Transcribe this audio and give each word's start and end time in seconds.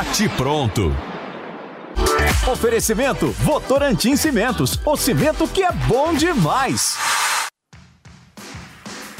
Bate 0.00 0.30
pronto. 0.30 0.96
Oferecimento 2.50 3.32
Votorantim 3.32 4.16
Cimentos, 4.16 4.80
o 4.82 4.96
cimento 4.96 5.46
que 5.46 5.62
é 5.62 5.70
bom 5.70 6.14
demais. 6.14 6.96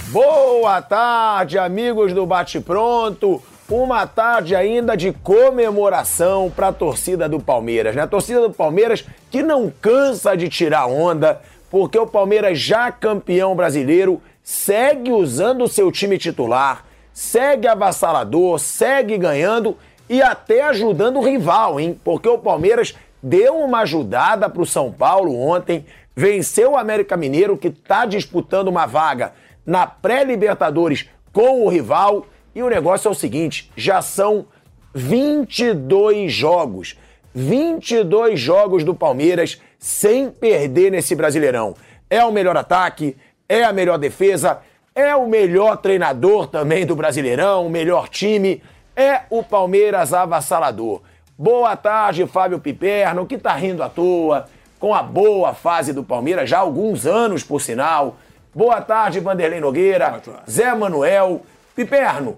Boa 0.08 0.80
tarde, 0.80 1.58
amigos 1.58 2.14
do 2.14 2.24
Bate 2.24 2.60
Pronto. 2.60 3.42
Uma 3.68 4.06
tarde 4.06 4.56
ainda 4.56 4.96
de 4.96 5.12
comemoração 5.12 6.50
para 6.50 6.68
a 6.68 6.72
torcida 6.72 7.28
do 7.28 7.38
Palmeiras, 7.38 7.94
né? 7.94 8.00
A 8.00 8.06
torcida 8.06 8.40
do 8.40 8.50
Palmeiras 8.50 9.04
que 9.30 9.42
não 9.42 9.70
cansa 9.82 10.34
de 10.34 10.48
tirar 10.48 10.86
onda, 10.86 11.42
porque 11.70 11.98
o 11.98 12.06
Palmeiras 12.06 12.58
já 12.58 12.90
campeão 12.90 13.54
brasileiro 13.54 14.22
segue 14.42 15.12
usando 15.12 15.64
o 15.64 15.68
seu 15.68 15.92
time 15.92 16.16
titular, 16.16 16.86
segue 17.12 17.68
avassalador, 17.68 18.58
segue 18.58 19.18
ganhando 19.18 19.76
e 20.10 20.20
até 20.20 20.64
ajudando 20.64 21.18
o 21.18 21.24
rival, 21.24 21.78
hein? 21.78 21.98
Porque 22.02 22.28
o 22.28 22.36
Palmeiras 22.36 22.96
deu 23.22 23.58
uma 23.58 23.82
ajudada 23.82 24.50
para 24.50 24.60
o 24.60 24.66
São 24.66 24.90
Paulo 24.90 25.38
ontem, 25.38 25.86
venceu 26.16 26.72
o 26.72 26.76
América 26.76 27.16
Mineiro, 27.16 27.56
que 27.56 27.68
está 27.68 28.04
disputando 28.04 28.66
uma 28.66 28.86
vaga 28.86 29.32
na 29.64 29.86
pré-Libertadores 29.86 31.08
com 31.32 31.64
o 31.64 31.68
rival. 31.68 32.26
E 32.52 32.60
o 32.60 32.68
negócio 32.68 33.06
é 33.06 33.10
o 33.12 33.14
seguinte: 33.14 33.70
já 33.76 34.02
são 34.02 34.46
22 34.92 36.32
jogos. 36.32 36.98
22 37.32 38.40
jogos 38.40 38.82
do 38.82 38.96
Palmeiras 38.96 39.62
sem 39.78 40.28
perder 40.28 40.90
nesse 40.90 41.14
Brasileirão. 41.14 41.76
É 42.10 42.24
o 42.24 42.32
melhor 42.32 42.56
ataque, 42.56 43.16
é 43.48 43.62
a 43.62 43.72
melhor 43.72 43.96
defesa, 43.96 44.58
é 44.92 45.14
o 45.14 45.28
melhor 45.28 45.76
treinador 45.76 46.48
também 46.48 46.84
do 46.84 46.96
Brasileirão, 46.96 47.64
o 47.64 47.70
melhor 47.70 48.08
time, 48.08 48.60
é 49.00 49.24
o 49.30 49.42
Palmeiras 49.42 50.12
avassalador. 50.12 51.00
Boa 51.38 51.74
tarde, 51.74 52.26
Fábio 52.26 52.58
Piperno, 52.58 53.26
que 53.26 53.38
tá 53.38 53.54
rindo 53.54 53.82
à 53.82 53.88
toa, 53.88 54.46
com 54.78 54.94
a 54.94 55.02
boa 55.02 55.54
fase 55.54 55.92
do 55.92 56.04
Palmeiras, 56.04 56.50
já 56.50 56.58
há 56.58 56.60
alguns 56.60 57.06
anos, 57.06 57.42
por 57.42 57.60
sinal. 57.60 58.16
Boa 58.54 58.80
tarde, 58.80 59.20
Vanderlei 59.20 59.60
Nogueira, 59.60 60.20
Zé 60.48 60.74
Manuel. 60.74 61.42
Piperno, 61.74 62.36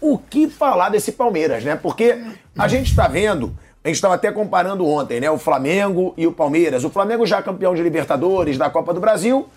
o 0.00 0.18
que 0.18 0.48
falar 0.48 0.88
desse 0.88 1.12
Palmeiras, 1.12 1.64
né? 1.64 1.74
Porque 1.74 2.22
a 2.56 2.68
gente 2.68 2.90
está 2.90 3.08
vendo, 3.08 3.52
a 3.82 3.88
gente 3.88 3.96
estava 3.96 4.14
até 4.14 4.30
comparando 4.30 4.86
ontem, 4.86 5.20
né? 5.20 5.30
O 5.30 5.38
Flamengo 5.38 6.14
e 6.16 6.26
o 6.26 6.32
Palmeiras. 6.32 6.84
O 6.84 6.90
Flamengo 6.90 7.26
já 7.26 7.42
campeão 7.42 7.74
de 7.74 7.82
Libertadores, 7.82 8.56
da 8.56 8.70
Copa 8.70 8.94
do 8.94 9.00
Brasil. 9.00 9.48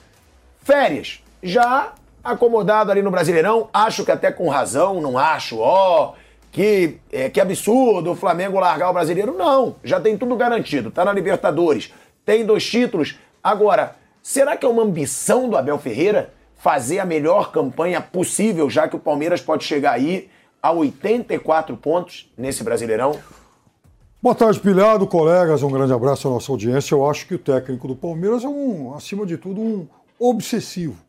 Férias, 0.63 1.21
já 1.43 1.93
acomodado 2.25 2.91
ali 2.91 3.03
no 3.03 3.11
Brasileirão, 3.11 3.69
acho 3.71 4.03
que 4.03 4.11
até 4.11 4.31
com 4.31 4.49
razão, 4.49 4.99
não 4.99 5.15
acho, 5.15 5.59
ó, 5.59 6.13
que, 6.51 6.97
é, 7.11 7.29
que 7.29 7.39
absurdo 7.39 8.11
o 8.11 8.15
Flamengo 8.15 8.59
largar 8.59 8.89
o 8.89 8.93
brasileiro. 8.93 9.37
Não, 9.37 9.75
já 9.83 10.01
tem 10.01 10.17
tudo 10.17 10.35
garantido. 10.35 10.89
Tá 10.89 11.05
na 11.05 11.13
Libertadores, 11.13 11.93
tem 12.25 12.43
dois 12.43 12.65
títulos. 12.65 13.19
Agora, 13.43 13.95
será 14.23 14.57
que 14.57 14.65
é 14.65 14.69
uma 14.69 14.81
ambição 14.81 15.47
do 15.47 15.55
Abel 15.55 15.77
Ferreira 15.77 16.33
fazer 16.55 16.97
a 16.97 17.05
melhor 17.05 17.51
campanha 17.51 18.01
possível, 18.01 18.69
já 18.69 18.87
que 18.87 18.95
o 18.95 18.99
Palmeiras 18.99 19.39
pode 19.39 19.63
chegar 19.63 19.91
aí 19.91 20.29
a 20.63 20.71
84 20.71 21.77
pontos 21.77 22.31
nesse 22.35 22.63
Brasileirão? 22.63 23.19
Boa 24.19 24.33
tarde, 24.33 24.59
pilhado, 24.59 25.05
colegas. 25.05 25.61
Um 25.61 25.69
grande 25.69 25.93
abraço 25.93 26.27
à 26.27 26.31
nossa 26.31 26.51
audiência. 26.51 26.95
Eu 26.95 27.07
acho 27.07 27.27
que 27.27 27.35
o 27.35 27.39
técnico 27.39 27.87
do 27.87 27.95
Palmeiras 27.95 28.43
é 28.43 28.47
um, 28.47 28.95
acima 28.95 29.25
de 29.25 29.37
tudo, 29.37 29.61
um 29.61 29.87
obsessivo. 30.17 31.05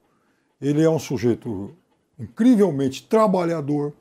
Ele 0.61 0.83
é 0.83 0.91
um 0.91 0.99
sujeito 0.99 1.75
incrivelmente 2.19 3.07
trabalhador, 3.07 3.93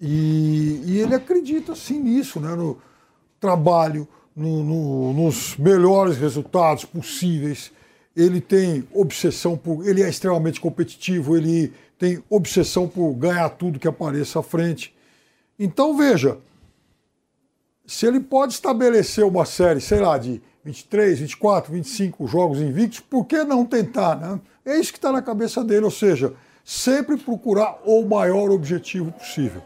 e, 0.00 0.82
e 0.86 0.98
ele 0.98 1.14
acredita 1.14 1.74
sim 1.74 2.00
nisso, 2.00 2.40
né? 2.40 2.54
no 2.54 2.78
trabalho, 3.38 4.08
no, 4.34 4.64
no, 4.64 5.12
nos 5.12 5.56
melhores 5.56 6.16
resultados 6.16 6.84
possíveis. 6.84 7.70
Ele 8.16 8.40
tem 8.40 8.86
obsessão 8.92 9.56
por. 9.56 9.86
Ele 9.86 10.02
é 10.02 10.08
extremamente 10.08 10.60
competitivo, 10.60 11.36
ele 11.36 11.72
tem 11.98 12.22
obsessão 12.30 12.88
por 12.88 13.12
ganhar 13.12 13.48
tudo 13.50 13.78
que 13.78 13.86
apareça 13.86 14.40
à 14.40 14.42
frente. 14.42 14.94
Então, 15.58 15.96
veja, 15.96 16.38
se 17.86 18.06
ele 18.06 18.20
pode 18.20 18.54
estabelecer 18.54 19.24
uma 19.24 19.44
série, 19.44 19.80
sei 19.80 20.00
lá, 20.00 20.16
de 20.16 20.40
23, 20.64 21.20
24, 21.20 21.72
25 21.72 22.26
jogos 22.26 22.58
invictos, 22.60 23.00
por 23.00 23.26
que 23.26 23.44
não 23.44 23.66
tentar? 23.66 24.16
Né? 24.16 24.40
Isso 24.64 24.92
que 24.92 24.98
está 24.98 25.10
na 25.10 25.22
cabeça 25.22 25.64
dele, 25.64 25.84
ou 25.84 25.90
seja, 25.90 26.34
sempre 26.64 27.16
procurar 27.16 27.78
o 27.84 28.04
maior 28.04 28.50
objetivo 28.50 29.10
possível. 29.12 29.62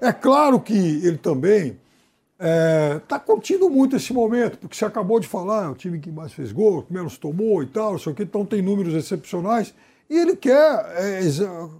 É 0.00 0.12
claro 0.12 0.60
que 0.60 0.74
ele 0.74 1.18
também 1.18 1.78
está 2.34 2.46
é, 2.46 3.00
tá 3.06 3.18
curtindo 3.18 3.70
muito 3.70 3.96
esse 3.96 4.12
momento, 4.12 4.58
porque 4.58 4.76
você 4.76 4.84
acabou 4.84 5.20
de 5.20 5.26
falar, 5.26 5.66
é 5.66 5.68
o 5.68 5.74
time 5.74 5.98
que 5.98 6.10
mais 6.10 6.32
fez 6.32 6.52
gol, 6.52 6.82
que 6.82 6.92
menos 6.92 7.16
tomou 7.16 7.62
e 7.62 7.66
tal, 7.66 7.92
não 7.92 7.98
sei 7.98 8.12
o 8.12 8.14
que, 8.14 8.24
então 8.24 8.44
tem 8.44 8.60
números 8.60 8.92
excepcionais. 8.94 9.72
E 10.10 10.18
ele 10.18 10.36
quer 10.36 10.84
é, 10.96 11.20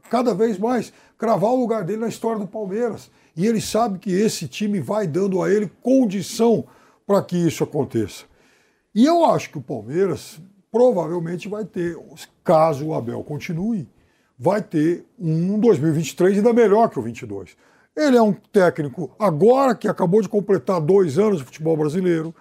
cada 0.09 0.35
vez 0.35 0.59
mais 0.59 0.93
cravar 1.19 1.51
o 1.51 1.61
lugar 1.61 1.85
dele 1.85 2.01
na 2.01 2.09
história 2.09 2.39
do 2.39 2.47
Palmeiras. 2.47 3.11
E 3.37 3.47
ele 3.47 3.61
sabe 3.61 3.99
que 3.99 4.11
esse 4.11 4.47
time 4.47 4.81
vai 4.81 5.07
dando 5.07 5.43
a 5.43 5.51
ele 5.51 5.71
condição 5.83 6.65
para 7.07 7.23
que 7.23 7.37
isso 7.37 7.65
aconteça. 7.65 8.25
E 8.95 9.05
eu 9.05 9.25
acho 9.25 9.51
que 9.51 9.59
o 9.59 9.63
Palmeiras 9.63 10.41
provavelmente 10.75 11.49
vai 11.49 11.65
ter, 11.65 11.97
caso 12.43 12.87
o 12.87 12.95
Abel 12.95 13.23
continue, 13.23 13.89
vai 14.37 14.61
ter 14.61 15.07
um 15.17 15.57
2023 15.61 16.39
ainda 16.39 16.53
melhor 16.53 16.89
que 16.89 16.99
o 16.99 17.03
22. 17.03 17.57
Ele 17.95 18.17
é 18.17 18.21
um 18.21 18.33
técnico, 18.33 19.15
agora 19.17 19.77
que 19.77 19.87
acabou 19.87 20.21
de 20.21 20.29
completar 20.29 20.81
dois 20.81 21.17
anos 21.17 21.39
de 21.39 21.45
futebol 21.45 21.77
brasileiro, 21.77 22.35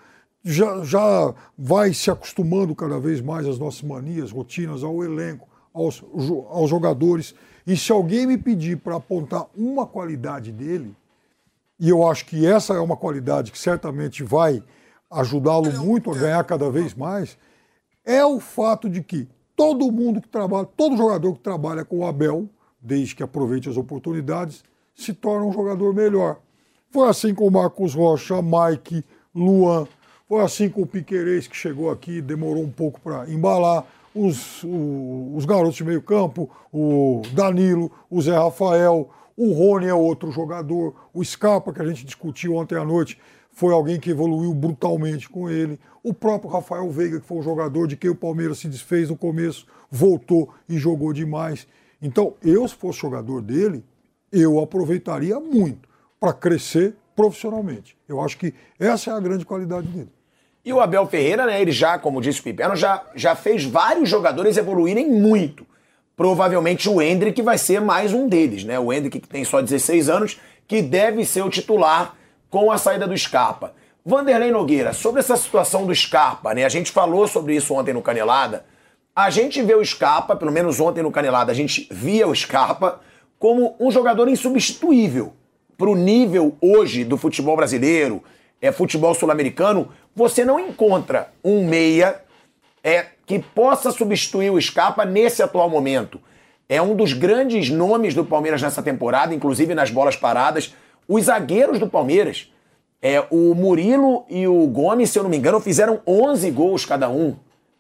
já, 0.44 0.84
já 0.84 1.32
vai 1.56 1.94
se 1.94 2.10
acostumando 2.10 2.74
cada 2.74 3.00
vez 3.00 3.22
mais 3.22 3.46
às 3.46 3.60
nossas 3.60 3.84
manias, 3.84 4.32
rotinas, 4.32 4.84
ao 4.84 5.04
elenco, 5.04 5.48
aos, 5.72 6.04
aos 6.50 6.72
jogadores. 6.72 7.36
E 7.68 7.78
se 7.78 7.92
alguém 7.92 8.26
me 8.26 8.40
pedir 8.40 8.78
para 8.78 8.96
apontar 8.96 9.46
uma 9.56 9.86
qualidade 9.86 10.52
dele, 10.52 10.96
e 11.80 11.88
eu 11.88 12.08
acho 12.08 12.26
que 12.26 12.48
essa 12.48 12.74
é 12.74 12.80
uma 12.80 12.98
qualidade 12.98 13.52
que 13.52 13.60
certamente 13.60 14.24
vai 14.24 14.64
ajudá-lo 15.12 15.72
muito 15.74 16.10
a 16.10 16.16
ganhar 16.16 16.44
cada 16.46 16.72
vez 16.72 16.96
mais, 16.96 17.38
é 18.06 18.26
o 18.26 18.40
fato 18.40 18.90
de 18.90 19.02
que 19.02 19.28
todo 19.56 19.92
mundo 19.92 20.22
que 20.22 20.28
trabalha, 20.28 20.66
todo 20.66 20.98
jogador 20.98 21.34
que 21.34 21.40
trabalha 21.40 21.86
com 21.86 22.00
o 22.00 22.06
Abel, 22.06 22.50
desde 22.82 23.16
que 23.16 23.24
aproveite 23.24 23.70
as 23.70 23.78
oportunidades, 23.78 24.64
se 24.94 25.14
torna 25.14 25.46
um 25.46 25.54
jogador 25.54 25.94
melhor. 25.94 26.40
Foi 26.92 27.08
assim 27.08 27.34
com 27.34 27.48
o 27.48 27.52
Marcos 27.52 27.94
Rocha, 27.94 28.36
Mike, 28.42 29.04
Luan, 29.34 29.88
foi 30.28 30.42
assim 30.42 30.70
com 30.70 30.82
o 30.82 30.88
Piquerez, 30.88 31.48
que 31.48 31.56
chegou 31.56 31.90
aqui, 31.90 32.22
demorou 32.22 32.64
um 32.64 32.72
pouco 32.72 33.00
para 33.00 33.30
embalar, 33.30 33.86
os, 34.14 34.64
o, 34.64 35.34
os 35.36 35.46
garotos 35.46 35.76
de 35.76 35.84
meio 35.84 36.02
campo, 36.02 36.50
o 36.72 37.24
Danilo, 37.34 37.92
o 38.10 38.22
Zé 38.22 38.36
Rafael, 38.36 39.10
o 39.36 39.54
Rony 39.54 39.88
é 39.88 39.94
outro 39.94 40.32
jogador, 40.32 40.94
o 41.14 41.24
Scarpa, 41.24 41.74
que 41.74 41.82
a 41.82 41.86
gente 41.86 42.06
discutiu 42.06 42.56
ontem 42.56 42.78
à 42.78 42.86
noite, 42.86 43.20
foi 43.54 43.72
alguém 43.72 44.00
que 44.00 44.10
evoluiu 44.10 44.54
brutalmente 44.54 45.30
com 45.30 45.50
ele. 45.50 45.80
O 46.04 46.14
próprio 46.14 46.50
Rafael 46.50 46.90
Veiga, 46.90 47.20
que 47.20 47.26
foi 47.26 47.38
um 47.38 47.44
jogador 47.44 47.88
de 47.88 47.96
quem 47.96 48.10
o 48.10 48.16
Palmeiras 48.16 48.58
se 48.58 48.68
desfez 48.68 49.10
no 49.10 49.16
começo, 49.16 49.66
voltou 49.90 50.50
e 50.68 50.78
jogou 50.78 51.14
demais. 51.14 51.68
Então, 52.02 52.34
eu, 52.44 52.68
se 52.68 52.76
fosse 52.76 53.00
jogador 53.00 53.42
dele, 53.42 53.84
eu 54.32 54.60
aproveitaria 54.60 55.40
muito 55.40 55.88
para 56.20 56.34
crescer 56.34 56.96
profissionalmente. 57.16 57.96
Eu 58.10 58.20
acho 58.20 58.38
que 58.38 58.54
essa 58.80 59.12
é 59.12 59.14
a 59.14 59.20
grande 59.20 59.46
qualidade 59.46 59.88
dele. 59.88 60.10
E 60.66 60.74
o 60.74 60.80
Abel 60.80 61.06
Ferreira, 61.06 61.46
né, 61.46 61.62
ele 61.62 61.72
já, 61.72 62.00
como 62.00 62.22
disse 62.22 62.40
o 62.40 62.44
Piperno, 62.44 62.76
já, 62.76 63.06
já 63.14 63.36
fez 63.36 63.66
vários 63.66 64.10
jogadores 64.10 64.58
evoluírem 64.58 65.10
muito. 65.10 65.66
Provavelmente 66.16 66.90
o 66.90 67.02
Hendrick 67.02 67.42
vai 67.42 67.58
ser 67.58 67.82
mais 67.82 68.14
um 68.14 68.28
deles, 68.28 68.64
né? 68.64 68.80
O 68.80 68.92
Hendrick 68.92 69.20
que 69.20 69.28
tem 69.28 69.44
só 69.44 69.62
16 69.62 70.10
anos, 70.10 70.40
que 70.68 70.82
deve 70.82 71.26
ser 71.26 71.44
o 71.44 71.50
titular 71.50 72.16
com 72.54 72.72
a 72.72 72.78
saída 72.78 73.08
do 73.08 73.18
Scarpa. 73.18 73.74
Vanderlei 74.06 74.52
Nogueira, 74.52 74.94
sobre 74.94 75.22
essa 75.22 75.36
situação 75.36 75.88
do 75.88 75.96
Scarpa, 75.96 76.54
né? 76.54 76.64
A 76.64 76.70
gente 76.70 76.92
falou 76.92 77.28
sobre 77.28 77.56
isso 77.56 77.74
ontem 77.74 77.96
no 77.96 78.02
Canelada. 78.04 78.64
A 79.16 79.32
gente 79.32 79.60
vê 79.64 79.74
o 79.74 79.84
Scarpa, 79.84 80.36
pelo 80.36 80.52
menos 80.52 80.80
ontem 80.80 81.02
no 81.02 81.12
Canelada, 81.12 81.52
a 81.52 81.56
gente 81.56 81.88
via 81.90 82.28
o 82.28 82.36
Scarpa 82.36 83.00
como 83.40 83.76
um 83.80 83.90
jogador 83.90 84.28
insubstituível 84.28 85.34
para 85.76 85.90
o 85.90 85.96
nível 85.96 86.56
hoje 86.62 87.04
do 87.04 87.18
futebol 87.18 87.56
brasileiro, 87.56 88.24
é 88.62 88.72
futebol 88.72 89.16
sul-americano. 89.16 89.90
Você 90.16 90.46
não 90.46 90.60
encontra 90.60 91.34
um 91.44 91.66
meia 91.66 92.22
é, 92.84 93.08
que 93.26 93.40
possa 93.40 93.90
substituir 93.90 94.52
o 94.52 94.62
Scarpa 94.62 95.06
nesse 95.06 95.42
atual 95.42 95.72
momento. 95.72 96.22
É 96.70 96.80
um 96.80 96.96
dos 96.96 97.14
grandes 97.14 97.72
nomes 97.72 98.14
do 98.14 98.24
Palmeiras 98.24 98.62
nessa 98.62 98.84
temporada, 98.84 99.34
inclusive 99.34 99.74
nas 99.74 99.90
bolas 99.90 100.16
paradas. 100.16 100.72
Os 101.08 101.26
zagueiros 101.26 101.80
do 101.80 101.88
Palmeiras, 101.88 102.52
é, 103.02 103.26
o 103.30 103.54
Murilo 103.54 104.26
e 104.30 104.48
o 104.48 104.66
Gomes, 104.68 105.10
se 105.10 105.20
eu 105.20 105.24
não 105.24 105.30
me 105.30 105.38
engano, 105.38 105.60
fizeram 105.60 106.02
11 106.08 106.50
gols 106.52 106.86
cada 106.86 107.10
um 107.10 107.36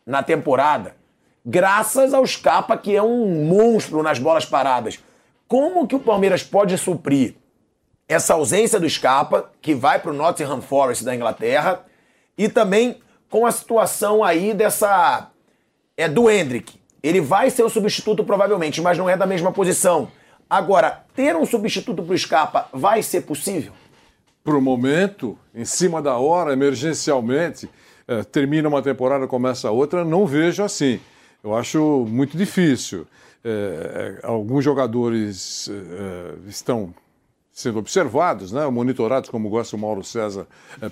na 0.06 0.22
temporada, 0.22 0.96
graças 1.46 2.14
ao 2.14 2.26
Scarpa, 2.26 2.78
que 2.78 2.96
é 2.96 3.02
um 3.02 3.46
monstro 3.46 4.04
nas 4.04 4.20
bolas 4.20 4.46
paradas. 4.46 5.00
Como 5.48 5.88
que 5.88 5.96
o 5.96 6.00
Palmeiras 6.00 6.44
pode 6.44 6.78
suprir 6.78 7.36
essa 8.08 8.34
ausência 8.34 8.80
do 8.80 8.90
Scarpa, 8.90 9.50
que 9.62 9.74
vai 9.74 10.00
para 10.00 10.12
o 10.12 10.14
Nottingham 10.14 10.62
Forest 10.62 11.04
da 11.04 11.16
Inglaterra, 11.16 11.86
e 12.38 12.50
também 12.50 13.00
com 13.30 13.46
a 13.46 13.52
situação 13.52 14.24
aí 14.24 14.54
dessa. 14.54 15.30
É 15.96 16.08
do 16.08 16.30
Hendrick. 16.30 16.80
Ele 17.02 17.22
vai 17.22 17.50
ser 17.50 17.64
o 17.64 17.70
substituto 17.70 18.24
provavelmente, 18.24 18.82
mas 18.82 18.98
não 18.98 19.10
é 19.10 19.16
da 19.16 19.26
mesma 19.26 19.52
posição. 19.52 20.10
Agora, 20.54 21.04
ter 21.16 21.36
um 21.36 21.48
substituto 21.48 22.04
para 22.04 22.14
o 22.14 22.16
Scarpa 22.18 22.70
vai 22.72 23.02
ser 23.02 23.22
possível? 23.22 23.72
Para 24.44 24.56
o 24.56 24.62
momento, 24.62 25.36
em 25.52 25.66
cima 25.66 26.00
da 26.00 26.16
hora, 26.18 26.54
emergencialmente, 26.54 27.68
eh, 28.08 28.22
termina 28.22 28.70
uma 28.70 28.80
temporada, 28.80 29.26
começa 29.26 29.72
outra, 29.72 30.06
não 30.06 30.28
vejo 30.28 30.64
assim. 30.64 31.00
Eu 31.44 31.56
acho 31.56 32.06
muito 32.08 32.38
difícil. 32.38 33.08
Eh, 33.44 34.20
eh, 34.22 34.28
alguns 34.28 34.64
jogadores 34.64 35.72
estão 36.48 36.94
sendo 37.52 37.80
observados, 37.80 38.52
né, 38.52 38.64
monitorados, 38.68 39.32
como 39.32 39.50
gosta 39.50 39.76
o 39.76 39.80
Mauro 39.80 40.04
César 40.04 40.46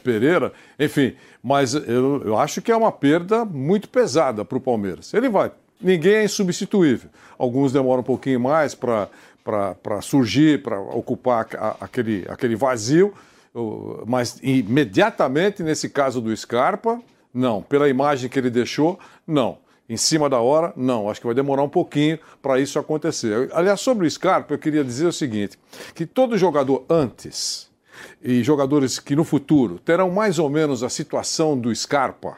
Pereira, 0.03 0.51
enfim, 0.79 1.15
mas 1.43 1.75
eu, 1.75 2.23
eu 2.25 2.35
acho 2.35 2.63
que 2.63 2.71
é 2.71 2.75
uma 2.75 2.91
perda 2.91 3.45
muito 3.45 3.87
pesada 3.89 4.43
para 4.43 4.57
o 4.57 4.61
Palmeiras. 4.61 5.13
Ele 5.13 5.29
vai, 5.29 5.51
ninguém 5.79 6.13
é 6.13 6.23
insubstituível. 6.23 7.09
Alguns 7.37 7.71
demoram 7.71 8.01
um 8.01 8.03
pouquinho 8.03 8.39
mais 8.39 8.75
para 8.75 9.09
surgir, 10.01 10.61
para 10.61 10.79
ocupar 10.79 11.47
aquele, 11.79 12.25
aquele 12.29 12.55
vazio, 12.55 13.13
mas 14.05 14.39
imediatamente, 14.41 15.61
nesse 15.63 15.89
caso 15.89 16.21
do 16.21 16.35
Scarpa, 16.35 17.01
não. 17.33 17.61
Pela 17.61 17.89
imagem 17.89 18.29
que 18.29 18.39
ele 18.39 18.49
deixou, 18.49 18.99
não. 19.25 19.57
Em 19.89 19.97
cima 19.97 20.29
da 20.29 20.39
hora, 20.39 20.73
não. 20.75 21.09
Acho 21.09 21.19
que 21.19 21.25
vai 21.25 21.35
demorar 21.35 21.63
um 21.63 21.69
pouquinho 21.69 22.17
para 22.41 22.59
isso 22.59 22.79
acontecer. 22.79 23.49
Aliás, 23.53 23.81
sobre 23.81 24.07
o 24.07 24.11
Scarpa, 24.11 24.53
eu 24.53 24.59
queria 24.59 24.83
dizer 24.83 25.05
o 25.05 25.11
seguinte: 25.11 25.59
que 25.93 26.05
todo 26.05 26.37
jogador 26.37 26.85
antes 26.89 27.69
e 28.21 28.41
jogadores 28.41 28.99
que 28.99 29.15
no 29.15 29.23
futuro 29.23 29.79
terão 29.79 30.09
mais 30.09 30.39
ou 30.39 30.49
menos 30.49 30.81
a 30.83 30.89
situação 30.89 31.57
do 31.57 31.73
Scarpa, 31.75 32.37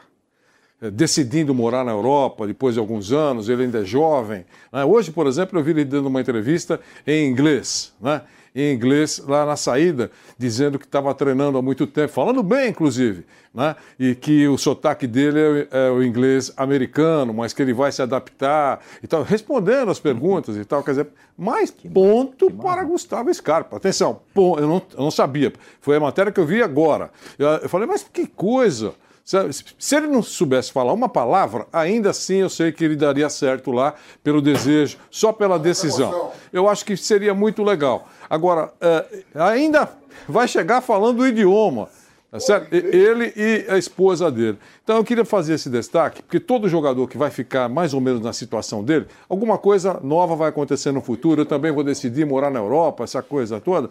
decidindo 0.90 1.54
morar 1.54 1.84
na 1.84 1.92
Europa 1.92 2.46
depois 2.46 2.74
de 2.74 2.80
alguns 2.80 3.12
anos, 3.12 3.48
ele 3.48 3.64
ainda 3.64 3.80
é 3.80 3.84
jovem. 3.84 4.44
Né? 4.72 4.84
Hoje, 4.84 5.10
por 5.10 5.26
exemplo, 5.26 5.58
eu 5.58 5.62
vi 5.62 5.70
ele 5.70 5.84
dando 5.84 6.06
uma 6.06 6.20
entrevista 6.20 6.80
em 7.06 7.28
inglês. 7.28 7.92
Né? 8.00 8.22
em 8.54 8.72
inglês 8.72 9.20
lá 9.26 9.44
na 9.44 9.56
saída, 9.56 10.10
dizendo 10.38 10.78
que 10.78 10.84
estava 10.84 11.12
treinando 11.12 11.58
há 11.58 11.62
muito 11.62 11.86
tempo, 11.86 12.12
falando 12.12 12.40
bem, 12.40 12.70
inclusive, 12.70 13.26
né? 13.52 13.74
e 13.98 14.14
que 14.14 14.46
o 14.46 14.56
sotaque 14.56 15.08
dele 15.08 15.68
é, 15.72 15.86
é, 15.88 15.90
o 15.90 16.02
inglês 16.02 16.52
americano, 16.56 17.34
mas 17.34 17.52
que 17.52 17.60
ele 17.60 17.72
vai 17.72 17.90
se 17.90 18.00
adaptar 18.00 18.80
e 19.02 19.08
tal, 19.08 19.24
respondendo 19.24 19.90
as 19.90 19.98
perguntas 19.98 20.56
e 20.56 20.64
tal. 20.64 20.84
Quer 20.84 20.90
dizer, 20.92 21.08
mais 21.36 21.72
ponto 21.72 22.48
para 22.50 22.84
Gustavo 22.84 23.32
Scarpa. 23.34 23.76
Atenção, 23.76 24.20
eu 24.36 24.68
não, 24.68 24.82
eu 24.92 25.02
não 25.02 25.10
sabia, 25.10 25.52
foi 25.80 25.96
a 25.96 26.00
matéria 26.00 26.30
que 26.30 26.38
eu 26.38 26.46
vi 26.46 26.62
agora. 26.62 27.10
Eu, 27.36 27.48
eu 27.48 27.68
falei, 27.68 27.88
mas 27.88 28.04
que 28.04 28.26
coisa! 28.26 28.94
Se 29.24 29.96
ele 29.96 30.06
não 30.06 30.22
soubesse 30.22 30.70
falar 30.70 30.92
uma 30.92 31.08
palavra, 31.08 31.66
ainda 31.72 32.10
assim 32.10 32.36
eu 32.36 32.50
sei 32.50 32.70
que 32.70 32.84
ele 32.84 32.94
daria 32.94 33.30
certo 33.30 33.72
lá 33.72 33.94
pelo 34.22 34.42
desejo, 34.42 34.98
só 35.10 35.32
pela 35.32 35.58
decisão. 35.58 36.30
Eu 36.52 36.68
acho 36.68 36.84
que 36.84 36.94
seria 36.94 37.32
muito 37.32 37.62
legal. 37.62 38.06
Agora, 38.28 38.70
é, 38.78 39.22
ainda 39.34 39.88
vai 40.28 40.46
chegar 40.46 40.82
falando 40.82 41.20
o 41.20 41.26
idioma. 41.26 41.88
Tá 42.30 42.40
certo? 42.40 42.74
Ele 42.74 43.32
e 43.36 43.64
a 43.68 43.78
esposa 43.78 44.28
dele. 44.28 44.58
Então 44.82 44.96
eu 44.96 45.04
queria 45.04 45.24
fazer 45.24 45.54
esse 45.54 45.70
destaque, 45.70 46.20
porque 46.20 46.40
todo 46.40 46.68
jogador 46.68 47.06
que 47.06 47.16
vai 47.16 47.30
ficar 47.30 47.68
mais 47.68 47.94
ou 47.94 48.00
menos 48.00 48.20
na 48.20 48.32
situação 48.32 48.82
dele, 48.82 49.06
alguma 49.28 49.56
coisa 49.56 50.00
nova 50.02 50.34
vai 50.34 50.48
acontecer 50.48 50.90
no 50.90 51.00
futuro. 51.00 51.42
Eu 51.42 51.46
também 51.46 51.70
vou 51.70 51.84
decidir 51.84 52.26
morar 52.26 52.50
na 52.50 52.58
Europa, 52.58 53.04
essa 53.04 53.22
coisa 53.22 53.60
toda. 53.60 53.88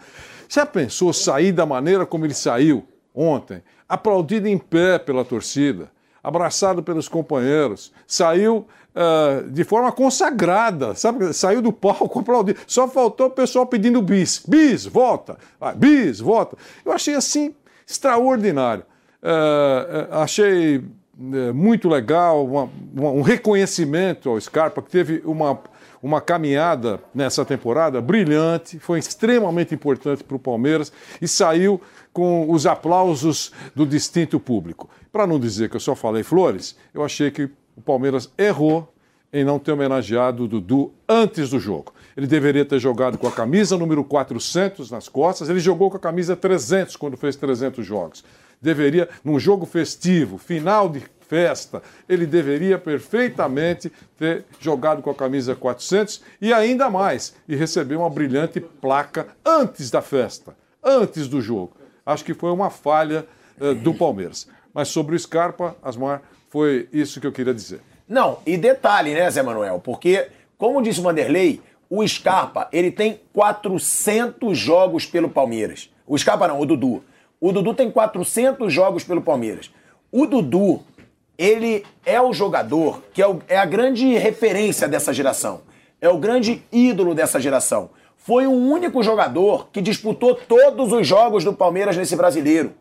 Já 0.49 0.65
pensou 0.65 1.13
sair 1.13 1.53
da 1.53 1.65
maneira 1.65 2.05
como 2.05 2.25
ele 2.25 2.33
saiu 2.33 2.85
ontem? 3.15 3.63
Aplaudido 3.93 4.47
em 4.47 4.57
pé 4.57 4.97
pela 4.97 5.23
torcida, 5.23 5.91
abraçado 6.23 6.81
pelos 6.81 7.07
companheiros, 7.07 7.93
saiu 8.07 8.65
uh, 8.95 9.47
de 9.51 9.63
forma 9.63 9.91
consagrada, 9.91 10.95
sabe? 10.95 11.31
Saiu 11.31 11.61
do 11.61 11.71
palco 11.71 12.17
aplaudindo. 12.17 12.57
Só 12.65 12.87
faltou 12.87 13.27
o 13.27 13.29
pessoal 13.29 13.67
pedindo 13.67 14.01
bis. 14.01 14.41
Bis, 14.47 14.87
volta. 14.87 15.37
Bis, 15.75 16.19
volta. 16.19 16.57
Eu 16.83 16.91
achei 16.91 17.13
assim 17.13 17.53
extraordinário. 17.87 18.83
Uh, 19.21 20.11
achei 20.15 20.77
uh, 20.77 21.53
muito 21.53 21.87
legal, 21.87 22.43
uma, 22.43 22.69
uma, 22.95 23.11
um 23.11 23.21
reconhecimento 23.21 24.27
ao 24.27 24.41
Scarpa, 24.41 24.81
que 24.81 24.89
teve 24.89 25.21
uma, 25.23 25.59
uma 26.01 26.19
caminhada 26.19 26.99
nessa 27.13 27.45
temporada 27.45 28.01
brilhante, 28.01 28.79
foi 28.79 28.97
extremamente 28.97 29.75
importante 29.75 30.23
para 30.23 30.35
o 30.35 30.39
Palmeiras 30.39 30.91
e 31.21 31.27
saiu 31.27 31.79
com 32.13 32.49
os 32.49 32.65
aplausos 32.65 33.51
do 33.75 33.85
distinto 33.85 34.39
público. 34.39 34.89
Para 35.11 35.27
não 35.27 35.39
dizer 35.39 35.69
que 35.69 35.75
eu 35.75 35.79
só 35.79 35.95
falei 35.95 36.23
flores, 36.23 36.77
eu 36.93 37.03
achei 37.03 37.31
que 37.31 37.49
o 37.75 37.81
Palmeiras 37.81 38.31
errou 38.37 38.93
em 39.33 39.43
não 39.43 39.57
ter 39.57 39.71
homenageado 39.71 40.43
o 40.43 40.47
Dudu 40.47 40.93
antes 41.09 41.49
do 41.49 41.59
jogo. 41.59 41.91
Ele 42.15 42.27
deveria 42.27 42.63
ter 42.63 42.77
jogado 42.77 43.17
com 43.17 43.27
a 43.27 43.31
camisa 43.31 43.75
número 43.75 44.03
400 44.03 44.91
nas 44.91 45.09
costas, 45.09 45.49
ele 45.49 45.59
jogou 45.59 45.89
com 45.89 45.97
a 45.97 45.99
camisa 45.99 46.35
300 46.35 46.95
quando 46.95 47.17
fez 47.17 47.35
300 47.35 47.83
jogos. 47.83 48.23
Deveria, 48.61 49.09
num 49.23 49.39
jogo 49.39 49.65
festivo, 49.65 50.37
final 50.37 50.87
de 50.87 51.01
festa, 51.27 51.81
ele 52.07 52.27
deveria 52.27 52.77
perfeitamente 52.77 53.91
ter 54.15 54.45
jogado 54.59 55.01
com 55.01 55.09
a 55.09 55.15
camisa 55.15 55.55
400 55.55 56.21
e 56.39 56.53
ainda 56.53 56.91
mais, 56.91 57.33
e 57.47 57.55
receber 57.55 57.95
uma 57.95 58.09
brilhante 58.09 58.59
placa 58.59 59.27
antes 59.43 59.89
da 59.89 60.01
festa, 60.01 60.55
antes 60.83 61.27
do 61.27 61.41
jogo. 61.41 61.82
Acho 62.05 62.23
que 62.23 62.33
foi 62.33 62.51
uma 62.51 62.69
falha 62.69 63.25
uh, 63.59 63.73
do 63.75 63.93
Palmeiras. 63.93 64.47
Mas 64.73 64.87
sobre 64.87 65.15
o 65.15 65.19
Scarpa, 65.19 65.75
Asmar, 65.81 66.21
foi 66.49 66.87
isso 66.91 67.21
que 67.21 67.27
eu 67.27 67.31
queria 67.31 67.53
dizer. 67.53 67.81
Não, 68.07 68.39
e 68.45 68.57
detalhe, 68.57 69.13
né, 69.13 69.29
Zé 69.29 69.41
Manuel? 69.41 69.79
Porque, 69.79 70.27
como 70.57 70.81
disse 70.81 70.99
o 70.99 71.03
Vanderlei, 71.03 71.61
o 71.89 72.05
Scarpa, 72.07 72.67
ele 72.71 72.91
tem 72.91 73.19
400 73.33 74.57
jogos 74.57 75.05
pelo 75.05 75.29
Palmeiras. 75.29 75.89
O 76.07 76.17
Scarpa 76.17 76.47
não, 76.47 76.59
o 76.59 76.65
Dudu. 76.65 77.03
O 77.39 77.51
Dudu 77.51 77.73
tem 77.73 77.91
400 77.91 78.71
jogos 78.71 79.03
pelo 79.03 79.21
Palmeiras. 79.21 79.71
O 80.11 80.25
Dudu, 80.25 80.83
ele 81.37 81.85
é 82.05 82.21
o 82.21 82.33
jogador 82.33 83.03
que 83.13 83.21
é, 83.21 83.27
o, 83.27 83.41
é 83.47 83.57
a 83.57 83.65
grande 83.65 84.17
referência 84.17 84.87
dessa 84.87 85.13
geração. 85.13 85.61
É 85.99 86.09
o 86.09 86.17
grande 86.17 86.63
ídolo 86.71 87.15
dessa 87.15 87.39
geração. 87.39 87.89
Foi 88.25 88.47
o 88.47 88.51
único 88.51 89.03
jogador 89.03 89.67
que 89.71 89.81
disputou 89.81 90.35
todos 90.35 90.91
os 90.91 91.05
jogos 91.07 91.43
do 91.43 91.53
Palmeiras 91.53 91.97
nesse 91.97 92.15
brasileiro. 92.15 92.73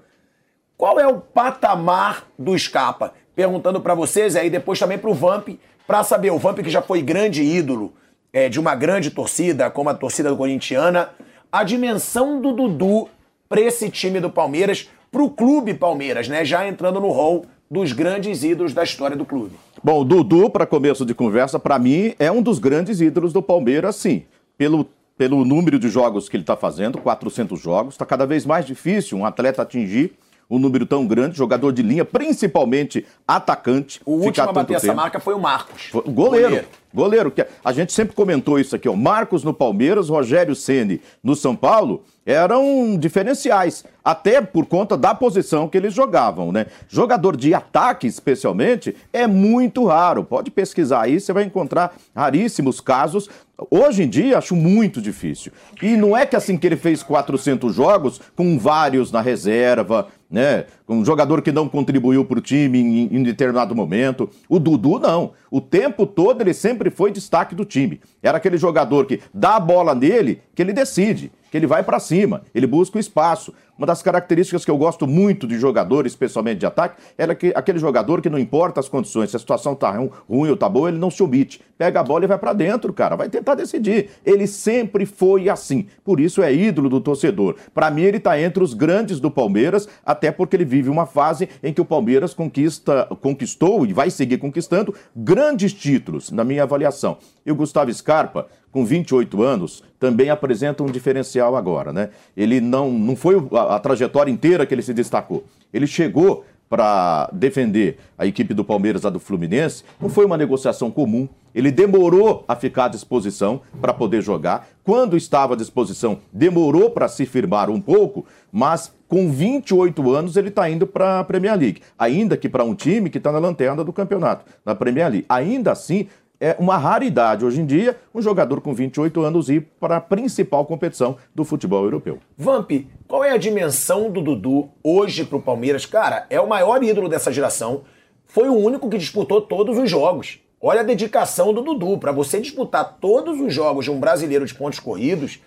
Qual 0.76 0.99
é 0.99 1.06
o 1.06 1.20
patamar 1.20 2.26
do 2.38 2.58
Scarpa? 2.58 3.12
perguntando 3.34 3.80
para 3.80 3.94
vocês, 3.94 4.37
aí 4.37 4.50
depois 4.50 4.78
também 4.78 4.99
para 4.99 5.11
o 5.11 5.14
Vamp, 5.14 5.49
para 5.87 6.04
saber, 6.04 6.30
o 6.30 6.38
Vamp 6.38 6.58
que 6.58 6.70
já 6.70 6.82
foi 6.82 7.02
grande 7.02 7.42
ídolo 7.42 7.92
é, 8.32 8.49
de 8.49 8.61
uma 8.61 8.75
grande 8.75 9.11
torcida, 9.11 9.70
como 9.70 9.88
a 9.88 9.94
torcida 9.94 10.28
do 10.28 10.37
Corintiana, 10.37 11.11
a 11.50 11.64
dimensão 11.64 12.40
do 12.40 12.52
Dudu 12.52 13.08
para 13.49 13.61
esse 13.61 13.90
time 13.90 14.20
do 14.20 14.30
Palmeiras, 14.30 14.88
para 15.11 15.22
o 15.22 15.30
clube 15.30 15.75
Palmeiras, 15.75 16.28
né? 16.28 16.44
Já 16.44 16.66
entrando 16.66 17.00
no 17.00 17.11
rol 17.11 17.44
dos 17.70 17.92
grandes 17.92 18.42
ídolos 18.42 18.72
da 18.72 18.82
história 18.82 19.16
do 19.16 19.26
clube. 19.26 19.56
Bom, 19.82 20.00
o 20.00 20.04
Dudu, 20.04 20.49
para 20.49 20.66
começo 20.66 21.04
de 21.04 21.14
conversa, 21.14 21.58
para 21.58 21.78
mim 21.78 22.14
é 22.18 22.30
um 22.30 22.42
dos 22.42 22.58
grandes 22.58 23.00
ídolos 23.00 23.32
do 23.32 23.42
Palmeiras, 23.42 23.96
sim. 23.96 24.25
Pelo, 24.56 24.87
pelo 25.16 25.45
número 25.45 25.78
de 25.78 25.88
jogos 25.88 26.28
que 26.28 26.37
ele 26.37 26.42
está 26.42 26.57
fazendo, 26.57 26.99
400 26.99 27.61
jogos, 27.61 27.95
está 27.95 28.07
cada 28.07 28.26
vez 28.26 28.47
mais 28.47 28.66
difícil 28.66 29.19
um 29.19 29.25
atleta 29.25 29.62
atingir 29.62 30.12
um 30.52 30.59
número 30.59 30.85
tão 30.85 31.07
grande, 31.07 31.38
jogador 31.38 31.73
de 31.73 31.83
linha, 31.83 32.04
principalmente 32.04 33.07
atacante. 33.26 34.02
O 34.04 34.12
último 34.12 34.50
a 34.50 34.52
bater 34.52 34.75
tempo. 34.75 34.87
essa 34.87 34.95
marca 34.95 35.19
foi 35.19 35.33
o 35.33 35.38
Marcos. 35.38 35.85
Foi, 35.87 36.02
goleiro. 36.02 36.49
goleiro. 36.49 36.69
Goleiro, 36.92 37.31
que 37.31 37.47
a 37.64 37.73
gente 37.73 37.90
sempre 37.90 38.14
comentou 38.14 38.59
isso 38.59 38.76
aqui, 38.76 38.87
ó. 38.87 38.95
Marcos 38.95 39.42
no 39.42 39.54
Palmeiras, 39.54 40.11
Rogério 40.11 40.54
Ceni 40.54 41.00
no 41.23 41.35
São 41.35 41.57
Paulo, 41.57 42.04
eram 42.25 42.97
diferenciais, 42.97 43.85
até 44.05 44.41
por 44.41 44.67
conta 44.67 44.97
da 44.97 45.14
posição 45.14 45.69
que 45.69 45.76
eles 45.76 45.93
jogavam, 45.95 46.52
né? 46.52 46.67
Jogador 46.88 47.37
de 47.37 47.52
ataque, 47.55 48.07
especialmente, 48.07 48.95
é 49.12 49.26
muito 49.26 49.87
raro. 49.87 50.25
Pode 50.25 50.50
pesquisar 50.50 51.02
aí, 51.02 51.21
você 51.21 51.33
vai 51.33 51.45
encontrar 51.45 51.95
raríssimos 52.14 52.81
casos. 52.81 53.29
Hoje 53.71 54.02
em 54.02 54.09
dia, 54.09 54.38
acho 54.38 54.57
muito 54.57 55.00
difícil. 55.00 55.52
E 55.81 55.97
não 55.97 56.17
é 56.17 56.26
que 56.26 56.35
assim 56.35 56.57
que 56.57 56.67
ele 56.67 56.76
fez 56.76 57.02
400 57.02 57.75
jogos 57.75 58.21
com 58.35 58.59
vários 58.59 59.12
na 59.12 59.21
reserva, 59.21 60.09
né? 60.31 60.64
Um 60.92 61.04
jogador 61.04 61.42
que 61.42 61.50
não 61.50 61.68
contribuiu 61.68 62.25
para 62.25 62.38
o 62.38 62.42
time 62.42 62.78
em, 62.78 63.16
em, 63.16 63.22
determinado 63.22 63.75
momento. 63.75 64.28
O 64.49 64.58
Dudu, 64.58 64.99
não. 64.99 65.32
O 65.50 65.61
tempo 65.61 66.06
todo 66.06 66.40
ele 66.40 66.54
sempre 66.54 66.90
foi 66.90 67.11
destaque 67.11 67.54
do 67.54 67.64
time. 67.64 68.00
Era 68.22 68.38
aquele 68.38 68.56
jogador 68.56 69.06
que 69.06 69.20
dá 69.32 69.56
a 69.56 69.61
bola 69.61 69.94
nele, 69.94 70.40
que 70.54 70.62
ele 70.62 70.72
decide, 70.72 71.32
que 71.50 71.56
ele 71.58 71.66
vai 71.66 71.82
para 71.82 72.00
cima, 72.00 72.42
ele 72.54 72.66
busca 72.66 72.96
o 72.96 73.00
espaço. 73.00 73.52
Uma 73.76 73.87
das 73.87 74.02
características 74.02 74.64
que 74.64 74.70
eu 74.70 74.76
gosto 74.76 75.06
muito 75.06 75.46
de 75.46 75.58
jogador, 75.58 76.06
especialmente 76.06 76.61
de 76.61 76.66
ataque, 76.66 77.02
era 77.18 77.34
que 77.34 77.52
aquele 77.54 77.78
jogador 77.78 78.22
que 78.22 78.30
não 78.30 78.38
importa 78.38 78.80
as 78.80 78.88
condições, 78.88 79.30
se 79.30 79.37
a 79.37 79.38
situação 79.38 79.75
tá 79.75 79.90
ruim 80.28 80.50
ou 80.50 80.56
tá 80.56 80.68
boa, 80.68 80.88
ele 80.88 80.99
não 80.99 81.11
se 81.11 81.22
omite. 81.22 81.61
Pega 81.76 82.00
a 82.00 82.02
bola 82.02 82.25
e 82.25 82.28
vai 82.28 82.38
para 82.38 82.52
dentro, 82.52 82.92
cara, 82.92 83.16
vai 83.16 83.28
tentar 83.28 83.54
decidir. 83.54 84.11
Ele 84.25 84.46
sempre 84.46 85.04
foi 85.04 85.49
assim. 85.49 85.87
Por 86.04 86.20
isso 86.20 86.42
é 86.42 86.54
ídolo 86.54 86.88
do 86.88 87.00
torcedor. 87.00 87.56
Para 87.75 87.90
mim 87.90 88.02
ele 88.02 88.20
tá 88.20 88.40
entre 88.40 88.62
os 88.62 88.72
grandes 88.72 89.18
do 89.18 89.30
Palmeiras, 89.30 89.88
até 90.06 90.30
porque 90.30 90.54
ele 90.54 90.64
vive 90.64 90.82
uma 90.89 91.07
fase 91.07 91.49
em 91.62 91.73
que 91.73 91.81
o 91.81 91.85
Palmeiras 91.85 92.35
conquista, 92.35 93.07
conquistou 93.21 93.87
e 93.87 93.93
vai 93.93 94.11
seguir 94.11 94.39
conquistando 94.39 94.95
grandes 95.15 95.73
títulos, 95.73 96.31
na 96.31 96.45
minha 96.45 96.62
avaliação. 96.62 97.19
E 97.45 97.51
o 97.53 97.55
Gustavo 97.55 97.93
Scarpa, 97.93 98.47
com 98.71 98.85
28 98.85 99.43
anos, 99.43 99.83
também 99.99 100.31
apresenta 100.31 100.83
um 100.83 100.87
diferencial 100.87 101.57
agora, 101.57 101.93
né? 101.93 102.11
Ele 102.37 102.61
não, 102.61 102.91
não 102.91 103.15
foi 103.15 103.37
a, 103.53 103.77
a 103.77 103.79
trajetória 103.79 104.31
inteira 104.31 104.65
que 104.65 104.75
ele 104.75 104.83
se 104.83 104.95
destacou. 104.95 105.45
Ele 105.73 105.87
chegou 105.87 106.45
para 106.73 107.29
defender 107.35 107.99
a 108.17 108.25
equipe 108.25 108.55
do 108.55 108.64
Palmeiras, 108.64 109.05
a 109.05 109.11
do 109.11 109.21
Fluminense, 109.21 109.85
não 110.00 110.09
foi 110.09 110.25
uma 110.25 110.38
negociação 110.38 110.91
comum. 110.91 111.29
Ele 111.55 111.71
demorou 111.71 112.47
a 112.49 112.57
ficar 112.57 112.87
à 112.87 112.88
disposição 112.88 113.61
para 113.79 113.93
poder 113.93 114.23
jogar. 114.23 114.67
Quando 114.83 115.14
estava 115.14 115.52
à 115.52 115.57
disposição, 115.57 116.21
demorou 116.33 116.88
para 116.88 117.09
se 117.09 117.26
firmar 117.26 117.69
um 117.69 117.79
pouco, 117.79 118.25
mas 118.50 118.91
com 119.07 119.31
28 119.31 120.14
anos 120.14 120.38
ele 120.38 120.49
está 120.49 120.71
indo 120.71 120.87
para 120.87 121.21
a 121.21 121.25
Premier 121.25 121.59
League. 121.59 121.83
Ainda 121.99 122.38
que 122.38 122.49
para 122.49 122.64
um 122.64 122.75
time 122.75 123.11
que 123.11 123.19
está 123.19 123.31
na 123.31 123.38
lanterna 123.38 123.85
do 123.85 123.93
campeonato, 123.93 124.47
na 124.64 124.75
Premier 124.75 125.11
League. 125.11 125.26
Ainda 125.29 125.73
assim, 125.73 126.09
é 126.42 126.56
uma 126.58 126.76
raridade 126.76 127.44
hoje 127.44 127.61
em 127.61 127.64
dia 127.64 127.96
um 128.12 128.20
jogador 128.20 128.61
com 128.61 128.75
28 128.75 129.20
anos 129.22 129.49
ir 129.49 129.61
para 129.78 129.99
a 129.99 130.00
principal 130.00 130.66
competição 130.66 131.16
do 131.32 131.44
futebol 131.44 131.84
europeu. 131.84 132.18
Vamp, 132.37 132.72
qual 133.06 133.22
é 133.22 133.30
a 133.30 133.37
dimensão 133.37 134.11
do 134.11 134.20
Dudu 134.20 134.68
hoje 134.82 135.25
para 135.25 135.38
o 135.38 135.42
Palmeiras? 135.42 135.87
Cara, 135.87 136.26
é 136.28 136.40
o 136.40 136.49
maior 136.49 136.82
ídolo 136.82 137.08
dessa 137.08 137.32
geração. 137.32 137.82
Foi 138.26 138.49
o 138.49 138.56
único 138.56 138.90
que 138.90 138.99
disputou 138.99 139.40
todos 139.40 139.78
os 139.78 139.88
jogos. 139.88 140.40
Olha 140.61 140.80
a 140.80 140.84
dedicação 140.84 141.54
do 141.54 141.62
Dudu. 141.62 141.96
Para 141.99 142.11
você 142.11 142.40
disputar 142.40 142.99
todos 143.00 143.40
os 143.40 143.54
jogos 143.54 143.84
de 143.84 143.92
um 143.92 144.00
brasileiro 144.00 144.44
de 144.44 144.52
pontos 144.52 144.80
corridos, 144.80 145.38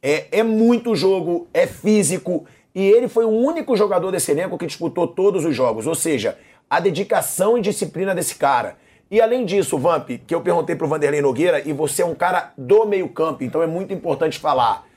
é, 0.00 0.26
é 0.30 0.42
muito 0.44 0.94
jogo, 0.94 1.48
é 1.52 1.66
físico. 1.66 2.44
E 2.72 2.80
ele 2.80 3.08
foi 3.08 3.24
o 3.24 3.30
único 3.30 3.76
jogador 3.76 4.12
desse 4.12 4.30
elenco 4.30 4.56
que 4.56 4.66
disputou 4.66 5.08
todos 5.08 5.44
os 5.44 5.56
jogos. 5.56 5.88
Ou 5.88 5.96
seja, 5.96 6.38
a 6.70 6.78
dedicação 6.78 7.58
e 7.58 7.60
disciplina 7.60 8.14
desse 8.14 8.36
cara. 8.36 8.76
E 9.14 9.20
além 9.20 9.44
disso, 9.44 9.78
Vamp, 9.78 10.08
que 10.26 10.34
eu 10.34 10.40
perguntei 10.40 10.74
pro 10.74 10.88
Vanderlei 10.88 11.22
Nogueira, 11.22 11.62
e 11.64 11.72
você 11.72 12.02
é 12.02 12.04
um 12.04 12.16
cara 12.16 12.52
do 12.58 12.84
meio-campo, 12.84 13.44
então 13.44 13.62
é 13.62 13.66
muito 13.66 13.94
importante 13.94 14.40
falar. 14.40 14.88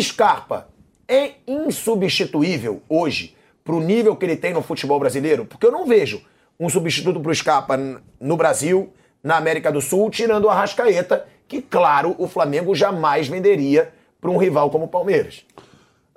Scarpa 0.00 0.68
é 1.06 1.32
insubstituível 1.46 2.80
hoje 2.88 3.36
pro 3.62 3.78
nível 3.78 4.16
que 4.16 4.24
ele 4.24 4.34
tem 4.34 4.54
no 4.54 4.62
futebol 4.62 4.98
brasileiro? 4.98 5.44
Porque 5.44 5.66
eu 5.66 5.70
não 5.70 5.84
vejo 5.84 6.22
um 6.58 6.70
substituto 6.70 7.20
pro 7.20 7.34
Scarpa 7.34 7.78
no 8.18 8.34
Brasil, 8.34 8.94
na 9.22 9.36
América 9.36 9.70
do 9.70 9.82
Sul, 9.82 10.08
tirando 10.08 10.46
o 10.46 10.48
Arrascaeta, 10.48 11.26
que, 11.46 11.60
claro, 11.60 12.14
o 12.16 12.26
Flamengo 12.26 12.74
jamais 12.74 13.28
venderia 13.28 13.92
para 14.18 14.30
um 14.30 14.38
rival 14.38 14.70
como 14.70 14.86
o 14.86 14.88
Palmeiras. 14.88 15.44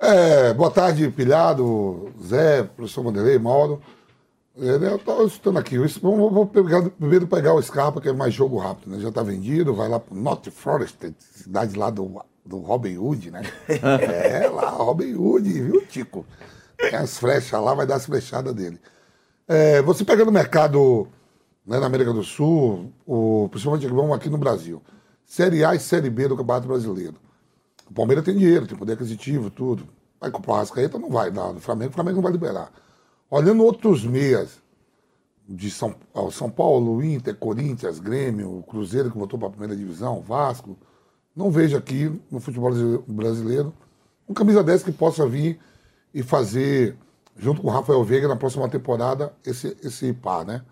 É, 0.00 0.54
boa 0.54 0.70
tarde, 0.70 1.10
Pilhado, 1.10 2.10
Zé, 2.24 2.62
professor 2.62 3.04
Vanderlei, 3.04 3.38
Mauro. 3.38 3.82
É, 4.56 4.78
né, 4.78 4.90
eu 4.90 4.96
estou 4.96 5.26
escutando 5.26 5.58
aqui. 5.58 5.78
Vou, 5.78 6.30
vou 6.30 6.46
pegar, 6.46 6.88
primeiro 6.90 7.26
pegar 7.26 7.54
o 7.54 7.62
Scarpa, 7.62 8.00
que 8.00 8.08
é 8.08 8.12
mais 8.12 8.34
jogo 8.34 8.58
rápido, 8.58 8.90
né? 8.90 9.00
Já 9.00 9.08
está 9.08 9.22
vendido, 9.22 9.74
vai 9.74 9.88
lá 9.88 10.00
para 10.00 10.16
North 10.16 10.50
Forest, 10.50 11.14
cidade 11.18 11.78
lá 11.78 11.90
do, 11.90 12.22
do 12.44 12.58
Robin 12.58 12.98
Hood, 12.98 13.30
né? 13.30 13.42
é, 13.68 14.48
lá, 14.48 14.70
Robin 14.70 15.14
Hood, 15.14 15.50
viu, 15.50 15.86
Tico? 15.86 16.26
Tem 16.76 16.94
as 16.94 17.18
flechas 17.18 17.60
lá, 17.60 17.74
vai 17.74 17.86
dar 17.86 17.96
as 17.96 18.06
flechadas 18.06 18.54
dele. 18.54 18.80
É, 19.46 19.82
você 19.82 20.04
pega 20.04 20.24
no 20.24 20.32
mercado 20.32 21.08
né, 21.66 21.78
na 21.78 21.86
América 21.86 22.12
do 22.12 22.22
Sul, 22.22 22.92
o, 23.06 23.48
principalmente 23.50 23.86
vamos 23.86 24.16
aqui 24.16 24.28
no 24.28 24.38
Brasil, 24.38 24.82
Série 25.24 25.64
A 25.64 25.74
e 25.74 25.78
Série 25.78 26.10
B 26.10 26.26
do 26.26 26.36
Campeonato 26.36 26.66
Brasileiro. 26.66 27.14
O 27.88 27.94
Palmeiras 27.94 28.24
tem 28.24 28.36
dinheiro, 28.36 28.66
tem 28.66 28.76
poder 28.76 28.94
aquisitivo, 28.94 29.50
tudo. 29.50 29.88
Vai 30.20 30.30
comprar 30.30 30.54
o 30.54 30.56
Rascaeta, 30.56 30.98
não 30.98 31.10
vai 31.10 31.30
dar. 31.30 31.52
No 31.52 31.60
Flamengo, 31.60 31.90
o 31.90 31.94
Flamengo 31.94 32.16
não 32.16 32.22
vai 32.22 32.32
liberar. 32.32 32.70
Olhando 33.30 33.64
outros 33.64 34.04
meias, 34.04 34.60
de 35.50 35.68
São, 35.68 35.96
São 36.30 36.48
Paulo, 36.48 37.02
Inter, 37.02 37.34
Corinthians, 37.34 37.98
Grêmio, 37.98 38.64
Cruzeiro 38.68 39.10
que 39.10 39.18
voltou 39.18 39.38
para 39.38 39.48
a 39.48 39.50
primeira 39.50 39.74
divisão, 39.74 40.20
Vasco, 40.20 40.78
não 41.34 41.50
vejo 41.50 41.76
aqui 41.76 42.20
no 42.30 42.38
futebol 42.38 42.70
brasileiro 43.06 43.74
um 44.28 44.34
camisa 44.34 44.62
10 44.62 44.84
que 44.84 44.92
possa 44.92 45.26
vir 45.26 45.58
e 46.14 46.22
fazer, 46.22 46.96
junto 47.36 47.60
com 47.60 47.68
o 47.68 47.70
Rafael 47.70 48.04
Veiga, 48.04 48.28
na 48.28 48.36
próxima 48.36 48.68
temporada, 48.68 49.32
esse, 49.44 49.76
esse 49.82 50.12
par, 50.12 50.44
né? 50.44 50.62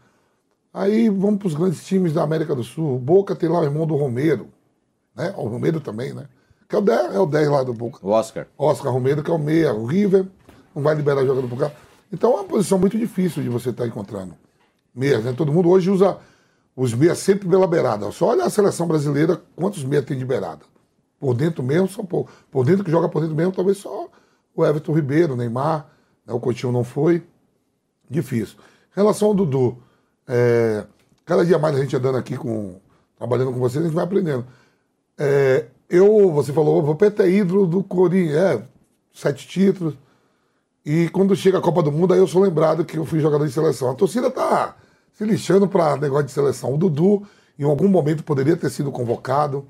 Aí 0.73 1.09
vamos 1.09 1.38
para 1.38 1.49
os 1.49 1.55
grandes 1.55 1.85
times 1.85 2.12
da 2.12 2.23
América 2.23 2.55
do 2.55 2.62
Sul. 2.62 2.95
O 2.95 2.99
Boca 3.00 3.35
tem 3.35 3.49
lá 3.49 3.61
o 3.61 3.65
irmão 3.65 3.85
do 3.85 3.97
Romero, 3.97 4.49
né? 5.15 5.35
O 5.37 5.49
Romero 5.49 5.81
também, 5.81 6.15
né? 6.15 6.29
Que 6.69 6.77
é 6.77 6.79
o 6.79 6.83
10, 6.83 7.15
é 7.15 7.19
o 7.19 7.27
10 7.27 7.49
lá 7.49 7.62
do 7.65 7.75
Boca. 7.75 7.99
O 8.00 8.11
Oscar. 8.11 8.47
Oscar 8.57 8.93
Romero, 8.93 9.25
que 9.25 9.31
é 9.31 9.35
o 9.35 9.38
meia. 9.38 9.75
O 9.75 9.87
River 9.87 10.27
não 10.73 10.83
vai 10.83 10.95
liberar 10.95 11.25
jogador 11.25 11.49
pro 11.49 11.57
cá. 11.57 11.73
Então 12.12 12.33
é 12.33 12.35
uma 12.37 12.45
posição 12.45 12.79
muito 12.79 12.99
difícil 12.99 13.43
de 13.43 13.49
você 13.49 13.71
estar 13.71 13.85
tá 13.85 13.88
encontrando. 13.88 14.35
Meias, 14.95 15.25
né? 15.25 15.33
Todo 15.33 15.53
mundo 15.53 15.69
hoje 15.69 15.91
usa 15.91 16.19
os 16.75 16.95
meias 16.95 17.19
sempre 17.19 17.49
pela 17.49 17.67
beirada. 17.67 18.11
Só 18.11 18.29
olha 18.29 18.45
a 18.45 18.50
seleção 18.50 18.87
brasileira, 18.87 19.41
quantos 19.55 19.85
meias 19.85 20.05
tem 20.05 20.17
de 20.17 20.25
beirada. 20.25 20.62
Por 21.19 21.35
dentro 21.35 21.62
mesmo, 21.62 21.88
são 21.88 22.05
pouco. 22.05 22.31
Por 22.50 22.65
dentro 22.65 22.85
que 22.85 22.91
joga 22.91 23.09
por 23.09 23.21
dentro 23.21 23.35
mesmo, 23.35 23.53
talvez 23.53 23.79
só 23.79 24.09
o 24.55 24.65
Everton 24.65 24.95
Ribeiro, 24.95 25.35
o 25.35 25.37
Neymar, 25.37 25.87
né? 26.27 26.33
o 26.33 26.41
Coutinho 26.41 26.73
não 26.73 26.85
foi. 26.85 27.23
Difícil. 28.09 28.57
Em 28.93 29.00
relação 29.00 29.29
ao 29.29 29.35
Dudu, 29.35 29.77
é, 30.27 30.87
cada 31.27 31.45
dia 31.45 31.59
mais 31.59 31.77
a 31.77 31.81
gente 31.81 31.95
andando 31.95 32.17
aqui 32.17 32.37
com. 32.37 32.81
trabalhando 33.17 33.53
com 33.53 33.59
vocês, 33.59 33.85
a 33.85 33.87
gente 33.87 33.95
vai 33.95 34.05
aprendendo. 34.05 34.47
É, 35.19 35.67
eu, 35.91 36.31
você 36.33 36.53
falou, 36.53 36.83
vou 36.83 36.95
ter 36.95 37.29
ídolo 37.29 37.67
do 37.67 37.83
Corinthians, 37.83 38.37
é, 38.37 38.69
sete 39.12 39.47
títulos. 39.47 39.95
E 40.88 41.07
quando 41.11 41.37
chega 41.37 41.59
a 41.59 41.61
Copa 41.61 41.83
do 41.83 41.92
Mundo, 41.92 42.14
aí 42.14 42.18
eu 42.18 42.26
sou 42.26 42.40
lembrado 42.40 42.83
que 42.83 42.97
eu 42.97 43.04
fui 43.04 43.21
jogador 43.21 43.47
de 43.47 43.52
seleção. 43.52 43.90
A 43.90 43.95
torcida 43.95 44.30
tá 44.30 44.75
se 45.12 45.23
lixando 45.23 45.68
para 45.68 45.99
negócio 45.99 46.25
de 46.25 46.33
seleção. 46.33 46.73
O 46.73 46.78
Dudu, 46.78 47.28
em 47.59 47.64
algum 47.64 47.88
momento, 47.88 48.25
poderia 48.25 48.57
ter 48.57 48.71
sido 48.71 48.90
convocado. 48.90 49.66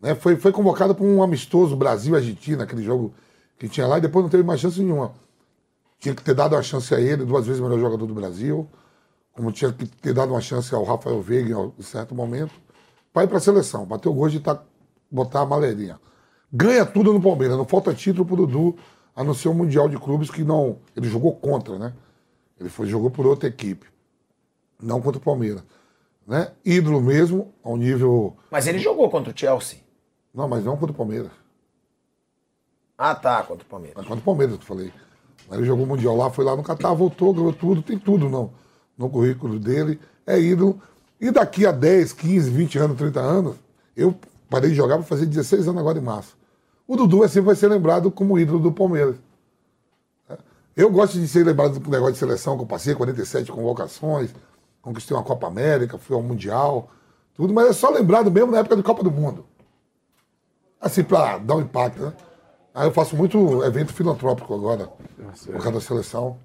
Né? 0.00 0.14
Foi, 0.14 0.36
foi 0.36 0.52
convocado 0.52 0.94
para 0.94 1.04
um 1.04 1.20
amistoso 1.20 1.74
Brasil-Argentina, 1.74 2.62
aquele 2.62 2.84
jogo 2.84 3.12
que 3.58 3.68
tinha 3.68 3.88
lá, 3.88 3.98
e 3.98 4.02
depois 4.02 4.22
não 4.22 4.30
teve 4.30 4.44
mais 4.44 4.60
chance 4.60 4.80
nenhuma. 4.80 5.12
Tinha 5.98 6.14
que 6.14 6.22
ter 6.22 6.32
dado 6.32 6.54
uma 6.54 6.62
chance 6.62 6.94
a 6.94 7.00
ele, 7.00 7.24
duas 7.24 7.44
vezes 7.44 7.60
o 7.60 7.64
melhor 7.64 7.80
jogador 7.80 8.06
do 8.06 8.14
Brasil, 8.14 8.68
como 9.32 9.50
tinha 9.50 9.72
que 9.72 9.84
ter 9.84 10.14
dado 10.14 10.30
uma 10.30 10.40
chance 10.40 10.72
ao 10.72 10.84
Rafael 10.84 11.20
Veiga 11.20 11.56
em 11.76 11.82
certo 11.82 12.14
momento, 12.14 12.54
para 13.12 13.24
ir 13.24 13.26
para 13.26 13.38
a 13.38 13.40
seleção, 13.40 13.84
bater 13.84 14.08
o 14.08 14.12
gosto 14.12 14.34
de 14.34 14.40
tá, 14.40 14.62
botar 15.10 15.40
a 15.40 15.46
maleirinha. 15.46 15.98
Ganha 16.52 16.86
tudo 16.86 17.12
no 17.12 17.20
Palmeiras, 17.20 17.56
não 17.56 17.64
falta 17.64 17.92
título 17.92 18.24
pro 18.24 18.36
Dudu 18.36 18.76
a 19.14 19.22
não 19.22 19.34
ser 19.34 19.48
o 19.48 19.54
Mundial 19.54 19.88
de 19.88 19.98
Clubes 19.98 20.30
que 20.30 20.42
não. 20.42 20.78
Ele 20.96 21.08
jogou 21.08 21.34
contra, 21.34 21.78
né? 21.78 21.92
Ele 22.58 22.68
foi, 22.68 22.86
jogou 22.86 23.10
por 23.10 23.26
outra 23.26 23.48
equipe. 23.48 23.86
Não 24.80 25.00
contra 25.00 25.18
o 25.18 25.22
Palmeiras. 25.24 25.62
Né? 26.26 26.52
Ídolo 26.64 27.00
mesmo, 27.00 27.52
ao 27.62 27.76
nível. 27.76 28.36
Mas 28.50 28.66
ele 28.66 28.78
jogou 28.78 29.10
contra 29.10 29.32
o 29.32 29.38
Chelsea. 29.38 29.80
Não, 30.32 30.48
mas 30.48 30.64
não 30.64 30.76
contra 30.76 30.92
o 30.92 30.96
Palmeiras. 30.96 31.30
Ah, 32.96 33.14
tá, 33.14 33.42
contra 33.42 33.64
o 33.64 33.68
Palmeiras. 33.68 33.96
Mas 33.96 34.06
contra 34.06 34.22
o 34.22 34.24
Palmeiras, 34.24 34.56
que 34.56 34.62
eu 34.62 34.66
falei. 34.66 34.92
Ele 35.50 35.64
jogou 35.66 35.84
o 35.84 35.88
Mundial 35.88 36.16
lá, 36.16 36.30
foi 36.30 36.44
lá 36.44 36.56
no 36.56 36.62
Catar, 36.62 36.94
voltou, 36.94 37.34
ganhou 37.34 37.52
tudo, 37.52 37.82
tem 37.82 37.98
tudo 37.98 38.28
no, 38.28 38.52
no 38.96 39.10
currículo 39.10 39.58
dele. 39.58 40.00
É 40.26 40.40
ídolo. 40.40 40.80
E 41.20 41.30
daqui 41.30 41.66
a 41.66 41.72
10, 41.72 42.12
15, 42.12 42.50
20 42.50 42.78
anos, 42.78 42.96
30 42.96 43.20
anos, 43.20 43.56
eu 43.96 44.14
parei 44.48 44.70
de 44.70 44.76
jogar 44.76 44.96
para 44.96 45.04
fazer 45.04 45.26
16 45.26 45.68
anos 45.68 45.80
agora 45.80 45.98
em 45.98 46.02
março. 46.02 46.36
O 46.86 46.96
Dudu 46.96 47.24
é 47.24 47.28
sempre 47.28 47.46
vai 47.46 47.56
ser 47.56 47.68
lembrado 47.68 48.10
como 48.10 48.38
ídolo 48.38 48.58
do 48.58 48.72
Palmeiras. 48.72 49.16
Eu 50.76 50.90
gosto 50.90 51.18
de 51.18 51.28
ser 51.28 51.44
lembrado 51.44 51.78
do 51.78 51.90
negócio 51.90 52.14
de 52.14 52.18
seleção, 52.18 52.56
que 52.56 52.62
eu 52.62 52.66
passei 52.66 52.94
47 52.94 53.52
convocações, 53.52 54.34
conquistei 54.80 55.16
uma 55.16 55.22
Copa 55.22 55.46
América, 55.46 55.98
fui 55.98 56.16
ao 56.16 56.22
Mundial, 56.22 56.90
tudo, 57.34 57.52
mas 57.52 57.68
é 57.68 57.72
só 57.72 57.90
lembrado 57.90 58.30
mesmo 58.30 58.50
na 58.50 58.58
época 58.58 58.76
de 58.76 58.82
Copa 58.82 59.02
do 59.02 59.10
Mundo. 59.10 59.44
Assim, 60.80 61.04
para 61.04 61.38
dar 61.38 61.56
um 61.56 61.60
impacto, 61.60 62.02
né? 62.02 62.12
Aí 62.74 62.86
eu 62.86 62.92
faço 62.92 63.14
muito 63.14 63.62
evento 63.62 63.92
filantrópico 63.92 64.54
agora, 64.54 64.88
por 65.44 65.52
causa 65.52 65.72
da 65.72 65.80
seleção. 65.80 66.38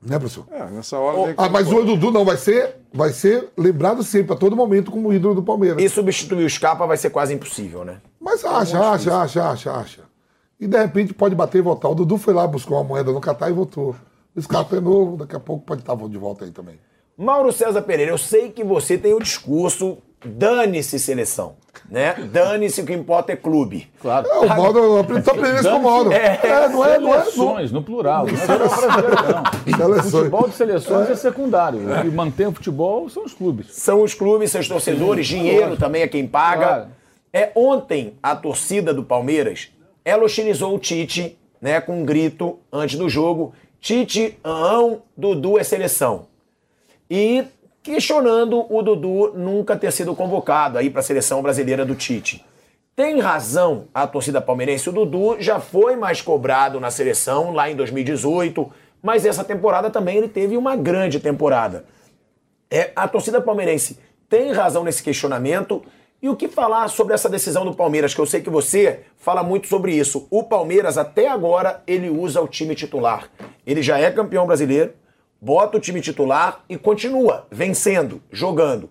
Né, 0.00 0.16
professor? 0.16 0.46
É, 0.52 0.64
nessa 0.66 0.96
hora. 0.96 1.34
Oh, 1.36 1.42
ah, 1.42 1.48
mas 1.48 1.70
o 1.72 1.84
Dudu 1.84 2.12
não 2.12 2.24
vai 2.24 2.36
ser, 2.36 2.76
vai 2.92 3.12
ser 3.12 3.48
lembrado 3.56 4.04
sempre, 4.04 4.32
a 4.32 4.36
todo 4.36 4.54
momento, 4.54 4.92
como 4.92 5.12
ídolo 5.12 5.34
do 5.34 5.42
Palmeiras. 5.42 5.82
E 5.82 5.88
substituir 5.88 6.44
o 6.44 6.50
Scarpa 6.50 6.86
vai 6.86 6.96
ser 6.96 7.10
quase 7.10 7.34
impossível, 7.34 7.84
né? 7.84 8.00
Mas 8.20 8.44
acha, 8.44 8.76
é 8.76 8.80
acha, 8.80 9.22
acha, 9.22 9.50
acha, 9.50 9.72
acha. 9.72 10.00
E 10.60 10.66
de 10.66 10.76
repente 10.76 11.14
pode 11.14 11.34
bater 11.34 11.58
e 11.58 11.62
voltar. 11.62 11.88
O 11.88 11.94
Dudu 11.94 12.16
foi 12.16 12.34
lá, 12.34 12.46
buscou 12.46 12.76
uma 12.76 12.84
moeda 12.84 13.12
no 13.12 13.20
Catar 13.20 13.48
e 13.50 13.52
voltou. 13.52 13.94
Esse 14.36 14.48
cara 14.48 14.66
é 14.72 14.80
novo, 14.80 15.16
daqui 15.16 15.36
a 15.36 15.40
pouco 15.40 15.64
pode 15.64 15.80
estar 15.80 15.94
de 15.96 16.18
volta 16.18 16.44
aí 16.44 16.50
também. 16.50 16.78
Mauro 17.16 17.52
César 17.52 17.82
Pereira, 17.82 18.12
eu 18.12 18.18
sei 18.18 18.50
que 18.50 18.62
você 18.62 18.96
tem 18.96 19.12
o 19.12 19.18
discurso 19.18 19.98
dane-se 20.24 20.98
seleção, 20.98 21.54
né? 21.88 22.14
Dane-se 22.32 22.80
o 22.80 22.84
que 22.86 22.92
importa 22.92 23.32
é 23.32 23.36
clube. 23.36 23.90
Claro. 24.00 24.28
É, 24.28 24.38
o 24.38 24.48
Mauro, 24.48 24.78
eu 24.78 24.98
aprendi 24.98 25.24
só 25.24 25.30
aprender 25.32 25.60
isso 25.60 25.70
com 25.70 25.76
o 25.76 25.82
Mauro. 25.82 26.12
É, 26.12 26.40
É, 26.42 26.68
não 26.68 26.84
é, 26.84 26.98
não 26.98 27.14
é. 27.14 27.20
Seleções, 27.22 27.72
no 27.72 27.82
plural. 27.82 28.26
Não 28.26 28.32
é 28.32 28.58
não. 28.58 29.76
Seleções. 29.76 30.10
Futebol 30.12 30.48
de 30.48 30.54
seleções 30.54 31.10
é 31.10 31.14
secundário. 31.16 31.80
O 31.80 32.02
que 32.02 32.08
mantém 32.08 32.46
o 32.46 32.52
futebol 32.52 33.08
são 33.08 33.24
os 33.24 33.32
clubes. 33.34 33.74
São 33.74 34.02
os 34.02 34.14
clubes, 34.14 34.50
seus 34.50 34.68
torcedores, 34.68 35.26
dinheiro 35.26 35.76
também 35.76 36.02
é 36.02 36.08
quem 36.08 36.26
paga. 36.26 36.66
Claro. 36.66 36.97
É 37.38 37.52
ontem 37.54 38.14
a 38.20 38.34
torcida 38.34 38.92
do 38.92 39.04
Palmeiras, 39.04 39.68
ela 40.04 40.24
hostilizou 40.24 40.74
o 40.74 40.78
Tite, 40.78 41.38
né, 41.60 41.80
com 41.80 42.00
um 42.00 42.04
grito 42.04 42.58
antes 42.72 42.98
do 42.98 43.08
jogo, 43.08 43.54
Tite, 43.80 44.36
ão, 44.42 45.02
Dudu 45.16 45.56
é 45.56 45.62
seleção. 45.62 46.26
E 47.08 47.44
questionando 47.80 48.66
o 48.68 48.82
Dudu 48.82 49.34
nunca 49.36 49.76
ter 49.76 49.92
sido 49.92 50.16
convocado 50.16 50.78
aí 50.78 50.90
para 50.90 50.98
a 50.98 51.04
seleção 51.04 51.40
brasileira 51.40 51.86
do 51.86 51.94
Tite. 51.94 52.44
Tem 52.96 53.20
razão 53.20 53.84
a 53.94 54.04
torcida 54.04 54.40
palmeirense, 54.40 54.88
o 54.88 54.92
Dudu 54.92 55.36
já 55.38 55.60
foi 55.60 55.94
mais 55.94 56.20
cobrado 56.20 56.80
na 56.80 56.90
seleção 56.90 57.52
lá 57.52 57.70
em 57.70 57.76
2018, 57.76 58.68
mas 59.00 59.24
essa 59.24 59.44
temporada 59.44 59.90
também 59.90 60.16
ele 60.16 60.28
teve 60.28 60.56
uma 60.56 60.74
grande 60.74 61.20
temporada. 61.20 61.84
É, 62.68 62.90
a 62.96 63.06
torcida 63.06 63.40
palmeirense 63.40 63.96
tem 64.28 64.50
razão 64.50 64.82
nesse 64.82 65.04
questionamento. 65.04 65.84
E 66.20 66.28
o 66.28 66.34
que 66.34 66.48
falar 66.48 66.88
sobre 66.88 67.14
essa 67.14 67.28
decisão 67.28 67.64
do 67.64 67.72
Palmeiras, 67.72 68.12
que 68.12 68.20
eu 68.20 68.26
sei 68.26 68.40
que 68.40 68.50
você 68.50 69.04
fala 69.16 69.44
muito 69.44 69.68
sobre 69.68 69.94
isso. 69.94 70.26
O 70.30 70.42
Palmeiras, 70.42 70.98
até 70.98 71.28
agora, 71.28 71.80
ele 71.86 72.10
usa 72.10 72.40
o 72.40 72.48
time 72.48 72.74
titular. 72.74 73.30
Ele 73.64 73.82
já 73.82 74.00
é 74.00 74.10
campeão 74.10 74.44
brasileiro, 74.44 74.94
bota 75.40 75.76
o 75.76 75.80
time 75.80 76.00
titular 76.00 76.64
e 76.68 76.76
continua 76.76 77.46
vencendo, 77.52 78.20
jogando. 78.32 78.90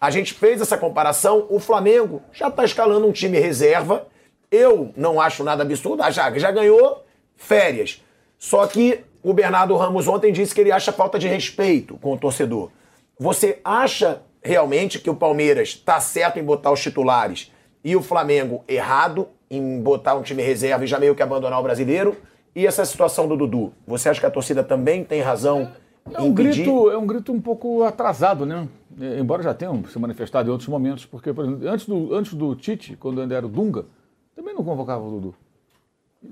A 0.00 0.08
gente 0.10 0.32
fez 0.32 0.60
essa 0.60 0.78
comparação, 0.78 1.46
o 1.50 1.58
Flamengo 1.58 2.22
já 2.32 2.46
está 2.46 2.64
escalando 2.64 3.08
um 3.08 3.12
time 3.12 3.40
reserva. 3.40 4.06
Eu 4.48 4.92
não 4.96 5.20
acho 5.20 5.42
nada 5.42 5.64
absurdo, 5.64 6.08
Jaga 6.12 6.38
já 6.38 6.52
ganhou 6.52 7.04
férias. 7.36 8.04
Só 8.38 8.64
que 8.68 9.00
o 9.20 9.32
Bernardo 9.32 9.76
Ramos 9.76 10.06
ontem 10.06 10.32
disse 10.32 10.54
que 10.54 10.60
ele 10.60 10.70
acha 10.70 10.92
falta 10.92 11.18
de 11.18 11.26
respeito 11.26 11.98
com 11.98 12.14
o 12.14 12.18
torcedor. 12.18 12.70
Você 13.18 13.60
acha 13.64 14.22
realmente 14.42 14.98
que 14.98 15.10
o 15.10 15.14
Palmeiras 15.14 15.68
está 15.70 16.00
certo 16.00 16.38
em 16.38 16.44
botar 16.44 16.72
os 16.72 16.80
titulares 16.80 17.52
e 17.84 17.96
o 17.96 18.02
Flamengo 18.02 18.64
errado 18.68 19.28
em 19.50 19.80
botar 19.80 20.14
um 20.14 20.22
time 20.22 20.42
reserva 20.42 20.84
e 20.84 20.86
já 20.86 20.98
meio 20.98 21.14
que 21.14 21.22
abandonar 21.22 21.58
o 21.58 21.62
brasileiro? 21.62 22.16
E 22.54 22.66
essa 22.66 22.84
situação 22.84 23.28
do 23.28 23.36
Dudu? 23.36 23.72
Você 23.86 24.08
acha 24.08 24.20
que 24.20 24.26
a 24.26 24.30
torcida 24.30 24.64
também 24.64 25.04
tem 25.04 25.20
razão 25.20 25.70
É 26.12 26.20
em 26.20 26.28
um, 26.28 26.32
grito, 26.32 26.90
é 26.90 26.98
um 26.98 27.06
grito 27.06 27.32
um 27.32 27.40
pouco 27.40 27.82
atrasado, 27.84 28.44
né? 28.44 28.66
É, 29.00 29.20
Embora 29.20 29.42
já 29.42 29.54
tenham 29.54 29.84
se 29.84 29.98
manifestado 29.98 30.48
em 30.48 30.52
outros 30.52 30.68
momentos, 30.68 31.06
porque, 31.06 31.32
por 31.32 31.44
exemplo, 31.44 31.68
antes 31.68 31.86
do, 31.86 32.14
antes 32.14 32.34
do 32.34 32.54
Tite, 32.56 32.96
quando 32.96 33.20
ainda 33.20 33.34
era 33.34 33.46
o 33.46 33.48
Dunga, 33.48 33.86
também 34.34 34.54
não 34.54 34.64
convocava 34.64 35.04
o 35.04 35.10
Dudu. 35.10 35.34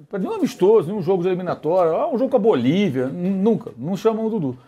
Para 0.09 0.19
nenhum 0.19 0.35
amistoso, 0.35 0.89
nenhum 0.89 1.01
jogo 1.01 1.23
de 1.23 1.29
eliminatória, 1.29 1.93
ah, 1.93 2.09
um 2.09 2.19
jogo 2.19 2.31
com 2.31 2.37
a 2.37 2.41
Bolívia, 2.41 3.07
nunca, 3.07 3.71
não 3.79 3.97
chamam 3.97 4.27
o 4.27 4.31
Dudu. 4.31 4.59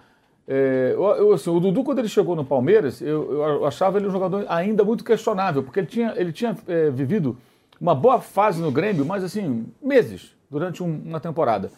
É, 0.51 0.95
assim, 1.35 1.51
o 1.51 1.61
Dudu, 1.61 1.85
quando 1.85 1.99
ele 1.99 2.09
chegou 2.09 2.35
no 2.35 2.43
Palmeiras, 2.43 3.03
eu, 3.03 3.33
eu 3.33 3.67
achava 3.67 3.99
ele 3.99 4.07
um 4.07 4.11
jogador 4.11 4.47
ainda 4.49 4.83
muito 4.83 5.05
questionável, 5.05 5.63
porque 5.63 5.79
ele 5.79 5.87
tinha, 5.87 6.15
ele 6.17 6.33
tinha 6.33 6.57
é, 6.67 6.89
vivido 6.89 7.37
uma 7.79 7.95
boa 7.95 8.19
fase 8.19 8.59
no 8.59 8.71
Grêmio, 8.73 9.05
mas 9.05 9.23
assim, 9.23 9.67
meses, 9.83 10.35
durante 10.51 10.83
um- 10.83 11.03
uma 11.05 11.21
temporada. 11.21 11.71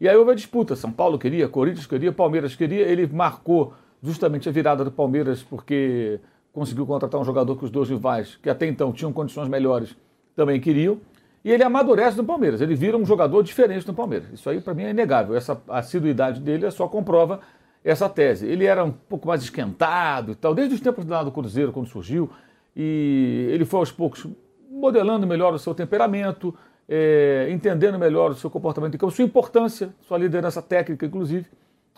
E 0.00 0.08
aí 0.08 0.16
houve 0.16 0.32
a 0.32 0.34
disputa, 0.34 0.74
São 0.74 0.90
Paulo 0.90 1.16
queria, 1.16 1.48
Corinthians 1.48 1.86
queria, 1.86 2.10
Palmeiras 2.10 2.56
queria, 2.56 2.82
ele 2.82 3.06
marcou 3.06 3.72
justamente 4.02 4.48
a 4.48 4.52
virada 4.52 4.84
do 4.84 4.90
Palmeiras 4.90 5.42
porque 5.42 6.18
conseguiu 6.52 6.86
contratar 6.86 7.20
um 7.20 7.24
jogador 7.24 7.54
que 7.56 7.64
os 7.64 7.70
dois 7.70 7.88
rivais, 7.88 8.36
que 8.42 8.50
até 8.50 8.66
então 8.66 8.92
tinham 8.92 9.12
condições 9.12 9.48
melhores, 9.48 9.96
também 10.34 10.60
queriam. 10.60 10.98
E 11.44 11.52
ele 11.52 11.62
amadurece 11.62 12.16
no 12.16 12.24
Palmeiras, 12.24 12.60
ele 12.60 12.74
vira 12.74 12.96
um 12.96 13.06
jogador 13.06 13.42
diferente 13.44 13.86
no 13.86 13.94
Palmeiras. 13.94 14.28
Isso 14.32 14.50
aí 14.50 14.60
para 14.60 14.74
mim 14.74 14.82
é 14.82 14.90
inegável. 14.90 15.36
Essa 15.36 15.60
assiduidade 15.68 16.40
dele 16.40 16.66
é 16.66 16.70
só 16.70 16.88
comprova 16.88 17.40
essa 17.84 18.08
tese. 18.08 18.46
Ele 18.46 18.64
era 18.64 18.84
um 18.84 18.90
pouco 18.90 19.28
mais 19.28 19.42
esquentado 19.42 20.32
e 20.32 20.34
tal, 20.34 20.54
desde 20.54 20.74
os 20.74 20.80
tempos 20.80 21.04
do 21.04 21.32
Cruzeiro, 21.32 21.72
quando 21.72 21.86
surgiu, 21.86 22.30
e 22.76 23.48
ele 23.50 23.64
foi 23.64 23.80
aos 23.80 23.92
poucos 23.92 24.26
modelando 24.70 25.26
melhor 25.26 25.52
o 25.54 25.58
seu 25.58 25.74
temperamento, 25.74 26.54
é, 26.88 27.48
entendendo 27.50 27.98
melhor 27.98 28.30
o 28.30 28.34
seu 28.34 28.50
comportamento 28.50 28.94
em 28.94 28.98
campo, 28.98 29.12
sua 29.12 29.24
importância, 29.24 29.90
sua 30.02 30.18
liderança 30.18 30.62
técnica, 30.62 31.04
inclusive. 31.06 31.46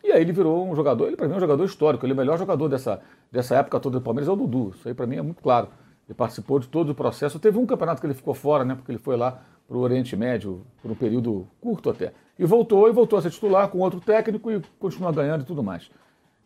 E 0.02 0.10
aí 0.10 0.22
ele 0.22 0.32
virou 0.32 0.66
um 0.66 0.74
jogador, 0.74 1.06
ele 1.06 1.16
para 1.16 1.28
mim 1.28 1.34
é 1.34 1.36
um 1.36 1.40
jogador 1.40 1.64
histórico, 1.64 2.04
ele 2.06 2.12
é 2.12 2.14
o 2.14 2.16
melhor 2.16 2.38
jogador 2.38 2.68
dessa, 2.68 3.00
dessa 3.30 3.54
época 3.56 3.78
toda 3.78 3.98
do 3.98 4.02
Palmeiras, 4.02 4.28
é 4.28 4.32
o 4.32 4.36
Dudu. 4.36 4.72
Isso 4.74 4.88
aí 4.88 4.94
para 4.94 5.06
mim 5.06 5.16
é 5.16 5.22
muito 5.22 5.42
claro. 5.42 5.68
Ele 6.08 6.14
participou 6.16 6.58
de 6.58 6.66
todo 6.66 6.90
o 6.90 6.94
processo. 6.94 7.38
Teve 7.38 7.58
um 7.58 7.66
campeonato 7.66 8.00
que 8.00 8.06
ele 8.06 8.14
ficou 8.14 8.34
fora, 8.34 8.64
né? 8.64 8.74
Porque 8.74 8.90
ele 8.90 8.98
foi 8.98 9.16
lá 9.16 9.42
para 9.68 9.76
o 9.76 9.80
Oriente 9.80 10.16
Médio 10.16 10.62
por 10.82 10.90
um 10.90 10.94
período 10.94 11.46
curto 11.60 11.88
até. 11.88 12.12
E 12.40 12.46
voltou, 12.46 12.88
e 12.88 12.92
voltou 12.92 13.18
a 13.18 13.22
ser 13.22 13.28
titular 13.30 13.68
com 13.68 13.80
outro 13.80 14.00
técnico 14.00 14.50
e 14.50 14.62
continua 14.78 15.12
ganhando 15.12 15.42
e 15.42 15.44
tudo 15.44 15.62
mais. 15.62 15.90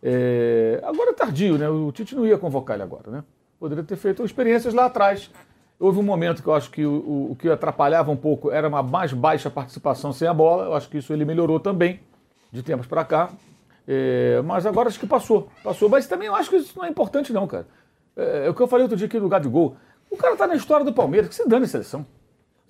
É, 0.02 0.80
agora 0.82 1.10
é 1.10 1.12
tardio, 1.14 1.56
né? 1.56 1.68
O 1.68 1.92
Tite 1.92 2.16
não 2.16 2.26
ia 2.26 2.36
convocar 2.36 2.74
ele 2.74 2.82
agora, 2.82 3.12
né? 3.12 3.24
Poderia 3.60 3.84
ter 3.84 3.94
feito 3.94 4.24
experiências 4.24 4.74
lá 4.74 4.86
atrás. 4.86 5.30
Houve 5.78 6.00
um 6.00 6.02
momento 6.02 6.42
que 6.42 6.48
eu 6.48 6.52
acho 6.52 6.68
que 6.72 6.84
o, 6.84 6.90
o, 6.90 7.30
o 7.30 7.36
que 7.36 7.48
atrapalhava 7.48 8.10
um 8.10 8.16
pouco 8.16 8.50
era 8.50 8.66
uma 8.66 8.82
mais 8.82 9.12
baixa 9.12 9.48
participação 9.48 10.12
sem 10.12 10.26
a 10.26 10.34
bola. 10.34 10.64
Eu 10.64 10.74
acho 10.74 10.88
que 10.88 10.98
isso 10.98 11.12
ele 11.12 11.24
melhorou 11.24 11.60
também 11.60 12.00
de 12.50 12.60
tempos 12.60 12.88
para 12.88 13.04
cá. 13.04 13.30
É, 13.86 14.42
mas 14.44 14.66
agora 14.66 14.88
acho 14.88 14.98
que 14.98 15.06
passou. 15.06 15.48
Passou. 15.62 15.88
Mas 15.88 16.08
também 16.08 16.26
eu 16.26 16.34
acho 16.34 16.50
que 16.50 16.56
isso 16.56 16.76
não 16.76 16.84
é 16.84 16.88
importante, 16.88 17.32
não, 17.32 17.46
cara. 17.46 17.68
É, 18.16 18.46
é 18.46 18.50
o 18.50 18.54
que 18.54 18.60
eu 18.60 18.66
falei 18.66 18.82
outro 18.82 18.96
dia 18.96 19.06
aqui 19.06 19.20
do 19.20 19.28
Gabigol. 19.28 19.76
O 20.10 20.16
cara 20.16 20.34
tá 20.34 20.48
na 20.48 20.56
história 20.56 20.84
do 20.84 20.92
Palmeiras, 20.92 21.28
que 21.28 21.36
se 21.36 21.48
dane 21.48 21.66
a 21.66 21.68
seleção. 21.68 22.04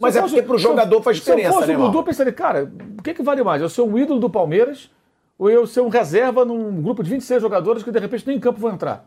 Mas 0.05 0.17
é 0.17 0.21
porque 0.23 0.43
pro 0.43 0.55
eu- 0.55 0.59
jogador 0.59 1.03
faz 1.03 1.17
diferença, 1.19 1.49
Se 1.51 1.55
eu 1.55 1.61
fosse 1.61 1.69
né, 1.73 1.77
o 1.79 1.87
Dudu, 1.87 1.99
eu 1.99 2.03
pensaria, 2.05 2.33
cara, 2.33 2.71
o 2.99 3.03
que, 3.03 3.15
que 3.15 3.23
vale 3.23 3.43
mais? 3.43 3.61
Eu 3.63 3.69
ser 3.69 3.83
um 3.83 3.99
ídolo 3.99 4.21
do 4.21 4.31
Palmeiras 4.31 4.91
ou 5.39 5.51
eu 5.51 5.67
ser 5.67 5.81
um 5.81 5.89
reserva 5.89 6.45
num 6.45 6.81
grupo 6.83 7.03
de 7.03 7.11
26 7.11 7.41
jogadores 7.43 7.83
que 7.83 7.91
de 7.91 7.99
repente 7.99 8.27
nem 8.27 8.37
em 8.37 8.41
campo 8.41 8.61
vão 8.61 8.73
entrar? 8.73 9.07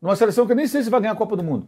Numa 0.00 0.14
seleção 0.16 0.46
que 0.46 0.52
eu 0.52 0.56
nem 0.56 0.66
sei 0.66 0.82
se 0.82 0.90
vai 0.90 1.00
ganhar 1.00 1.12
a 1.12 1.16
Copa 1.16 1.36
do 1.36 1.42
Mundo. 1.42 1.66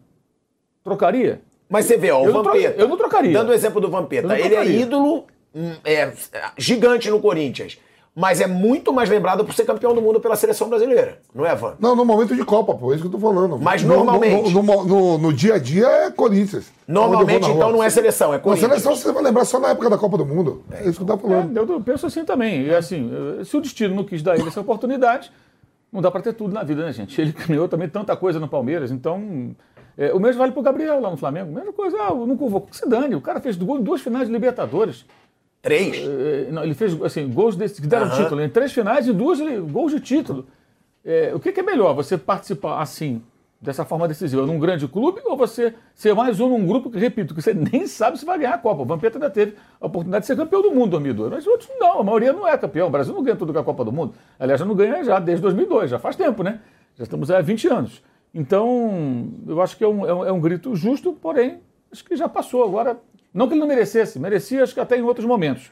Trocaria? 0.85 1.43
Mas 1.69 1.87
você 1.87 1.97
vê, 1.97 2.11
ó, 2.11 2.23
o 2.23 2.27
Eu 2.27 2.33
tro- 2.33 2.43
Vampeta. 2.45 2.81
eu 2.81 2.89
não 2.89 2.97
trocaria. 2.97 3.33
Dando 3.33 3.51
o 3.51 3.53
exemplo 3.53 3.81
do 3.81 3.89
Vampeta. 3.91 4.39
Ele 4.39 4.55
é 4.55 4.67
ídolo, 4.67 5.27
hum, 5.55 5.75
é, 5.85 6.13
gigante 6.57 7.11
no 7.11 7.21
Corinthians. 7.21 7.79
Mas 8.15 8.41
é 8.41 8.47
muito 8.47 8.93
mais 8.93 9.09
lembrado 9.09 9.45
por 9.45 9.55
ser 9.55 9.65
campeão 9.65 9.95
do 9.95 10.03
mundo 10.03 10.19
pela 10.21 10.35
seleção 10.35 10.69
brasileira. 10.69 11.19
Não 11.33 11.47
é, 11.47 11.55
Van? 11.55 11.75
Não, 11.79 11.95
no 11.95 12.05
momento 12.05 12.35
de 12.35 12.45
Copa, 12.45 12.75
pô, 12.75 12.91
é 12.93 12.97
isso 12.97 13.03
que 13.03 13.07
eu 13.09 13.13
tô 13.21 13.25
falando. 13.25 13.57
Mas 13.59 13.85
No- 13.85 13.95
normalmente? 13.95 14.53
No, 14.53 14.63
no- 14.63 14.85
no- 14.85 15.19
no 15.19 15.33
dia 15.33 15.55
a 15.55 15.59
dia 15.59 15.87
é 15.87 16.11
Corinthians. 16.11 16.73
Normalmente, 16.89 17.43
na 17.43 17.55
então, 17.55 17.69
rua. 17.69 17.73
não 17.77 17.83
é 17.85 17.89
seleção, 17.89 18.35
é 18.35 18.39
Corinthians. 18.41 18.69
seleção 18.83 18.97
você 18.97 19.13
vai 19.13 19.23
lembrar 19.23 19.45
só 19.45 19.61
na 19.61 19.69
época 19.69 19.89
da 19.89 19.97
Copa 19.97 20.19
do 20.19 20.27
Mundo. 20.27 20.65
É 20.73 20.89
isso 20.89 21.05
que 21.05 21.11
eu 21.11 21.17
tô 21.17 21.25
É, 21.27 21.31
falando. 21.31 21.57
eu, 21.57 21.67
eu 21.69 21.81
penso 21.81 22.05
assim 22.05 22.25
também. 22.25 22.63
E 22.67 22.75
assim, 22.75 23.11
eh, 23.41 23.45
se 23.45 23.57
o 23.57 23.61
destino 23.61 23.95
não 23.95 24.03
quis 24.05 24.23
dar 24.23 24.37
ele 24.37 24.49
essa 24.49 24.61
oportunidade, 24.61 25.31
não 25.93 26.03
dá 26.03 26.11
para 26.11 26.21
ter 26.21 26.33
tudo 26.33 26.53
na 26.53 26.65
vida, 26.65 26.85
né, 26.85 26.93
gente? 26.93 27.19
Ele 27.21 27.33
ganhou 27.47 27.69
também 27.69 27.89
tanta 27.89 28.17
coisa 28.17 28.41
no 28.41 28.49
Palmeiras, 28.49 28.91
então. 28.91 29.55
eh, 29.97 30.13
o 30.13 30.19
mesmo 30.19 30.41
vale 30.41 30.51
pro 30.51 30.63
Gabriel 30.63 31.01
lá 31.01 31.11
no 31.11 31.17
Flamengo. 31.17 31.53
Mesma 31.55 31.73
coisa, 31.73 31.97
ah, 32.01 32.13
não 32.13 32.37
convocou. 32.37 32.69
Que 32.71 32.77
se 32.77 32.89
dane, 32.89 33.15
o 33.15 33.21
cara 33.21 33.41
fez 33.41 33.57
du- 33.57 33.79
duas 33.79 34.01
finais 34.01 34.27
de 34.27 34.33
Libertadores. 34.33 35.07
Três. 35.63 35.97
Eh, 35.97 36.49
não, 36.51 36.63
ele 36.65 36.75
fez 36.75 37.01
assim, 37.03 37.29
gols 37.31 37.55
desse, 37.57 37.81
que 37.81 37.87
deram 37.87 38.07
Aham. 38.07 38.23
título, 38.23 38.41
em 38.43 38.49
três 38.49 38.73
finais 38.73 39.07
e 39.07 39.13
duas 39.13 39.39
ele- 39.41 39.59
gols 39.61 39.93
de 39.93 40.01
título. 40.01 40.47
Eh, 41.05 41.33
o 41.35 41.41
que, 41.41 41.53
que 41.53 41.61
é 41.61 41.63
melhor? 41.63 41.95
Você 41.95 42.17
participar 42.17 42.81
assim, 42.81 43.23
dessa 43.61 43.85
forma 43.85 44.09
decisiva, 44.09 44.47
num 44.47 44.59
grande 44.59 44.89
clube, 44.89 45.21
ou 45.25 45.37
você 45.37 45.75
ser 45.95 46.15
mais 46.15 46.41
um 46.41 46.49
num 46.49 46.67
grupo 46.67 46.91
que, 46.91 46.99
repito, 46.99 47.35
que 47.35 47.43
você 47.43 47.53
nem 47.53 47.87
sabe 47.87 48.19
se 48.19 48.25
vai 48.25 48.39
ganhar 48.39 48.55
a 48.55 48.59
Copa? 48.59 48.81
O 48.83 48.85
Vampeta 48.87 49.19
ainda 49.19 49.29
teve 49.29 49.55
a 49.79 49.87
oportunidade 49.87 50.23
de 50.23 50.29
ser 50.29 50.37
campeão 50.37 50.63
do 50.63 50.71
mundo 50.71 50.93
2002, 50.93 51.31
mas 51.31 51.47
outros 51.47 51.69
não, 51.79 52.01
a 52.01 52.05
maioria 52.05 52.33
não 52.33 52.49
é 52.49 52.57
campeão. 52.57 52.87
O 52.89 52.91
Brasil 52.91 53.13
não 53.13 53.23
ganha 53.23 53.37
tudo 53.37 53.53
com 53.53 53.59
a 53.59 53.65
Copa 53.65 53.85
do 53.85 53.93
Mundo. 53.93 54.15
Aliás, 54.39 54.59
já 54.61 54.65
não 54.65 54.75
ganha 54.75 55.05
já 55.05 55.19
desde 55.19 55.43
2002, 55.43 55.91
já 55.91 55.99
faz 55.99 56.17
tempo, 56.17 56.43
né? 56.43 56.61
Já 56.97 57.05
estamos 57.05 57.31
há 57.31 57.41
20 57.43 57.69
anos. 57.69 58.03
Então, 58.33 59.29
eu 59.47 59.61
acho 59.61 59.77
que 59.77 59.85
é 59.85 59.89
um, 59.89 60.07
é 60.07 60.15
um- 60.15 60.25
é 60.25 60.33
um 60.33 60.41
grito 60.41 60.75
justo, 60.75 61.13
porém, 61.13 61.59
acho 61.93 62.03
que 62.05 62.17
já 62.17 62.29
passou. 62.29 62.65
Agora, 62.65 62.99
não 63.33 63.47
que 63.47 63.55
ele 63.55 63.61
não 63.61 63.67
merecesse, 63.69 64.19
merecia, 64.19 64.63
acho 64.63 64.75
que 64.75 64.81
até 64.81 64.97
em 64.99 65.03
outros 65.03 65.27
momentos. 65.27 65.71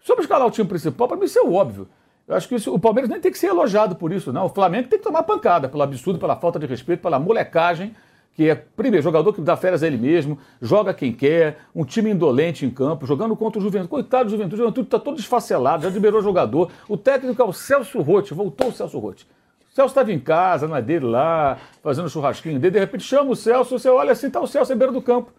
Sobre 0.00 0.22
escalar 0.22 0.46
o 0.46 0.50
time 0.50 0.66
principal, 0.68 1.06
para 1.08 1.16
mim 1.16 1.24
isso 1.24 1.38
é 1.38 1.42
óbvio. 1.42 1.88
Eu 2.26 2.36
acho 2.36 2.48
que 2.48 2.54
isso- 2.54 2.72
o 2.72 2.78
Palmeiras 2.78 3.10
nem 3.10 3.20
tem 3.20 3.30
que 3.32 3.38
ser 3.38 3.48
elogiado 3.48 3.96
por 3.96 4.12
isso, 4.12 4.32
não. 4.32 4.46
O 4.46 4.48
Flamengo 4.48 4.88
tem 4.88 4.98
que 4.98 5.04
tomar 5.04 5.24
pancada 5.24 5.68
pelo 5.68 5.82
absurdo, 5.82 6.18
pela 6.18 6.36
falta 6.36 6.58
de 6.58 6.66
respeito, 6.66 7.00
pela 7.02 7.18
molecagem, 7.18 7.94
que 8.34 8.48
é, 8.48 8.54
primeiro, 8.54 9.02
jogador 9.02 9.32
que 9.32 9.40
dá 9.40 9.56
férias 9.56 9.82
a 9.82 9.86
ele 9.88 9.96
mesmo, 9.98 10.38
joga 10.62 10.94
quem 10.94 11.12
quer, 11.12 11.58
um 11.74 11.84
time 11.84 12.10
indolente 12.10 12.64
em 12.64 12.70
campo, 12.70 13.04
jogando 13.04 13.34
contra 13.36 13.58
o 13.58 13.62
Juventude. 13.62 13.88
Coitado 13.88 14.26
do 14.26 14.30
Juventude, 14.30 14.54
o 14.54 14.58
Juventude 14.58 14.86
está 14.86 14.98
todo 14.98 15.16
desfacelado, 15.16 15.82
já 15.82 15.90
liberou 15.90 16.22
jogador. 16.22 16.70
O 16.88 16.96
técnico 16.96 17.42
é 17.42 17.44
o 17.44 17.52
Celso 17.52 18.00
Rotti, 18.00 18.32
voltou 18.32 18.68
o 18.68 18.72
Celso 18.72 18.98
Rotti. 18.98 19.26
O 19.70 19.74
Celso 19.74 19.90
estava 19.90 20.12
em 20.12 20.18
casa, 20.20 20.68
na 20.68 20.80
dele 20.80 21.06
lá, 21.06 21.58
fazendo 21.82 22.08
churrasquinho 22.08 22.58
dele, 22.60 22.74
de 22.74 22.78
repente 22.78 23.02
chama 23.04 23.30
o 23.32 23.36
Celso, 23.36 23.78
você 23.78 23.88
olha 23.88 24.12
assim, 24.12 24.28
está 24.28 24.40
o 24.40 24.46
Celso 24.46 24.72
à 24.72 24.76
beira 24.76 24.92
do 24.92 25.02
campo. 25.02 25.32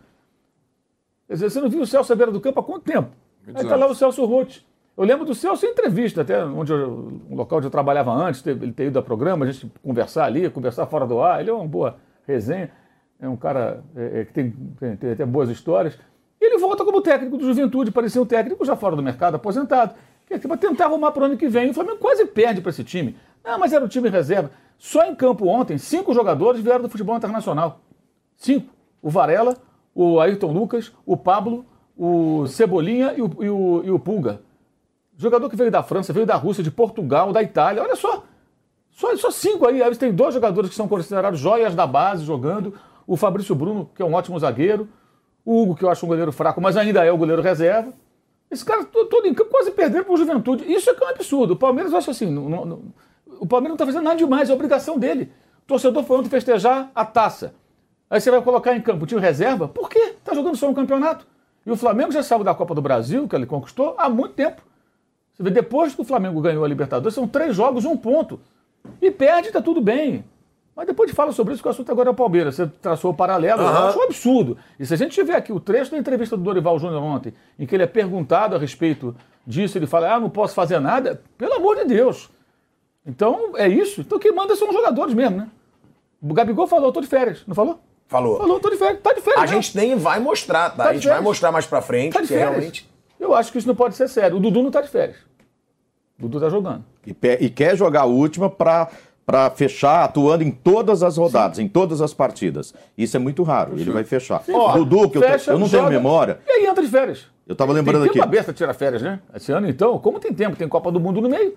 Quer 1.32 1.36
dizer, 1.36 1.50
você 1.50 1.62
não 1.62 1.70
viu 1.70 1.80
o 1.80 1.88
Celso 1.88 2.12
à 2.12 2.16
beira 2.16 2.30
do 2.30 2.42
campo 2.42 2.60
há 2.60 2.64
quanto 2.64 2.84
tempo? 2.84 3.10
Aí 3.56 3.64
está 3.64 3.78
lá 3.78 3.88
o 3.88 3.96
Celso 3.96 4.26
Rotti. 4.26 4.68
Eu 4.98 5.06
lembro 5.06 5.24
do 5.24 5.34
Celso 5.34 5.66
em 5.66 5.70
entrevista, 5.70 6.24
até 6.24 6.44
onde 6.44 6.74
eu, 6.74 7.22
um 7.30 7.36
local 7.36 7.60
onde 7.60 7.68
eu 7.68 7.72
trabalhava 7.72 8.12
antes, 8.12 8.46
ele 8.46 8.74
ter 8.74 8.88
ido 8.88 9.00
ao 9.00 9.04
programa, 9.04 9.46
a 9.46 9.50
gente 9.50 9.72
conversar 9.82 10.26
ali, 10.26 10.50
conversar 10.50 10.88
fora 10.88 11.08
do 11.08 11.22
ar. 11.22 11.40
Ele 11.40 11.50
é 11.50 11.54
uma 11.54 11.66
boa 11.66 11.96
resenha, 12.28 12.70
é 13.18 13.30
um 13.30 13.38
cara 13.38 13.82
é, 13.96 14.20
é, 14.20 14.26
que 14.26 14.34
tem, 14.34 14.52
tem, 14.78 14.98
tem 14.98 15.12
até 15.14 15.26
boas 15.26 15.50
histórias. 15.50 15.98
E 16.42 16.46
ele 16.46 16.58
volta 16.58 16.84
como 16.84 17.00
técnico 17.00 17.38
do 17.38 17.46
Juventude, 17.46 17.92
parecia 17.92 18.22
um 18.22 18.26
técnico 18.26 18.66
já 18.66 18.76
fora 18.76 18.98
do 18.98 19.02
mercado, 19.02 19.36
aposentado. 19.36 19.96
Que 20.28 20.38
para 20.38 20.58
tentar 20.58 20.88
arrumar 20.88 21.14
para 21.14 21.24
o 21.24 21.26
ano 21.28 21.38
que 21.38 21.48
vem. 21.48 21.70
O 21.70 21.74
Flamengo 21.74 21.98
quase 21.98 22.26
perde 22.26 22.60
para 22.60 22.72
esse 22.72 22.84
time. 22.84 23.16
Ah, 23.42 23.58
mas 23.58 23.72
era 23.72 23.86
o 23.86 23.88
time 23.88 24.10
reserva. 24.10 24.52
Só 24.78 25.06
em 25.06 25.16
campo 25.16 25.48
ontem, 25.48 25.78
cinco 25.78 26.14
jogadores 26.14 26.60
vieram 26.60 26.82
do 26.82 26.90
futebol 26.90 27.16
internacional. 27.16 27.80
Cinco. 28.36 28.68
O 29.02 29.10
Varela, 29.10 29.56
o 29.94 30.20
Ayrton 30.20 30.52
Lucas, 30.52 30.92
o 31.06 31.18
Pablo, 31.18 31.66
o 31.98 32.48
Cebolinha 32.48 33.14
e 33.16 33.22
o, 33.22 33.32
e 33.40 33.50
o, 33.50 33.84
e 33.86 33.92
o 33.92 34.00
Pulga. 34.00 34.42
Jogador 35.18 35.50
que 35.50 35.56
veio 35.56 35.70
da 35.70 35.84
França, 35.84 36.12
veio 36.12 36.26
da 36.26 36.36
Rússia, 36.36 36.64
de 36.64 36.72
Portugal, 36.72 37.32
da 37.32 37.44
Itália. 37.44 37.84
Olha 37.84 37.96
só. 37.96 38.24
Só, 38.92 39.16
só 39.16 39.32
cinco 39.32 39.68
aí. 39.68 39.82
Aí 39.82 39.96
tem 39.96 40.12
dois 40.12 40.34
jogadores 40.34 40.70
que 40.70 40.76
são 40.76 40.88
considerados 40.88 41.40
joias 41.40 41.76
da 41.76 41.86
base 41.86 42.26
jogando. 42.26 42.74
O 43.06 43.16
Fabrício 43.16 43.54
Bruno, 43.54 43.90
que 43.96 44.02
é 44.02 44.06
um 44.06 44.14
ótimo 44.14 44.40
zagueiro. 44.40 44.88
O 45.46 45.62
Hugo, 45.62 45.76
que 45.76 45.86
eu 45.86 45.90
acho 45.90 46.06
um 46.06 46.10
goleiro 46.10 46.32
fraco, 46.32 46.62
mas 46.62 46.78
ainda 46.78 47.04
é 47.04 47.12
o 47.12 47.18
goleiro 47.18 47.42
reserva. 47.42 47.94
Esse 48.50 48.66
cara 48.66 48.84
todo, 48.84 49.26
em 49.26 49.34
campo 49.34 49.50
quase 49.50 49.72
perdendo 49.72 50.06
para 50.06 50.14
o 50.14 50.18
Juventude. 50.18 50.72
Isso 50.72 50.90
é 50.90 50.94
que 50.94 51.04
é 51.04 51.08
um 51.08 51.10
absurdo. 51.10 51.54
O 51.54 51.56
Palmeiras, 51.56 51.92
eu 51.92 51.98
acho 51.98 52.12
assim, 52.12 52.30
não, 52.30 52.50
não, 52.50 52.82
o 53.40 53.48
Palmeiras 53.48 53.70
não 53.70 53.76
está 53.76 53.86
fazendo 53.86 54.04
nada 54.04 54.18
demais, 54.18 54.50
é 54.50 54.54
obrigação 54.54 55.00
dele. 55.00 55.32
O 55.64 55.68
torcedor 55.68 56.04
foi 56.04 56.18
ontem 56.18 56.30
festejar 56.30 56.92
a 56.94 57.06
taça. 57.06 57.56
Aí 58.12 58.20
você 58.20 58.30
vai 58.30 58.42
colocar 58.42 58.76
em 58.76 58.82
campo 58.82 59.06
o 59.06 59.08
time 59.08 59.22
reserva? 59.22 59.70
Por 59.70 59.90
quê? 59.90 60.16
Está 60.18 60.34
jogando 60.34 60.58
só 60.58 60.70
um 60.70 60.74
campeonato. 60.74 61.26
E 61.66 61.72
o 61.72 61.78
Flamengo 61.78 62.12
já 62.12 62.22
saiu 62.22 62.44
da 62.44 62.54
Copa 62.54 62.76
do 62.76 62.82
Brasil, 62.82 63.26
que 63.26 63.34
ele 63.34 63.46
conquistou, 63.46 63.96
há 63.98 64.10
muito 64.10 64.34
tempo. 64.34 64.62
Você 65.34 65.42
vê, 65.42 65.50
depois 65.50 65.96
que 65.96 66.02
o 66.02 66.04
Flamengo 66.04 66.42
ganhou 66.42 66.66
a 66.66 66.68
Libertadores, 66.68 67.16
são 67.16 67.26
três 67.26 67.56
jogos, 67.56 67.86
um 67.86 67.96
ponto. 67.96 68.38
E 69.02 69.10
perde, 69.10 69.48
está 69.48 69.62
tudo 69.62 69.80
bem. 69.80 70.26
Mas 70.76 70.88
depois 70.88 71.10
de 71.10 71.16
fala 71.16 71.32
sobre 71.32 71.54
isso, 71.54 71.64
que 71.64 71.70
o 71.70 71.72
assunto 71.72 71.90
agora 71.90 72.10
é 72.10 72.12
o 72.12 72.16
Palmeiras. 72.16 72.56
Você 72.56 72.68
traçou 72.68 73.12
o 73.12 73.14
paralelo, 73.14 73.62
uhum. 73.62 73.70
eu 73.70 73.78
acho 73.78 74.00
um 74.00 74.04
absurdo. 74.04 74.58
E 74.78 74.86
se 74.86 74.94
a 74.94 74.98
gente 74.98 75.14
tiver 75.14 75.38
aqui 75.38 75.54
o 75.54 75.60
trecho 75.60 75.92
da 75.92 75.98
entrevista 75.98 76.36
do 76.36 76.44
Dorival 76.44 76.78
Júnior 76.80 77.02
ontem, 77.02 77.34
em 77.58 77.66
que 77.66 77.74
ele 77.74 77.84
é 77.84 77.88
perguntado 77.88 78.58
a 78.58 78.60
respeito 78.60 79.16
disso, 79.48 79.78
ele 79.78 79.88
fala, 79.88 80.16
ah, 80.16 80.20
não 80.20 80.30
posso 80.30 80.54
fazer 80.54 80.80
nada, 80.80 81.22
pelo 81.38 81.54
amor 81.54 81.78
de 81.78 81.86
Deus. 81.86 82.30
Então, 83.06 83.54
é 83.56 83.70
isso. 83.70 84.02
Então, 84.02 84.20
quem 84.20 84.34
manda 84.34 84.54
são 84.58 84.68
os 84.68 84.76
jogadores 84.76 85.14
mesmo, 85.14 85.38
né? 85.38 85.50
O 86.22 86.34
Gabigol 86.34 86.68
falou, 86.68 86.92
tô 86.92 87.00
de 87.00 87.08
férias, 87.08 87.44
não 87.48 87.56
falou? 87.56 87.80
Falou. 88.12 88.38
Falou, 88.40 88.60
tô 88.60 88.70
de 88.70 88.76
férias. 88.76 89.00
Tá 89.02 89.14
de 89.14 89.22
férias. 89.22 89.42
A 89.42 89.46
gente 89.46 89.76
nem 89.78 89.96
vai 89.96 90.20
mostrar, 90.20 90.72
tá? 90.72 90.84
tá 90.84 90.90
a 90.90 90.94
gente 90.94 91.08
vai 91.08 91.22
mostrar 91.22 91.50
mais 91.50 91.66
pra 91.66 91.82
frente. 91.82 92.12
Tá 92.12 92.20
de 92.20 92.28
férias. 92.28 92.50
Realmente... 92.50 92.92
Eu 93.18 93.34
acho 93.34 93.54
que 93.54 93.58
isso 93.58 93.68
não 93.68 93.76
pode 93.76 93.96
ser 93.96 94.10
sério. 94.10 94.36
O 94.36 94.40
Dudu 94.40 94.62
não 94.62 94.70
tá 94.70 94.82
de 94.82 94.90
férias. 94.90 95.16
O 96.20 96.24
Dudu 96.24 96.42
tá 96.42 96.50
jogando. 96.50 96.84
E, 97.08 97.16
e 97.40 97.50
quer 97.50 97.78
jogar 97.78 98.02
a 98.02 98.06
última 98.06 98.50
pra 98.50 98.90
para 99.24 99.50
fechar, 99.52 100.04
atuando 100.04 100.44
em 100.44 100.52
todas 100.52 101.04
as 101.04 101.16
rodadas, 101.16 101.58
Sim. 101.58 101.64
em 101.64 101.68
todas 101.70 102.02
as 102.02 102.14
partidas. 102.14 102.74
Isso 102.98 103.16
é 103.16 103.20
muito 103.20 103.44
raro, 103.44 103.80
ele 103.80 103.90
vai 103.90 104.04
fechar. 104.04 104.44
Sim. 104.44 104.52
Ó, 104.52 104.74
Dudu, 104.74 105.10
que 105.10 105.20
fecha, 105.20 105.52
eu, 105.52 105.56
eu, 105.56 105.60
não 105.60 105.68
joga, 105.68 105.88
tenho 105.88 106.02
memória. 106.02 106.40
E 106.46 106.52
aí 106.52 106.66
entra 106.66 106.84
de 106.84 106.90
férias. 106.90 107.28
Eu 107.48 107.56
tava 107.56 107.72
lembrando 107.72 108.04
aqui. 108.04 108.20
Tem 108.20 108.40
aqui. 108.40 108.54
tirar 108.54 108.74
férias, 108.74 109.02
né? 109.02 109.22
Esse 109.34 109.52
ano, 109.54 109.70
então, 109.70 109.98
como 110.00 110.20
tem 110.20 110.34
tempo? 110.34 110.58
Tem 110.58 110.68
Copa 110.68 110.92
do 110.92 111.00
Mundo 111.00 111.22
no 111.22 111.30
meio. 111.30 111.56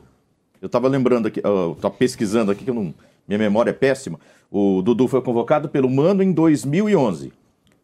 Eu 0.63 0.69
tava 0.69 0.87
lembrando 0.87 1.27
aqui, 1.27 1.41
eu 1.43 1.77
tava 1.81 1.95
pesquisando 1.95 2.53
aqui, 2.53 2.63
que 2.63 2.71
eu 2.71 2.75
não, 2.75 2.95
minha 3.27 3.39
memória 3.39 3.71
é 3.71 3.75
péssima. 3.75 4.19
O 4.51 4.83
Dudu 4.83 5.09
foi 5.09 5.21
convocado 5.21 5.69
pelo 5.69 5.91
Mano 5.91 6.23
em 6.23 6.33
2011. 6.33 7.33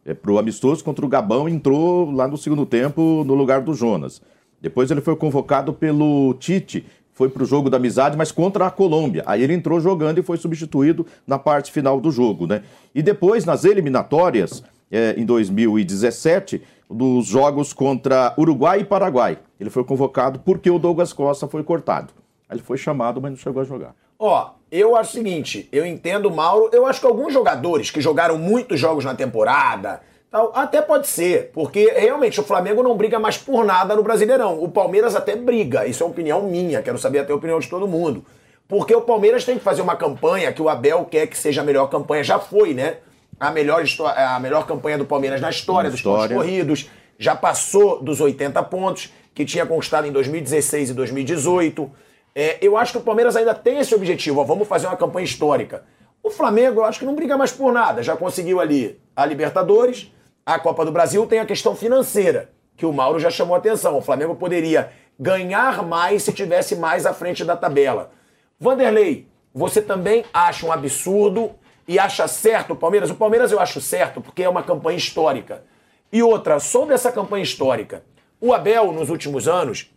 É, 0.05 0.13
pro 0.13 0.37
amistoso 0.37 0.83
contra 0.83 1.05
o 1.05 1.09
Gabão, 1.09 1.47
entrou 1.47 2.09
lá 2.09 2.27
no 2.27 2.37
segundo 2.37 2.65
tempo 2.65 3.23
no 3.25 3.35
lugar 3.35 3.61
do 3.61 3.73
Jonas. 3.73 4.21
Depois 4.59 4.89
ele 4.91 5.01
foi 5.01 5.15
convocado 5.15 5.73
pelo 5.73 6.33
Tite 6.35 6.85
foi 7.13 7.29
para 7.29 7.43
o 7.43 7.45
jogo 7.45 7.69
da 7.69 7.77
amizade, 7.77 8.17
mas 8.17 8.31
contra 8.31 8.65
a 8.65 8.71
Colômbia. 8.71 9.23
Aí 9.27 9.43
ele 9.43 9.53
entrou 9.53 9.79
jogando 9.79 10.17
e 10.17 10.23
foi 10.23 10.37
substituído 10.37 11.05
na 11.27 11.37
parte 11.37 11.71
final 11.71 11.99
do 11.99 12.09
jogo, 12.09 12.47
né? 12.47 12.63
E 12.95 13.03
depois, 13.03 13.45
nas 13.45 13.63
eliminatórias, 13.63 14.63
é, 14.89 15.13
em 15.15 15.23
2017, 15.23 16.63
dos 16.89 17.27
jogos 17.27 17.73
contra 17.73 18.33
Uruguai 18.37 18.79
e 18.79 18.83
Paraguai. 18.83 19.37
Ele 19.59 19.69
foi 19.69 19.83
convocado 19.83 20.39
porque 20.39 20.69
o 20.69 20.79
Douglas 20.79 21.13
Costa 21.13 21.47
foi 21.47 21.63
cortado. 21.63 22.11
Aí 22.49 22.57
ele 22.57 22.63
foi 22.63 22.77
chamado, 22.77 23.21
mas 23.21 23.31
não 23.31 23.37
chegou 23.37 23.61
a 23.61 23.65
jogar. 23.65 23.95
Ó, 24.17 24.51
eu 24.71 24.95
acho 24.95 25.09
o 25.09 25.13
seguinte, 25.13 25.67
eu 25.71 25.85
entendo 25.85 26.27
o 26.27 26.31
Mauro, 26.31 26.69
eu 26.71 26.85
acho 26.85 27.01
que 27.01 27.07
alguns 27.07 27.33
jogadores 27.33 27.91
que 27.91 27.99
jogaram 27.99 28.37
muitos 28.37 28.79
jogos 28.79 29.03
na 29.03 29.13
temporada, 29.13 30.01
Tal, 30.31 30.49
até 30.55 30.81
pode 30.81 31.07
ser, 31.07 31.51
porque 31.53 31.91
realmente 31.91 32.39
o 32.39 32.43
Flamengo 32.43 32.81
não 32.81 32.95
briga 32.95 33.19
mais 33.19 33.37
por 33.37 33.65
nada 33.65 33.93
no 33.97 34.01
Brasileirão. 34.01 34.63
O 34.63 34.69
Palmeiras 34.69 35.13
até 35.13 35.35
briga, 35.35 35.85
isso 35.85 36.01
é 36.01 36.05
uma 36.05 36.11
opinião 36.13 36.43
minha, 36.43 36.81
quero 36.81 36.97
saber 36.97 37.19
até 37.19 37.33
a 37.33 37.35
opinião 37.35 37.59
de 37.59 37.67
todo 37.67 37.85
mundo. 37.85 38.23
Porque 38.65 38.95
o 38.95 39.01
Palmeiras 39.01 39.43
tem 39.43 39.57
que 39.57 39.63
fazer 39.63 39.81
uma 39.81 39.97
campanha 39.97 40.53
que 40.53 40.61
o 40.61 40.69
Abel 40.69 41.03
quer 41.03 41.27
que 41.27 41.37
seja 41.37 41.59
a 41.59 41.65
melhor 41.65 41.87
campanha, 41.89 42.23
já 42.23 42.39
foi, 42.39 42.73
né? 42.73 42.99
A 43.37 43.51
melhor, 43.51 43.83
a 44.15 44.39
melhor 44.39 44.65
campanha 44.65 44.97
do 44.97 45.03
Palmeiras 45.03 45.41
na 45.41 45.49
história, 45.49 45.89
na 45.89 45.89
dos 45.89 45.99
história. 45.99 46.33
pontos 46.33 46.49
corridos, 46.49 46.89
já 47.19 47.35
passou 47.35 48.01
dos 48.01 48.21
80 48.21 48.63
pontos 48.63 49.11
que 49.35 49.43
tinha 49.43 49.65
conquistado 49.65 50.07
em 50.07 50.13
2016 50.13 50.91
e 50.91 50.93
2018. 50.93 51.91
É, 52.33 52.57
eu 52.61 52.77
acho 52.77 52.93
que 52.93 52.97
o 52.97 53.01
Palmeiras 53.01 53.35
ainda 53.35 53.53
tem 53.53 53.79
esse 53.79 53.93
objetivo, 53.93 54.39
ó, 54.39 54.43
vamos 54.43 54.67
fazer 54.67 54.87
uma 54.87 54.95
campanha 54.95 55.25
histórica. 55.25 55.83
O 56.23 56.29
Flamengo, 56.29 56.81
eu 56.81 56.85
acho 56.85 56.99
que 56.99 57.05
não 57.05 57.15
briga 57.15 57.37
mais 57.37 57.51
por 57.51 57.73
nada, 57.73 58.01
já 58.01 58.15
conseguiu 58.15 58.59
ali 58.59 58.99
a 59.15 59.25
Libertadores, 59.25 60.11
a 60.45 60.57
Copa 60.59 60.85
do 60.85 60.91
Brasil 60.91 61.25
tem 61.27 61.39
a 61.39 61.45
questão 61.45 61.75
financeira, 61.75 62.49
que 62.75 62.85
o 62.85 62.93
Mauro 62.93 63.19
já 63.19 63.29
chamou 63.29 63.55
a 63.55 63.57
atenção. 63.57 63.97
O 63.97 64.01
Flamengo 64.01 64.35
poderia 64.35 64.91
ganhar 65.19 65.83
mais 65.85 66.23
se 66.23 66.33
tivesse 66.33 66.75
mais 66.75 67.05
à 67.05 67.13
frente 67.13 67.45
da 67.45 67.55
tabela. 67.55 68.11
Vanderlei, 68.59 69.27
você 69.53 69.81
também 69.81 70.25
acha 70.33 70.65
um 70.65 70.71
absurdo 70.71 71.51
e 71.87 71.99
acha 71.99 72.27
certo 72.27 72.73
o 72.73 72.75
Palmeiras? 72.75 73.09
O 73.09 73.15
Palmeiras 73.15 73.51
eu 73.51 73.59
acho 73.59 73.79
certo 73.81 74.21
porque 74.21 74.43
é 74.43 74.49
uma 74.49 74.63
campanha 74.63 74.97
histórica. 74.97 75.63
E 76.11 76.23
outra, 76.23 76.59
sobre 76.59 76.95
essa 76.95 77.11
campanha 77.11 77.43
histórica, 77.43 78.03
o 78.39 78.53
Abel, 78.53 78.91
nos 78.91 79.09
últimos 79.09 79.47
anos, 79.47 79.91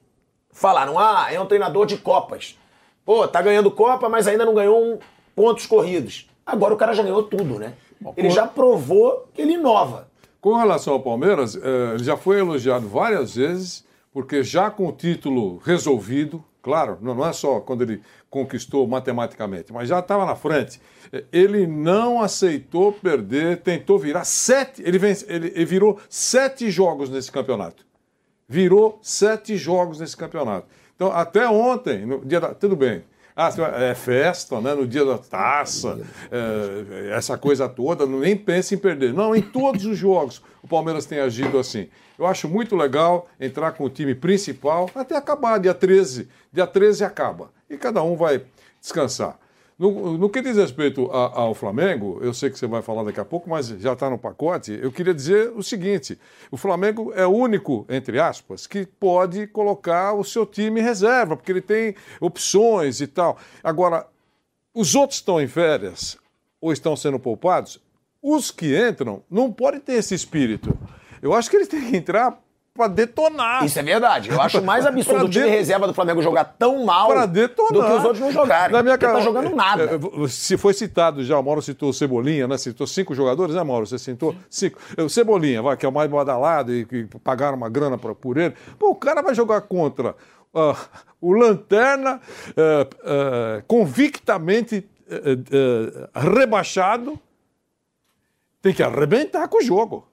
falaram: 0.54 0.98
ah, 0.98 1.26
é 1.30 1.38
um 1.38 1.44
treinador 1.44 1.84
de 1.84 1.98
Copas. 1.98 2.58
Pô, 3.04 3.28
tá 3.28 3.42
ganhando 3.42 3.70
Copa, 3.70 4.08
mas 4.08 4.26
ainda 4.26 4.46
não 4.46 4.54
ganhou 4.54 4.82
um 4.82 4.98
pontos 5.36 5.66
corridos. 5.66 6.30
Agora 6.46 6.72
o 6.72 6.76
cara 6.76 6.94
já 6.94 7.02
ganhou 7.02 7.22
tudo, 7.24 7.58
né? 7.58 7.74
Ele 8.16 8.30
já 8.30 8.46
provou 8.46 9.28
que 9.34 9.42
ele 9.42 9.54
inova. 9.54 10.08
Com 10.40 10.56
relação 10.56 10.94
ao 10.94 11.00
Palmeiras, 11.00 11.56
eh, 11.56 11.94
ele 11.94 12.04
já 12.04 12.16
foi 12.16 12.38
elogiado 12.38 12.86
várias 12.86 13.34
vezes, 13.34 13.84
porque 14.12 14.42
já 14.42 14.70
com 14.70 14.86
o 14.86 14.92
título 14.92 15.58
resolvido, 15.64 16.44
claro, 16.62 16.98
não 17.00 17.26
é 17.26 17.32
só 17.32 17.60
quando 17.60 17.82
ele 17.82 18.02
conquistou 18.28 18.86
matematicamente, 18.86 19.72
mas 19.72 19.88
já 19.88 20.00
estava 20.00 20.26
na 20.26 20.36
frente. 20.36 20.80
Eh, 21.12 21.24
ele 21.32 21.66
não 21.66 22.20
aceitou 22.20 22.92
perder, 22.92 23.62
tentou 23.62 23.98
virar 23.98 24.24
sete. 24.24 24.82
Ele, 24.82 24.98
vence, 24.98 25.24
ele, 25.28 25.50
ele 25.54 25.64
virou 25.64 25.98
sete 26.10 26.70
jogos 26.70 27.08
nesse 27.08 27.32
campeonato. 27.32 27.86
Virou 28.48 28.98
sete 29.02 29.57
jogos 29.57 30.00
nesse 30.00 30.16
campeonato. 30.16 30.66
Então, 30.94 31.11
até 31.11 31.48
ontem, 31.48 32.07
no 32.07 32.24
dia 32.24 32.40
da, 32.40 32.54
tudo 32.54 32.76
bem, 32.76 33.02
ah, 33.37 33.50
é 33.78 33.94
festa, 33.94 34.61
né? 34.61 34.74
No 34.74 34.87
dia 34.87 35.04
da 35.04 35.18
taça, 35.18 36.00
é, 36.30 37.11
essa 37.16 37.37
coisa 37.37 37.68
toda, 37.68 38.07
nem 38.07 38.37
pense 38.37 38.74
em 38.74 38.78
perder. 38.78 39.12
Não, 39.12 39.35
em 39.35 39.42
todos 39.42 39.85
os 39.87 39.98
jogos 39.98 40.40
o 40.62 40.68
Palmeiras 40.68 41.04
tem 41.04 41.18
agido 41.18 41.59
assim. 41.59 41.88
Eu 42.18 42.26
acho 42.26 42.48
muito 42.48 42.74
legal 42.76 43.28
entrar 43.40 43.72
com 43.72 43.85
o 43.85 43.90
time 43.90 44.14
principal 44.14 44.88
até 44.94 45.16
acabar, 45.16 45.59
dia 45.59 45.74
13. 45.74 46.28
Dia 46.52 46.66
13 46.66 47.04
acaba. 47.04 47.50
E 47.68 47.76
cada 47.76 48.02
um 48.02 48.16
vai 48.16 48.42
descansar. 48.80 49.38
No, 49.76 50.16
no, 50.16 50.30
que 50.30 50.40
diz 50.40 50.56
respeito 50.56 51.10
a, 51.10 51.40
ao 51.40 51.54
Flamengo, 51.54 52.20
eu 52.22 52.32
sei 52.32 52.48
que 52.48 52.56
você 52.56 52.66
vai 52.66 52.80
falar 52.80 53.02
daqui 53.02 53.18
a 53.18 53.24
pouco, 53.24 53.50
mas 53.50 53.66
já 53.66 53.92
está 53.92 54.08
no 54.08 54.16
pacote. 54.16 54.78
Eu 54.80 54.92
queria 54.92 55.12
dizer 55.12 55.50
o 55.50 55.62
seguinte: 55.62 56.18
o 56.50 56.56
Flamengo 56.56 57.12
é 57.14 57.26
o 57.26 57.30
único, 57.30 57.84
entre 57.88 58.20
aspas, 58.20 58.68
que 58.68 58.87
pode 58.87 59.48
colocar 59.48 60.12
o 60.12 60.22
seu 60.22 60.46
time 60.46 60.80
em 60.80 60.84
reserva, 60.84 61.37
porque 61.37 61.50
ele 61.50 61.60
tem 61.60 61.96
opções 62.20 63.00
e 63.00 63.08
tal. 63.08 63.37
Agora, 63.64 64.06
os 64.72 64.94
outros 64.94 65.18
estão 65.18 65.40
em 65.40 65.48
férias 65.48 66.16
ou 66.60 66.72
estão 66.72 66.94
sendo 66.94 67.18
poupados, 67.18 67.80
os 68.22 68.50
que 68.50 68.76
entram 68.76 69.22
não 69.28 69.52
podem 69.52 69.80
ter 69.80 69.94
esse 69.94 70.14
espírito. 70.14 70.78
Eu 71.20 71.34
acho 71.34 71.50
que 71.50 71.56
eles 71.56 71.68
têm 71.68 71.90
que 71.90 71.96
entrar 71.96 72.43
para 72.74 72.88
detonar. 72.88 73.64
Isso 73.64 73.78
é 73.78 73.82
verdade. 73.84 74.30
Eu 74.30 74.40
acho 74.40 74.60
mais 74.60 74.84
absurdo 74.84 75.26
o 75.26 75.28
time 75.28 75.48
reserva 75.48 75.87
do 75.87 75.94
Flamengo 75.94 76.20
jogar 76.20 76.44
tão 76.44 76.84
mal 76.84 77.08
do 77.28 77.48
que 77.48 77.62
os 77.62 78.04
outros 78.04 78.20
não 78.20 78.32
jogarem. 78.32 78.74
Na 78.74 78.82
minha 78.82 78.98
cara, 78.98 79.14
tá 79.14 79.20
jogando 79.20 79.54
nada. 79.54 79.84
É, 79.84 80.28
se 80.28 80.56
foi 80.56 80.74
citado 80.74 81.24
já, 81.24 81.38
o 81.38 81.42
Mauro 81.42 81.62
citou 81.62 81.90
o 81.90 81.94
Cebolinha, 81.94 82.48
né? 82.48 82.58
Citou 82.58 82.84
cinco 82.84 83.14
jogadores, 83.14 83.54
né, 83.54 83.62
Mauro? 83.62 83.87
Você 83.87 83.96
citou 83.96 84.34
cinco. 84.50 84.80
O 84.98 85.08
Cebolinha, 85.08 85.62
vai, 85.62 85.76
que 85.76 85.87
é 85.87 85.88
o 85.88 85.92
mais 85.92 86.10
badalado 86.10 86.74
e 86.74 86.84
que 86.84 87.06
pagaram 87.22 87.56
uma 87.56 87.68
grana 87.68 87.96
pra, 87.96 88.12
por 88.12 88.37
ele. 88.37 88.54
Pô, 88.76 88.90
o 88.90 88.96
cara 88.96 89.22
vai 89.22 89.37
jogar 89.37 89.60
contra 89.60 90.16
uh, 90.52 90.76
o 91.20 91.32
Lanterna 91.32 92.20
uh, 92.48 93.58
uh, 93.60 93.64
convictamente 93.68 94.84
rebaixado. 96.12 97.20
Tem 98.60 98.74
que 98.74 98.82
arrebentar 98.82 99.46
com 99.46 99.58
o 99.58 99.62
jogo. 99.62 100.08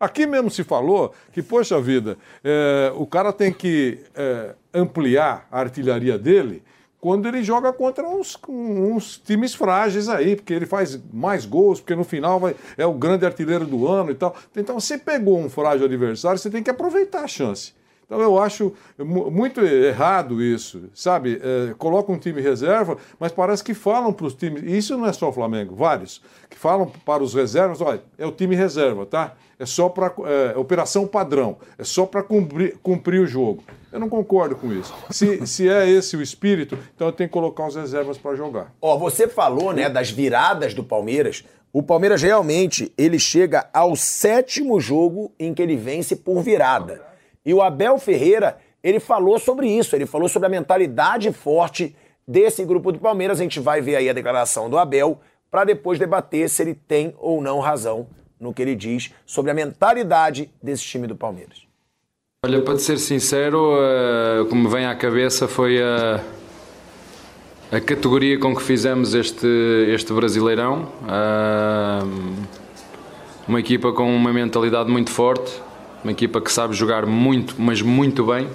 Aqui 0.00 0.26
mesmo 0.26 0.50
se 0.50 0.64
falou 0.64 1.12
que, 1.30 1.42
poxa 1.42 1.78
vida, 1.78 2.16
é, 2.42 2.90
o 2.96 3.06
cara 3.06 3.34
tem 3.34 3.52
que 3.52 3.98
é, 4.14 4.54
ampliar 4.72 5.46
a 5.52 5.60
artilharia 5.60 6.18
dele 6.18 6.62
quando 6.98 7.28
ele 7.28 7.42
joga 7.42 7.70
contra 7.70 8.06
uns, 8.08 8.38
uns, 8.48 9.18
times 9.18 9.54
frágeis 9.54 10.08
aí, 10.08 10.36
porque 10.36 10.54
ele 10.54 10.64
faz 10.64 10.98
mais 11.12 11.44
gols, 11.44 11.80
porque 11.80 11.94
no 11.94 12.04
final 12.04 12.40
vai, 12.40 12.56
é 12.78 12.86
o 12.86 12.94
grande 12.94 13.26
artilheiro 13.26 13.66
do 13.66 13.86
ano 13.86 14.10
e 14.10 14.14
tal. 14.14 14.34
Então, 14.56 14.80
você 14.80 14.96
pegou 14.96 15.38
um 15.38 15.50
frágil 15.50 15.84
adversário, 15.84 16.38
você 16.38 16.48
tem 16.48 16.62
que 16.62 16.70
aproveitar 16.70 17.22
a 17.22 17.28
chance. 17.28 17.74
Então 18.10 18.20
eu 18.20 18.40
acho 18.40 18.74
muito 18.98 19.60
errado 19.60 20.42
isso, 20.42 20.90
sabe? 20.92 21.40
É, 21.40 21.74
coloca 21.74 22.10
um 22.10 22.18
time 22.18 22.40
reserva, 22.40 22.96
mas 23.20 23.30
parece 23.30 23.62
que 23.62 23.72
falam 23.72 24.12
para 24.12 24.26
os 24.26 24.34
times, 24.34 24.64
e 24.64 24.76
isso 24.76 24.98
não 24.98 25.06
é 25.06 25.12
só 25.12 25.28
o 25.28 25.32
Flamengo, 25.32 25.76
vários, 25.76 26.20
que 26.48 26.58
falam 26.58 26.90
para 27.06 27.22
os 27.22 27.32
reservas, 27.34 27.80
olha, 27.80 28.02
é 28.18 28.26
o 28.26 28.32
time 28.32 28.56
reserva, 28.56 29.06
tá? 29.06 29.36
É 29.60 29.66
só 29.66 29.90
para 29.90 30.10
é, 30.24 30.56
operação 30.56 31.06
padrão, 31.06 31.58
é 31.76 31.84
só 31.84 32.06
para 32.06 32.22
cumprir, 32.22 32.78
cumprir 32.82 33.20
o 33.20 33.26
jogo. 33.26 33.62
Eu 33.92 34.00
não 34.00 34.08
concordo 34.08 34.56
com 34.56 34.72
isso. 34.72 34.94
Se, 35.10 35.46
se 35.46 35.68
é 35.68 35.86
esse 35.86 36.16
o 36.16 36.22
espírito, 36.22 36.78
então 36.94 37.08
eu 37.08 37.12
tenho 37.12 37.28
que 37.28 37.34
colocar 37.34 37.66
os 37.66 37.76
reservas 37.76 38.16
para 38.16 38.34
jogar. 38.34 38.72
Ó, 38.80 38.96
você 38.96 39.28
falou, 39.28 39.74
né, 39.74 39.90
das 39.90 40.10
viradas 40.10 40.72
do 40.72 40.82
Palmeiras. 40.82 41.44
O 41.74 41.82
Palmeiras 41.82 42.22
realmente 42.22 42.90
ele 42.96 43.18
chega 43.18 43.68
ao 43.70 43.94
sétimo 43.94 44.80
jogo 44.80 45.30
em 45.38 45.52
que 45.52 45.60
ele 45.60 45.76
vence 45.76 46.16
por 46.16 46.40
virada. 46.40 47.02
E 47.44 47.52
o 47.52 47.60
Abel 47.60 47.98
Ferreira, 47.98 48.56
ele 48.82 48.98
falou 48.98 49.38
sobre 49.38 49.68
isso, 49.68 49.94
ele 49.94 50.06
falou 50.06 50.26
sobre 50.30 50.46
a 50.46 50.50
mentalidade 50.50 51.30
forte 51.34 51.94
desse 52.26 52.64
grupo 52.64 52.90
do 52.90 52.98
Palmeiras. 52.98 53.38
A 53.38 53.42
gente 53.42 53.60
vai 53.60 53.82
ver 53.82 53.96
aí 53.96 54.08
a 54.08 54.14
declaração 54.14 54.70
do 54.70 54.78
Abel 54.78 55.20
para 55.50 55.64
depois 55.64 55.98
debater 55.98 56.48
se 56.48 56.62
ele 56.62 56.74
tem 56.74 57.14
ou 57.18 57.42
não 57.42 57.60
razão 57.60 58.08
no 58.40 58.54
que 58.54 58.62
ele 58.62 58.74
diz 58.74 59.12
sobre 59.26 59.50
a 59.50 59.54
mentalidade 59.54 60.50
desse 60.62 60.82
time 60.84 61.06
do 61.06 61.14
Palmeiras. 61.14 61.62
Olha, 62.42 62.62
para 62.62 62.78
ser 62.78 62.98
sincero, 62.98 63.74
uh, 63.74 64.46
como 64.46 64.66
vem 64.70 64.86
à 64.86 64.94
cabeça 64.94 65.46
foi 65.46 65.78
a, 65.82 66.24
a 67.70 67.80
categoria 67.80 68.38
com 68.38 68.56
que 68.56 68.62
fizemos 68.62 69.14
este, 69.14 69.46
este 69.88 70.10
Brasileirão. 70.12 70.90
Uh, 71.02 72.46
uma 73.46 73.60
equipa 73.60 73.92
com 73.92 74.14
uma 74.16 74.32
mentalidade 74.32 74.90
muito 74.90 75.10
forte, 75.10 75.60
uma 76.02 76.12
equipa 76.12 76.40
que 76.40 76.50
sabe 76.50 76.72
jogar 76.72 77.04
muito, 77.04 77.56
mas 77.58 77.82
muito 77.82 78.24
bem. 78.24 78.48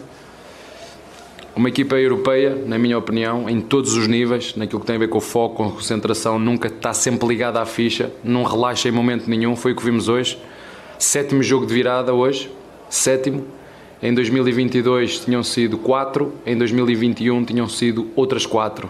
Uma 1.56 1.70
equipa 1.70 1.96
europeia, 1.96 2.54
na 2.66 2.78
minha 2.78 2.98
opinião, 2.98 3.50
em 3.50 3.62
todos 3.62 3.96
os 3.96 4.10
níveis, 4.10 4.54
naquilo 4.58 4.82
que 4.82 4.86
tem 4.86 4.98
a 4.98 5.00
ver 5.00 5.08
com 5.08 5.20
o 5.20 5.22
foco, 5.22 5.56
com 5.56 5.68
a 5.70 5.72
concentração, 5.72 6.38
nunca 6.38 6.68
está 6.68 6.94
sempre 6.94 7.26
ligada 7.30 7.62
à 7.62 7.66
ficha, 7.66 8.12
não 8.22 8.44
relaxa 8.44 8.90
em 8.90 8.92
momento 8.92 9.30
nenhum, 9.30 9.56
foi 9.56 9.72
o 9.72 9.76
que 9.76 9.84
vimos 9.84 10.10
hoje. 10.10 10.38
Sétimo 11.00 11.42
jogo 11.42 11.66
de 11.66 11.74
virada 11.74 12.14
hoje, 12.14 12.52
sétimo. 12.90 13.46
Em 14.04 14.14
2022 14.14 15.20
tinham 15.20 15.42
sido 15.44 15.78
quatro, 15.78 16.34
em 16.46 16.58
2021 16.58 17.46
tinham 17.46 17.70
sido 17.70 18.10
outras 18.18 18.46
quatro. 18.46 18.90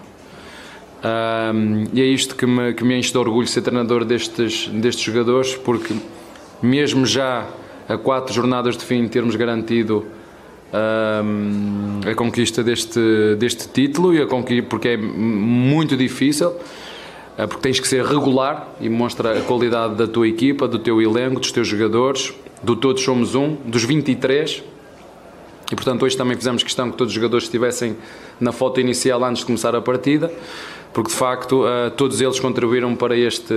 Um, 1.03 1.83
e 1.93 2.01
é 2.01 2.05
isto 2.05 2.35
que 2.35 2.47
me, 2.47 2.73
que 2.73 2.83
me 2.83 2.97
enche 2.97 3.11
de 3.11 3.17
orgulho 3.19 3.47
ser 3.47 3.61
treinador 3.61 4.03
destes, 4.03 4.67
destes 4.69 5.05
jogadores, 5.05 5.53
porque 5.53 5.93
mesmo 6.63 7.05
já 7.05 7.45
a 7.87 7.95
quatro 7.95 8.33
jornadas 8.33 8.75
de 8.75 8.83
fim 8.83 9.07
termos 9.07 9.35
garantido 9.35 10.07
a 10.73 12.15
conquista 12.15 12.63
deste, 12.63 13.35
deste 13.37 13.67
título 13.69 14.13
e 14.13 14.21
a 14.21 14.25
conquista, 14.25 14.67
porque 14.69 14.89
é 14.89 14.97
muito 14.97 15.95
difícil 15.95 16.53
eh, 17.37 17.47
porque 17.47 17.61
tens 17.61 17.79
que 17.79 17.87
ser 17.87 18.03
regular 18.05 18.67
e 18.79 18.89
mostra 18.89 19.37
a 19.37 19.41
qualidade 19.41 19.95
da 19.95 20.07
tua 20.07 20.27
equipa, 20.27 20.67
do 20.67 20.79
teu 20.79 21.01
elenco, 21.01 21.39
dos 21.39 21.51
teus 21.51 21.67
jogadores, 21.67 22.33
do 22.63 22.75
todos 22.75 23.03
somos 23.03 23.35
um, 23.35 23.55
dos 23.65 23.83
23 23.83 24.63
e 25.71 25.75
portanto 25.75 26.03
hoje 26.03 26.15
também 26.15 26.37
fizemos 26.37 26.63
questão 26.63 26.91
que 26.91 26.97
todos 26.97 27.11
os 27.11 27.15
jogadores 27.15 27.45
estivessem 27.45 27.97
na 28.39 28.51
foto 28.51 28.79
inicial 28.79 29.23
antes 29.23 29.39
de 29.39 29.45
começar 29.45 29.75
a 29.75 29.81
partida 29.81 30.31
porque 30.95 31.11
de 31.11 31.17
facto 31.17 31.65
uh, 31.65 31.91
todos 31.91 32.21
eles 32.21 32.39
contribuíram 32.39 32.95
para, 32.95 33.17
este, 33.17 33.53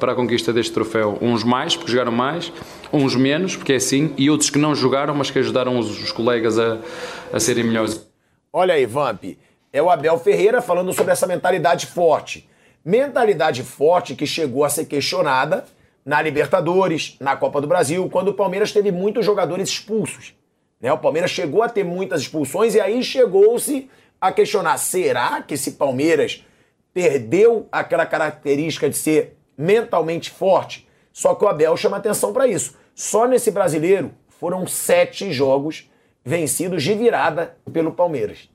para 0.00 0.10
a 0.10 0.14
conquista 0.16 0.52
deste 0.52 0.72
troféu. 0.72 1.16
Uns 1.20 1.44
mais, 1.44 1.76
porque 1.76 1.92
jogaram 1.92 2.10
mais, 2.10 2.52
uns 2.92 3.14
menos, 3.14 3.54
porque 3.54 3.74
é 3.74 3.76
assim, 3.76 4.12
e 4.18 4.28
outros 4.28 4.50
que 4.50 4.58
não 4.58 4.74
jogaram, 4.74 5.14
mas 5.14 5.30
que 5.30 5.38
ajudaram 5.38 5.78
os, 5.78 6.02
os 6.02 6.10
colegas 6.10 6.58
a, 6.58 6.78
a 7.32 7.38
serem 7.38 7.62
melhores. 7.62 8.04
Olha 8.52 8.74
aí, 8.74 8.84
Vamp, 8.84 9.38
é 9.72 9.80
o 9.80 9.88
Abel 9.88 10.18
Ferreira 10.18 10.60
falando 10.60 10.92
sobre 10.92 11.12
essa 11.12 11.24
mentalidade 11.24 11.86
forte. 11.86 12.48
Mentalidade 12.84 13.62
forte 13.62 14.16
que 14.16 14.26
chegou 14.26 14.64
a 14.64 14.68
ser 14.68 14.86
questionada 14.86 15.64
na 16.04 16.20
Libertadores, 16.20 17.16
na 17.20 17.36
Copa 17.36 17.60
do 17.60 17.68
Brasil, 17.68 18.08
quando 18.10 18.28
o 18.28 18.34
Palmeiras 18.34 18.72
teve 18.72 18.90
muitos 18.90 19.24
jogadores 19.24 19.68
expulsos. 19.68 20.34
Né? 20.80 20.92
O 20.92 20.98
Palmeiras 20.98 21.30
chegou 21.30 21.62
a 21.62 21.68
ter 21.68 21.84
muitas 21.84 22.22
expulsões 22.22 22.74
e 22.74 22.80
aí 22.80 23.04
chegou-se 23.04 23.88
a 24.20 24.32
questionar: 24.32 24.76
será 24.78 25.40
que 25.42 25.54
esse 25.54 25.72
Palmeiras 25.72 26.44
perdeu 26.96 27.68
aquela 27.70 28.06
característica 28.06 28.88
de 28.88 28.96
ser 28.96 29.36
mentalmente 29.54 30.30
forte. 30.30 30.88
Só 31.12 31.34
que 31.34 31.44
o 31.44 31.48
Abel 31.48 31.76
chama 31.76 31.98
atenção 31.98 32.32
para 32.32 32.46
isso. 32.48 32.72
Só 32.94 33.28
nesse 33.28 33.50
brasileiro 33.50 34.12
foram 34.30 34.66
sete 34.66 35.30
jogos 35.30 35.90
vencidos 36.24 36.82
de 36.82 36.94
virada 36.94 37.54
pelo 37.70 37.92
Palmeiras. 37.92 38.48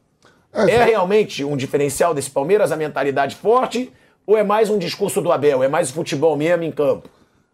É, 0.51 0.71
é 0.71 0.83
realmente 0.85 1.43
um 1.43 1.55
diferencial 1.55 2.15
desse 2.15 2.31
Palmeiras, 2.31 2.71
a 2.71 2.75
mentalidade 2.75 3.35
forte, 3.35 3.93
ou 4.25 4.35
é 4.35 4.43
mais 4.43 4.71
um 4.71 4.79
discurso 4.79 5.21
do 5.21 5.31
Abel? 5.31 5.61
É 5.61 5.67
mais 5.67 5.91
futebol 5.91 6.35
mesmo 6.35 6.63
em 6.63 6.71
campo? 6.71 7.07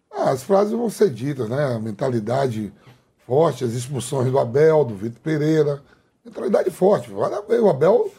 Ah, 0.10 0.30
as 0.30 0.42
frases 0.42 0.72
vão 0.72 0.90
ser 0.90 1.10
ditas, 1.10 1.50
né? 1.50 1.66
A 1.76 1.80
mentalidade 1.80 2.72
forte, 3.26 3.66
as 3.66 3.74
expulsões 3.74 4.32
do 4.32 4.40
Abel, 4.40 4.86
do 4.86 4.96
Vitor 4.96 5.20
Pereira. 5.22 5.82
Mentalidade 6.24 6.72
forte. 6.72 7.12
O 7.12 7.70
Abel 7.70 8.10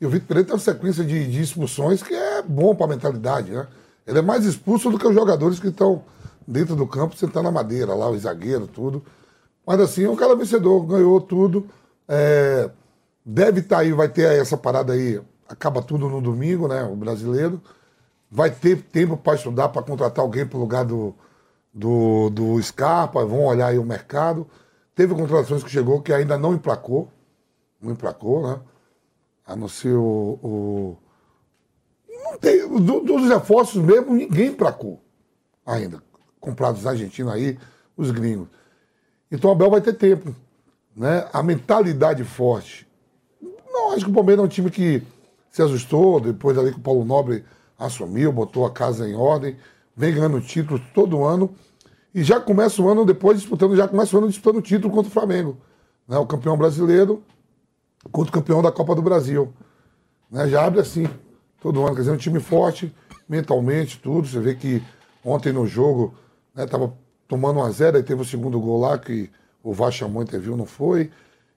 e 0.00 0.06
o 0.06 0.10
Vitor 0.10 0.28
Pereira 0.28 0.46
tem 0.46 0.54
uma 0.54 0.60
sequência 0.60 1.04
de, 1.04 1.30
de 1.30 1.40
expulsões 1.40 2.02
que 2.02 2.14
é 2.14 2.42
bom 2.42 2.74
para 2.74 2.86
a 2.86 2.88
mentalidade, 2.90 3.50
né? 3.50 3.66
Ele 4.06 4.18
é 4.18 4.22
mais 4.22 4.44
expulso 4.44 4.90
do 4.90 4.98
que 4.98 5.06
os 5.06 5.14
jogadores 5.14 5.58
que 5.58 5.68
estão 5.68 6.04
dentro 6.46 6.76
do 6.76 6.86
campo 6.86 7.16
sentando 7.16 7.44
na 7.44 7.50
madeira, 7.50 7.94
lá, 7.94 8.08
o 8.08 8.18
zagueiro, 8.18 8.66
tudo. 8.66 9.02
Mas 9.66 9.80
assim, 9.80 10.04
é 10.04 10.10
um 10.10 10.14
cara 10.14 10.36
vencedor, 10.36 10.84
ganhou 10.86 11.20
tudo. 11.20 11.66
É, 12.06 12.70
deve 13.24 13.60
estar 13.60 13.76
tá 13.76 13.82
aí, 13.82 13.92
vai 13.92 14.08
ter 14.08 14.40
essa 14.40 14.56
parada 14.56 14.92
aí, 14.92 15.20
acaba 15.48 15.82
tudo 15.82 16.08
no 16.08 16.20
domingo, 16.20 16.68
né? 16.68 16.84
O 16.84 16.94
brasileiro. 16.94 17.60
Vai 18.30 18.50
ter 18.50 18.82
tempo 18.82 19.16
para 19.16 19.34
estudar, 19.34 19.70
para 19.70 19.82
contratar 19.82 20.22
alguém 20.22 20.46
para 20.46 20.58
o 20.58 20.60
lugar 20.60 20.84
do, 20.84 21.14
do, 21.72 22.30
do 22.30 22.62
Scarpa, 22.62 23.24
vão 23.24 23.44
olhar 23.44 23.68
aí 23.68 23.78
o 23.78 23.84
mercado. 23.84 24.46
Teve 24.94 25.14
contratações 25.14 25.64
que 25.64 25.70
chegou 25.70 26.00
que 26.00 26.12
ainda 26.12 26.38
não 26.38 26.54
emplacou, 26.54 27.08
não 27.80 27.92
emplacou, 27.92 28.46
né? 28.46 28.60
A 29.46 29.54
não 29.54 29.68
ser 29.68 29.94
o. 29.94 30.38
o... 30.42 30.96
Não 32.08 32.38
tem, 32.38 32.68
do, 32.68 33.00
dos 33.00 33.28
reforços 33.28 33.82
mesmo, 33.82 34.12
ninguém 34.12 34.52
placou 34.52 35.00
ainda. 35.64 36.02
Comprados 36.40 36.82
na 36.82 36.90
Argentina 36.90 37.32
aí, 37.32 37.58
os 37.96 38.10
gringos. 38.10 38.48
Então 39.30 39.50
o 39.50 39.52
Abel 39.52 39.70
vai 39.70 39.80
ter 39.80 39.92
tempo. 39.94 40.34
Né? 40.94 41.28
A 41.32 41.42
mentalidade 41.42 42.24
forte. 42.24 42.86
Não, 43.40 43.92
acho 43.92 44.04
que 44.04 44.10
o 44.10 44.14
Palmeiras 44.14 44.42
é 44.42 44.46
um 44.46 44.48
time 44.48 44.70
que 44.70 45.02
se 45.50 45.62
ajustou, 45.62 46.20
depois 46.20 46.58
ali 46.58 46.72
que 46.72 46.78
o 46.78 46.82
Paulo 46.82 47.04
Nobre 47.04 47.44
assumiu, 47.78 48.32
botou 48.32 48.64
a 48.64 48.70
casa 48.70 49.08
em 49.08 49.14
ordem, 49.14 49.56
vem 49.96 50.14
ganhando 50.14 50.40
títulos 50.40 50.82
todo 50.94 51.24
ano. 51.24 51.54
E 52.14 52.22
já 52.22 52.40
começa 52.40 52.80
o 52.80 52.88
ano 52.88 53.04
depois 53.04 53.38
disputando, 53.38 53.76
já 53.76 53.86
começa 53.86 54.16
o 54.16 54.18
ano 54.18 54.28
disputando 54.28 54.62
título 54.62 54.92
contra 54.92 55.10
o 55.10 55.12
Flamengo. 55.12 55.58
Né? 56.08 56.16
O 56.16 56.26
campeão 56.26 56.56
brasileiro 56.56 57.22
contra 58.10 58.30
o 58.30 58.32
campeão 58.32 58.62
da 58.62 58.72
Copa 58.72 58.94
do 58.94 59.02
Brasil. 59.02 59.52
Né? 60.30 60.48
Já 60.48 60.64
abre 60.64 60.80
assim, 60.80 61.08
todo 61.60 61.84
ano. 61.84 61.94
Quer 61.94 62.02
dizer, 62.02 62.12
um 62.12 62.16
time 62.16 62.40
forte, 62.40 62.94
mentalmente, 63.28 63.98
tudo. 63.98 64.26
Você 64.26 64.40
vê 64.40 64.54
que 64.54 64.82
ontem 65.24 65.52
no 65.52 65.66
jogo 65.66 66.14
estava 66.56 66.86
né, 66.86 66.92
tomando 67.28 67.58
1 67.60 67.62
a 67.62 67.70
0 67.70 67.96
aí 67.96 68.02
teve 68.02 68.22
o 68.22 68.24
segundo 68.24 68.60
gol 68.60 68.80
lá 68.80 68.98
que 68.98 69.30
o 69.62 69.72
Vachamon 69.72 70.22
interviu, 70.22 70.56
não 70.56 70.66
foi. 70.66 71.10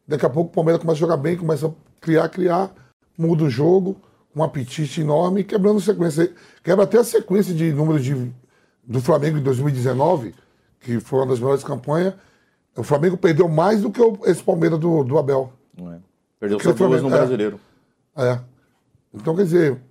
Daqui 0.07 0.25
a 0.25 0.29
pouco 0.29 0.49
o 0.49 0.53
Palmeiras 0.53 0.81
começa 0.81 0.97
a 0.97 0.99
jogar 1.01 1.17
bem, 1.17 1.37
começa 1.37 1.67
a 1.67 1.71
criar, 2.01 2.27
criar, 2.29 2.71
muda 3.15 3.43
o 3.43 3.49
jogo, 3.49 3.97
um 4.35 4.41
apetite 4.41 5.01
enorme, 5.01 5.43
quebrando 5.43 5.79
sequência. 5.79 6.33
Quebra 6.63 6.85
até 6.85 6.97
a 6.97 7.03
sequência 7.03 7.53
de 7.53 7.71
números 7.71 8.03
de, 8.03 8.31
do 8.83 8.99
Flamengo 9.01 9.37
em 9.37 9.43
2019, 9.43 10.33
que 10.79 10.99
foi 10.99 11.19
uma 11.19 11.27
das 11.27 11.39
melhores 11.39 11.63
campanhas. 11.63 12.15
O 12.75 12.83
Flamengo 12.83 13.17
perdeu 13.17 13.47
mais 13.47 13.81
do 13.81 13.91
que 13.91 14.01
esse 14.25 14.41
Palmeiras 14.41 14.79
do, 14.79 15.03
do 15.03 15.17
Abel. 15.17 15.53
Não 15.77 15.93
é. 15.93 15.99
Perdeu 16.39 16.59
só 16.59 16.71
duas 16.71 17.01
no 17.01 17.09
é, 17.09 17.11
brasileiro. 17.11 17.59
É. 18.15 18.39
Então, 19.13 19.35
quer 19.35 19.43
dizer, 19.43 19.81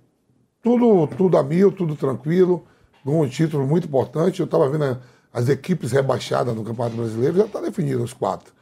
tudo, 0.61 1.07
tudo 1.07 1.37
a 1.37 1.43
mil, 1.43 1.71
tudo 1.71 1.95
tranquilo, 1.95 2.65
um 3.05 3.27
título 3.27 3.67
muito 3.67 3.87
importante. 3.87 4.39
Eu 4.39 4.45
estava 4.45 4.69
vendo 4.69 4.99
as 5.31 5.47
equipes 5.49 5.91
rebaixadas 5.91 6.55
no 6.55 6.63
Campeonato 6.63 6.95
Brasileiro, 6.95 7.37
já 7.37 7.45
está 7.45 7.61
definido 7.61 8.03
os 8.03 8.13
quatro. 8.13 8.53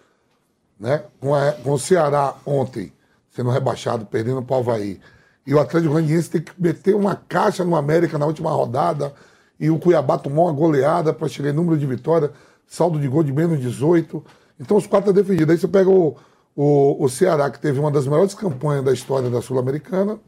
Né? 0.79 1.03
Com, 1.19 1.33
a, 1.33 1.53
com 1.53 1.71
o 1.71 1.79
Ceará 1.79 2.35
ontem 2.45 2.91
sendo 3.37 3.51
rebaixado, 3.51 4.05
perdendo 4.05 4.41
para 4.41 4.55
o 4.55 4.59
Havaí. 4.59 4.99
E 5.45 5.53
o 5.53 5.59
Atlético 5.59 5.93
Goianiense 5.93 6.29
tem 6.29 6.41
que 6.41 6.51
meter 6.57 6.95
uma 6.95 7.15
caixa 7.15 7.63
no 7.63 7.75
América 7.75 8.17
na 8.17 8.25
última 8.25 8.49
rodada 8.49 9.13
e 9.59 9.69
o 9.69 9.77
Cuiabá 9.77 10.17
tomou 10.17 10.45
uma 10.45 10.53
goleada 10.53 11.13
para 11.13 11.27
chegar 11.27 11.51
em 11.51 11.53
número 11.53 11.77
de 11.77 11.85
vitória, 11.85 12.31
saldo 12.65 12.99
de 12.99 13.07
gol 13.07 13.23
de 13.23 13.31
menos 13.31 13.59
18. 13.59 14.25
Então 14.59 14.75
os 14.75 14.87
quatro 14.87 15.11
estão 15.11 15.23
defendidos. 15.23 15.51
Aí 15.51 15.57
você 15.59 15.67
pega 15.67 15.89
o, 15.89 16.17
o, 16.57 17.05
o 17.05 17.07
Ceará, 17.07 17.51
que 17.51 17.59
teve 17.59 17.79
uma 17.79 17.91
das 17.91 18.07
melhores 18.07 18.33
campanhas 18.33 18.83
da 18.83 18.91
história 18.91 19.29
da 19.29 19.43
Sul-Americana, 19.43 20.19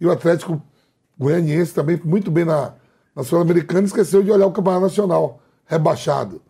e 0.00 0.06
o 0.06 0.10
Atlético 0.10 0.60
Goianiense 1.18 1.74
também 1.74 2.00
muito 2.02 2.30
bem 2.30 2.46
na, 2.46 2.72
na 3.14 3.22
Sul-Americana, 3.22 3.86
esqueceu 3.86 4.22
de 4.22 4.32
olhar 4.32 4.46
o 4.46 4.52
Campeonato 4.52 4.84
Nacional, 4.84 5.40
rebaixado. 5.66 6.40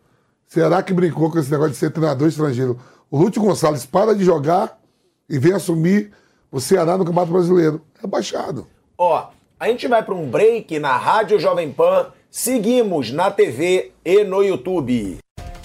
Ceará 0.47 0.81
que 0.81 0.93
brincou 0.93 1.29
com 1.29 1.37
esse 1.37 1.51
negócio 1.51 1.73
de 1.73 1.77
ser 1.77 1.91
treinador 1.91 2.29
estrangeiro. 2.29 2.79
O 3.11 3.17
Lúcio 3.17 3.41
Gonçalves 3.41 3.85
para 3.85 4.15
de 4.15 4.23
jogar 4.23 4.79
e 5.29 5.37
vem 5.37 5.51
assumir 5.51 6.13
o 6.49 6.61
Ceará 6.61 6.97
no 6.97 7.03
Campeonato 7.03 7.33
Brasileiro. 7.33 7.81
Rebaixado. 7.99 8.65
Ó, 8.97 9.29
a 9.59 9.67
gente 9.67 9.89
vai 9.89 10.03
para 10.03 10.15
um 10.15 10.29
break 10.29 10.79
na 10.79 10.95
Rádio 10.95 11.37
Jovem 11.37 11.69
Pan. 11.69 12.13
Seguimos 12.31 13.11
na 13.11 13.29
TV 13.29 13.91
e 14.05 14.23
no 14.23 14.41
YouTube. 14.41 15.24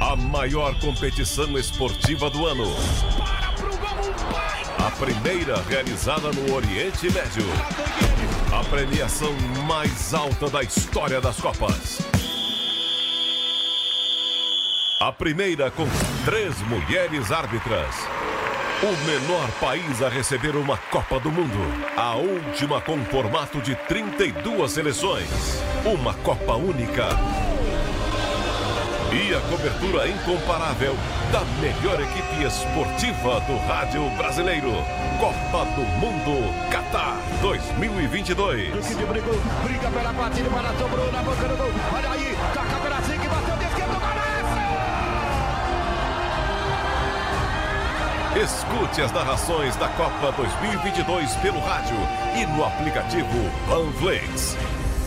A 0.00 0.16
maior 0.16 0.74
competição 0.80 1.58
esportiva 1.58 2.30
do 2.30 2.46
ano. 2.46 2.64
A 4.78 4.90
primeira 4.92 5.60
realizada 5.68 6.32
no 6.32 6.54
Oriente 6.54 7.12
Médio. 7.12 7.44
A 8.50 8.64
premiação 8.64 9.30
mais 9.68 10.14
alta 10.14 10.48
da 10.48 10.62
história 10.62 11.20
das 11.20 11.36
Copas. 11.36 11.98
A 14.98 15.12
primeira 15.12 15.70
com 15.70 15.86
três 16.24 16.58
mulheres 16.62 17.30
árbitras. 17.30 17.94
O 18.82 19.06
menor 19.06 19.50
país 19.60 20.00
a 20.00 20.08
receber 20.08 20.56
uma 20.56 20.78
Copa 20.78 21.20
do 21.20 21.30
Mundo. 21.30 21.60
A 21.94 22.14
última 22.14 22.80
com 22.80 23.04
formato 23.04 23.60
de 23.60 23.76
32 23.86 24.72
seleções. 24.72 25.28
Uma 25.84 26.14
Copa 26.14 26.54
única. 26.54 27.06
E 29.12 29.34
a 29.34 29.40
cobertura 29.50 30.08
incomparável 30.08 30.94
da 31.32 31.40
melhor 31.60 32.00
equipe 32.00 32.44
esportiva 32.44 33.40
do 33.40 33.58
rádio 33.66 34.08
brasileiro. 34.10 34.70
Copa 35.18 35.64
do 35.74 35.82
Mundo 35.98 36.70
Qatar 36.70 37.16
2022. 37.42 38.70
Duque 38.70 38.94
de 38.94 39.04
briga 39.04 39.90
pela 39.90 40.14
partida, 40.14 40.48
para 40.48 40.72
sobrou 40.78 41.10
na 41.10 41.22
boca 41.24 41.48
do 41.48 41.56
gol. 41.56 41.72
Olha 41.92 42.10
aí, 42.12 42.36
toca 42.54 42.78
bateu 43.28 43.56
de 43.56 43.64
esquerda, 43.64 44.00
Escute 48.40 49.02
as 49.02 49.10
narrações 49.10 49.74
da 49.74 49.88
Copa 49.88 50.30
2022 50.36 51.34
pelo 51.36 51.58
rádio 51.58 51.96
e 52.36 52.46
no 52.46 52.64
aplicativo 52.64 53.26
Panflix. 53.68 54.56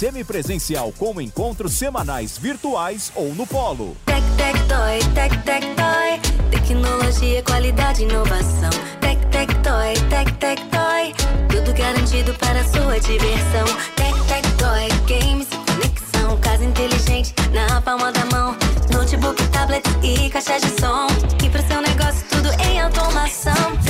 semipresencial 0.00 0.94
com 0.96 1.20
encontros 1.20 1.74
semanais 1.74 2.38
virtuais 2.38 3.12
ou 3.14 3.34
no 3.34 3.46
polo. 3.46 3.94
Tec, 4.06 4.22
tec, 4.38 4.56
toy, 4.66 4.98
tec, 5.12 5.44
tec, 5.44 5.62
toy. 5.76 6.50
Tecnologia, 6.50 7.42
qualidade, 7.42 8.04
inovação. 8.04 8.70
Tec, 9.02 9.18
tec, 9.26 9.52
toy, 9.56 9.92
tec, 10.08 10.32
tec, 10.38 10.58
toy. 10.70 11.12
Tudo 11.50 11.74
garantido 11.76 12.32
para 12.38 12.64
sua 12.64 12.98
diversão. 12.98 13.66
Tec, 13.96 14.14
tec, 14.26 14.46
toy, 14.56 14.88
games, 15.06 15.48
conexão. 15.66 16.40
Casa 16.40 16.64
inteligente 16.64 17.34
na 17.52 17.82
palma 17.82 18.10
da 18.10 18.24
mão. 18.24 18.56
Notebook, 18.90 19.46
tablet 19.48 19.84
e 20.02 20.30
caixa 20.30 20.58
de 20.60 20.80
som. 20.80 21.08
E 21.44 21.50
para 21.50 21.62
seu 21.68 21.82
negócio, 21.82 22.26
tudo 22.30 22.48
em 22.62 22.80
automação. 22.80 23.89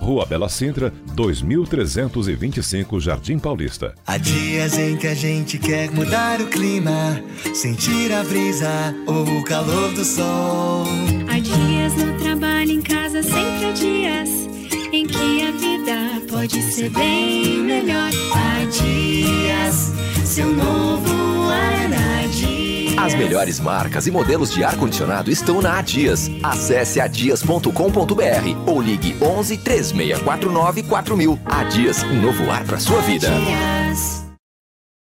Rua 0.00 0.24
Bela 0.24 0.48
Sintra, 0.48 0.92
2325 1.14 2.98
Jardim 2.98 3.38
Paulista. 3.38 3.94
Há 4.06 4.16
dias 4.16 4.78
em 4.78 4.96
que 4.96 5.06
a 5.06 5.14
gente 5.14 5.58
quer 5.58 5.90
mudar 5.90 6.40
o 6.40 6.46
clima, 6.46 7.22
sentir 7.54 8.10
a 8.12 8.24
brisa 8.24 8.94
ou 9.06 9.24
o 9.24 9.44
calor 9.44 9.92
do 9.92 10.04
sol. 10.04 10.86
Há 11.28 11.38
dias 11.38 11.94
no 11.96 12.18
trabalho, 12.18 12.72
em 12.72 12.80
casa, 12.80 13.22
sempre 13.22 13.66
há 13.66 13.72
dias 13.72 14.30
em 14.92 15.06
que 15.06 15.42
a 15.42 15.50
vida 15.52 16.26
pode 16.28 16.60
ser 16.72 16.90
bem 16.90 17.58
melhor. 17.58 18.10
Há 18.34 18.64
dias, 18.64 19.92
seu 20.24 20.50
novo 20.50 21.48
Aradias. 21.50 22.59
As 23.02 23.14
melhores 23.14 23.58
marcas 23.58 24.06
e 24.06 24.10
modelos 24.10 24.52
de 24.52 24.62
ar-condicionado 24.62 25.30
estão 25.30 25.62
na 25.62 25.78
Adias. 25.78 26.30
Acesse 26.42 27.00
adias.com.br 27.00 28.70
ou 28.70 28.78
ligue 28.78 29.16
11 29.22 29.56
3649 29.56 30.82
4000. 30.82 31.38
Adias, 31.46 32.02
um 32.02 32.20
novo 32.20 32.50
ar 32.50 32.62
para 32.66 32.78
sua 32.78 33.00
vida. 33.00 33.28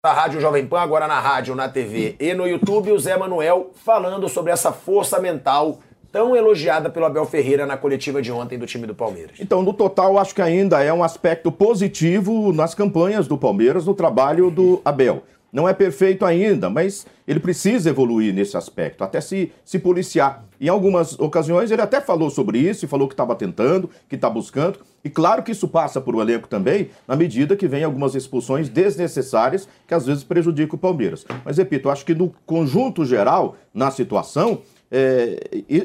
Na 0.06 0.14
Rádio 0.14 0.40
Jovem 0.40 0.68
Pan, 0.68 0.82
agora 0.82 1.08
na 1.08 1.20
rádio, 1.20 1.56
na 1.56 1.68
TV 1.68 2.16
e 2.20 2.36
no 2.36 2.48
YouTube, 2.48 2.92
o 2.92 3.00
Zé 3.00 3.18
Manuel 3.18 3.72
falando 3.84 4.30
sobre 4.30 4.52
essa 4.52 4.72
força 4.72 5.20
mental 5.20 5.80
tão 6.12 6.36
elogiada 6.36 6.92
pelo 6.92 7.08
Abel 7.08 7.26
Ferreira 7.26 7.66
na 7.66 7.78
coletiva 7.78 8.22
de 8.22 8.32
ontem 8.32 8.60
do 8.60 8.68
time 8.68 8.86
do 8.86 8.94
Palmeiras. 8.94 9.38
Então, 9.40 9.64
no 9.64 9.74
total, 9.74 10.20
acho 10.20 10.36
que 10.36 10.42
ainda 10.42 10.84
é 10.84 10.94
um 10.94 11.04
aspecto 11.04 11.52
positivo 11.52 12.54
nas 12.54 12.76
campanhas 12.76 13.28
do 13.28 13.40
Palmeiras, 13.40 13.88
no 13.88 13.96
trabalho 13.96 14.52
do 14.52 14.82
Abel. 14.86 15.24
Não 15.58 15.68
é 15.68 15.74
perfeito 15.74 16.24
ainda, 16.24 16.70
mas 16.70 17.08
ele 17.28 17.40
precisa 17.40 17.90
evoluir 17.90 18.32
nesse 18.32 18.56
aspecto, 18.56 19.04
até 19.04 19.20
se, 19.20 19.52
se 19.66 19.80
policiar. 19.80 20.46
Em 20.62 20.70
algumas 20.70 21.20
ocasiões 21.20 21.72
ele 21.72 21.82
até 21.82 22.00
falou 22.00 22.30
sobre 22.30 22.60
isso 22.60 22.86
e 22.86 22.88
falou 22.88 23.08
que 23.08 23.16
estava 23.16 23.36
tentando, 23.36 23.90
que 24.08 24.14
está 24.14 24.30
buscando. 24.30 24.78
E 25.04 25.10
claro 25.10 25.42
que 25.42 25.52
isso 25.52 25.68
passa 25.68 26.00
por 26.00 26.16
o 26.16 26.22
elenco 26.22 26.48
também, 26.48 26.92
na 27.08 27.16
medida 27.16 27.56
que 27.56 27.68
vem 27.68 27.84
algumas 27.84 28.14
expulsões 28.14 28.70
desnecessárias 28.70 29.68
que 29.88 29.96
às 29.96 30.06
vezes 30.06 30.24
prejudicam 30.24 30.76
o 30.76 30.80
Palmeiras. 30.80 31.26
Mas 31.44 31.58
repito, 31.58 31.90
acho 31.90 32.06
que 32.06 32.14
no 32.14 32.32
conjunto 32.46 33.04
geral, 33.04 33.56
na 33.74 33.90
situação, 33.90 34.62
é, 34.92 35.40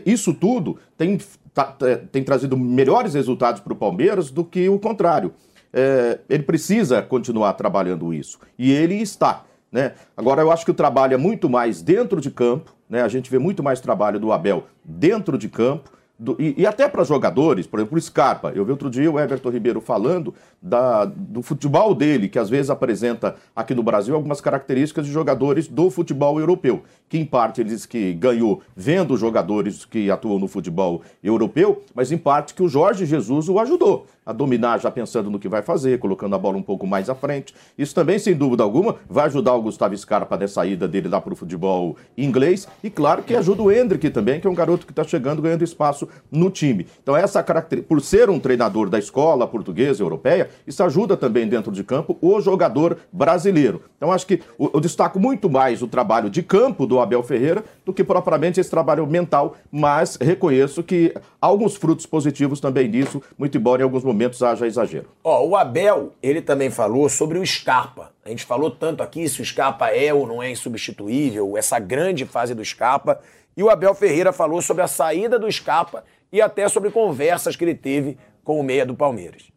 isso 0.04 0.34
tudo 0.34 0.76
tem, 0.98 1.18
tá, 1.54 1.74
tem 2.12 2.22
trazido 2.22 2.58
melhores 2.58 3.14
resultados 3.14 3.62
para 3.62 3.72
o 3.72 3.76
Palmeiras 3.76 4.30
do 4.30 4.44
que 4.44 4.68
o 4.68 4.78
contrário. 4.78 5.32
É, 5.72 6.18
ele 6.28 6.42
precisa 6.42 7.00
continuar 7.00 7.54
trabalhando 7.54 8.12
isso. 8.12 8.38
E 8.58 8.70
ele 8.70 8.96
está. 8.96 9.46
Né? 9.72 9.94
Agora, 10.14 10.42
eu 10.42 10.52
acho 10.52 10.66
que 10.66 10.70
o 10.70 10.74
trabalho 10.74 11.14
é 11.14 11.16
muito 11.16 11.48
mais 11.48 11.80
dentro 11.80 12.20
de 12.20 12.30
campo, 12.30 12.76
né? 12.88 13.02
a 13.02 13.08
gente 13.08 13.30
vê 13.30 13.38
muito 13.38 13.62
mais 13.62 13.80
trabalho 13.80 14.20
do 14.20 14.30
Abel 14.30 14.66
dentro 14.84 15.38
de 15.38 15.48
campo 15.48 15.90
do- 16.22 16.36
e, 16.38 16.54
e 16.56 16.66
até 16.66 16.88
para 16.88 17.02
jogadores, 17.02 17.66
por 17.66 17.80
exemplo, 17.80 17.98
o 17.98 18.00
Scarpa. 18.00 18.52
Eu 18.54 18.64
vi 18.64 18.70
outro 18.70 18.88
dia 18.88 19.10
o 19.10 19.18
Everton 19.18 19.50
Ribeiro 19.50 19.80
falando 19.80 20.32
da- 20.60 21.04
do 21.04 21.42
futebol 21.42 21.94
dele, 21.94 22.28
que 22.28 22.38
às 22.38 22.48
vezes 22.48 22.70
apresenta 22.70 23.34
aqui 23.54 23.74
no 23.74 23.82
Brasil 23.82 24.14
algumas 24.14 24.40
características 24.40 25.04
de 25.06 25.12
jogadores 25.12 25.66
do 25.66 25.90
futebol 25.90 26.38
europeu, 26.38 26.82
que 27.08 27.18
em 27.18 27.24
parte 27.24 27.60
ele 27.60 27.70
diz 27.70 27.84
que 27.84 28.12
ganhou 28.12 28.62
vendo 28.76 29.16
jogadores 29.16 29.84
que 29.84 30.10
atuam 30.10 30.38
no 30.38 30.46
futebol 30.46 31.02
europeu, 31.22 31.82
mas 31.94 32.12
em 32.12 32.18
parte 32.18 32.54
que 32.54 32.62
o 32.62 32.68
Jorge 32.68 33.04
Jesus 33.04 33.48
o 33.48 33.58
ajudou 33.58 34.06
a 34.24 34.32
dominar 34.32 34.78
já 34.80 34.88
pensando 34.88 35.28
no 35.28 35.38
que 35.38 35.48
vai 35.48 35.62
fazer, 35.62 35.98
colocando 35.98 36.36
a 36.36 36.38
bola 36.38 36.56
um 36.56 36.62
pouco 36.62 36.86
mais 36.86 37.10
à 37.10 37.14
frente. 37.14 37.52
Isso 37.76 37.92
também, 37.92 38.20
sem 38.20 38.34
dúvida 38.34 38.62
alguma, 38.62 38.94
vai 39.10 39.26
ajudar 39.26 39.52
o 39.54 39.62
Gustavo 39.62 39.96
Scarpa 39.96 40.36
nessa 40.36 40.64
ida 40.64 40.86
dele 40.86 41.08
lá 41.08 41.20
para 41.20 41.32
o 41.32 41.36
futebol 41.36 41.96
inglês. 42.16 42.68
E 42.84 42.88
claro 42.88 43.24
que 43.24 43.34
ajuda 43.34 43.62
o 43.64 43.72
Hendrick 43.72 44.08
também, 44.10 44.38
que 44.38 44.46
é 44.46 44.50
um 44.50 44.54
garoto 44.54 44.86
que 44.86 44.92
está 44.92 45.02
chegando 45.02 45.42
ganhando 45.42 45.64
espaço 45.64 46.08
no 46.30 46.50
time. 46.50 46.86
Então, 47.02 47.16
essa 47.16 47.42
característica, 47.42 47.88
por 47.88 48.00
ser 48.00 48.30
um 48.30 48.40
treinador 48.40 48.88
da 48.88 48.98
escola 48.98 49.46
portuguesa 49.46 50.02
europeia, 50.02 50.48
isso 50.66 50.82
ajuda 50.82 51.16
também 51.16 51.46
dentro 51.46 51.70
de 51.70 51.84
campo 51.84 52.16
o 52.20 52.40
jogador 52.40 52.98
brasileiro. 53.12 53.82
Então, 53.96 54.10
acho 54.10 54.26
que 54.26 54.40
eu 54.58 54.80
destaco 54.80 55.20
muito 55.20 55.50
mais 55.50 55.82
o 55.82 55.88
trabalho 55.88 56.30
de 56.30 56.42
campo 56.42 56.86
do 56.86 57.00
Abel 57.00 57.22
Ferreira 57.22 57.64
do 57.84 57.92
que 57.92 58.02
propriamente 58.02 58.60
esse 58.60 58.70
trabalho 58.70 59.06
mental, 59.06 59.56
mas 59.70 60.16
reconheço 60.16 60.82
que 60.82 61.14
alguns 61.40 61.76
frutos 61.76 62.06
positivos 62.06 62.60
também 62.60 62.88
nisso, 62.88 63.22
muito 63.38 63.56
embora 63.58 63.82
em 63.82 63.84
alguns 63.84 64.04
momentos 64.04 64.42
haja 64.42 64.66
exagero. 64.66 65.06
Ó, 65.22 65.46
o 65.46 65.56
Abel, 65.56 66.12
ele 66.22 66.40
também 66.40 66.70
falou 66.70 67.08
sobre 67.08 67.38
o 67.38 67.46
Scarpa. 67.46 68.10
A 68.24 68.28
gente 68.28 68.44
falou 68.44 68.70
tanto 68.70 69.02
aqui 69.02 69.28
se 69.28 69.42
o 69.42 69.44
Scarpa 69.44 69.88
é 69.88 70.14
ou 70.14 70.26
não 70.26 70.42
é 70.42 70.50
insubstituível, 70.50 71.56
essa 71.56 71.78
grande 71.78 72.24
fase 72.24 72.54
do 72.54 72.64
Scarpa. 72.64 73.20
E 73.56 73.62
o 73.62 73.70
Abel 73.70 73.94
Ferreira 73.94 74.32
falou 74.32 74.62
sobre 74.62 74.82
a 74.82 74.88
saída 74.88 75.38
do 75.38 75.50
Scarpa 75.50 76.04
e 76.32 76.40
até 76.40 76.68
sobre 76.68 76.90
conversas 76.90 77.54
que 77.54 77.64
ele 77.64 77.74
teve 77.74 78.16
com 78.42 78.58
o 78.58 78.62
meia 78.62 78.86
do 78.86 78.94
Palmeiras. 78.94 79.52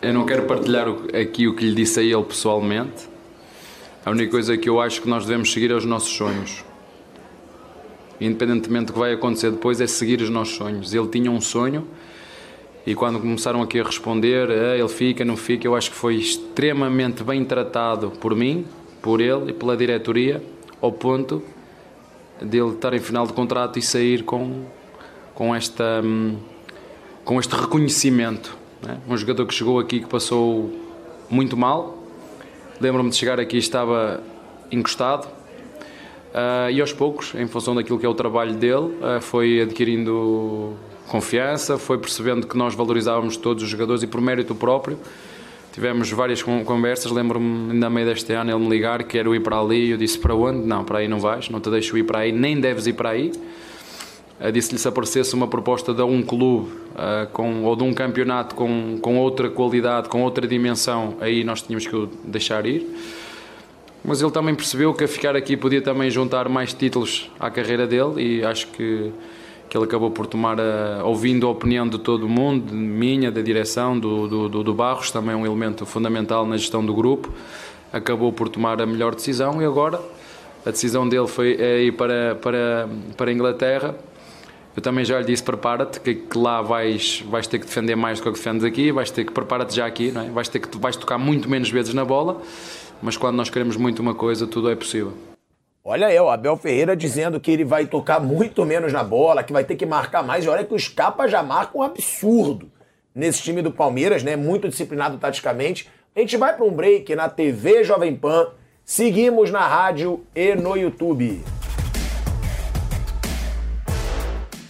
Eu 0.00 0.14
não 0.14 0.24
quero 0.24 0.44
partilhar 0.44 0.86
aqui 0.88 1.46
o 1.46 1.54
que 1.54 1.64
lhe 1.64 1.74
disse 1.74 2.00
a 2.00 2.02
ele 2.02 2.22
pessoalmente. 2.24 3.08
A 4.04 4.10
única 4.10 4.30
coisa 4.30 4.56
que 4.56 4.68
eu 4.68 4.80
acho 4.80 5.02
que 5.02 5.08
nós 5.08 5.26
devemos 5.26 5.52
seguir 5.52 5.70
é 5.70 5.74
os 5.74 5.84
nossos 5.84 6.10
sonhos. 6.16 6.64
Independentemente 8.20 8.86
do 8.86 8.92
que 8.94 8.98
vai 8.98 9.12
acontecer 9.12 9.50
depois, 9.50 9.80
é 9.80 9.86
seguir 9.86 10.20
os 10.22 10.30
nossos 10.30 10.56
sonhos. 10.56 10.94
Ele 10.94 11.08
tinha 11.08 11.30
um 11.30 11.40
sonho 11.40 11.86
e 12.86 12.94
quando 12.94 13.20
começaram 13.20 13.60
aqui 13.60 13.80
a 13.80 13.84
responder, 13.84 14.50
"Ah, 14.50 14.76
ele 14.76 14.88
fica, 14.88 15.24
não 15.24 15.36
fica, 15.36 15.66
eu 15.66 15.76
acho 15.76 15.90
que 15.90 15.96
foi 15.96 16.16
extremamente 16.16 17.22
bem 17.22 17.44
tratado 17.44 18.10
por 18.12 18.34
mim, 18.34 18.64
por 19.02 19.20
ele 19.20 19.50
e 19.50 19.52
pela 19.52 19.76
diretoria, 19.76 20.42
ao 20.80 20.90
ponto 20.90 21.42
de 22.42 22.58
ele 22.58 22.70
estar 22.70 22.92
em 22.94 23.00
final 23.00 23.26
de 23.26 23.32
contrato 23.32 23.78
e 23.78 23.82
sair 23.82 24.22
com, 24.22 24.64
com, 25.34 25.54
esta, 25.54 26.00
hum, 26.04 26.36
com 27.24 27.38
este 27.38 27.54
reconhecimento. 27.54 28.56
né? 28.82 28.98
Um 29.08 29.16
jogador 29.16 29.46
que 29.46 29.54
chegou 29.54 29.78
aqui 29.78 30.00
que 30.00 30.06
passou 30.06 30.72
muito 31.28 31.56
mal. 31.56 31.98
Lembro-me 32.80 33.10
de 33.10 33.16
chegar 33.16 33.40
aqui 33.40 33.56
estava 33.56 34.22
encostado. 34.70 35.28
Ah, 36.32 36.70
e 36.70 36.80
aos 36.80 36.92
poucos, 36.92 37.34
em 37.34 37.46
função 37.46 37.74
daquilo 37.74 37.98
que 37.98 38.06
é 38.06 38.08
o 38.08 38.14
trabalho 38.14 38.54
dele, 38.54 38.96
ah, 39.02 39.20
foi 39.20 39.60
adquirindo 39.60 40.74
confiança, 41.08 41.78
foi 41.78 41.98
percebendo 41.98 42.46
que 42.46 42.56
nós 42.56 42.74
valorizávamos 42.74 43.36
todos 43.36 43.62
os 43.62 43.68
jogadores 43.68 44.02
e 44.02 44.06
por 44.06 44.20
mérito 44.20 44.54
próprio. 44.54 44.98
Tivemos 45.72 46.10
várias 46.10 46.42
con- 46.42 46.64
conversas, 46.64 47.12
lembro-me 47.12 47.72
ainda 47.72 47.86
a 47.86 47.90
meio 47.90 48.06
deste 48.06 48.32
ano 48.32 48.50
ele 48.50 48.58
me 48.58 48.68
ligar, 48.68 49.04
quero 49.04 49.34
ir 49.34 49.40
para 49.40 49.58
ali, 49.60 49.90
eu 49.90 49.96
disse 49.96 50.18
para 50.18 50.34
onde? 50.34 50.66
Não, 50.66 50.84
para 50.84 50.98
aí 50.98 51.08
não 51.08 51.20
vais, 51.20 51.48
não 51.50 51.60
te 51.60 51.70
deixo 51.70 51.96
ir 51.96 52.02
para 52.02 52.20
aí, 52.20 52.32
nem 52.32 52.60
deves 52.60 52.86
ir 52.86 52.94
para 52.94 53.10
aí. 53.10 53.32
Uh, 54.40 54.50
Disse-lhe 54.52 54.78
se 54.78 54.88
aparecesse 54.88 55.34
uma 55.34 55.46
proposta 55.46 55.92
de 55.92 56.02
um 56.02 56.22
clube 56.22 56.68
uh, 56.70 57.28
com, 57.32 57.64
ou 57.64 57.76
de 57.76 57.82
um 57.84 57.92
campeonato 57.92 58.54
com, 58.54 58.98
com 59.00 59.18
outra 59.18 59.50
qualidade, 59.50 60.08
com 60.08 60.22
outra 60.22 60.46
dimensão, 60.46 61.16
aí 61.20 61.44
nós 61.44 61.62
tínhamos 61.62 61.86
que 61.86 61.94
o 61.94 62.06
deixar 62.24 62.66
ir. 62.66 62.86
Mas 64.04 64.22
ele 64.22 64.30
também 64.30 64.54
percebeu 64.54 64.94
que 64.94 65.04
a 65.04 65.08
ficar 65.08 65.34
aqui 65.36 65.56
podia 65.56 65.82
também 65.82 66.08
juntar 66.08 66.48
mais 66.48 66.72
títulos 66.72 67.30
à 67.38 67.50
carreira 67.50 67.86
dele 67.86 68.38
e 68.38 68.44
acho 68.44 68.68
que, 68.68 69.10
que 69.68 69.76
ele 69.76 69.84
acabou 69.84 70.10
por 70.10 70.26
tomar, 70.26 70.58
a, 70.60 71.04
ouvindo 71.04 71.46
a 71.46 71.50
opinião 71.50 71.86
de 71.86 71.98
todo 71.98 72.24
o 72.26 72.28
mundo, 72.28 72.72
minha, 72.72 73.30
da 73.30 73.42
direção, 73.42 73.98
do, 73.98 74.48
do, 74.48 74.64
do, 74.64 74.74
Barros, 74.74 75.10
também 75.10 75.34
um 75.34 75.44
elemento 75.44 75.84
fundamental 75.84 76.46
na 76.46 76.56
gestão 76.56 76.84
do 76.84 76.94
grupo, 76.94 77.32
acabou 77.92 78.32
por 78.32 78.48
tomar 78.48 78.80
a 78.80 78.86
melhor 78.86 79.14
decisão 79.14 79.60
e 79.60 79.64
agora 79.64 80.00
a 80.64 80.70
decisão 80.70 81.08
dele 81.08 81.26
foi 81.26 81.56
é 81.58 81.82
ir 81.82 81.92
para, 81.92 82.34
para, 82.36 82.88
para 83.16 83.30
a 83.30 83.34
Inglaterra. 83.34 83.94
Eu 84.76 84.82
também 84.82 85.04
já 85.04 85.18
lhe 85.18 85.26
disse, 85.26 85.42
prepara-te, 85.42 86.00
que, 86.00 86.14
que 86.14 86.38
lá 86.38 86.62
vais, 86.62 87.24
vais 87.28 87.46
ter 87.46 87.58
que 87.58 87.66
defender 87.66 87.96
mais 87.96 88.20
do 88.20 88.24
que 88.24 88.30
defendes 88.30 88.64
aqui, 88.64 88.92
vais 88.92 89.10
ter 89.10 89.24
que, 89.24 89.32
prepara-te 89.32 89.74
já 89.74 89.86
aqui, 89.86 90.12
não 90.12 90.22
é? 90.22 90.30
vais 90.30 90.48
ter 90.48 90.60
que 90.60 90.78
vais 90.78 90.94
tocar 90.94 91.18
muito 91.18 91.50
menos 91.50 91.70
vezes 91.70 91.92
na 91.94 92.04
bola, 92.04 92.40
mas 93.02 93.16
quando 93.16 93.36
nós 93.36 93.50
queremos 93.50 93.76
muito 93.76 94.00
uma 94.00 94.14
coisa, 94.14 94.46
tudo 94.46 94.70
é 94.70 94.76
possível. 94.76 95.12
Olha 95.90 96.22
o 96.22 96.28
Abel 96.28 96.54
Ferreira 96.54 96.94
dizendo 96.94 97.40
que 97.40 97.50
ele 97.50 97.64
vai 97.64 97.86
tocar 97.86 98.20
muito 98.20 98.62
menos 98.66 98.92
na 98.92 99.02
bola, 99.02 99.42
que 99.42 99.54
vai 99.54 99.64
ter 99.64 99.74
que 99.74 99.86
marcar 99.86 100.22
mais. 100.22 100.44
E 100.44 100.48
olha 100.50 100.62
que 100.62 100.74
o 100.74 100.78
Scarpa 100.78 101.26
já 101.26 101.42
marca 101.42 101.78
um 101.78 101.80
absurdo 101.82 102.70
nesse 103.14 103.40
time 103.40 103.62
do 103.62 103.72
Palmeiras, 103.72 104.22
né? 104.22 104.36
Muito 104.36 104.68
disciplinado 104.68 105.16
taticamente. 105.16 105.88
A 106.14 106.20
gente 106.20 106.36
vai 106.36 106.54
para 106.54 106.62
um 106.62 106.70
break 106.70 107.14
na 107.14 107.26
TV 107.30 107.84
Jovem 107.84 108.14
Pan. 108.14 108.50
Seguimos 108.84 109.50
na 109.50 109.66
rádio 109.66 110.22
e 110.36 110.54
no 110.54 110.76
YouTube. 110.76 111.42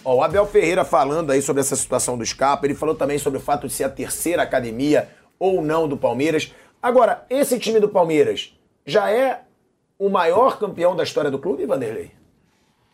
Ó, 0.04 0.14
o 0.14 0.22
Abel 0.22 0.46
Ferreira 0.46 0.84
falando 0.84 1.32
aí 1.32 1.42
sobre 1.42 1.62
essa 1.62 1.74
situação 1.74 2.16
do 2.16 2.24
Scarpa, 2.24 2.64
ele 2.64 2.76
falou 2.76 2.94
também 2.94 3.18
sobre 3.18 3.40
o 3.40 3.42
fato 3.42 3.66
de 3.66 3.72
ser 3.72 3.82
a 3.82 3.90
terceira 3.90 4.44
academia 4.44 5.08
ou 5.36 5.62
não 5.62 5.88
do 5.88 5.96
Palmeiras. 5.96 6.54
Agora, 6.80 7.26
esse 7.28 7.58
time 7.58 7.80
do 7.80 7.88
Palmeiras 7.88 8.56
já 8.86 9.10
é 9.10 9.47
o 9.98 10.08
maior 10.08 10.58
campeão 10.58 10.94
da 10.94 11.02
história 11.02 11.30
do 11.30 11.38
clube, 11.38 11.66
Vanderlei? 11.66 12.12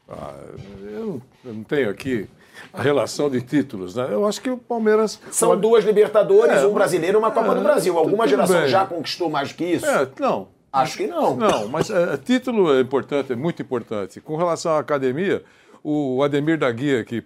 Ah, 0.08 0.34
eu, 0.82 1.20
não 1.44 1.62
tenho 1.64 1.90
aqui 1.90 2.28
a 2.72 2.82
relação 2.82 3.30
de 3.30 3.40
títulos, 3.40 3.94
né? 3.94 4.08
Eu 4.10 4.26
acho 4.26 4.40
que 4.40 4.50
o 4.50 4.56
Palmeiras. 4.56 5.20
São 5.30 5.58
duas 5.58 5.84
Libertadores, 5.84 6.62
É, 6.62 6.66
um 6.66 6.72
brasileiro 6.74 7.18
e 7.18 7.20
uma 7.20 7.30
Copa 7.30 7.52
é, 7.52 7.54
do 7.54 7.60
Brasil. 7.62 7.98
Alguma 7.98 8.28
geração 8.28 8.60
bem. 8.60 8.68
já 8.68 8.86
conquistou 8.86 9.30
mais 9.30 9.50
do 9.50 9.54
que 9.56 9.64
isso? 9.64 9.86
É, 9.86 10.08
não. 10.18 10.48
Acho 10.72 10.96
que 10.96 11.06
não. 11.06 11.36
Não, 11.36 11.68
mas 11.68 11.88
é, 11.88 12.16
título 12.16 12.74
é 12.74 12.80
importante, 12.80 13.32
é 13.32 13.36
muito 13.36 13.62
importante. 13.62 14.20
Com 14.20 14.36
relação 14.36 14.72
à 14.72 14.80
academia, 14.80 15.44
o 15.82 16.22
Ademir 16.22 16.58
da 16.58 16.70
Guia, 16.70 17.04
que 17.04 17.22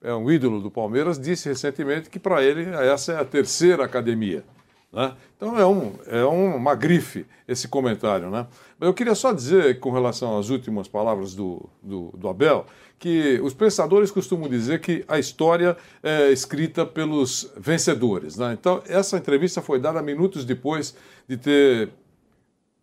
é 0.00 0.14
um 0.14 0.30
ídolo 0.30 0.60
do 0.60 0.70
Palmeiras, 0.70 1.18
disse 1.18 1.48
recentemente 1.48 2.08
que 2.08 2.18
para 2.18 2.42
ele 2.42 2.64
essa 2.74 3.12
é 3.12 3.20
a 3.20 3.24
terceira 3.24 3.84
academia. 3.84 4.44
Né? 4.92 5.14
Então 5.36 5.58
é, 5.58 5.66
um, 5.66 5.94
é 6.06 6.24
um- 6.26 6.56
uma 6.56 6.74
grife 6.74 7.24
esse 7.48 7.66
comentário. 7.66 8.28
Né? 8.30 8.46
Mas 8.78 8.86
eu 8.86 8.94
queria 8.94 9.14
só 9.14 9.32
dizer, 9.32 9.80
com 9.80 9.90
relação 9.90 10.38
às 10.38 10.50
últimas 10.50 10.86
palavras 10.86 11.34
do, 11.34 11.68
do, 11.82 12.10
do 12.16 12.28
Abel, 12.28 12.66
que 12.98 13.40
os 13.42 13.52
pensadores 13.54 14.10
costumam 14.10 14.48
dizer 14.48 14.80
que 14.80 15.04
a 15.08 15.18
história 15.18 15.76
é 16.02 16.30
escrita 16.30 16.84
pelos 16.86 17.50
vencedores. 17.56 18.36
Né? 18.36 18.52
Então, 18.52 18.82
essa 18.86 19.16
entrevista 19.16 19.60
foi 19.62 19.80
dada 19.80 20.00
minutos 20.02 20.44
depois 20.44 20.94
de 21.26 21.36
ter 21.36 21.90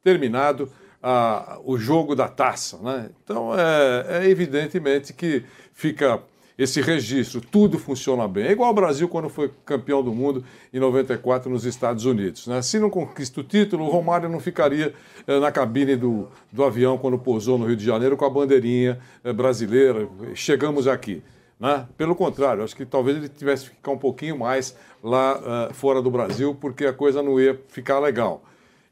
terminado 0.03 0.69
a- 1.01 1.59
o 1.63 1.77
jogo 1.77 2.15
da 2.15 2.27
taça. 2.27 2.77
Né? 2.79 3.09
Então, 3.23 3.51
é, 3.57 4.23
é 4.25 4.29
evidentemente 4.29 5.13
que 5.13 5.43
fica 5.73 6.21
esse 6.61 6.81
registro, 6.81 7.39
tudo 7.39 7.79
funciona 7.79 8.27
bem. 8.27 8.47
É 8.47 8.51
igual 8.51 8.69
o 8.69 8.73
Brasil 8.73 9.07
quando 9.07 9.29
foi 9.29 9.49
campeão 9.65 10.03
do 10.03 10.11
mundo 10.13 10.43
em 10.73 10.79
94 10.79 11.49
nos 11.49 11.63
Estados 11.63 12.03
Unidos. 12.03 12.45
Né? 12.47 12.61
Se 12.61 12.77
não 12.79 12.89
conquista 12.89 13.39
o 13.39 13.43
título, 13.45 13.85
o 13.85 13.89
Romário 13.89 14.27
não 14.27 14.41
ficaria 14.41 14.93
eh, 15.25 15.39
na 15.39 15.53
cabine 15.53 15.95
do, 15.95 16.27
do 16.51 16.63
avião 16.65 16.97
quando 16.97 17.17
pousou 17.17 17.57
no 17.57 17.65
Rio 17.65 17.77
de 17.77 17.85
Janeiro 17.85 18.17
com 18.17 18.25
a 18.25 18.29
bandeirinha 18.29 18.99
eh, 19.23 19.31
brasileira. 19.31 20.07
Chegamos 20.35 20.85
aqui. 20.85 21.23
Né? 21.57 21.85
Pelo 21.97 22.13
contrário, 22.13 22.61
acho 22.63 22.75
que 22.75 22.85
talvez 22.85 23.15
ele 23.17 23.29
tivesse 23.29 23.63
que 23.69 23.75
ficar 23.77 23.91
um 23.91 23.97
pouquinho 23.97 24.37
mais 24.37 24.75
lá 25.01 25.39
eh, 25.69 25.73
fora 25.73 26.01
do 26.01 26.11
Brasil, 26.11 26.53
porque 26.59 26.85
a 26.85 26.91
coisa 26.93 27.23
não 27.23 27.39
ia 27.39 27.57
ficar 27.69 27.99
legal. 27.99 28.43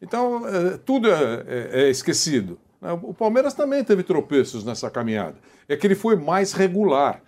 Então, 0.01 0.47
eh, 0.47 0.79
tudo 0.85 1.09
é, 1.11 1.43
é- 1.47 1.69
é 1.83 1.89
esquecido. 1.89 2.57
né? 2.81 2.93
O 3.03 3.13
Palmeiras 3.13 3.53
também 3.53 3.83
teve 3.83 4.03
tropeços 4.03 4.63
nessa 4.63 4.89
caminhada. 4.89 5.35
É 5.67 5.75
que 5.75 5.85
ele 5.85 5.95
foi 5.95 6.15
mais 6.15 6.53
regular. 6.53 7.21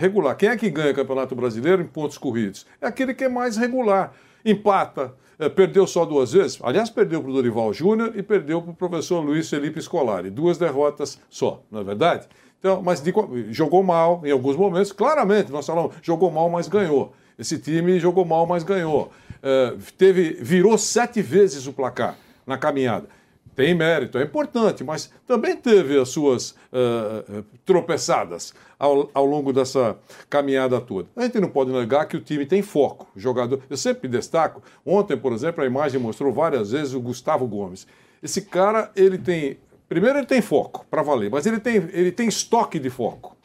Regular. 0.00 0.34
Quem 0.34 0.48
é 0.48 0.56
que 0.56 0.70
ganha 0.70 0.92
o 0.92 0.94
Campeonato 0.94 1.34
Brasileiro 1.34 1.82
em 1.82 1.86
pontos 1.86 2.16
corridos? 2.16 2.66
É 2.80 2.86
aquele 2.86 3.12
que 3.12 3.24
é 3.24 3.28
mais 3.28 3.58
regular. 3.58 4.14
Empata, 4.42 5.12
eh, 5.38 5.50
perdeu 5.50 5.86
só 5.86 6.06
duas 6.06 6.32
vezes. 6.32 6.58
Aliás, 6.62 6.88
perdeu 6.88 7.20
para 7.20 7.30
o 7.30 7.34
Dorival 7.34 7.70
Júnior 7.74 8.12
e 8.16 8.22
perdeu 8.22 8.62
para 8.62 8.70
o 8.70 8.74
professor 8.74 9.20
Luiz 9.20 9.50
Felipe 9.50 9.78
Scolari. 9.78 10.30
Duas 10.30 10.56
derrotas 10.56 11.20
só, 11.28 11.62
não 11.70 11.82
é 11.82 11.84
verdade? 11.84 12.26
Então, 12.58 12.80
mas 12.80 13.02
de 13.02 13.12
jogou 13.50 13.82
mal 13.82 14.22
em 14.24 14.30
alguns 14.30 14.56
momentos. 14.56 14.90
Claramente, 14.90 15.52
nós 15.52 15.66
falamos, 15.66 15.94
jogou 16.00 16.30
mal, 16.30 16.48
mas 16.48 16.66
ganhou. 16.66 17.12
Esse 17.38 17.58
time 17.58 18.00
jogou 18.00 18.24
mal, 18.24 18.46
mas 18.46 18.62
ganhou. 18.62 19.12
Eh, 19.42 19.74
teve, 19.98 20.38
virou 20.40 20.78
sete 20.78 21.20
vezes 21.20 21.66
o 21.66 21.74
placar 21.74 22.16
na 22.46 22.56
caminhada. 22.56 23.06
Tem 23.60 23.74
mérito, 23.74 24.16
é 24.16 24.22
importante, 24.22 24.82
mas 24.82 25.12
também 25.26 25.54
teve 25.54 25.98
as 25.98 26.08
suas 26.08 26.52
uh, 26.72 27.44
tropeçadas 27.62 28.54
ao, 28.78 29.10
ao, 29.12 29.26
longo 29.26 29.52
dessa 29.52 29.98
caminhada 30.30 30.80
toda. 30.80 31.10
A 31.14 31.24
gente 31.24 31.38
não 31.38 31.50
pode 31.50 31.70
negar 31.70 32.06
que 32.06 32.16
o 32.16 32.22
time 32.22 32.46
tem 32.46 32.62
foco. 32.62 33.06
Jogador, 33.14 33.60
eu 33.68 33.76
sempre 33.76 34.08
destaco. 34.08 34.62
Ontem, 34.84 35.14
por 35.14 35.34
exemplo, 35.34 35.62
a 35.62 35.66
imagem 35.66 36.00
mostrou 36.00 36.32
várias 36.32 36.70
vezes 36.70 36.94
o 36.94 37.00
Gustavo 37.02 37.46
Gomes. 37.46 37.86
Esse 38.22 38.40
cara, 38.40 38.90
ele 38.96 39.18
tem, 39.18 39.58
primeiro 39.86 40.16
ele 40.16 40.26
tem 40.26 40.40
foco 40.40 40.86
para 40.90 41.02
valer, 41.02 41.30
mas 41.30 41.44
ele 41.44 41.60
tem, 41.60 41.76
ele 41.92 42.10
tem 42.10 42.28
estoque 42.28 42.78
de 42.78 42.88
foco. 42.88 43.36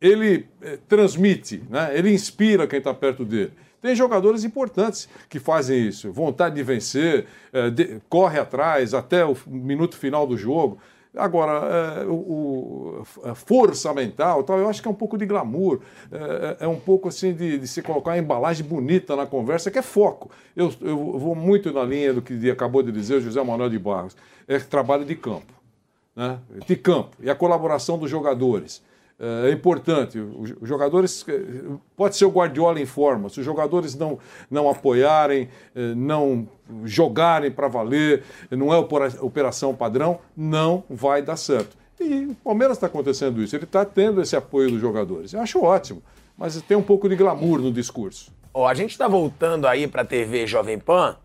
Ele 0.00 0.48
eh, 0.60 0.76
transmite, 0.88 1.62
né? 1.70 1.96
Ele 1.96 2.12
inspira 2.12 2.66
quem 2.66 2.78
está 2.78 2.92
perto 2.92 3.24
dele. 3.24 3.52
Tem 3.80 3.94
jogadores 3.94 4.44
importantes 4.44 5.08
que 5.28 5.38
fazem 5.38 5.86
isso, 5.86 6.10
vontade 6.10 6.54
de 6.54 6.62
vencer, 6.62 7.26
é, 7.52 7.70
de, 7.70 8.00
corre 8.08 8.38
atrás 8.38 8.94
até 8.94 9.24
o 9.24 9.36
minuto 9.46 9.96
final 9.96 10.26
do 10.26 10.36
jogo. 10.36 10.78
Agora, 11.14 12.02
é, 12.02 12.06
o, 12.06 13.02
a 13.24 13.34
força 13.34 13.92
mental, 13.94 14.42
tal, 14.42 14.58
eu 14.58 14.68
acho 14.68 14.82
que 14.82 14.88
é 14.88 14.90
um 14.90 14.94
pouco 14.94 15.16
de 15.16 15.24
glamour, 15.24 15.80
é, 16.12 16.64
é 16.64 16.68
um 16.68 16.78
pouco 16.78 17.08
assim 17.08 17.32
de, 17.32 17.58
de, 17.58 17.66
se 17.66 17.80
colocar 17.80 18.10
uma 18.10 18.18
embalagem 18.18 18.66
bonita 18.66 19.16
na 19.16 19.26
conversa, 19.26 19.70
que 19.70 19.78
é 19.78 19.82
foco. 19.82 20.30
Eu, 20.54 20.72
eu 20.80 21.18
vou 21.18 21.34
muito 21.34 21.72
na 21.72 21.84
linha 21.84 22.12
do 22.12 22.20
que 22.20 22.50
acabou 22.50 22.82
de 22.82 22.92
dizer 22.92 23.16
o 23.16 23.20
José 23.20 23.42
Manuel 23.42 23.70
de 23.70 23.78
Barros, 23.78 24.16
é 24.46 24.58
trabalho 24.58 25.04
de 25.04 25.14
campo. 25.14 25.54
Né? 26.14 26.38
De 26.66 26.76
campo, 26.76 27.16
e 27.20 27.30
a 27.30 27.34
colaboração 27.34 27.98
dos 27.98 28.10
jogadores 28.10 28.82
é 29.18 29.50
importante. 29.50 30.18
Os 30.18 30.54
jogadores. 30.62 31.24
Pode 31.96 32.16
ser 32.16 32.26
o 32.26 32.30
Guardiola 32.30 32.80
em 32.80 32.86
forma. 32.86 33.28
Se 33.28 33.40
os 33.40 33.46
jogadores 33.46 33.94
não, 33.94 34.18
não 34.50 34.68
apoiarem, 34.68 35.48
eh, 35.74 35.94
não 35.94 36.46
jogarem 36.84 37.50
para 37.50 37.68
valer, 37.68 38.24
não 38.50 38.74
é 38.74 38.76
operação 38.76 39.74
padrão, 39.74 40.18
não 40.36 40.84
vai 40.90 41.22
dar 41.22 41.36
certo. 41.36 41.76
E 41.98 42.26
o 42.26 42.34
Palmeiras 42.34 42.76
está 42.76 42.86
acontecendo 42.86 43.42
isso. 43.42 43.56
Ele 43.56 43.64
está 43.64 43.84
tendo 43.84 44.20
esse 44.20 44.36
apoio 44.36 44.70
dos 44.70 44.80
jogadores. 44.80 45.32
Eu 45.32 45.40
acho 45.40 45.62
ótimo. 45.62 46.02
Mas 46.36 46.60
tem 46.60 46.76
um 46.76 46.82
pouco 46.82 47.08
de 47.08 47.16
glamour 47.16 47.60
no 47.60 47.72
discurso. 47.72 48.30
Ó, 48.52 48.66
a 48.66 48.74
gente 48.74 48.90
está 48.90 49.08
voltando 49.08 49.66
aí 49.66 49.86
para 49.86 50.02
a 50.02 50.04
TV 50.04 50.46
Jovem 50.46 50.78
Pan. 50.78 51.16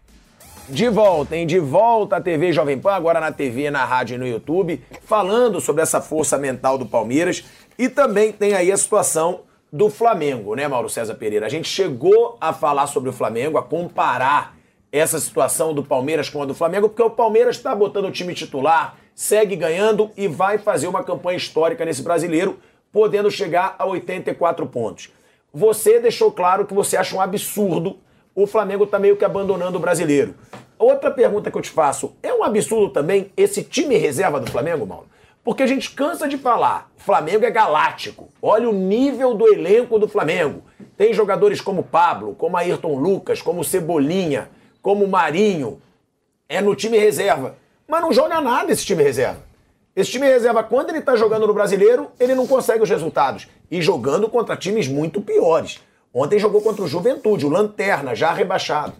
De 0.69 0.87
volta, 0.87 1.35
hein? 1.35 1.45
De 1.45 1.59
volta 1.59 2.17
à 2.17 2.21
TV 2.21 2.53
Jovem 2.53 2.79
Pan, 2.79 2.93
agora 2.93 3.19
na 3.19 3.31
TV, 3.31 3.69
na 3.69 3.83
rádio 3.83 4.15
e 4.15 4.17
no 4.17 4.25
YouTube, 4.25 4.81
falando 5.03 5.59
sobre 5.59 5.81
essa 5.81 5.99
força 5.99 6.37
mental 6.37 6.77
do 6.77 6.85
Palmeiras 6.85 7.43
e 7.77 7.89
também 7.89 8.31
tem 8.31 8.53
aí 8.53 8.71
a 8.71 8.77
situação 8.77 9.41
do 9.71 9.89
Flamengo, 9.89 10.55
né, 10.55 10.67
Mauro 10.67 10.89
César 10.89 11.15
Pereira? 11.15 11.45
A 11.45 11.49
gente 11.49 11.67
chegou 11.67 12.37
a 12.39 12.53
falar 12.53 12.87
sobre 12.87 13.09
o 13.09 13.13
Flamengo, 13.13 13.57
a 13.57 13.63
comparar 13.63 14.55
essa 14.91 15.19
situação 15.19 15.73
do 15.73 15.83
Palmeiras 15.83 16.29
com 16.29 16.41
a 16.41 16.45
do 16.45 16.53
Flamengo, 16.53 16.89
porque 16.89 17.01
o 17.01 17.09
Palmeiras 17.09 17.55
está 17.55 17.73
botando 17.73 18.05
o 18.05 18.11
time 18.11 18.33
titular, 18.33 18.97
segue 19.15 19.55
ganhando 19.55 20.11
e 20.17 20.27
vai 20.27 20.57
fazer 20.57 20.87
uma 20.87 21.03
campanha 21.03 21.37
histórica 21.37 21.85
nesse 21.85 22.01
brasileiro, 22.01 22.59
podendo 22.91 23.31
chegar 23.31 23.75
a 23.79 23.85
84 23.85 24.65
pontos. 24.67 25.09
Você 25.53 25.99
deixou 25.99 26.31
claro 26.31 26.65
que 26.65 26.73
você 26.73 26.97
acha 26.97 27.15
um 27.15 27.21
absurdo 27.21 27.97
o 28.33 28.47
Flamengo 28.47 28.87
tá 28.87 28.97
meio 28.97 29.17
que 29.17 29.25
abandonando 29.25 29.77
o 29.77 29.81
brasileiro. 29.81 30.35
Outra 30.77 31.11
pergunta 31.11 31.51
que 31.51 31.57
eu 31.57 31.61
te 31.61 31.69
faço: 31.69 32.15
é 32.23 32.33
um 32.33 32.43
absurdo 32.43 32.89
também 32.89 33.31
esse 33.35 33.63
time 33.63 33.97
reserva 33.97 34.39
do 34.39 34.49
Flamengo, 34.49 34.85
Mauro? 34.85 35.07
Porque 35.43 35.63
a 35.63 35.67
gente 35.67 35.91
cansa 35.91 36.27
de 36.27 36.37
falar, 36.37 36.91
Flamengo 36.97 37.45
é 37.45 37.49
galáctico. 37.49 38.29
Olha 38.41 38.69
o 38.69 38.73
nível 38.73 39.33
do 39.33 39.47
elenco 39.47 39.97
do 39.97 40.07
Flamengo. 40.07 40.63
Tem 40.95 41.13
jogadores 41.13 41.59
como 41.59 41.81
Pablo, 41.81 42.35
como 42.35 42.57
Ayrton 42.57 42.95
Lucas, 42.95 43.41
como 43.41 43.63
Cebolinha, 43.63 44.49
como 44.81 45.07
Marinho. 45.07 45.81
É 46.47 46.61
no 46.61 46.75
time 46.75 46.97
reserva. 46.97 47.55
Mas 47.87 48.01
não 48.01 48.13
joga 48.13 48.39
nada 48.39 48.71
esse 48.71 48.85
time 48.85 49.01
reserva. 49.01 49.41
Esse 49.95 50.11
time 50.11 50.27
reserva, 50.27 50.63
quando 50.63 50.89
ele 50.89 50.99
está 50.99 51.15
jogando 51.15 51.47
no 51.47 51.53
brasileiro, 51.53 52.11
ele 52.19 52.35
não 52.35 52.45
consegue 52.45 52.83
os 52.83 52.89
resultados. 52.89 53.47
E 53.69 53.81
jogando 53.81 54.29
contra 54.29 54.55
times 54.55 54.87
muito 54.87 55.21
piores. 55.21 55.81
Ontem 56.13 56.37
jogou 56.37 56.61
contra 56.61 56.83
o 56.83 56.87
Juventude, 56.87 57.45
o 57.45 57.49
Lanterna, 57.49 58.13
já 58.13 58.31
rebaixado. 58.31 58.93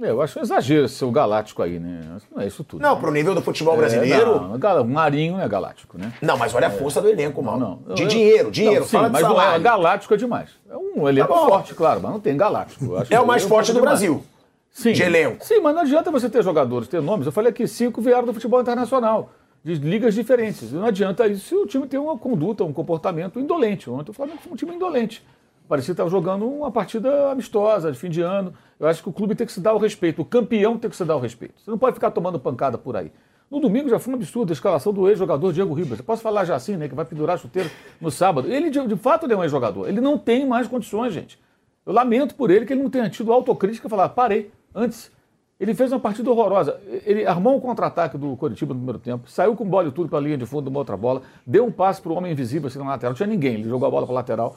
É, 0.00 0.10
eu 0.10 0.20
acho 0.20 0.38
um 0.38 0.42
exagero 0.42 0.88
ser 0.88 1.06
o 1.06 1.10
galáctico 1.10 1.62
aí, 1.62 1.78
né? 1.78 2.02
Não 2.30 2.42
é 2.42 2.46
isso 2.46 2.62
tudo. 2.62 2.82
Não, 2.82 2.94
né? 2.94 3.00
pro 3.00 3.10
nível 3.10 3.34
do 3.34 3.40
futebol 3.40 3.76
brasileiro. 3.76 4.32
É, 4.32 4.58
não, 4.58 4.82
o 4.82 4.88
Marinho 4.88 5.40
é 5.40 5.48
galáctico, 5.48 5.96
né? 5.96 6.12
Não, 6.20 6.36
mas 6.36 6.54
olha 6.54 6.66
a 6.66 6.70
força 6.70 7.00
do 7.00 7.08
elenco, 7.08 7.42
mal. 7.42 7.58
Não, 7.58 7.80
não. 7.86 7.94
De 7.94 8.02
eu, 8.02 8.08
dinheiro, 8.08 8.50
dinheiro, 8.50 8.80
não, 8.80 8.86
sim, 8.86 8.98
mas. 9.10 9.22
Não 9.22 9.40
é 9.40 9.58
galáctico 9.58 10.12
é 10.12 10.16
demais. 10.18 10.50
É 10.70 10.76
um 10.76 11.08
elenco 11.08 11.32
tá 11.32 11.40
forte, 11.46 11.74
claro, 11.74 12.00
mas 12.02 12.12
não 12.12 12.20
tem 12.20 12.36
galáctico. 12.36 12.84
é 13.08 13.18
o 13.18 13.26
mais 13.26 13.42
forte 13.42 13.72
do 13.72 13.80
demais. 13.80 14.00
Brasil. 14.00 14.22
Sim. 14.70 14.92
De 14.92 15.02
elenco. 15.02 15.42
Sim, 15.42 15.60
mas 15.60 15.74
não 15.74 15.80
adianta 15.80 16.10
você 16.10 16.28
ter 16.28 16.44
jogadores, 16.44 16.86
ter 16.86 17.00
nomes. 17.00 17.24
Eu 17.24 17.32
falei 17.32 17.48
aqui, 17.48 17.66
cinco 17.66 18.02
vieram 18.02 18.26
do 18.26 18.34
futebol 18.34 18.60
internacional, 18.60 19.30
de 19.64 19.76
ligas 19.76 20.14
diferentes. 20.14 20.70
Não 20.72 20.84
adianta 20.84 21.26
isso 21.26 21.48
se 21.48 21.54
o 21.54 21.64
time 21.66 21.86
tem 21.86 21.98
uma 21.98 22.18
conduta, 22.18 22.62
um 22.62 22.72
comportamento 22.74 23.40
indolente. 23.40 23.88
Ontem 23.88 24.10
o 24.10 24.14
Flamengo 24.14 24.38
foi 24.42 24.52
um 24.52 24.56
time 24.56 24.74
indolente. 24.74 25.24
Parecia 25.66 25.92
estar 25.92 26.06
jogando 26.08 26.46
uma 26.46 26.70
partida 26.70 27.30
amistosa, 27.30 27.90
de 27.90 27.98
fim 27.98 28.10
de 28.10 28.20
ano. 28.20 28.52
Eu 28.78 28.86
acho 28.86 29.02
que 29.02 29.08
o 29.08 29.12
clube 29.12 29.34
tem 29.34 29.46
que 29.46 29.52
se 29.52 29.60
dar 29.60 29.74
o 29.74 29.78
respeito, 29.78 30.22
o 30.22 30.24
campeão 30.24 30.78
tem 30.78 30.90
que 30.90 30.96
se 30.96 31.04
dar 31.04 31.16
o 31.16 31.20
respeito. 31.20 31.54
Você 31.60 31.70
não 31.70 31.78
pode 31.78 31.94
ficar 31.94 32.10
tomando 32.10 32.38
pancada 32.38 32.76
por 32.76 32.96
aí. 32.96 33.10
No 33.50 33.60
domingo 33.60 33.88
já 33.88 33.98
foi 33.98 34.12
um 34.12 34.16
absurdo 34.16 34.50
a 34.50 34.52
escalação 34.52 34.92
do 34.92 35.08
ex-jogador 35.08 35.52
Diego 35.52 35.72
Ribas. 35.72 35.98
Eu 35.98 36.04
posso 36.04 36.20
falar 36.20 36.44
já 36.44 36.56
assim, 36.56 36.76
né? 36.76 36.88
Que 36.88 36.94
vai 36.94 37.04
pendurar 37.04 37.38
chuteiro 37.38 37.70
no 38.00 38.10
sábado. 38.10 38.52
Ele, 38.52 38.70
de, 38.70 38.86
de 38.86 38.96
fato, 38.96 39.30
é 39.30 39.36
um 39.36 39.42
ex-jogador. 39.42 39.88
Ele 39.88 40.00
não 40.00 40.18
tem 40.18 40.44
mais 40.44 40.66
condições, 40.66 41.14
gente. 41.14 41.38
Eu 41.86 41.92
lamento 41.92 42.34
por 42.34 42.50
ele 42.50 42.66
que 42.66 42.72
ele 42.72 42.82
não 42.82 42.90
tenha 42.90 43.08
tido 43.08 43.32
autocrítica 43.32 43.86
e 43.86 43.90
falar, 43.90 44.08
parei, 44.08 44.50
antes. 44.74 45.12
Ele 45.58 45.74
fez 45.74 45.92
uma 45.92 46.00
partida 46.00 46.28
horrorosa. 46.28 46.78
Ele 47.04 47.24
armou 47.24 47.56
um 47.56 47.60
contra-ataque 47.60 48.18
do 48.18 48.36
Coritiba 48.36 48.74
no 48.74 48.80
primeiro 48.80 48.98
tempo, 48.98 49.30
saiu 49.30 49.54
com 49.54 49.64
bola 49.64 49.88
e 49.88 49.92
tudo 49.92 50.08
para 50.08 50.18
a 50.18 50.20
linha 50.20 50.36
de 50.36 50.44
fundo 50.44 50.68
uma 50.68 50.80
outra 50.80 50.96
bola, 50.96 51.22
deu 51.46 51.64
um 51.64 51.72
passe 51.72 52.02
para 52.02 52.12
o 52.12 52.16
homem 52.16 52.32
invisível 52.32 52.66
assim 52.66 52.78
na 52.78 52.86
lateral. 52.86 53.12
Não 53.12 53.16
tinha 53.16 53.26
ninguém, 53.26 53.54
ele 53.54 53.68
jogou 53.68 53.86
a 53.86 53.90
bola 53.90 54.04
para 54.04 54.14
lateral. 54.14 54.56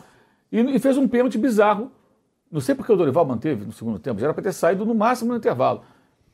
E, 0.51 0.59
e 0.59 0.79
fez 0.79 0.97
um 0.97 1.07
pênalti 1.07 1.37
bizarro. 1.37 1.91
Não 2.51 2.59
sei 2.59 2.73
porque 2.73 2.91
o 2.91 2.95
Dorival 2.95 3.25
manteve 3.25 3.65
no 3.65 3.71
segundo 3.71 3.99
tempo, 3.99 4.19
já 4.19 4.27
era 4.27 4.33
para 4.33 4.43
ter 4.43 4.53
saído 4.53 4.85
no 4.85 4.95
máximo 4.95 5.31
no 5.31 5.37
intervalo. 5.37 5.81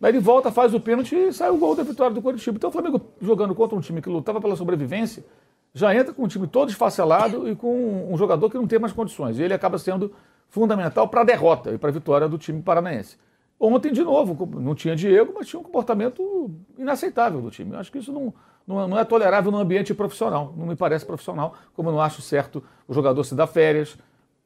Aí 0.01 0.11
ele 0.11 0.20
volta, 0.20 0.51
faz 0.51 0.74
o 0.74 0.80
pênalti 0.80 1.16
e 1.16 1.34
sai 1.34 1.49
o 1.49 1.57
gol 1.57 1.76
da 1.76 1.82
vitória 1.82 2.13
do 2.13 2.22
Coritiba. 2.22 2.57
Então 2.57 2.70
o 2.70 2.74
Flamengo 2.74 3.01
jogando 3.20 3.55
contra 3.55 3.76
um 3.76 3.82
time 3.82 4.01
que 4.01 4.09
lutava 4.09 4.39
pela 4.39 4.55
sobrevivência, 4.55 5.26
já 5.74 5.93
entra 5.95 6.13
com 6.13 6.24
um 6.24 6.28
time 6.28 6.47
todo 6.47 6.70
esfacelado 6.70 7.49
e 7.49 7.55
com 7.55 8.07
um 8.11 8.16
jogador 8.18 8.49
que 8.49 8.55
não 8.55 8.68
tem 8.68 8.78
mais 8.78 8.93
condições. 8.93 9.39
E 9.39 9.43
ele 9.43 9.53
acaba 9.53 9.78
sendo 9.78 10.13
fundamental 10.47 11.07
para 11.07 11.22
a 11.22 11.24
derrota 11.24 11.72
e 11.72 11.78
para 11.78 11.89
a 11.89 11.91
vitória 11.91 12.30
do 12.30 12.38
time 12.38 12.61
paranaense. 12.61 13.18
Ontem, 13.59 13.91
de 13.91 14.03
novo, 14.03 14.47
não 14.59 14.76
tinha 14.76 14.95
Diego, 14.95 15.34
mas 15.36 15.47
tinha 15.47 15.59
um 15.59 15.63
comportamento 15.63 16.51
inaceitável 16.78 17.41
do 17.41 17.49
time. 17.49 17.74
Eu 17.74 17.80
acho 17.80 17.91
que 17.91 17.97
isso 17.97 18.11
não, 18.11 18.34
não, 18.68 18.88
não 18.88 18.99
é 18.99 19.03
tolerável 19.05 19.51
no 19.51 19.57
ambiente 19.57 19.93
profissional. 19.93 20.53
Não 20.55 20.66
me 20.66 20.76
parece 20.76 21.05
profissional, 21.05 21.55
como 21.74 21.89
eu 21.89 21.93
não 21.93 22.01
acho 22.01 22.22
certo 22.22 22.63
o 22.88 22.93
jogador 22.93 23.24
se 23.24 23.34
dar 23.34 23.47
férias. 23.47 23.97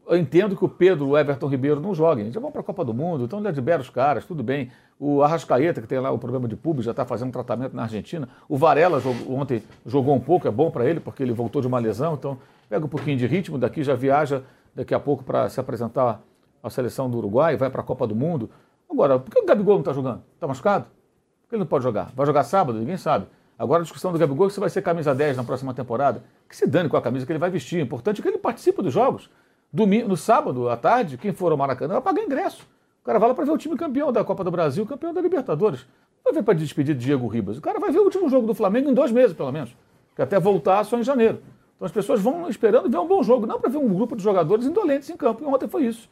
Eu 0.09 0.17
entendo 0.17 0.55
que 0.55 0.65
o 0.65 0.67
Pedro, 0.67 1.09
o 1.09 1.17
Everton 1.17 1.47
Ribeiro 1.47 1.79
não 1.79 1.93
joguem. 1.93 2.31
Já 2.31 2.39
vão 2.39 2.51
para 2.51 2.61
a 2.61 2.63
Copa 2.63 2.83
do 2.83 2.95
Mundo, 2.95 3.25
então 3.25 3.39
libera 3.39 3.79
os 3.79 3.91
caras, 3.91 4.25
tudo 4.25 4.41
bem. 4.41 4.71
O 4.99 5.21
Arrascaeta, 5.21 5.81
que 5.81 5.87
tem 5.87 5.99
lá 5.99 6.09
o 6.09 6.17
problema 6.17 6.47
de 6.47 6.55
público, 6.55 6.81
já 6.81 6.91
está 6.91 7.05
fazendo 7.05 7.31
tratamento 7.31 7.75
na 7.75 7.83
Argentina. 7.83 8.27
O 8.49 8.57
Varela 8.57 8.99
jogou, 8.99 9.37
ontem 9.37 9.61
jogou 9.85 10.15
um 10.15 10.19
pouco, 10.19 10.47
é 10.47 10.51
bom 10.51 10.71
para 10.71 10.89
ele, 10.89 10.99
porque 10.99 11.21
ele 11.21 11.31
voltou 11.31 11.61
de 11.61 11.67
uma 11.67 11.77
lesão, 11.77 12.15
então 12.15 12.39
pega 12.67 12.83
um 12.83 12.89
pouquinho 12.89 13.17
de 13.17 13.27
ritmo, 13.27 13.59
daqui 13.59 13.83
já 13.83 13.93
viaja 13.93 14.41
daqui 14.73 14.95
a 14.95 14.99
pouco 14.99 15.23
para 15.23 15.47
se 15.47 15.59
apresentar 15.59 16.19
à 16.63 16.69
seleção 16.71 17.07
do 17.07 17.19
Uruguai, 17.19 17.55
vai 17.55 17.69
para 17.69 17.81
a 17.81 17.83
Copa 17.83 18.07
do 18.07 18.15
Mundo. 18.15 18.49
Agora, 18.89 19.19
por 19.19 19.31
que 19.31 19.39
o 19.39 19.45
Gabigol 19.45 19.75
não 19.75 19.81
está 19.81 19.93
jogando? 19.93 20.23
Está 20.33 20.47
machucado? 20.47 20.85
Por 20.85 21.49
que 21.49 21.55
ele 21.55 21.59
não 21.59 21.67
pode 21.67 21.83
jogar? 21.83 22.11
Vai 22.15 22.25
jogar 22.25 22.43
sábado? 22.45 22.79
Ninguém 22.79 22.97
sabe. 22.97 23.27
Agora 23.59 23.81
a 23.81 23.83
discussão 23.83 24.11
do 24.11 24.17
Gabigol 24.17 24.47
é 24.47 24.49
se 24.49 24.59
vai 24.59 24.69
ser 24.71 24.81
camisa 24.81 25.13
10 25.13 25.37
na 25.37 25.43
próxima 25.43 25.73
temporada. 25.73 26.23
Que 26.47 26.55
se 26.55 26.65
dane 26.65 26.89
com 26.89 26.97
a 26.97 27.01
camisa 27.01 27.25
que 27.25 27.31
ele 27.31 27.39
vai 27.39 27.51
vestir. 27.51 27.79
O 27.79 27.83
importante 27.83 28.21
é 28.21 28.23
que 28.23 28.27
ele 28.27 28.37
participe 28.37 28.81
dos 28.81 28.93
jogos. 28.93 29.29
Domingo, 29.71 30.07
no 30.07 30.17
sábado 30.17 30.67
à 30.67 30.75
tarde, 30.75 31.17
quem 31.17 31.31
for 31.31 31.51
ao 31.51 31.57
Maracanã 31.57 31.93
vai 31.95 32.01
pagar 32.01 32.23
ingresso. 32.23 32.67
O 33.01 33.05
cara 33.05 33.19
vai 33.19 33.29
lá 33.29 33.35
para 33.35 33.45
ver 33.45 33.51
o 33.51 33.57
time 33.57 33.75
campeão 33.77 34.11
da 34.11 34.23
Copa 34.23 34.43
do 34.43 34.49
Brasil, 34.51 34.85
campeão 34.85 35.13
da 35.13 35.21
Libertadores. 35.21 35.85
Vai 36.23 36.33
ver 36.33 36.43
para 36.43 36.53
despedir 36.55 36.95
de 36.95 37.05
Diego 37.05 37.27
Ribas. 37.27 37.57
O 37.57 37.61
cara 37.61 37.79
vai 37.79 37.91
ver 37.91 37.99
o 37.99 38.03
último 38.03 38.27
jogo 38.29 38.47
do 38.47 38.53
Flamengo 38.53 38.89
em 38.89 38.93
dois 38.93 39.11
meses, 39.11 39.35
pelo 39.35 39.51
menos. 39.51 39.75
Que 40.15 40.21
até 40.21 40.39
voltar 40.39 40.83
só 40.83 40.97
em 40.97 41.03
janeiro. 41.03 41.39
Então 41.75 41.85
as 41.85 41.91
pessoas 41.91 42.19
vão 42.19 42.49
esperando 42.49 42.89
ver 42.89 42.97
um 42.97 43.07
bom 43.07 43.23
jogo, 43.23 43.45
não 43.45 43.59
para 43.59 43.69
ver 43.69 43.77
um 43.77 43.87
grupo 43.93 44.15
de 44.15 44.23
jogadores 44.23 44.65
indolentes 44.65 45.09
em 45.09 45.15
campo. 45.15 45.43
E 45.43 45.47
ontem 45.47 45.67
foi 45.67 45.85
isso. 45.85 46.09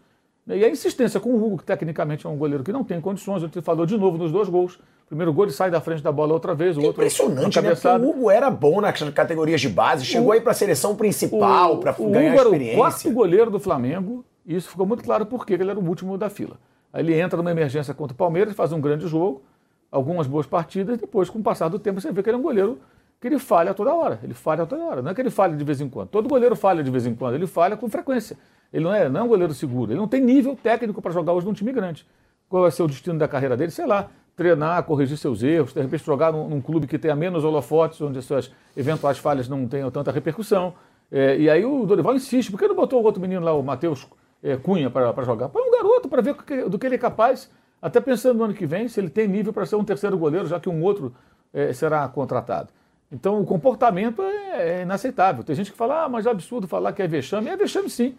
E 0.49 0.63
a 0.63 0.69
insistência 0.69 1.19
com 1.19 1.29
o 1.29 1.45
Hugo, 1.45 1.57
que 1.57 1.65
tecnicamente 1.65 2.25
é 2.25 2.29
um 2.29 2.37
goleiro 2.37 2.63
que 2.63 2.71
não 2.71 2.83
tem 2.83 3.01
condições, 3.01 3.41
gente 3.41 3.61
falou 3.61 3.85
de 3.85 3.97
novo 3.97 4.17
nos 4.17 4.31
dois 4.31 4.47
gols. 4.47 4.75
O 4.75 5.07
primeiro 5.07 5.33
gol 5.33 5.45
ele 5.45 5.51
sai 5.51 5.69
da 5.69 5.81
frente 5.81 6.01
da 6.01 6.11
bola 6.11 6.33
outra 6.33 6.55
vez, 6.55 6.77
o 6.77 6.81
é 6.81 6.85
outro. 6.85 7.01
Impressionante, 7.01 7.61
né? 7.61 7.75
Porque 7.75 7.87
o 7.87 8.09
Hugo 8.09 8.31
era 8.31 8.49
bom 8.49 8.79
nas 8.79 9.01
categorias 9.09 9.59
de 9.59 9.67
base, 9.67 10.05
chegou 10.05 10.29
o, 10.29 10.31
aí 10.31 10.39
para 10.39 10.51
a 10.51 10.55
seleção 10.55 10.95
principal, 10.95 11.77
para 11.79 11.91
ganhar 11.91 12.33
Hugo 12.33 12.41
experiência. 12.43 12.71
Era 12.71 12.79
o 12.79 12.81
quarto 12.81 13.11
goleiro 13.11 13.51
do 13.51 13.59
Flamengo, 13.59 14.25
e 14.45 14.55
isso 14.55 14.69
ficou 14.69 14.85
muito 14.85 15.03
claro 15.03 15.25
porque 15.25 15.53
ele 15.53 15.69
era 15.69 15.77
o 15.77 15.85
último 15.85 16.17
da 16.17 16.29
fila. 16.29 16.57
Aí 16.93 17.03
ele 17.03 17.19
entra 17.19 17.35
numa 17.37 17.51
emergência 17.51 17.93
contra 17.93 18.13
o 18.13 18.17
Palmeiras, 18.17 18.55
faz 18.55 18.71
um 18.71 18.79
grande 18.79 19.05
jogo, 19.07 19.41
algumas 19.91 20.27
boas 20.27 20.45
partidas, 20.45 20.97
e 20.97 21.01
depois, 21.01 21.29
com 21.29 21.39
o 21.39 21.43
passar 21.43 21.67
do 21.67 21.77
tempo, 21.77 21.99
você 21.99 22.11
vê 22.11 22.23
que 22.23 22.29
ele 22.29 22.37
é 22.37 22.39
um 22.39 22.43
goleiro 22.43 22.79
que 23.20 23.28
ele 23.28 23.39
falha 23.39 23.74
toda 23.74 23.93
hora. 23.93 24.20
Ele 24.24 24.34
falha 24.34 24.65
toda 24.65 24.84
hora. 24.84 25.01
Não 25.01 25.11
é 25.11 25.13
que 25.13 25.22
ele 25.22 25.30
falha 25.30 25.55
de 25.55 25.63
vez 25.63 25.82
em 25.82 25.89
quando. 25.89 26.09
Todo 26.09 26.30
goleiro 26.30 26.55
falha 26.55 26.84
de 26.84 26.91
vez 26.91 27.05
em 27.05 27.15
quando, 27.15 27.36
ele 27.36 27.47
falha 27.47 27.76
com 27.76 27.89
frequência. 27.89 28.38
Ele 28.72 28.84
não 28.84 28.93
é, 28.93 29.09
não 29.09 29.22
é 29.22 29.24
um 29.24 29.28
goleiro 29.28 29.53
seguro. 29.53 29.91
Ele 29.91 29.99
não 29.99 30.07
tem 30.07 30.22
nível 30.22 30.57
técnico 30.61 31.01
para 31.01 31.11
jogar 31.11 31.34
hoje 31.34 31.45
num 31.45 31.53
time 31.53 31.72
grande. 31.72 32.05
Qual 32.49 32.61
vai 32.63 32.72
ser 32.72 32.84
o 32.84 32.88
destino 32.88 33.18
da 33.18 33.28
carreira 33.28 33.57
dele? 33.57 33.72
Sei 33.72 33.86
lá. 33.86 34.09
treinar, 34.36 34.84
corrigir 34.84 35.18
seus 35.18 35.41
erros, 35.41 35.74
de 35.74 35.82
repente 35.82 36.05
jogar 36.05 36.32
num, 36.32 36.47
num 36.47 36.61
clube 36.61 36.86
que 36.86 36.99
tenha 36.99 37.15
menos 37.15 37.43
holofotes, 37.43 37.99
onde 38.01 38.20
as 38.20 38.26
suas 38.26 38.51
eventuais 38.76 39.18
falhas 39.18 39.49
não 39.49 39.68
tenham 39.68 39.89
tanta 39.89 40.11
repercussão. 40.11 40.76
É, 41.11 41.38
e 41.38 41.49
aí 41.49 41.65
o 41.65 41.86
Dorival 41.86 42.15
insiste, 42.15 42.51
por 42.51 42.59
que 42.59 42.68
não 42.68 42.76
botou 42.76 43.01
o 43.01 43.05
outro 43.05 43.20
menino 43.20 43.43
lá, 43.43 43.53
o 43.53 43.63
Matheus 43.63 44.07
é, 44.43 44.55
Cunha, 44.57 44.89
para 44.89 45.24
jogar? 45.24 45.49
Põe 45.49 45.63
um 45.63 45.72
garoto 45.72 46.07
para 46.07 46.22
ver 46.22 46.36
do 46.70 46.78
que, 46.78 46.86
ele 46.86 46.95
é 46.95 46.97
capaz, 46.99 47.49
até 47.82 47.99
pensando 47.99 48.38
no 48.38 48.43
ano 48.43 48.53
que 48.53 48.65
vem, 48.65 48.88
se 48.88 48.99
ele 48.99 49.09
tem 49.09 49.28
nível 49.28 49.51
para 49.51 49.65
ser 49.65 49.76
um 49.76 49.84
terceiro 49.84 50.18
goleiro, 50.18 50.45
já 50.47 50.59
que 50.59 50.70
um 50.70 50.84
outro 50.84 51.15
é, 51.53 51.74
será 51.74 52.07
contratado. 52.07 52.70
Então 53.11 53.39
o 53.39 53.45
comportamento 53.45 54.21
é, 54.21 54.79
é, 54.79 54.81
inaceitável. 54.81 55.43
Tem 55.43 55.55
gente 55.55 55.71
que 55.71 55.77
fala, 55.77 56.05
ah, 56.05 56.09
mas 56.09 56.25
é 56.25 56.29
absurdo 56.29 56.67
falar 56.67 56.91
que 56.93 57.01
é 57.01 57.07
vexame. 57.07 57.49
É 57.49 57.55
vexame 57.55 57.89
sim. 57.89 58.15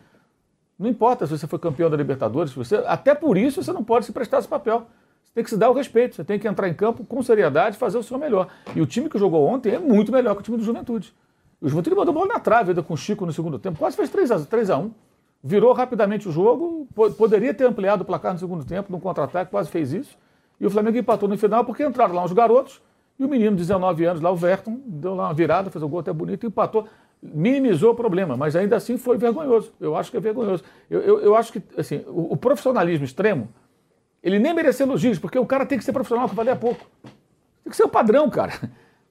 Não 0.79 0.89
importa 0.89 1.27
se 1.27 1.37
você 1.37 1.47
foi 1.47 1.59
campeão 1.59 1.91
da 1.91 1.97
Libertadores, 1.97 2.53
você, 2.53 2.77
até 2.87 3.15
por 3.15 3.37
isso 3.37 3.63
você 3.63 3.73
não 3.73 3.83
pode 3.83 4.07
se 4.07 4.13
prestar 4.13 4.39
esse 4.39 4.49
papel. 4.49 4.87
Você 5.23 5.33
tem 5.35 5.45
que 5.45 5.51
se 5.51 5.57
dar 5.57 5.69
o 5.69 5.75
respeito, 5.75 6.15
você 6.15 6.25
tem 6.25 6.39
que 6.39 6.49
entrar 6.49 6.69
em 6.69 6.75
campo 6.75 7.05
com 7.05 7.23
seriedade 7.23 7.77
e 7.77 7.79
fazer 7.79 7.99
o 7.99 8.03
seu 8.03 8.17
melhor. 8.17 8.49
E 8.75 8.81
o 8.81 8.87
time 8.87 9.11
que 9.11 9.19
jogou 9.19 9.47
ontem 9.47 9.75
é 9.75 9.79
muito 9.79 10.13
melhor 10.13 10.35
que 10.35 10.41
o 10.41 10.45
time 10.45 10.57
do 10.57 10.63
Juventude. 10.63 11.13
O 11.61 11.69
Juventude 11.69 11.97
mandou 11.97 12.15
bola 12.15 12.27
na 12.27 12.39
trave 12.39 12.71
ainda 12.71 12.83
com 12.83 12.95
o 12.95 12.97
Chico 12.97 13.27
no 13.27 13.33
segundo 13.33 13.59
tempo, 13.59 13.79
quase 13.79 13.97
fez 13.97 14.09
3 14.09 14.31
a, 14.31 14.41
3 14.41 14.71
a 14.71 14.79
1 14.79 14.91
virou 15.43 15.73
rapidamente 15.73 16.29
o 16.29 16.33
jogo, 16.33 16.89
poderia 17.17 17.55
ter 17.55 17.65
ampliado 17.65 18.03
o 18.03 18.05
placar 18.05 18.33
no 18.33 18.39
segundo 18.39 18.65
tempo, 18.65 18.91
no 18.91 19.01
contra-ataque, 19.01 19.51
quase 19.51 19.71
fez 19.71 19.93
isso. 19.93 20.17
E 20.61 20.67
o 20.67 20.71
Flamengo 20.71 20.99
empatou 20.99 21.29
no 21.29 21.39
final 21.39 21.65
porque 21.65 21.85
entraram 21.85 22.15
lá 22.15 22.25
os 22.25 22.33
garotos 22.33 22.81
e 23.19 23.25
o 23.25 23.29
menino 23.29 23.53
de 23.53 23.63
19 23.63 24.05
anos, 24.05 24.23
lá 24.23 24.31
o 24.31 24.37
Verton, 24.37 24.81
deu 24.87 25.15
lá 25.15 25.25
uma 25.29 25.35
virada, 25.35 25.71
fez 25.71 25.83
um 25.83 25.89
gol 25.89 26.01
até 26.01 26.13
bonito 26.13 26.47
empatou. 26.47 26.87
Minimizou 27.21 27.93
o 27.93 27.95
problema, 27.95 28.37
mas 28.37 28.55
ainda 28.55 28.77
assim 28.77 28.97
foi 28.97 29.19
vergonhoso. 29.19 29.73
Eu 29.81 29.97
acho 29.97 30.11
que 30.11 30.17
é 30.17 30.21
vergonhoso. 30.21 30.63
Eu, 30.89 31.01
eu, 31.01 31.21
eu 31.21 31.35
acho 31.35 31.53
que 31.53 31.63
assim, 31.77 32.05
o, 32.07 32.35
o 32.35 32.37
profissionalismo 32.37 33.05
extremo 33.05 33.49
ele 34.23 34.39
nem 34.39 34.53
merecia 34.53 34.85
elogios, 34.85 35.19
porque 35.19 35.39
o 35.39 35.47
cara 35.47 35.65
tem 35.65 35.79
que 35.79 35.85
ser 35.85 35.93
profissional, 35.93 36.29
que 36.29 36.35
valer 36.35 36.51
a 36.51 36.57
pouco. 36.57 36.85
Tem 37.63 37.71
que 37.71 37.77
ser 37.77 37.85
o 37.85 37.89
padrão, 37.89 38.29
cara. 38.31 38.53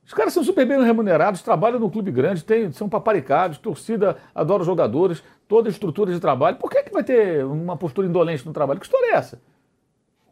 Os 0.05 0.13
caras 0.13 0.33
são 0.33 0.41
super 0.41 0.65
bem 0.65 0.81
remunerados, 0.81 1.41
trabalham 1.41 1.79
no 1.79 1.91
clube 1.91 2.11
grande, 2.11 2.41
tem, 2.41 2.71
são 2.71 2.87
paparicados, 2.87 3.57
torcida 3.57 4.15
adora 4.33 4.61
os 4.61 4.65
jogadores, 4.65 5.21
toda 5.49 5.67
a 5.67 5.71
estrutura 5.71 6.13
de 6.13 6.19
trabalho. 6.21 6.55
Por 6.55 6.69
que, 6.69 6.83
que 6.83 6.93
vai 6.93 7.03
ter 7.03 7.45
uma 7.45 7.75
postura 7.75 8.07
indolente 8.07 8.45
no 8.45 8.53
trabalho? 8.53 8.79
Que 8.79 8.85
história 8.85 9.11
é 9.11 9.15
essa? 9.15 9.41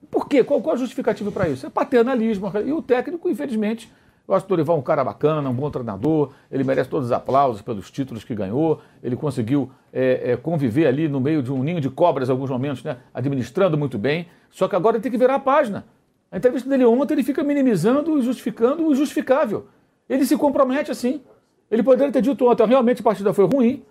Por 0.10 0.28
quê? 0.28 0.44
Qual, 0.44 0.62
qual 0.62 0.76
a 0.76 0.78
justificativa 0.78 1.32
para 1.32 1.50
isso? 1.50 1.66
É 1.66 1.70
paternalismo. 1.70 2.52
E 2.66 2.72
o 2.72 2.82
técnico, 2.82 3.30
infelizmente, 3.30 3.92
eu 4.28 4.34
acho 4.34 4.46
que 4.46 4.52
o 4.52 4.56
Dorival 4.56 4.78
é 4.78 4.80
um 4.80 4.84
cara 4.84 5.04
bacana, 5.04 5.50
um 5.50 5.54
bom 5.54 5.70
treinador, 5.70 6.32
ele 6.52 6.64
merece 6.64 6.90
todos 6.90 7.08
os 7.08 7.12
aplausos 7.12 7.62
pelos 7.62 7.92
títulos 7.92 8.24
que 8.24 8.34
ganhou, 8.34 8.82
ele 9.04 9.16
conseguiu 9.16 9.70
é, 9.94 10.32
é, 10.32 10.38
conviver 10.38 10.88
ali 10.88 11.08
no 11.08 11.20
meio 11.20 11.44
de 11.44 11.52
um 11.52 11.62
ninho 11.62 11.80
de 11.80 11.90
cobras 11.90 12.28
em 12.28 12.32
alguns 12.32 12.50
momentos, 12.50 12.84
né, 12.84 12.98
administrando 13.14 13.78
muito 13.78 14.00
bem, 14.00 14.28
só 14.50 14.68
que 14.68 14.76
agora 14.76 14.98
ele 14.98 15.04
tem 15.04 15.12
que 15.12 15.18
virar 15.18 15.36
a 15.36 15.40
página. 15.40 15.86
A 16.32 16.38
entrevista 16.38 16.68
dele 16.68 16.86
ontem, 16.86 17.14
ele 17.14 17.24
fica 17.24 17.44
minimizando 17.44 18.18
e 18.18 18.22
justificando 18.24 18.88
o 18.88 18.92
injustificável. 18.92 19.68
Ele 20.10 20.26
se 20.26 20.36
compromete 20.36 20.90
assim. 20.90 21.22
Ele 21.70 21.84
poderia 21.84 22.12
ter 22.12 22.22
dito 22.22 22.50
ontem, 22.50 22.66
realmente 22.66 23.02
a 23.02 23.04
partida 23.04 23.34
foi 23.34 23.46
ruim, 23.46 23.84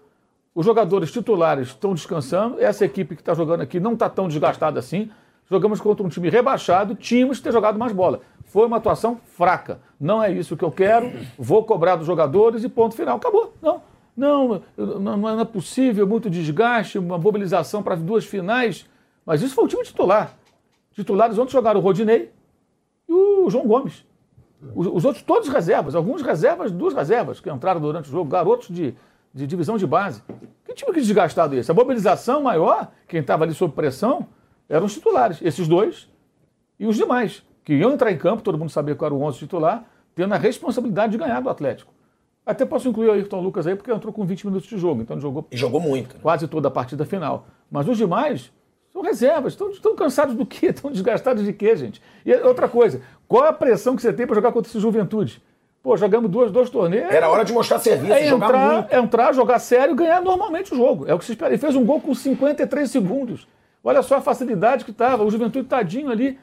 os 0.55 0.65
jogadores 0.67 1.11
titulares 1.11 1.69
estão 1.69 1.95
descansando, 1.95 2.61
essa 2.61 2.85
equipe 2.85 3.17
que 3.17 3.23
está 3.23 3.35
jogando 3.35 3.61
aqui 3.62 3.81
não 3.81 3.95
está 3.95 4.09
tão 4.09 4.29
desgastada 4.29 4.79
assim, 4.79 5.11
jogamos 5.51 5.80
contra 5.80 6.05
um 6.05 6.09
time 6.09 6.28
rebaixado, 6.28 6.95
tínhamos 6.95 7.38
que 7.38 7.45
ter 7.45 7.53
jogado 7.53 7.78
mais 7.78 7.92
bola. 7.92 8.20
Foi 8.47 8.66
uma 8.66 8.76
atuação 8.76 9.20
fraca. 9.24 9.80
Não 9.99 10.22
é 10.22 10.30
isso 10.30 10.57
que 10.57 10.64
eu 10.64 10.70
quero, 10.70 11.11
vou 11.38 11.64
cobrar 11.64 11.97
dos 11.97 12.07
jogadores 12.07 12.62
e 12.64 12.68
ponto 12.68 12.95
final. 12.95 13.16
Acabou. 13.16 13.53
Não. 13.61 13.82
Não, 14.16 14.62
não 14.76 15.40
é 15.40 15.45
possível, 15.45 16.07
muito 16.07 16.30
desgaste, 16.30 16.99
uma 16.99 17.18
mobilização 17.18 17.82
para 17.82 17.97
duas 17.97 18.24
finais. 18.24 18.86
Mas 19.26 19.42
isso 19.42 19.55
foi 19.55 19.64
o 19.64 19.68
time 19.68 19.82
titular. 19.82 20.36
Titulares 20.92 21.36
ontem 21.36 21.51
jogaram 21.51 21.80
o 21.80 21.82
Rodinei 21.82 22.30
e 23.09 23.12
o 23.12 23.51
João 23.51 23.66
Gomes. 23.66 24.05
Os, 24.74 24.86
os, 24.86 25.05
outros 25.05 25.22
todos 25.22 25.49
reservas, 25.49 25.95
alguns 25.95 26.22
reservas, 26.22 26.70
duas 26.70 26.95
reservas 26.95 27.40
que 27.40 27.51
entraram 27.51 27.80
durante 27.80 28.09
o 28.09 28.12
jogo, 28.12 28.30
garotos 28.30 28.68
de, 28.68 28.95
de 29.34 29.47
divisão 29.47 29.76
de 29.76 29.86
base. 29.86 30.22
Que 30.64 30.72
time 30.72 30.92
que 30.92 31.01
desgastado 31.01 31.55
esse? 31.57 31.70
A 31.70 31.74
mobilização 31.74 32.40
maior, 32.40 32.88
quem 33.09 33.20
estava 33.20 33.45
ali 33.45 33.53
sob 33.53 33.74
pressão, 33.74 34.26
eram 34.69 34.87
os 34.87 34.95
titulares. 34.95 35.41
Esses 35.43 35.69
dois 35.69 36.09
e 36.79 36.87
os 36.87 36.97
demais 36.97 37.43
que 37.65 37.75
iam 37.75 37.93
entrar 37.93 38.12
em 38.12 38.19
campo, 38.19 38.43
todo 38.43 38.59
mundo 38.59 38.71
sabia 38.71 38.95
qual 38.95 39.07
era 39.07 39.15
o 39.15 39.23
11 39.23 39.39
titular, 39.39 39.85
tendo 40.15 40.35
a 40.35 40.37
responsabilidade 40.37 41.12
de 41.12 41.19
ganhar 41.19 41.41
do 41.41 41.49
Atlético. 41.49 41.93
Até 42.45 42.67
posso 42.67 42.89
incluir 42.89 43.09
o 43.09 43.12
Ayrton 43.12 43.41
Lucas 43.41 43.67
aí, 43.67 43.75
porque 43.75 43.91
entrou 43.91 44.12
com 44.12 44.25
20 44.25 44.47
minutos 44.47 44.69
de 44.69 44.77
jogo, 44.77 45.01
então 45.01 45.15
ele 45.17 45.23
jogou. 45.23 45.47
E 45.51 45.57
jogou 45.57 45.81
muito. 45.81 46.15
Né? 46.15 46.21
Quase 46.23 46.47
toda 46.47 46.69
a 46.69 46.71
partida 46.71 47.07
final. 47.07 47.47
Mas 47.71 47.89
os 47.89 47.97
demais 47.97 48.53
são 48.93 49.01
reservas, 49.01 49.55
estão, 49.55 49.71
estão 49.71 49.97
cansados 49.97 50.35
do 50.35 50.45
quê? 50.45 50.67
Estão 50.75 50.93
desgastados 50.93 51.43
de 51.43 51.53
quê, 51.53 51.75
gente? 51.75 52.03
E 52.25 52.33
outra 52.35 52.69
coisa, 52.69 53.01
qual 53.27 53.45
a 53.45 53.53
pressão 53.53 53.97
que 53.97 54.03
você 54.03 54.12
tem 54.12 54.27
para 54.27 54.35
jogar 54.35 54.53
contra 54.53 54.71
esse 54.71 54.79
juventude? 54.79 55.43
Pô, 55.83 55.97
jogamos 55.97 56.31
dois, 56.31 56.51
dois 56.51 56.71
torneios. 56.71 57.12
Era 57.12 57.29
hora 57.29 57.45
de 57.45 57.53
mostrar 57.53 57.79
serviço, 57.79 58.12
é 58.12 58.27
jogar 58.27 58.47
entrar, 58.47 58.73
muito. 58.73 58.95
entrar, 58.95 59.35
jogar 59.35 59.59
sério 59.59 59.93
e 59.93 59.97
ganhar 59.97 60.23
normalmente 60.23 60.73
o 60.73 60.77
jogo. 60.77 61.07
É 61.07 61.12
o 61.12 61.19
que 61.19 61.25
se 61.25 61.33
espera. 61.33 61.51
Ele 61.51 61.59
fez 61.59 61.75
um 61.75 61.85
gol 61.85 62.01
com 62.01 62.15
53 62.15 62.91
segundos. 62.91 63.47
Olha 63.85 64.03
só 64.03 64.16
a 64.16 64.20
facilidade 64.22 64.85
que 64.85 64.91
estava. 64.91 65.22
O 65.22 65.30
Juventude 65.30 65.68
tadinho 65.68 66.11
ali. 66.11 66.39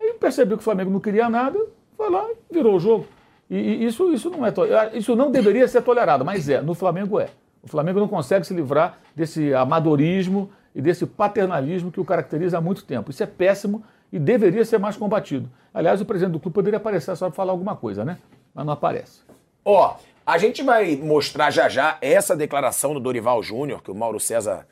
Aí 0.00 0.14
percebeu 0.14 0.56
que 0.56 0.62
o 0.62 0.64
Flamengo 0.64 0.90
não 0.90 1.00
queria 1.00 1.28
nada, 1.28 1.58
foi 1.96 2.08
lá 2.08 2.26
e 2.30 2.54
virou 2.54 2.76
o 2.76 2.80
jogo. 2.80 3.06
E, 3.50 3.56
e 3.56 3.84
isso, 3.84 4.12
isso, 4.12 4.30
não 4.30 4.46
é, 4.46 4.52
isso 4.94 5.14
não 5.14 5.30
deveria 5.30 5.66
ser 5.68 5.82
tolerado, 5.82 6.24
mas 6.24 6.48
é. 6.48 6.62
No 6.62 6.74
Flamengo 6.74 7.20
é. 7.20 7.28
O 7.62 7.68
Flamengo 7.68 8.00
não 8.00 8.08
consegue 8.08 8.46
se 8.46 8.54
livrar 8.54 8.98
desse 9.14 9.52
amadorismo 9.52 10.50
e 10.74 10.80
desse 10.80 11.04
paternalismo 11.04 11.90
que 11.90 12.00
o 12.00 12.04
caracteriza 12.04 12.58
há 12.58 12.60
muito 12.60 12.84
tempo. 12.84 13.10
Isso 13.10 13.22
é 13.22 13.26
péssimo 13.26 13.82
e 14.12 14.18
deveria 14.18 14.64
ser 14.64 14.78
mais 14.78 14.96
combatido. 14.96 15.50
Aliás, 15.74 16.00
o 16.00 16.04
presidente 16.04 16.32
do 16.32 16.40
clube 16.40 16.54
poderia 16.54 16.78
aparecer 16.78 17.14
só 17.16 17.26
para 17.26 17.34
falar 17.34 17.52
alguma 17.52 17.76
coisa, 17.76 18.04
né? 18.04 18.18
Mas 18.54 18.64
não 18.64 18.72
aparece. 18.72 19.20
Ó, 19.64 19.96
a 20.24 20.38
gente 20.38 20.62
vai 20.62 20.96
mostrar 20.96 21.50
já 21.50 21.68
já 21.68 21.98
essa 22.00 22.36
declaração 22.36 22.94
do 22.94 23.00
Dorival 23.00 23.42
Júnior, 23.42 23.82
que 23.82 23.90
o 23.90 23.94
Mauro 23.94 24.20
César 24.20 24.66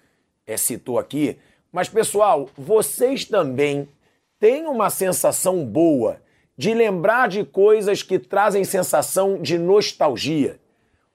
é, 0.47 0.57
citou 0.57 0.99
aqui. 0.99 1.39
Mas, 1.77 1.91
pessoal, 1.91 2.49
vocês 2.57 3.27
também 3.27 3.87
tem 4.41 4.66
uma 4.66 4.89
sensação 4.89 5.62
boa 5.62 6.22
de 6.57 6.72
lembrar 6.72 7.29
de 7.29 7.45
coisas 7.45 8.03
que 8.03 8.18
trazem 8.18 8.64
sensação 8.64 9.43
de 9.43 9.59
nostalgia. 9.59 10.59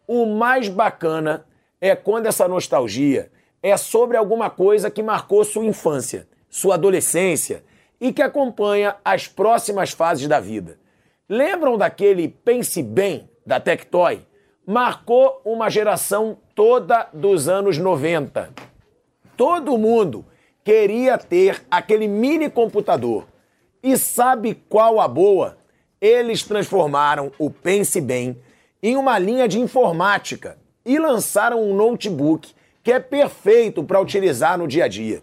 O 0.06 0.28
mais 0.28 0.70
bacana 0.70 1.48
é 1.82 1.96
quando 1.96 2.28
essa 2.28 2.48
nostalgia 2.48 3.32
é 3.64 3.76
sobre 3.76 4.18
alguma 4.18 4.52
coisa 4.52 4.92
que 4.92 5.02
marcou 5.02 5.44
sua 5.44 5.66
infância, 5.66 6.28
sua 6.48 6.76
adolescência 6.76 7.64
e 8.00 8.14
que 8.14 8.22
acompanha 8.22 8.98
as 9.04 9.28
próximas 9.28 9.90
fases 9.90 10.28
da 10.28 10.40
vida. 10.40 10.78
Lembram 11.28 11.76
daquele 11.76 12.28
Pense 12.28 12.84
Bem 12.84 13.28
da 13.44 13.60
Tectoy? 13.60 14.28
Marcou 14.64 15.42
uma 15.44 15.72
geração 15.72 16.38
toda 16.54 17.10
dos 17.12 17.50
anos 17.50 17.80
90. 17.80 18.54
Todo 19.36 19.76
mundo 19.76 20.24
queria 20.72 21.18
ter 21.18 21.62
aquele 21.70 22.08
mini 22.08 22.50
computador. 22.50 23.28
E 23.84 23.98
sabe 23.98 24.56
qual 24.70 25.02
a 25.02 25.08
boa? 25.08 25.58
Eles 26.00 26.44
transformaram 26.44 27.30
o 27.38 27.50
Pense 27.50 28.00
Bem 28.00 28.38
em 28.82 28.96
uma 28.96 29.20
linha 29.20 29.50
de 29.50 29.60
informática 29.60 30.58
e 30.86 30.98
lançaram 30.98 31.62
um 31.62 31.76
notebook 31.76 32.54
que 32.82 32.90
é 32.90 33.02
perfeito 33.02 33.84
para 33.84 34.00
utilizar 34.00 34.58
no 34.58 34.66
dia 34.66 34.86
a 34.86 34.88
dia. 34.88 35.22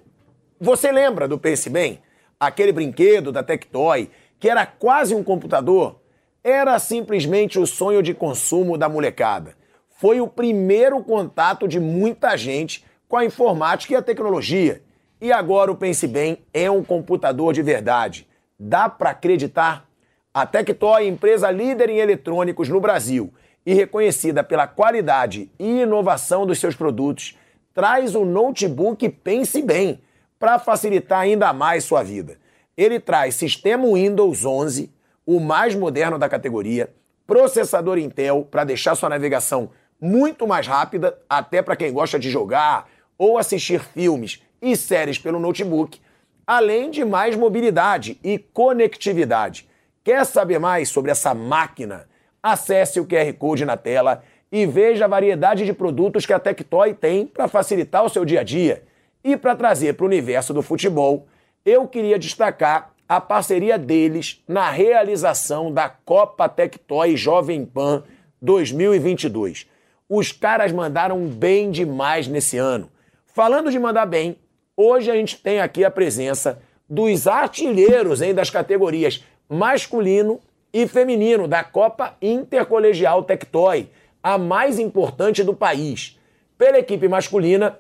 Você 0.61 0.93
lembra 0.93 1.27
do 1.27 1.39
Pense 1.39 1.71
Bem? 1.71 2.03
Aquele 2.39 2.71
brinquedo 2.71 3.33
da 3.33 3.43
Tectoy 3.43 4.11
que 4.39 4.51
era 4.51 4.67
quase 4.67 5.15
um 5.15 5.25
computador? 5.25 5.99
Era 6.45 6.79
simplesmente 6.79 7.59
o 7.59 7.67
sonho 7.67 8.03
de 8.03 8.13
consumo 8.13 8.77
da 8.77 8.87
molecada. 8.87 9.57
Foi 9.97 10.21
o 10.21 10.29
primeiro 10.29 11.03
contato 11.03 11.67
de 11.67 11.81
muita 11.81 12.37
gente 12.37 12.85
com 13.09 13.17
a 13.17 13.25
informática 13.25 13.95
e 13.95 13.97
a 13.97 14.03
tecnologia. 14.03 14.83
E 15.21 15.33
agora 15.33 15.73
o 15.73 15.77
Pense 15.77 16.07
Bem 16.07 16.39
é 16.55 16.71
um 16.71 16.85
computador 16.85 17.53
de 17.53 17.61
verdade. 17.61 18.25
Dá 18.57 18.89
para 18.89 19.11
acreditar? 19.11 19.85
A 20.33 20.47
Tectoy, 20.47 21.09
empresa 21.09 21.51
líder 21.51 21.91
em 21.91 21.99
eletrônicos 21.99 22.69
no 22.69 22.81
Brasil 22.81 23.35
e 23.67 23.75
reconhecida 23.75 24.45
pela 24.45 24.69
qualidade 24.69 25.51
e 25.59 25.81
inovação 25.81 26.47
dos 26.47 26.61
seus 26.61 26.77
produtos, 26.77 27.37
traz 27.75 28.15
o 28.15 28.25
notebook 28.25 29.09
Pense 29.09 29.61
Bem 29.61 30.01
para 30.39 30.57
facilitar 30.61 31.21
ainda 31.21 31.53
mais 31.53 31.83
sua 31.83 32.05
vida. 32.05 32.39
Ele 32.77 33.01
traz 33.01 33.35
sistema 33.35 33.93
Windows 33.93 34.45
11, 34.45 34.89
o 35.27 35.41
mais 35.41 35.75
moderno 35.75 36.17
da 36.17 36.29
categoria, 36.29 36.95
processador 37.27 37.99
Intel 37.99 38.47
para 38.49 38.63
deixar 38.63 38.95
sua 38.95 39.09
navegação 39.09 39.71
muito 40.01 40.47
mais 40.47 40.69
rápida, 40.69 41.19
até 41.29 41.61
para 41.61 41.75
quem 41.75 41.93
gosta 41.93 42.21
de 42.21 42.31
jogar 42.31 42.89
ou 43.19 43.37
assistir 43.37 43.81
filmes 43.81 44.41
e 44.61 44.77
séries 44.77 45.19
pelo 45.19 45.39
notebook, 45.39 46.01
além 46.47 46.91
de 46.91 47.05
mais 47.05 47.37
mobilidade 47.37 48.19
e 48.23 48.39
conectividade. 48.39 49.69
Quer 50.03 50.25
saber 50.25 50.59
mais 50.59 50.89
sobre 50.89 51.11
essa 51.11 51.35
máquina? 51.35 52.09
Acesse 52.43 52.99
o 52.99 53.07
QR 53.07 53.33
Code 53.35 53.65
na 53.65 53.77
tela 53.77 54.23
e 54.51 54.65
veja 54.65 55.05
a 55.05 55.09
variedade 55.09 55.67
de 55.67 55.73
produtos 55.73 56.25
que 56.25 56.33
a 56.33 56.39
Tectoy 56.39 56.95
tem 56.95 57.27
para 57.27 57.49
facilitar 57.49 58.05
o 58.05 58.09
seu 58.09 58.25
dia 58.25 58.41
a 58.41 58.45
dia. 58.45 58.83
E 59.23 59.37
para 59.37 59.55
trazer 59.55 59.95
para 59.95 60.05
o 60.05 60.07
universo 60.07 60.55
do 60.55 60.63
futebol, 60.63 61.27
eu 61.65 61.87
queria 61.87 62.19
destacar 62.19 62.95
a 63.09 63.21
parceria 63.21 63.79
deles 63.79 64.43
na 64.47 64.71
realização 64.71 65.73
da 65.73 65.89
Copa 65.89 66.49
Tectoy 66.49 67.17
Jovem 67.17 67.65
Pan 67.65 68.05
2022. 68.41 69.67
Os 70.09 70.33
caras 70.33 70.73
mandaram 70.73 71.27
bem 71.27 71.71
demais 71.71 72.27
nesse 72.27 72.57
ano. 72.57 72.91
Falando 73.27 73.71
de 73.71 73.79
mandar 73.79 74.07
bem, 74.07 74.37
hoje 74.79 75.11
a 75.11 75.15
gente 75.15 75.37
tem 75.37 75.61
aqui 75.61 75.85
a 75.85 75.91
presença 75.91 76.63
dos 76.89 77.27
artilheiros 77.27 78.23
hein, 78.23 78.33
das 78.33 78.49
categorias 78.49 79.25
masculino 79.49 80.39
e 80.73 80.87
feminino 80.87 81.49
da 81.49 81.65
Copa 81.65 82.17
Intercolegial 82.23 83.25
Tectoy, 83.25 83.89
a 84.23 84.39
mais 84.39 84.79
importante 84.79 85.43
do 85.43 85.53
país. 85.53 86.17
Pela 86.57 86.79
equipe 86.79 87.09
masculina, 87.09 87.79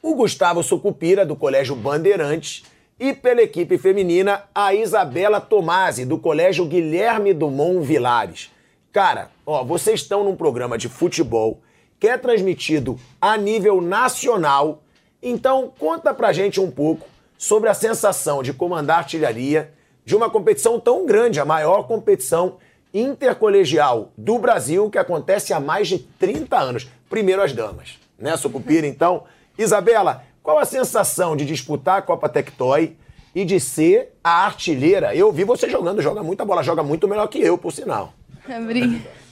o 0.00 0.14
Gustavo 0.14 0.62
Sucupira, 0.62 1.26
do 1.26 1.36
Colégio 1.36 1.76
Bandeirantes, 1.76 2.64
e 2.98 3.12
pela 3.12 3.42
equipe 3.42 3.76
feminina, 3.76 4.44
a 4.54 4.72
Isabela 4.72 5.40
Tomasi, 5.40 6.04
do 6.04 6.18
Colégio 6.18 6.64
Guilherme 6.64 7.34
Dumont 7.34 7.80
Vilares. 7.80 8.50
Cara, 8.92 9.30
ó, 9.44 9.64
vocês 9.64 10.00
estão 10.00 10.24
num 10.24 10.36
programa 10.36 10.78
de 10.78 10.88
futebol 10.88 11.60
que 11.98 12.08
é 12.08 12.16
transmitido 12.16 12.98
a 13.20 13.36
nível 13.36 13.80
nacional, 13.80 14.82
então 15.22 15.72
conta 15.78 16.12
pra 16.12 16.32
gente 16.32 16.60
um 16.60 16.70
pouco 16.70 17.06
sobre 17.38 17.68
a 17.68 17.74
sensação 17.74 18.42
de 18.42 18.52
comandar 18.52 18.98
artilharia 18.98 19.72
de 20.04 20.16
uma 20.16 20.28
competição 20.28 20.80
tão 20.80 21.06
grande, 21.06 21.40
a 21.40 21.44
maior 21.44 21.86
competição 21.86 22.56
intercolegial 22.92 24.12
do 24.16 24.38
Brasil, 24.38 24.90
que 24.90 24.98
acontece 24.98 25.52
há 25.52 25.60
mais 25.60 25.88
de 25.88 25.98
30 25.98 26.58
anos. 26.58 26.88
Primeiro 27.08 27.42
as 27.42 27.52
damas, 27.52 27.98
né, 28.18 28.36
Sucupira? 28.36 28.86
Então, 28.86 29.24
Isabela, 29.56 30.24
qual 30.42 30.58
a 30.58 30.64
sensação 30.64 31.36
de 31.36 31.44
disputar 31.44 31.98
a 31.98 32.02
Copa 32.02 32.28
Tectoy 32.28 32.96
e 33.34 33.44
de 33.44 33.60
ser 33.60 34.12
a 34.22 34.44
artilheira? 34.44 35.14
Eu 35.14 35.32
vi 35.32 35.44
você 35.44 35.68
jogando, 35.68 36.02
joga 36.02 36.22
muita 36.22 36.44
bola, 36.44 36.62
joga 36.62 36.82
muito 36.82 37.06
melhor 37.06 37.28
que 37.28 37.40
eu, 37.40 37.56
por 37.56 37.72
sinal. 37.72 38.12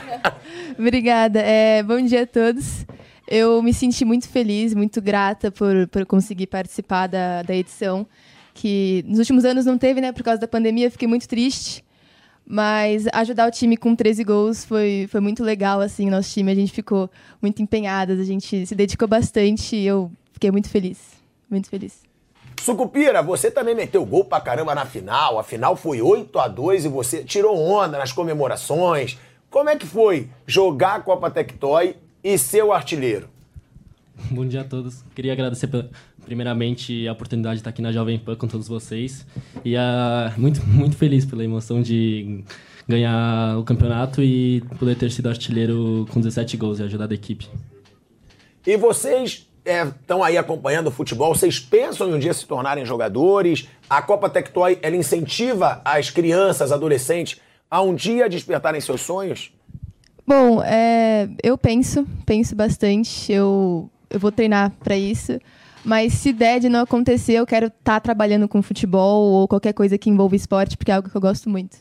Obrigada. 0.78 1.40
É, 1.40 1.82
bom 1.82 2.00
dia 2.00 2.22
a 2.22 2.26
todos. 2.26 2.84
Eu 3.30 3.62
me 3.62 3.72
senti 3.72 4.04
muito 4.04 4.28
feliz, 4.28 4.74
muito 4.74 5.00
grata 5.00 5.52
por, 5.52 5.86
por 5.86 6.04
conseguir 6.04 6.48
participar 6.48 7.06
da, 7.06 7.42
da 7.42 7.54
edição, 7.54 8.04
que 8.52 9.04
nos 9.06 9.20
últimos 9.20 9.44
anos 9.44 9.64
não 9.64 9.78
teve, 9.78 10.00
né? 10.00 10.10
Por 10.10 10.24
causa 10.24 10.40
da 10.40 10.48
pandemia, 10.48 10.90
fiquei 10.90 11.06
muito 11.06 11.28
triste. 11.28 11.84
Mas 12.44 13.06
ajudar 13.12 13.46
o 13.46 13.50
time 13.52 13.76
com 13.76 13.94
13 13.94 14.24
gols 14.24 14.64
foi, 14.64 15.06
foi 15.08 15.20
muito 15.20 15.44
legal, 15.44 15.80
assim, 15.80 16.10
nosso 16.10 16.32
time. 16.32 16.50
A 16.50 16.54
gente 16.56 16.72
ficou 16.72 17.08
muito 17.40 17.62
empenhadas, 17.62 18.18
a 18.18 18.24
gente 18.24 18.66
se 18.66 18.74
dedicou 18.74 19.06
bastante 19.06 19.76
e 19.76 19.86
eu 19.86 20.10
fiquei 20.32 20.50
muito 20.50 20.68
feliz. 20.68 20.98
Muito 21.48 21.68
feliz. 21.70 22.02
Sucupira, 22.60 23.22
você 23.22 23.48
também 23.48 23.76
meteu 23.76 24.04
gol 24.04 24.24
pra 24.24 24.40
caramba 24.40 24.74
na 24.74 24.84
final. 24.84 25.38
A 25.38 25.44
final 25.44 25.76
foi 25.76 26.02
8 26.02 26.36
a 26.36 26.48
2 26.48 26.86
e 26.86 26.88
você 26.88 27.22
tirou 27.22 27.56
onda 27.56 27.96
nas 27.96 28.10
comemorações. 28.10 29.16
Como 29.48 29.70
é 29.70 29.76
que 29.76 29.86
foi 29.86 30.28
jogar 30.44 30.96
a 30.96 31.00
Copa 31.00 31.30
Tectoy 31.30 31.94
e 32.22 32.36
ser 32.38 32.62
o 32.62 32.72
artilheiro? 32.72 33.28
Bom 34.30 34.46
dia 34.46 34.60
a 34.60 34.64
todos. 34.64 35.02
Queria 35.14 35.32
agradecer 35.32 35.68
primeiramente 36.24 37.08
a 37.08 37.12
oportunidade 37.12 37.56
de 37.56 37.60
estar 37.60 37.70
aqui 37.70 37.80
na 37.80 37.90
Jovem 37.90 38.18
Pan 38.18 38.36
com 38.36 38.46
todos 38.46 38.68
vocês 38.68 39.26
e 39.64 39.74
uh, 39.74 39.78
muito 40.36 40.64
muito 40.66 40.96
feliz 40.96 41.24
pela 41.24 41.42
emoção 41.42 41.80
de 41.80 42.44
ganhar 42.86 43.58
o 43.58 43.64
campeonato 43.64 44.22
e 44.22 44.62
poder 44.78 44.96
ter 44.96 45.10
sido 45.10 45.28
artilheiro 45.28 46.06
com 46.10 46.20
17 46.20 46.56
gols 46.56 46.80
e 46.80 46.82
ajudar 46.82 47.10
a 47.10 47.14
equipe. 47.14 47.48
E 48.66 48.76
vocês 48.76 49.48
estão 49.64 50.24
é, 50.24 50.28
aí 50.28 50.38
acompanhando 50.38 50.88
o 50.88 50.90
futebol, 50.90 51.34
vocês 51.34 51.58
pensam 51.58 52.10
em 52.10 52.14
um 52.14 52.18
dia 52.18 52.34
se 52.34 52.46
tornarem 52.46 52.84
jogadores? 52.84 53.68
A 53.88 54.02
Copa 54.02 54.28
Tectoy, 54.28 54.78
ela 54.82 54.96
incentiva 54.96 55.80
as 55.84 56.10
crianças, 56.10 56.72
adolescentes, 56.72 57.40
a 57.70 57.80
um 57.80 57.94
dia 57.94 58.28
despertarem 58.28 58.80
seus 58.80 59.00
sonhos? 59.00 59.52
Bom, 60.26 60.62
é, 60.62 61.28
eu 61.42 61.58
penso, 61.58 62.06
penso 62.24 62.54
bastante. 62.54 63.32
Eu, 63.32 63.90
eu 64.08 64.20
vou 64.20 64.30
treinar 64.30 64.72
para 64.82 64.96
isso. 64.96 65.38
Mas 65.84 66.12
se 66.14 66.32
der 66.32 66.60
de 66.60 66.68
não 66.68 66.80
acontecer, 66.80 67.34
eu 67.34 67.46
quero 67.46 67.66
estar 67.66 67.94
tá 67.94 68.00
trabalhando 68.00 68.46
com 68.46 68.60
futebol 68.62 69.32
ou 69.32 69.48
qualquer 69.48 69.72
coisa 69.72 69.96
que 69.96 70.10
envolva 70.10 70.36
esporte, 70.36 70.76
porque 70.76 70.90
é 70.90 70.94
algo 70.94 71.08
que 71.08 71.16
eu 71.16 71.20
gosto 71.20 71.48
muito. 71.48 71.78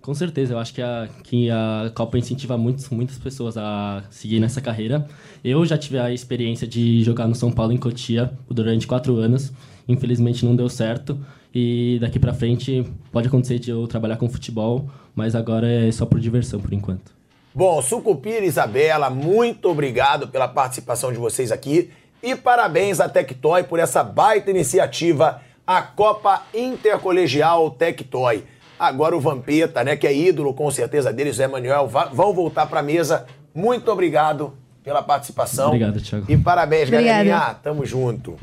Com 0.00 0.14
certeza, 0.14 0.54
eu 0.54 0.58
acho 0.60 0.72
que 0.72 0.80
a, 0.80 1.08
que 1.24 1.50
a 1.50 1.90
Copa 1.92 2.16
incentiva 2.16 2.56
muitos, 2.56 2.88
muitas 2.90 3.18
pessoas 3.18 3.56
a 3.56 4.04
seguir 4.08 4.38
nessa 4.38 4.60
carreira. 4.60 5.04
Eu 5.42 5.66
já 5.66 5.76
tive 5.76 5.98
a 5.98 6.12
experiência 6.12 6.64
de 6.64 7.02
jogar 7.02 7.26
no 7.26 7.34
São 7.34 7.50
Paulo 7.50 7.72
em 7.72 7.76
Cotia 7.76 8.32
durante 8.48 8.86
quatro 8.86 9.16
anos. 9.16 9.52
Infelizmente 9.88 10.44
não 10.44 10.54
deu 10.54 10.68
certo. 10.68 11.18
E 11.52 11.98
daqui 12.00 12.20
para 12.20 12.32
frente 12.32 12.84
pode 13.10 13.26
acontecer 13.26 13.58
de 13.58 13.70
eu 13.70 13.88
trabalhar 13.88 14.16
com 14.16 14.28
futebol, 14.28 14.88
mas 15.12 15.34
agora 15.34 15.66
é 15.66 15.90
só 15.90 16.06
por 16.06 16.20
diversão 16.20 16.60
por 16.60 16.72
enquanto. 16.72 17.15
Bom, 17.56 17.80
Sucupira 17.80 18.44
e 18.44 18.48
Isabela, 18.48 19.08
muito 19.08 19.70
obrigado 19.70 20.28
pela 20.28 20.46
participação 20.46 21.10
de 21.10 21.16
vocês 21.16 21.50
aqui. 21.50 21.90
E 22.22 22.36
parabéns 22.36 23.00
à 23.00 23.08
Tectoy 23.08 23.62
por 23.62 23.78
essa 23.78 24.04
baita 24.04 24.50
iniciativa, 24.50 25.40
a 25.66 25.80
Copa 25.80 26.42
Intercolegial 26.52 27.70
Tectoy. 27.70 28.44
Agora 28.78 29.16
o 29.16 29.20
Vampeta, 29.20 29.82
né, 29.82 29.96
que 29.96 30.06
é 30.06 30.14
ídolo 30.14 30.52
com 30.52 30.70
certeza 30.70 31.10
dele, 31.10 31.32
Zé 31.32 31.48
Manuel, 31.48 31.88
vão 32.12 32.34
voltar 32.34 32.66
para 32.66 32.80
a 32.80 32.82
mesa. 32.82 33.24
Muito 33.54 33.90
obrigado 33.90 34.52
pela 34.84 35.02
participação. 35.02 35.68
Obrigado, 35.68 35.98
Thiago. 35.98 36.26
E 36.28 36.36
parabéns, 36.36 36.88
Obrigada. 36.88 37.24
galerinha. 37.24 37.56
Tamo 37.62 37.86
junto. 37.86 38.36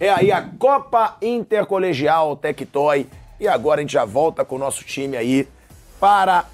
É 0.00 0.10
aí 0.10 0.32
a 0.32 0.42
Copa 0.42 1.18
Intercolegial 1.22 2.34
Tectoy. 2.34 3.06
E 3.38 3.46
agora 3.46 3.78
a 3.78 3.82
gente 3.82 3.92
já 3.92 4.04
volta 4.04 4.44
com 4.44 4.56
o 4.56 4.58
nosso 4.58 4.82
time 4.82 5.16
aí 5.16 5.46
para 6.00 6.46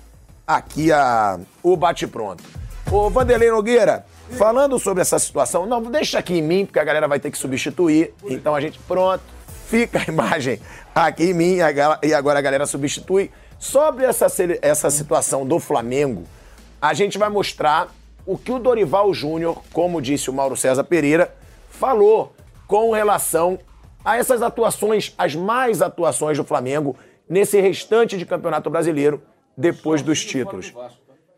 aqui 0.57 0.91
a, 0.93 1.39
o 1.63 1.77
bate-pronto. 1.77 2.43
Ô, 2.91 3.09
Vanderlei 3.09 3.51
Nogueira, 3.51 4.05
falando 4.31 4.79
sobre 4.81 5.01
essa 5.01 5.19
situação, 5.19 5.65
não, 5.65 5.81
deixa 5.83 6.19
aqui 6.19 6.39
em 6.39 6.43
mim, 6.43 6.67
porque 6.67 6.81
a 6.81 6.85
galera 6.85 7.07
vai 7.07 7.21
ter 7.21 7.31
que 7.31 7.39
substituir. 7.39 8.13
Então 8.25 8.55
a 8.55 8.61
gente, 8.61 8.79
pronto, 8.81 9.23
fica 9.69 10.01
a 10.01 10.11
imagem 10.11 10.61
aqui 10.93 11.31
em 11.31 11.35
mim 11.35 11.59
e 12.03 12.13
agora 12.13 12.39
a 12.39 12.43
galera 12.43 12.67
substitui. 12.67 13.31
Sobre 13.61 14.05
essa, 14.05 14.27
essa 14.61 14.91
situação 14.91 15.47
do 15.47 15.61
Flamengo, 15.61 16.25
a 16.83 16.95
gente 16.95 17.17
vai 17.17 17.29
mostrar 17.29 17.89
o 18.27 18.37
que 18.37 18.51
o 18.51 18.59
Dorival 18.59 19.13
Júnior, 19.15 19.63
como 19.73 20.03
disse 20.03 20.31
o 20.31 20.33
Mauro 20.33 20.57
César 20.57 20.83
Pereira, 20.83 21.33
falou 21.69 22.35
com 22.67 22.91
relação 22.91 23.59
a 24.05 24.17
essas 24.17 24.43
atuações, 24.43 25.15
as 25.17 25.35
mais 25.35 25.81
atuações 25.81 26.37
do 26.37 26.45
Flamengo 26.45 26.97
nesse 27.29 27.61
restante 27.61 28.19
de 28.19 28.27
Campeonato 28.27 28.69
Brasileiro 28.69 29.23
depois 29.61 30.03
dos 30.03 30.25
títulos. 30.25 30.75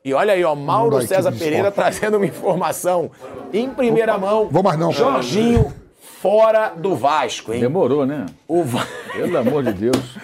E 0.04 0.12
olha 0.14 0.32
aí, 0.32 0.42
ó, 0.42 0.54
Mauro 0.54 1.00
César 1.02 1.32
Pereira 1.32 1.70
trazendo 1.70 2.16
uma 2.16 2.26
informação 2.26 3.10
em 3.52 3.70
primeira 3.70 4.16
mão. 4.18 4.48
Vou 4.50 4.62
mais 4.62 4.78
não. 4.78 4.92
Jorginho 4.92 5.72
fora 6.22 6.72
do 6.76 6.94
Vasco, 6.94 7.52
hein? 7.52 7.58
Demorou, 7.58 8.06
né? 8.06 8.26
O 8.46 8.62
Va... 8.62 8.86
Pelo 9.12 9.36
amor 9.38 9.64
de 9.64 9.72
Deus. 9.72 10.16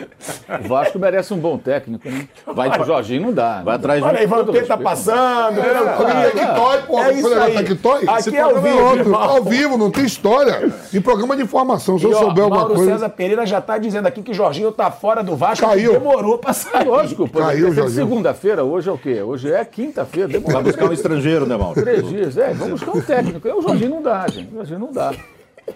O 0.65 0.69
Vasco 0.69 0.97
merece 0.97 1.35
um 1.35 1.39
bom 1.39 1.59
técnico, 1.59 2.09
né? 2.09 2.29
Vai 2.47 2.71
pro 2.71 2.85
Jorginho, 2.87 3.23
não 3.23 3.33
dá. 3.33 3.63
Vai 3.65 3.75
atrás 3.75 4.01
de 4.01 4.09
Olha 4.09 4.21
aí, 4.21 4.27
Vampeta 4.27 4.67
tá 4.67 4.77
passando, 4.77 5.59
é, 5.59 5.63
tranquilo. 5.65 6.31
Tectoy, 6.33 6.83
pô, 6.87 7.03
É 7.03 7.13
isso 7.13 7.35
aí. 7.35 7.57
Aqui 7.57 8.37
é 8.37 8.41
ao 8.41 8.51
programa 8.53 8.71
vivo, 8.71 8.85
outro, 8.89 9.15
ao 9.17 9.43
vivo, 9.43 9.77
não 9.77 9.91
tem 9.91 10.05
história. 10.05 10.73
Em 10.95 11.01
programa 11.01 11.37
de 11.37 11.43
informação, 11.43 11.99
se 11.99 12.05
eu 12.05 12.13
E, 12.13 12.15
ó, 12.15 12.19
souber 12.21 12.45
alguma 12.45 12.61
Mauro 12.61 12.75
coisa. 12.77 12.93
César 12.93 13.09
Pereira 13.09 13.45
já 13.45 13.61
tá 13.61 13.77
dizendo 13.77 14.07
aqui 14.07 14.23
que 14.23 14.33
Jorginho 14.33 14.71
tá 14.71 14.93
fora 14.93 15.21
do 15.21 15.35
Vasco. 15.35 15.67
Caiu. 15.67 15.95
Demorou 15.95 16.39
pra 16.39 16.53
sair. 16.53 16.87
Lógico, 16.87 17.29
pô. 17.29 17.41
Caiu, 17.41 17.49
Caiu, 17.49 17.75
Jorginho. 17.75 17.91
segunda-feira, 18.07 18.63
hoje 18.63 18.89
é 18.89 18.93
o 18.93 18.99
quê? 18.99 19.21
Hoje 19.21 19.53
é 19.53 19.65
quinta-feira. 19.65 20.29
Vai 20.39 20.63
buscar 20.63 20.89
um 20.89 20.93
estrangeiro, 20.93 21.45
né, 21.45 21.57
Mauro? 21.57 21.83
Três 21.83 22.09
dias, 22.09 22.37
é. 22.39 22.55
Vamos 22.55 22.81
buscar 22.81 22.97
um 22.97 23.01
técnico. 23.03 23.49
E 23.49 23.53
O 23.53 23.61
Jorginho 23.61 23.91
não 23.91 24.03
dá, 24.03 24.29
gente. 24.29 24.53
O 24.53 24.57
Jorginho 24.59 24.79
não 24.79 24.93
dá. 24.93 25.13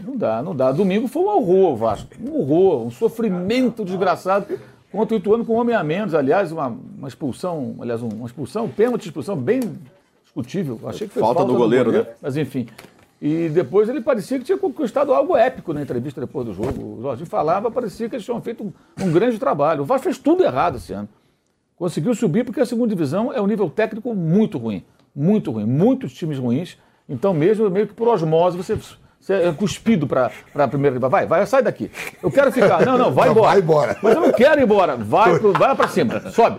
Não 0.00 0.16
dá, 0.16 0.42
não 0.42 0.54
dá. 0.54 0.72
Domingo 0.72 1.08
foi 1.08 1.22
um 1.22 1.26
horror, 1.28 1.76
Vasco. 1.76 2.08
Um 2.20 2.38
horror, 2.40 2.86
um 2.86 2.90
sofrimento 2.90 3.84
desgraçado. 3.84 4.46
Contra 4.90 5.14
o 5.16 5.18
Ituano 5.18 5.44
com 5.44 5.54
um 5.54 5.56
homem 5.58 5.74
a 5.74 5.82
menos, 5.82 6.14
aliás, 6.14 6.52
uma, 6.52 6.68
uma 6.98 7.08
expulsão, 7.08 7.74
aliás, 7.80 8.02
um- 8.02 8.08
uma 8.08 8.26
expulsão, 8.26 8.66
um 8.66 8.68
pênalti 8.68 9.02
de 9.02 9.08
expulsão 9.08 9.36
bem 9.36 9.60
discutível. 10.22 10.78
Achei 10.84 11.06
que 11.08 11.14
foi 11.14 11.22
Falta 11.22 11.38
falta, 11.40 11.52
do 11.52 11.58
goleiro, 11.58 11.90
né? 11.90 12.06
Mas 12.20 12.36
enfim. 12.36 12.66
E 13.20 13.48
depois 13.48 13.88
ele 13.88 14.00
parecia 14.00 14.38
que 14.38 14.44
tinha 14.44 14.58
conquistado 14.58 15.14
algo 15.14 15.36
épico 15.36 15.72
na 15.72 15.80
entrevista 15.80 16.20
depois 16.20 16.44
do 16.44 16.52
jogo. 16.52 16.98
O 16.98 17.02
Jorginho 17.02 17.26
falava, 17.26 17.70
parecia 17.70 18.08
que 18.08 18.16
eles 18.16 18.24
tinham 18.24 18.40
feito 18.42 18.64
um, 18.64 18.72
um 19.02 19.12
grande 19.12 19.38
trabalho. 19.38 19.82
O 19.82 19.84
Vasco 19.84 20.04
fez 20.04 20.18
tudo 20.18 20.42
errado 20.42 20.76
esse 20.76 20.92
ano. 20.92 21.08
Conseguiu 21.76 22.14
subir 22.14 22.44
porque 22.44 22.60
a 22.60 22.66
segunda 22.66 22.88
divisão 22.88 23.32
é 23.32 23.40
um 23.40 23.46
nível 23.46 23.70
técnico 23.70 24.14
muito 24.14 24.58
ruim. 24.58 24.84
Muito 25.14 25.50
ruim. 25.52 25.64
Muitos 25.64 26.12
times 26.12 26.38
ruins. 26.38 26.76
Então, 27.08 27.32
mesmo 27.32 27.70
meio 27.70 27.86
que 27.86 27.94
por 27.94 28.08
osmose, 28.08 28.56
você, 28.56 28.76
você 29.22 29.34
é 29.34 29.52
cuspido 29.52 30.04
para 30.04 30.32
a 30.52 30.66
primeira. 30.66 30.98
Vai, 30.98 31.26
vai, 31.26 31.46
sai 31.46 31.62
daqui. 31.62 31.88
Eu 32.20 32.28
quero 32.28 32.50
ficar. 32.50 32.84
Não, 32.84 32.98
não, 32.98 33.12
vai 33.12 33.26
Não, 33.26 33.32
embora. 33.32 33.48
vai 33.52 33.60
embora. 33.60 33.96
Mas 34.02 34.14
eu 34.16 34.20
não 34.20 34.32
quero 34.32 34.60
ir 34.60 34.64
embora. 34.64 34.96
Vai, 34.96 35.38
pro, 35.38 35.52
vai 35.52 35.76
para 35.76 35.86
cima. 35.86 36.20
Sobe. 36.32 36.58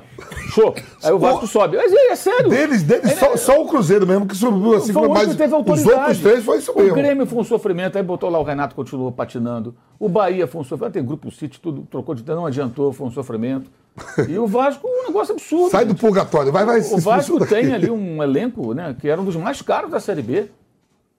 Show. 0.53 0.73
Aí 1.03 1.11
o 1.11 1.19
Vasco 1.19 1.45
sobe. 1.45 1.75
Mas 1.75 1.91
é, 1.91 2.11
é 2.11 2.15
sério. 2.15 2.49
Deles, 2.49 2.81
deles 2.83 3.11
É, 3.11 3.15
só, 3.15 3.35
só 3.35 3.61
o 3.61 3.67
Cruzeiro 3.67 4.07
mesmo 4.07 4.25
que 4.25 4.33
subiu 4.33 4.75
assim, 4.75 4.93
foi 4.93 5.09
o 5.09 5.13
que 5.13 5.25
teve 5.35 5.45
os 5.47 5.53
autoridade. 5.53 5.91
outros 5.91 6.19
três 6.19 6.45
foi 6.45 6.57
isso 6.59 6.71
O 6.71 6.77
mesmo. 6.79 6.95
Grêmio 6.95 7.25
foi 7.25 7.39
um 7.39 7.43
sofrimento, 7.43 7.97
aí 7.97 8.03
botou 8.03 8.29
lá 8.29 8.39
o 8.39 8.43
Renato, 8.43 8.73
continuou 8.75 9.11
patinando. 9.11 9.75
O 9.99 10.07
Bahia 10.07 10.47
foi 10.47 10.61
um 10.61 10.63
sofrimento, 10.63 10.93
tem 10.93 11.03
grupo 11.03 11.29
City, 11.31 11.59
tudo 11.59 11.85
trocou 11.91 12.15
de 12.15 12.23
não 12.25 12.45
adiantou, 12.45 12.93
foi 12.93 13.07
um 13.07 13.11
sofrimento. 13.11 13.69
E 14.29 14.39
o 14.39 14.47
Vasco, 14.47 14.87
um 14.87 15.07
negócio 15.07 15.33
absurdo. 15.33 15.69
Sai 15.69 15.83
do 15.83 15.95
purgatório, 15.95 16.49
vai, 16.51 16.65
vai. 16.65 16.79
O 16.79 16.97
Vasco 16.97 17.45
tem 17.45 17.73
ali 17.73 17.89
um 17.91 18.23
elenco, 18.23 18.73
né, 18.73 18.95
que 18.97 19.09
era 19.09 19.19
um 19.19 19.25
dos 19.25 19.35
mais 19.35 19.61
caros 19.61 19.91
da 19.91 19.99
Série 19.99 20.21
B. 20.21 20.45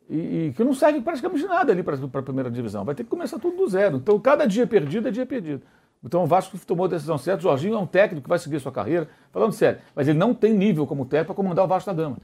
E, 0.09 0.17
e 0.49 0.53
que 0.55 0.63
não 0.63 0.75
serve 0.75 1.01
praticamente 1.01 1.47
nada 1.47 1.73
ali 1.73 1.83
para 1.83 1.97
a 1.97 2.23
primeira 2.23 2.51
divisão. 2.51 2.85
Vai 2.85 2.95
ter 2.95 3.05
que 3.05 3.11
começar 3.11 3.39
tudo 3.39 3.57
do 3.57 3.69
zero. 3.69 3.97
Então, 3.97 4.19
cada 4.21 4.47
dia 4.47 4.67
perdido 4.67 5.09
é 5.09 5.11
dia 5.11 5.25
perdido. 5.25 5.63
Então, 6.05 6.25
o 6.25 6.27
Vasco 6.27 6.59
tomou 6.67 6.85
a 6.85 6.89
decisão 6.89 7.17
certa. 7.17 7.41
O 7.41 7.43
Jorginho 7.43 7.75
é 7.75 7.79
um 7.79 7.87
técnico 7.87 8.25
que 8.25 8.29
vai 8.29 8.39
seguir 8.39 8.61
sua 8.61 8.71
carreira. 8.71 9.09
Falando 9.33 9.53
sério, 9.53 9.81
mas 9.95 10.07
ele 10.07 10.19
não 10.19 10.35
tem 10.35 10.53
nível 10.53 10.87
como 10.87 11.07
técnico 11.07 11.35
para 11.35 11.43
comandar 11.43 11.65
o 11.65 11.69
Vasco 11.69 11.91
da 11.91 12.03
Gama. 12.03 12.19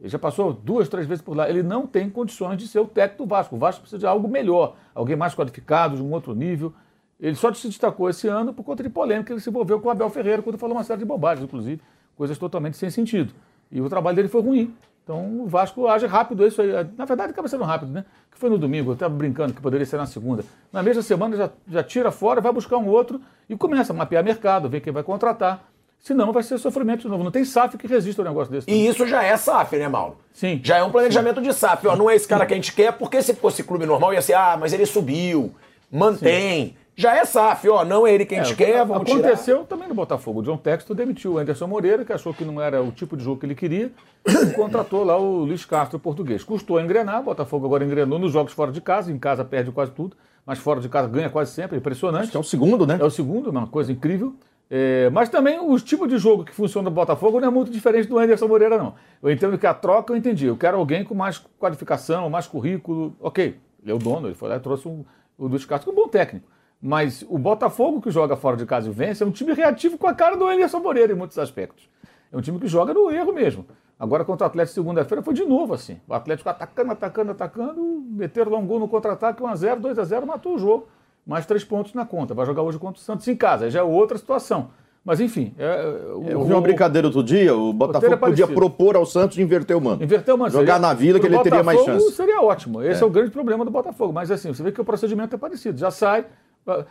Ele 0.00 0.08
já 0.10 0.18
passou 0.18 0.52
duas, 0.52 0.88
três 0.88 1.06
vezes 1.06 1.22
por 1.22 1.34
lá. 1.34 1.48
Ele 1.48 1.62
não 1.62 1.86
tem 1.86 2.10
condições 2.10 2.58
de 2.58 2.68
ser 2.68 2.80
o 2.80 2.86
técnico 2.86 3.24
do 3.24 3.28
Vasco. 3.28 3.56
O 3.56 3.58
Vasco 3.58 3.80
precisa 3.80 3.98
de 3.98 4.06
algo 4.06 4.28
melhor, 4.28 4.76
alguém 4.94 5.16
mais 5.16 5.34
qualificado, 5.34 5.96
de 5.96 6.02
um 6.02 6.12
outro 6.12 6.34
nível. 6.34 6.74
Ele 7.18 7.34
só 7.34 7.52
se 7.54 7.66
destacou 7.66 8.10
esse 8.10 8.28
ano 8.28 8.52
por 8.52 8.62
conta 8.62 8.82
de 8.82 8.90
polêmica. 8.90 9.32
Ele 9.32 9.40
se 9.40 9.48
envolveu 9.48 9.80
com 9.80 9.88
o 9.88 9.90
Abel 9.90 10.10
Ferreira 10.10 10.42
quando 10.42 10.58
falou 10.58 10.76
uma 10.76 10.84
série 10.84 10.98
de 10.98 11.06
bobagens, 11.06 11.44
inclusive, 11.44 11.80
coisas 12.14 12.36
totalmente 12.36 12.76
sem 12.76 12.90
sentido. 12.90 13.32
E 13.72 13.80
o 13.80 13.88
trabalho 13.88 14.16
dele 14.16 14.28
foi 14.28 14.42
ruim. 14.42 14.74
Então 15.06 15.42
o 15.42 15.46
Vasco 15.46 15.86
age 15.86 16.04
rápido, 16.04 16.44
isso 16.44 16.60
aí. 16.60 16.72
Na 16.98 17.04
verdade, 17.04 17.30
acaba 17.30 17.46
sendo 17.46 17.62
rápido, 17.62 17.92
né? 17.92 18.04
Que 18.28 18.36
foi 18.36 18.50
no 18.50 18.58
domingo, 18.58 18.90
eu 18.90 18.94
estava 18.94 19.14
brincando 19.14 19.54
que 19.54 19.60
poderia 19.60 19.86
ser 19.86 19.98
na 19.98 20.06
segunda. 20.06 20.44
Na 20.72 20.82
mesma 20.82 21.00
semana 21.00 21.36
já, 21.36 21.50
já 21.70 21.82
tira 21.84 22.10
fora, 22.10 22.40
vai 22.40 22.52
buscar 22.52 22.76
um 22.76 22.88
outro 22.88 23.20
e 23.48 23.56
começa 23.56 23.92
a 23.92 23.96
mapear 23.96 24.24
mercado, 24.24 24.68
ver 24.68 24.80
quem 24.80 24.92
vai 24.92 25.04
contratar. 25.04 25.62
Senão 26.00 26.32
vai 26.32 26.42
ser 26.42 26.58
sofrimento 26.58 27.02
de 27.02 27.08
novo. 27.08 27.22
Não 27.22 27.30
tem 27.30 27.44
SAF 27.44 27.78
que 27.78 27.86
resista 27.86 28.20
um 28.22 28.24
negócio 28.24 28.52
desse. 28.52 28.68
E 28.68 28.86
isso 28.86 29.06
já 29.06 29.22
é 29.22 29.36
SAF, 29.36 29.76
né, 29.76 29.88
Mauro? 29.88 30.16
Sim. 30.32 30.60
Já 30.62 30.78
é 30.78 30.82
um 30.82 30.90
planejamento 30.90 31.40
de 31.40 31.52
SAF. 31.52 31.86
Ó, 31.86 31.94
não 31.94 32.10
é 32.10 32.16
esse 32.16 32.26
cara 32.26 32.44
que 32.44 32.52
a 32.52 32.56
gente 32.56 32.72
quer, 32.72 32.92
porque 32.92 33.22
se 33.22 33.32
fosse 33.34 33.62
clube 33.62 33.86
normal 33.86 34.12
ia 34.12 34.20
ser, 34.20 34.34
ah, 34.34 34.56
mas 34.58 34.72
ele 34.72 34.86
subiu, 34.86 35.54
mantém. 35.90 36.76
Já 36.98 37.14
é 37.14 37.26
SAF, 37.26 37.68
ó, 37.68 37.84
não 37.84 38.06
é 38.06 38.14
ele 38.14 38.24
que 38.24 38.34
a 38.34 38.42
gente 38.42 38.54
É, 38.54 38.66
quer, 38.66 38.86
vamos 38.86 39.04
tirar. 39.04 39.18
Aconteceu 39.18 39.64
também 39.64 39.86
no 39.86 39.94
Botafogo. 39.94 40.40
O 40.40 40.42
John 40.42 40.56
Texto 40.56 40.94
demitiu 40.94 41.34
o 41.34 41.38
Anderson 41.38 41.66
Moreira, 41.66 42.06
que 42.06 42.12
achou 42.12 42.32
que 42.32 42.42
não 42.42 42.58
era 42.58 42.82
o 42.82 42.90
tipo 42.90 43.18
de 43.18 43.22
jogo 43.22 43.38
que 43.38 43.44
ele 43.44 43.54
queria, 43.54 43.92
e 44.26 44.46
contratou 44.56 45.04
lá 45.04 45.14
o 45.18 45.44
Luiz 45.44 45.66
Castro, 45.66 45.98
o 45.98 46.00
português. 46.00 46.42
Custou 46.42 46.78
a 46.78 46.82
engrenar, 46.82 47.20
o 47.20 47.24
Botafogo 47.24 47.66
agora 47.66 47.84
engrenou 47.84 48.18
nos 48.18 48.32
jogos 48.32 48.54
fora 48.54 48.72
de 48.72 48.80
casa, 48.80 49.12
em 49.12 49.18
casa 49.18 49.44
perde 49.44 49.70
quase 49.70 49.92
tudo, 49.92 50.16
mas 50.46 50.58
fora 50.58 50.80
de 50.80 50.88
casa 50.88 51.06
ganha 51.06 51.28
quase 51.28 51.52
sempre, 51.52 51.76
é 51.76 51.78
impressionante. 51.78 52.34
É 52.34 52.40
o 52.40 52.42
segundo, 52.42 52.86
né? 52.86 52.96
É 52.98 53.04
o 53.04 53.10
segundo, 53.10 53.50
uma 53.50 53.66
coisa 53.66 53.92
incrível. 53.92 54.34
É, 54.70 55.10
mas 55.10 55.28
também 55.28 55.60
os 55.60 55.82
tipos 55.82 56.08
de 56.08 56.16
jogo 56.16 56.44
que 56.44 56.52
funciona 56.54 56.88
no 56.88 56.94
Botafogo 56.94 57.38
não 57.40 57.48
é 57.48 57.50
muito 57.50 57.70
diferente 57.70 58.08
do 58.08 58.18
Anderson 58.18 58.48
Moreira, 58.48 58.78
não. 58.78 58.94
Eu 59.22 59.30
entendo 59.30 59.58
que 59.58 59.66
a 59.66 59.74
troca 59.74 60.14
eu 60.14 60.16
entendi. 60.16 60.46
Eu 60.46 60.56
quero 60.56 60.78
alguém 60.78 61.04
com 61.04 61.14
mais 61.14 61.38
qualificação, 61.58 62.30
mais 62.30 62.46
currículo. 62.46 63.14
Ok, 63.20 63.58
ele 63.82 63.92
é 63.92 63.94
o 63.94 63.98
dono, 63.98 64.28
ele 64.28 64.34
foi 64.34 64.48
lá 64.48 64.56
e 64.56 64.60
trouxe 64.60 64.88
um, 64.88 65.04
o 65.36 65.46
Luiz 65.46 65.64
Castro, 65.66 65.92
que 65.92 65.96
é 65.96 66.00
um 66.00 66.04
bom 66.04 66.08
técnico. 66.08 66.55
Mas 66.80 67.24
o 67.28 67.38
Botafogo 67.38 68.00
que 68.00 68.10
joga 68.10 68.36
fora 68.36 68.56
de 68.56 68.66
casa 68.66 68.88
e 68.88 68.92
vence 68.92 69.22
é 69.22 69.26
um 69.26 69.30
time 69.30 69.52
reativo 69.54 69.96
com 69.98 70.06
a 70.06 70.14
cara 70.14 70.36
do 70.36 70.46
Anderson 70.46 70.78
Moreira 70.78 71.12
em 71.12 71.16
muitos 71.16 71.38
aspectos. 71.38 71.88
É 72.32 72.36
um 72.36 72.40
time 72.40 72.58
que 72.58 72.66
joga 72.68 72.92
no 72.92 73.10
erro 73.10 73.32
mesmo. 73.32 73.64
Agora 73.98 74.24
contra 74.24 74.44
o 74.44 74.48
Atlético 74.48 74.74
segunda-feira 74.74 75.22
foi 75.22 75.32
de 75.32 75.44
novo 75.44 75.72
assim. 75.72 75.98
O 76.06 76.12
Atlético 76.12 76.48
atacando, 76.50 76.92
atacando, 76.92 77.32
atacando, 77.32 77.82
meteram 78.10 78.52
lá 78.52 78.58
um 78.58 78.66
gol 78.66 78.78
no 78.78 78.88
contra-ataque, 78.88 79.42
1x0, 79.42 79.80
2x0, 79.80 80.26
matou 80.26 80.54
o 80.54 80.58
jogo. 80.58 80.86
Mais 81.26 81.46
três 81.46 81.64
pontos 81.64 81.94
na 81.94 82.04
conta. 82.04 82.34
Vai 82.34 82.44
jogar 82.46 82.62
hoje 82.62 82.78
contra 82.78 83.00
o 83.00 83.02
Santos 83.02 83.26
em 83.26 83.34
casa. 83.34 83.70
Já 83.70 83.80
é 83.80 83.82
outra 83.82 84.16
situação. 84.18 84.68
Mas 85.02 85.20
enfim. 85.20 85.54
É, 85.56 86.02
Eu 86.08 86.44
vi 86.44 86.52
uma 86.52 86.60
brincadeira 86.60 87.06
outro 87.06 87.22
dia, 87.22 87.54
o 87.54 87.72
Botafogo 87.72 88.12
é 88.12 88.16
podia 88.16 88.46
propor 88.46 88.96
ao 88.96 89.06
Santos 89.06 89.38
inverter 89.38 89.76
o 89.76 89.80
mano. 89.80 90.02
Inverter 90.02 90.34
o 90.34 90.38
mano. 90.38 90.50
Jogar 90.50 90.74
Seria- 90.74 90.78
na 90.88 90.94
Vila 90.94 91.18
que 91.20 91.26
ele 91.26 91.38
teria 91.38 91.62
mais 91.62 91.78
Botafogo 91.78 92.02
chance. 92.04 92.16
Seria 92.16 92.40
ótimo. 92.42 92.82
Esse 92.82 93.02
é. 93.02 93.04
É. 93.04 93.06
o 93.06 93.10
grande 93.10 93.30
problema 93.30 93.64
do 93.64 93.70
Botafogo. 93.70 94.12
Mas 94.12 94.30
assim, 94.30 94.52
você 94.52 94.62
vê 94.62 94.72
que 94.72 94.80
o 94.80 94.84
procedimento 94.84 95.34
é 95.34 95.38
parecido. 95.38 95.78
Já 95.78 95.90
sai. 95.90 96.26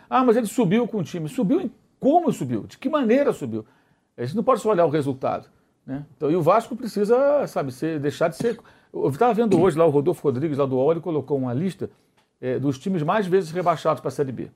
Ah, 0.09 0.23
mas 0.23 0.38
ele 0.38 0.47
subiu 0.47 0.88
com 0.88 0.99
o 0.99 1.03
time. 1.03 1.28
Subiu 1.28 1.61
em 1.61 1.71
como 1.99 2.32
subiu? 2.32 2.63
De 2.67 2.78
que 2.78 2.89
maneira 2.89 3.34
subiu? 3.34 3.65
A 4.17 4.23
gente 4.23 4.36
não 4.36 4.43
pode 4.43 4.61
só 4.61 4.69
olhar 4.69 4.86
o 4.86 4.89
resultado. 4.89 5.47
Né? 5.86 6.05
Então, 6.15 6.32
e 6.32 6.36
o 6.36 6.41
Vasco 6.41 6.76
precisa, 6.76 7.45
sabe, 7.47 7.71
ser, 7.71 7.99
deixar 7.99 8.28
de 8.28 8.38
ser. 8.38 8.59
Eu 8.93 9.09
estava 9.09 9.34
vendo 9.34 9.59
hoje 9.59 9.78
lá 9.78 9.86
o 9.86 9.89
Rodolfo 9.89 10.23
Rodrigues, 10.23 10.57
lá 10.57 10.65
do 10.65 10.76
UOL, 10.76 10.91
ele 10.91 11.01
colocou 11.01 11.38
uma 11.38 11.53
lista 11.53 11.89
eh, 12.41 12.57
dos 12.59 12.80
times 12.80 13.03
mais 13.03 13.28
vezes 13.28 13.51
rebaixados 13.51 13.99
para 13.99 14.07
a 14.07 14.11
Série 14.11 14.32
B. 14.32 14.49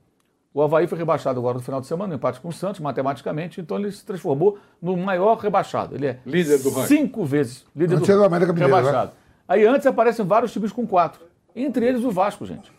O 0.52 0.62
Havaí 0.62 0.88
foi 0.88 0.98
rebaixado 0.98 1.38
agora 1.38 1.58
no 1.58 1.62
final 1.62 1.80
de 1.80 1.86
semana, 1.86 2.08
no 2.08 2.14
empate 2.14 2.40
com 2.40 2.48
o 2.48 2.52
Santos, 2.52 2.80
matematicamente, 2.80 3.60
então 3.60 3.78
ele 3.78 3.92
se 3.92 4.04
transformou 4.04 4.58
no 4.82 4.96
maior 4.96 5.36
rebaixado. 5.38 5.94
Ele 5.94 6.06
é 6.06 6.18
Líder 6.26 6.58
do 6.58 6.70
ranking. 6.70 6.88
cinco 6.88 7.24
vezes 7.24 7.64
líder 7.74 7.96
Antes 7.96 8.08
do 8.08 8.12
era 8.12 8.22
o 8.22 8.24
América 8.24 8.52
Mineiro, 8.52 8.74
né? 8.74 8.80
rebaixado. 8.80 9.12
Aí 9.46 9.64
antes 9.64 9.86
aparecem 9.86 10.24
vários 10.24 10.52
times 10.52 10.72
com 10.72 10.84
quatro. 10.86 11.20
Entre 11.54 11.86
eles 11.86 12.02
o 12.02 12.10
Vasco, 12.10 12.44
gente. 12.44 12.72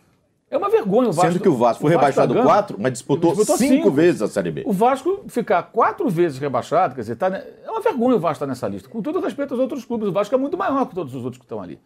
É 0.52 0.58
uma 0.58 0.68
vergonha 0.68 1.08
o 1.08 1.12
Vasco. 1.12 1.32
Sendo 1.32 1.42
que 1.42 1.48
o 1.48 1.56
Vasco 1.56 1.80
foi 1.80 1.90
rebaixado 1.92 2.34
da 2.34 2.40
Gama 2.40 2.52
quatro, 2.52 2.76
mas 2.78 2.92
disputou, 2.92 3.34
cinco, 3.56 3.90
vezes 3.90 4.20
a 4.20 4.28
Série 4.28 4.50
B. 4.50 4.64
O 4.66 4.72
Vasco 4.72 5.24
ficar 5.26 5.62
quatro 5.62 6.10
vezes 6.10 6.38
rebaixado, 6.38 6.94
quer 6.94 7.00
dizer, 7.00 7.16
tá, 7.16 7.28
é 7.28 7.70
uma 7.70 7.80
vergonha 7.80 8.16
o 8.16 8.20
Vasco 8.20 8.34
estar 8.34 8.46
nessa 8.46 8.68
lista. 8.68 8.86
Com 8.86 9.00
todo 9.00 9.18
respeito 9.18 9.54
aos 9.54 9.60
outros 9.60 9.82
clubes, 9.82 10.08
o 10.08 10.12
Vasco 10.12 10.34
é 10.34 10.36
muito 10.36 10.58
maior 10.58 10.84
que 10.84 10.94
todos 10.94 11.14
os 11.14 11.24
outros 11.24 11.38
que 11.38 11.46
estão 11.46 11.62
ali. 11.62 11.80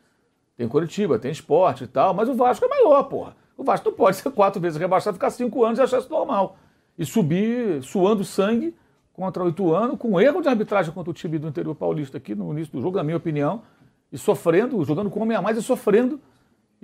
Tem 0.57 0.67
Curitiba, 0.67 1.17
tem 1.17 1.31
esporte 1.31 1.85
e 1.85 1.87
tal, 1.87 2.13
mas 2.13 2.29
o 2.29 2.35
Vasco 2.35 2.65
é 2.65 2.69
maior, 2.69 3.05
porra. 3.05 3.37
O 3.57 3.63
Vasco 3.63 3.89
não 3.89 3.97
pode 3.97 4.17
ser 4.17 4.31
quatro 4.31 4.61
vezes 4.61 4.77
rebaixado, 4.77 5.15
ficar 5.15 5.31
cinco 5.31 5.65
anos 5.65 5.79
e 5.79 5.83
achar 5.83 6.01
isso 6.01 6.11
normal. 6.11 6.57
E 6.99 7.07
subir 7.07 7.81
suando 7.85 8.25
sangue 8.25 8.75
contra 9.13 9.45
o 9.45 9.49
Ituano, 9.49 9.97
com 9.97 10.21
erro 10.21 10.43
de 10.43 10.49
arbitragem 10.49 10.93
contra 10.93 11.11
o 11.13 11.15
time 11.15 11.39
do 11.39 11.47
interior 11.47 11.77
paulista 11.77 12.19
aqui 12.19 12.35
no 12.35 12.51
início 12.53 12.73
do 12.73 12.83
jogo, 12.83 12.97
na 12.97 13.05
minha 13.05 13.17
opinião, 13.17 13.63
e 14.11 14.19
sofrendo, 14.19 14.83
jogando 14.85 15.09
com 15.09 15.21
homem 15.21 15.37
a 15.37 15.41
mais 15.41 15.57
e 15.57 15.63
sofrendo, 15.63 16.21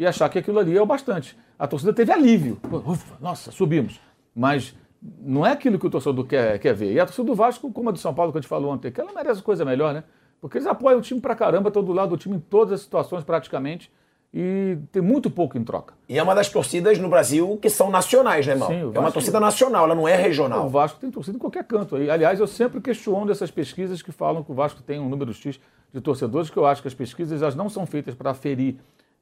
e 0.03 0.07
achar 0.07 0.28
que 0.28 0.38
aquilo 0.38 0.59
ali 0.59 0.76
é 0.76 0.82
o 0.82 0.86
bastante. 0.86 1.36
A 1.59 1.66
torcida 1.66 1.92
teve 1.92 2.11
alívio. 2.12 2.59
Ufa, 2.86 3.14
nossa, 3.20 3.50
subimos. 3.53 4.00
Mas 4.34 4.74
não 5.20 5.46
é 5.46 5.53
aquilo 5.53 5.78
que 5.78 5.86
o 5.86 5.90
torcedor 5.90 6.26
quer, 6.26 6.59
quer 6.59 6.74
ver. 6.74 6.92
E 6.92 7.00
a 7.00 7.07
torcida 7.07 7.26
do 7.26 7.34
Vasco, 7.34 7.70
como 7.72 7.88
a 7.88 7.92
do 7.92 7.98
São 7.98 8.12
Paulo 8.12 8.32
que 8.32 8.38
a 8.38 8.40
gente 8.40 8.48
falou 8.48 8.72
ontem, 8.72 8.90
que 8.90 9.00
ela 9.00 9.12
merece 9.12 9.42
coisa 9.42 9.64
melhor, 9.64 9.94
né? 9.94 10.05
Porque 10.40 10.59
eles 10.59 10.66
apoiam 10.66 10.98
o 10.98 11.03
time 11.03 11.20
pra 11.20 11.34
caramba, 11.36 11.70
todo 11.70 11.92
lado 11.92 12.11
do 12.11 12.16
time, 12.16 12.36
em 12.36 12.40
todas 12.40 12.72
as 12.74 12.80
situações 12.80 13.22
praticamente, 13.22 13.90
e 14.34 14.78
tem 14.90 15.03
muito 15.03 15.30
pouco 15.30 15.57
em 15.59 15.62
troca. 15.62 15.94
E 16.09 16.18
é 16.18 16.22
uma 16.22 16.34
das 16.34 16.48
torcidas 16.48 16.98
no 16.98 17.09
Brasil 17.09 17.59
que 17.61 17.68
são 17.70 17.90
nacionais, 17.90 18.46
né, 18.46 18.55
Mauro? 18.55 18.74
Sim, 18.74 18.80
o 18.80 18.86
é 18.86 18.88
uma 18.88 19.03
Vasco- 19.03 19.12
torcida 19.14 19.38
nacional, 19.38 19.84
ela 19.84 19.94
não 19.94 20.09
é 20.09 20.14
O 20.16 20.20
regional. 20.20 20.68
Vasco 20.68 20.98
tem 20.98 21.11
torcida 21.11 21.36
em 21.36 21.38
qualquer 21.38 21.62
canto. 21.64 21.94
aí. 21.96 22.11
Aliás, 22.11 22.40
eu 22.40 22.46
sempre 22.46 22.80
questiono 22.80 23.30
essas 23.30 23.50
pesquisas 23.50 24.03
que 24.03 24.11
falam 24.11 24.42
que 24.42 24.50
o 24.50 24.55
Vasco 24.55 24.82
tem 24.82 24.98
um 24.98 25.09
número 25.09 25.32
X 25.32 25.61
de 25.92 26.00
torcedores, 26.00 26.48
que 26.50 26.57
eu 26.57 26.64
acho 26.66 26.80
que 26.80 26.88
as 26.88 26.94
pesquisas 26.94 27.42
elas 27.42 27.55
não 27.55 27.68
são 27.68 27.84
feitas 27.86 28.14
para 28.14 28.30
aferir 28.30 28.76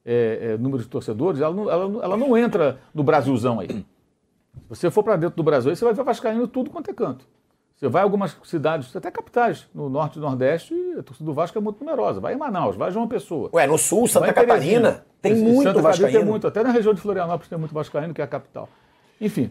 é, 0.05 0.53
é, 0.53 0.57
número 0.57 0.81
de 0.83 0.89
torcedores, 0.89 1.41
ela 1.41 1.53
não, 1.53 1.69
ela, 1.69 1.87
não- 1.89 2.03
ela 2.03 2.17
não 2.17 2.37
entra 2.37 2.79
no 2.93 3.03
Brasilzão 3.03 3.59
aí. 3.59 3.67
Se 3.67 3.85
você 4.69 4.91
for 4.91 5.03
para 5.03 5.15
dentro 5.15 5.35
do 5.35 5.43
Brasil, 5.43 5.69
aí 5.69 5.75
você 5.75 5.85
vai 5.85 5.93
ver 5.93 6.03
Vascaíno 6.03 6.47
tudo 6.47 6.69
quanto 6.69 6.89
é 6.89 6.93
canto. 6.93 7.25
Você 7.77 7.87
vai 7.87 8.01
a 8.01 8.03
algumas 8.03 8.37
cidades, 8.43 8.95
até 8.95 9.09
capitais, 9.09 9.67
no 9.73 9.89
norte 9.89 10.17
e 10.17 10.21
nordeste, 10.21 10.73
e 10.73 10.99
a 10.99 11.03
torcida 11.03 11.25
do 11.25 11.33
Vasco 11.33 11.57
é 11.57 11.61
muito 11.61 11.79
numerosa. 11.83 12.19
Vai 12.19 12.35
em 12.35 12.37
Manaus, 12.37 12.75
vai 12.75 12.89
em 12.89 12.93
João 12.93 13.07
Pessoa. 13.07 13.49
Ué, 13.53 13.65
no 13.65 13.75
sul, 13.77 14.07
Santa. 14.07 14.31
Catarina, 14.31 15.03
tem 15.19 15.33
Em 15.33 15.41
muito 15.41 15.63
Santa 15.63 15.81
vascaíno. 15.81 16.19
Tem 16.19 16.25
muito, 16.25 16.45
até 16.45 16.61
na 16.63 16.69
região 16.71 16.93
de 16.93 17.01
Florianópolis 17.01 17.47
tem 17.49 17.57
muito 17.57 17.73
vascaíno, 17.73 18.13
que 18.13 18.21
é 18.21 18.23
a 18.23 18.27
capital. 18.27 18.69
Enfim, 19.19 19.49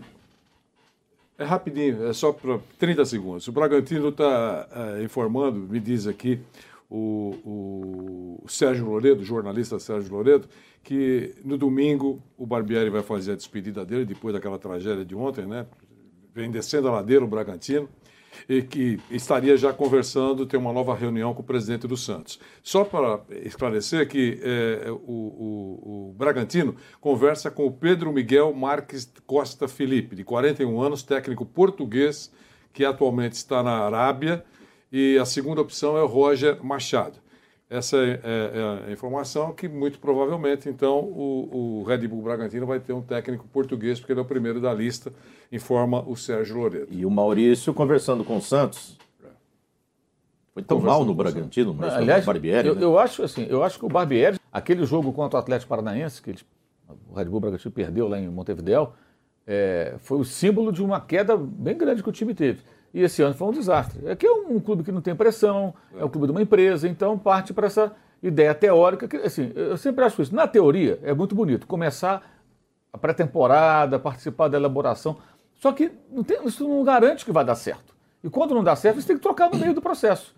É 1.38 1.44
rapidinho, 1.44 2.06
é 2.06 2.12
só 2.12 2.32
para 2.32 2.58
30 2.78 3.04
segundos. 3.06 3.48
O 3.48 3.52
Bragantino 3.52 4.10
está 4.10 4.68
informando, 5.02 5.58
me 5.58 5.80
diz 5.80 6.06
aqui 6.06 6.38
o, 6.90 8.38
o 8.44 8.48
Sérgio 8.48 8.86
Loredo, 8.86 9.24
jornalista 9.24 9.78
Sérgio 9.78 10.12
Loredo, 10.12 10.48
que 10.82 11.34
no 11.44 11.56
domingo 11.56 12.22
o 12.36 12.46
Barbieri 12.46 12.90
vai 12.90 13.02
fazer 13.02 13.32
a 13.32 13.36
despedida 13.36 13.84
dele, 13.84 14.04
depois 14.04 14.34
daquela 14.34 14.58
tragédia 14.58 15.04
de 15.04 15.14
ontem, 15.14 15.46
né? 15.46 15.66
Vem 16.34 16.50
descendo 16.50 16.88
a 16.88 16.92
ladeira 16.92 17.24
o 17.24 17.28
Bragantino, 17.28 17.88
e 18.48 18.62
que 18.62 18.98
estaria 19.10 19.56
já 19.56 19.72
conversando, 19.72 20.46
ter 20.46 20.56
uma 20.56 20.72
nova 20.72 20.94
reunião 20.94 21.34
com 21.34 21.42
o 21.42 21.44
presidente 21.44 21.86
do 21.88 21.96
Santos. 21.96 22.38
Só 22.62 22.84
para 22.84 23.20
esclarecer 23.44 24.08
que 24.08 24.38
é, 24.42 24.88
o, 24.90 24.94
o- 24.94 26.10
o 26.10 26.14
Bragantino 26.16 26.76
conversa 27.00 27.50
com 27.50 27.66
o 27.66 27.72
Pedro 27.72 28.12
Miguel 28.12 28.54
Marques 28.54 29.12
Costa 29.26 29.66
Felipe, 29.66 30.14
de 30.14 30.22
41 30.24 30.80
anos, 30.80 31.02
técnico 31.02 31.44
português, 31.44 32.32
que 32.72 32.84
atualmente 32.84 33.32
está 33.32 33.62
na 33.64 33.80
Arábia, 33.80 34.44
e 34.92 35.18
a 35.18 35.24
segunda 35.24 35.60
opção 35.60 35.96
é 35.96 36.02
o 36.02 36.06
Roger 36.06 36.62
Machado. 36.64 37.18
Essa 37.68 37.96
é, 37.98 38.20
é- 38.24 38.86
é 38.86 38.88
a 38.88 38.92
informação 38.92 39.52
que, 39.52 39.68
muito 39.68 40.00
provavelmente, 40.00 40.68
então, 40.68 40.98
o, 40.98 41.80
o 41.80 41.84
Red 41.84 42.08
Bull 42.08 42.20
Bragantino 42.22 42.66
vai 42.66 42.80
ter 42.80 42.92
um 42.92 43.00
técnico 43.00 43.46
português, 43.52 44.00
porque 44.00 44.12
ele 44.12 44.18
é 44.18 44.22
o 44.22 44.26
primeiro 44.26 44.60
da 44.60 44.74
lista, 44.74 45.12
informa 45.52 46.02
o 46.04 46.16
Sérgio 46.16 46.56
Loredo. 46.58 46.88
E 46.90 47.06
o 47.06 47.10
Maurício 47.10 47.72
conversando 47.72 48.24
com 48.24 48.38
o 48.38 48.42
Santos. 48.42 48.98
Foi 50.52 50.64
tão 50.64 50.80
mal 50.80 51.04
no 51.04 51.14
Bragantino, 51.14 51.72
mas 51.72 51.94
Aliás, 51.94 52.24
o 52.24 52.26
Barbieri. 52.26 52.66
eu, 52.68 52.74
né? 52.74 52.82
eu 52.82 52.98
acho 52.98 53.22
assim, 53.22 53.46
eu 53.48 53.62
acho 53.62 53.78
que 53.78 53.84
o 53.84 53.88
Barbieri, 53.88 54.36
aquele 54.52 54.84
jogo 54.84 55.12
contra 55.12 55.38
o 55.38 55.40
Atlético 55.40 55.68
Paranaense, 55.68 56.20
que 56.20 56.30
eles- 56.30 56.44
o 57.08 57.14
Red 57.14 57.26
Bull 57.26 57.38
Bragantino 57.38 57.70
perdeu 57.70 58.08
lá 58.08 58.18
em 58.18 58.28
Montevideo, 58.28 58.88
é, 59.46 59.94
foi 60.00 60.18
o 60.18 60.24
símbolo 60.24 60.72
de 60.72 60.82
uma 60.82 61.00
queda 61.00 61.36
bem 61.36 61.78
grande 61.78 62.02
que 62.02 62.08
o 62.08 62.12
time 62.12 62.34
teve. 62.34 62.62
E 62.92 63.02
esse 63.02 63.22
ano 63.22 63.34
foi 63.34 63.48
um 63.48 63.52
desastre. 63.52 64.08
Aqui 64.08 64.26
é 64.26 64.32
um, 64.32 64.56
um 64.56 64.60
clube 64.60 64.82
que 64.82 64.90
não 64.90 65.00
tem 65.00 65.14
pressão, 65.14 65.74
é. 65.96 66.04
o 66.04 66.08
clube 66.08 66.26
de 66.26 66.32
uma 66.32 66.42
empresa, 66.42 66.88
então 66.88 67.18
parte 67.18 67.52
para 67.52 67.66
essa 67.66 67.94
ideia 68.22 68.54
teórica 68.54 69.06
que, 69.08 69.16
assim, 69.16 69.52
eu 69.54 69.76
sempre 69.76 70.04
acho 70.04 70.20
isso. 70.20 70.34
Na 70.34 70.46
teoria, 70.46 70.98
é 71.02 71.14
muito 71.14 71.34
bonito 71.34 71.66
começar 71.66 72.22
a 72.92 72.98
pré-temporada, 72.98 73.98
participar 73.98 74.48
da 74.48 74.58
elaboração. 74.58 75.16
Só 75.54 75.72
que 75.72 75.92
não 76.10 76.24
tem, 76.24 76.44
isso 76.44 76.66
não 76.66 76.82
garante 76.82 77.24
que 77.24 77.32
vai 77.32 77.44
dar 77.44 77.54
certo. 77.54 77.94
E 78.22 78.28
quando 78.28 78.54
não 78.54 78.64
dá 78.64 78.74
certo, 78.76 79.00
você 79.00 79.06
tem 79.06 79.16
que 79.16 79.22
trocar 79.22 79.50
no 79.50 79.58
meio 79.58 79.72
do 79.72 79.80
processo. 79.80 80.34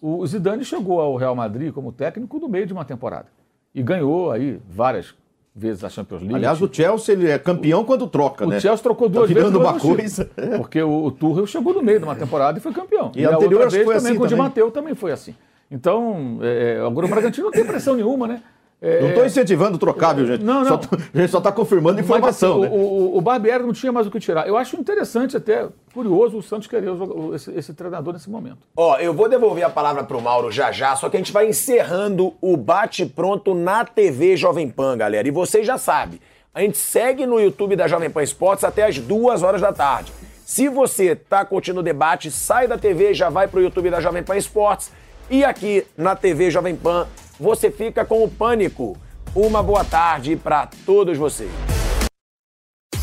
O 0.00 0.24
Zidane 0.26 0.64
chegou 0.64 1.00
ao 1.00 1.16
Real 1.16 1.34
Madrid 1.34 1.72
como 1.72 1.92
técnico 1.92 2.38
no 2.38 2.48
meio 2.48 2.66
de 2.66 2.72
uma 2.72 2.84
temporada. 2.84 3.26
E 3.74 3.82
ganhou 3.82 4.30
aí 4.30 4.60
várias 4.68 5.14
vezes 5.54 5.84
a 5.84 5.88
Champions 5.88 6.20
League. 6.20 6.34
Aliás, 6.34 6.60
o 6.60 6.68
Chelsea 6.72 7.14
ele 7.14 7.30
é 7.30 7.38
campeão 7.38 7.84
quando 7.84 8.06
troca, 8.08 8.44
o 8.44 8.48
né? 8.48 8.56
O 8.56 8.60
Chelsea 8.60 8.82
trocou 8.82 9.08
duas 9.08 9.28
tá 9.28 9.34
vezes. 9.34 9.54
uma 9.54 9.78
coisa. 9.78 10.30
Porque 10.58 10.82
o, 10.82 11.04
o 11.04 11.10
Tuchel 11.12 11.46
chegou 11.46 11.72
no 11.72 11.82
meio 11.82 11.98
de 12.00 12.04
uma 12.04 12.16
temporada 12.16 12.58
e 12.58 12.60
foi 12.60 12.72
campeão. 12.72 13.12
E, 13.14 13.20
e 13.20 13.24
a 13.24 13.30
anterior 13.30 13.62
outra 13.62 13.70
vez 13.70 13.84
foi 13.84 13.94
também 13.94 14.10
assim 14.10 14.18
com 14.18 14.24
o 14.24 14.28
Di. 14.28 14.34
Matteo 14.34 14.70
também 14.70 14.94
foi 14.94 15.12
assim. 15.12 15.34
Então, 15.70 16.38
é, 16.42 16.82
agora 16.84 17.06
o 17.06 17.08
Bragantino 17.08 17.46
não 17.46 17.52
tem 17.52 17.64
pressão 17.64 17.94
nenhuma, 17.94 18.26
né? 18.26 18.42
É, 18.84 19.00
não 19.00 19.08
estou 19.08 19.24
incentivando 19.24 19.78
trocar, 19.78 20.14
viu, 20.14 20.26
gente? 20.26 20.44
Não, 20.44 20.60
não. 20.60 20.68
Só 20.68 20.76
tô, 20.76 20.94
a 20.94 21.18
gente 21.18 21.30
só 21.30 21.38
está 21.38 21.50
confirmando 21.50 21.98
informação. 21.98 22.60
Mas, 22.60 22.68
assim, 22.68 22.76
né? 22.76 22.82
o, 22.82 23.14
o, 23.14 23.16
o 23.16 23.20
Barbieri 23.22 23.64
não 23.64 23.72
tinha 23.72 23.90
mais 23.90 24.06
o 24.06 24.10
que 24.10 24.20
tirar. 24.20 24.46
Eu 24.46 24.58
acho 24.58 24.78
interessante, 24.78 25.38
até 25.38 25.68
curioso, 25.94 26.36
o 26.36 26.42
Santos 26.42 26.66
querer 26.66 26.90
esse, 27.34 27.50
esse, 27.52 27.72
treinador 27.72 28.12
nesse 28.12 28.28
momento. 28.28 28.58
Ó, 28.76 28.98
eu 28.98 29.14
vou 29.14 29.26
devolver 29.26 29.64
a 29.64 29.70
palavra 29.70 30.04
pro 30.04 30.20
Mauro 30.20 30.52
já 30.52 30.70
já, 30.70 30.94
só 30.96 31.08
que 31.08 31.16
a 31.16 31.18
gente 31.18 31.32
vai 31.32 31.48
encerrando 31.48 32.34
o 32.42 32.58
bate-pronto 32.58 33.54
na 33.54 33.86
TV 33.86 34.36
Jovem 34.36 34.68
Pan, 34.68 34.98
galera. 34.98 35.26
E 35.26 35.30
vocês 35.30 35.66
já 35.66 35.78
sabem, 35.78 36.20
a 36.52 36.60
gente 36.60 36.76
segue 36.76 37.24
no 37.24 37.40
YouTube 37.40 37.76
da 37.76 37.88
Jovem 37.88 38.10
Pan 38.10 38.22
Esportes 38.22 38.64
até 38.64 38.84
as 38.84 38.98
duas 38.98 39.42
horas 39.42 39.62
da 39.62 39.72
tarde. 39.72 40.12
Se 40.44 40.68
você 40.68 41.16
tá 41.16 41.42
curtindo 41.42 41.80
o 41.80 41.82
debate, 41.82 42.30
sai 42.30 42.68
da 42.68 42.76
TV 42.76 43.12
e 43.12 43.14
já 43.14 43.30
vai 43.30 43.48
pro 43.48 43.62
YouTube 43.62 43.88
da 43.88 43.98
Jovem 43.98 44.22
Pan 44.22 44.36
Esportes. 44.36 44.92
E 45.30 45.42
aqui 45.42 45.86
na 45.96 46.14
TV 46.14 46.50
Jovem 46.50 46.76
Pan, 46.76 47.08
você 47.38 47.70
fica 47.70 48.04
com 48.04 48.22
o 48.24 48.30
Pânico. 48.30 48.96
Uma 49.34 49.62
boa 49.62 49.84
tarde 49.84 50.36
para 50.36 50.68
todos 50.86 51.18
vocês. 51.18 51.50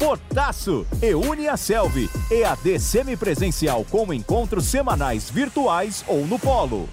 Fortaço 0.00 0.86
e 1.02 1.46
a 1.46 1.58
Selvi. 1.58 2.08
EAD 2.30 2.80
semipresencial 2.80 3.84
com 3.90 4.14
encontros 4.14 4.64
semanais 4.64 5.28
virtuais 5.28 6.02
ou 6.08 6.26
no 6.26 6.38
polo. 6.38 6.88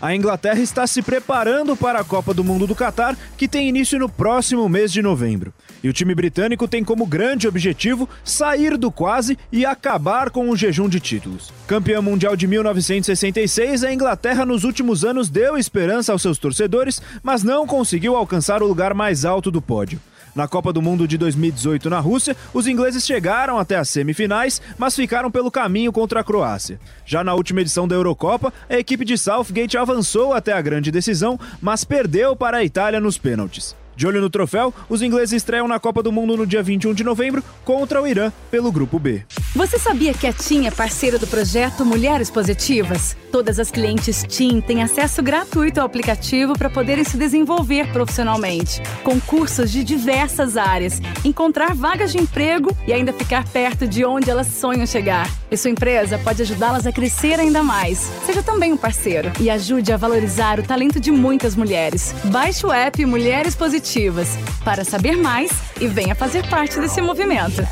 A 0.00 0.14
Inglaterra 0.14 0.60
está 0.60 0.86
se 0.86 1.02
preparando 1.02 1.76
para 1.76 1.98
a 1.98 2.04
Copa 2.04 2.32
do 2.32 2.44
Mundo 2.44 2.64
do 2.64 2.74
Catar, 2.74 3.16
que 3.36 3.48
tem 3.48 3.68
início 3.68 3.98
no 3.98 4.08
próximo 4.08 4.68
mês 4.68 4.92
de 4.92 5.02
novembro. 5.02 5.52
E 5.82 5.88
o 5.88 5.92
time 5.92 6.14
britânico 6.14 6.68
tem 6.68 6.84
como 6.84 7.06
grande 7.06 7.48
objetivo 7.48 8.08
sair 8.22 8.76
do 8.76 8.88
quase 8.88 9.36
e 9.50 9.66
acabar 9.66 10.30
com 10.30 10.48
o 10.48 10.56
jejum 10.56 10.88
de 10.88 11.00
títulos. 11.00 11.52
Campeã 11.66 12.00
mundial 12.00 12.36
de 12.36 12.46
1966, 12.46 13.82
a 13.82 13.92
Inglaterra 13.92 14.46
nos 14.46 14.62
últimos 14.62 15.04
anos 15.04 15.28
deu 15.28 15.58
esperança 15.58 16.12
aos 16.12 16.22
seus 16.22 16.38
torcedores, 16.38 17.02
mas 17.20 17.42
não 17.42 17.66
conseguiu 17.66 18.14
alcançar 18.14 18.62
o 18.62 18.68
lugar 18.68 18.94
mais 18.94 19.24
alto 19.24 19.50
do 19.50 19.60
pódio. 19.60 19.98
Na 20.34 20.48
Copa 20.48 20.72
do 20.72 20.82
Mundo 20.82 21.06
de 21.06 21.16
2018 21.16 21.88
na 21.88 22.00
Rússia, 22.00 22.36
os 22.52 22.66
ingleses 22.66 23.06
chegaram 23.06 23.58
até 23.58 23.76
as 23.76 23.88
semifinais, 23.88 24.60
mas 24.76 24.96
ficaram 24.96 25.30
pelo 25.30 25.50
caminho 25.50 25.92
contra 25.92 26.20
a 26.20 26.24
Croácia. 26.24 26.80
Já 27.06 27.22
na 27.22 27.34
última 27.34 27.60
edição 27.60 27.86
da 27.86 27.94
Eurocopa, 27.94 28.52
a 28.68 28.76
equipe 28.76 29.04
de 29.04 29.16
Southgate 29.16 29.78
avançou 29.78 30.32
até 30.32 30.52
a 30.52 30.60
grande 30.60 30.90
decisão, 30.90 31.38
mas 31.62 31.84
perdeu 31.84 32.34
para 32.34 32.58
a 32.58 32.64
Itália 32.64 33.00
nos 33.00 33.16
pênaltis. 33.16 33.76
De 33.96 34.06
olho 34.06 34.20
no 34.20 34.28
troféu, 34.28 34.74
os 34.88 35.02
ingleses 35.02 35.32
estreiam 35.32 35.68
na 35.68 35.78
Copa 35.78 36.02
do 36.02 36.10
Mundo 36.10 36.36
no 36.36 36.46
dia 36.46 36.62
21 36.62 36.94
de 36.94 37.04
novembro 37.04 37.42
contra 37.64 38.02
o 38.02 38.06
Irã 38.06 38.32
pelo 38.50 38.72
Grupo 38.72 38.98
B. 38.98 39.22
Você 39.54 39.78
sabia 39.78 40.12
que 40.12 40.26
a 40.26 40.32
TIM 40.32 40.66
é 40.66 40.70
parceira 40.70 41.18
do 41.18 41.26
projeto 41.26 41.84
Mulheres 41.84 42.30
Positivas? 42.30 43.16
Todas 43.30 43.60
as 43.60 43.70
clientes 43.70 44.24
TIM 44.28 44.60
têm 44.60 44.82
acesso 44.82 45.22
gratuito 45.22 45.80
ao 45.80 45.86
aplicativo 45.86 46.58
para 46.58 46.68
poderem 46.68 47.04
se 47.04 47.16
desenvolver 47.16 47.92
profissionalmente, 47.92 48.82
com 49.04 49.20
cursos 49.20 49.70
de 49.70 49.84
diversas 49.84 50.56
áreas, 50.56 51.00
encontrar 51.24 51.74
vagas 51.74 52.10
de 52.10 52.18
emprego 52.18 52.76
e 52.86 52.92
ainda 52.92 53.12
ficar 53.12 53.48
perto 53.48 53.86
de 53.86 54.04
onde 54.04 54.28
elas 54.28 54.48
sonham 54.48 54.86
chegar. 54.86 55.30
E 55.54 55.56
sua 55.56 55.70
empresa 55.70 56.18
pode 56.18 56.42
ajudá-las 56.42 56.84
a 56.84 56.90
crescer 56.90 57.38
ainda 57.38 57.62
mais. 57.62 58.10
Seja 58.26 58.42
também 58.42 58.72
um 58.72 58.76
parceiro 58.76 59.30
e 59.38 59.48
ajude 59.48 59.92
a 59.92 59.96
valorizar 59.96 60.58
o 60.58 60.64
talento 60.64 60.98
de 60.98 61.12
muitas 61.12 61.54
mulheres. 61.54 62.12
Baixe 62.24 62.66
o 62.66 62.72
app 62.72 63.06
Mulheres 63.06 63.54
Positivas 63.54 64.30
para 64.64 64.82
saber 64.84 65.16
mais 65.16 65.52
e 65.80 65.86
venha 65.86 66.12
fazer 66.16 66.44
parte 66.50 66.80
desse 66.80 67.00
movimento. 67.00 67.64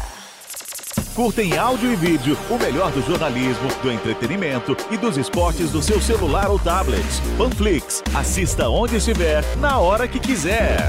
Curta 1.13 1.43
em 1.43 1.59
áudio 1.59 1.93
e 1.93 1.97
vídeo 1.97 2.39
o 2.49 2.57
melhor 2.57 2.93
do 2.93 3.03
jornalismo, 3.03 3.69
do 3.83 3.91
entretenimento 3.91 4.77
e 4.89 4.97
dos 4.97 5.17
esportes 5.17 5.73
do 5.73 5.83
seu 5.83 6.01
celular 6.01 6.53
ou 6.53 6.61
tablet. 6.61 7.05
Panflix. 7.37 8.01
Assista 8.15 8.69
onde 8.69 8.99
estiver, 8.99 9.43
na 9.57 9.79
hora 9.79 10.07
que 10.07 10.21
quiser. 10.21 10.89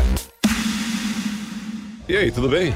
E 2.07 2.15
aí, 2.15 2.31
tudo 2.31 2.49
bem? 2.49 2.75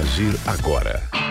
agir 0.01 0.33
agora. 0.47 1.30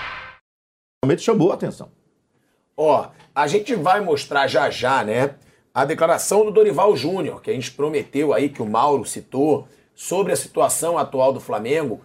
Realmente 1.03 1.23
chamou 1.23 1.49
a 1.49 1.55
atenção. 1.55 1.89
Ó, 2.77 3.07
a 3.33 3.47
gente 3.47 3.73
vai 3.73 4.01
mostrar 4.01 4.45
já 4.45 4.69
já, 4.69 5.03
né, 5.03 5.33
a 5.73 5.83
declaração 5.83 6.45
do 6.45 6.51
Dorival 6.51 6.95
Júnior, 6.95 7.41
que 7.41 7.49
a 7.49 7.53
gente 7.55 7.71
prometeu 7.71 8.31
aí, 8.31 8.49
que 8.49 8.61
o 8.61 8.69
Mauro 8.69 9.03
citou, 9.03 9.67
sobre 9.95 10.31
a 10.31 10.35
situação 10.35 10.99
atual 10.99 11.33
do 11.33 11.39
Flamengo. 11.39 12.01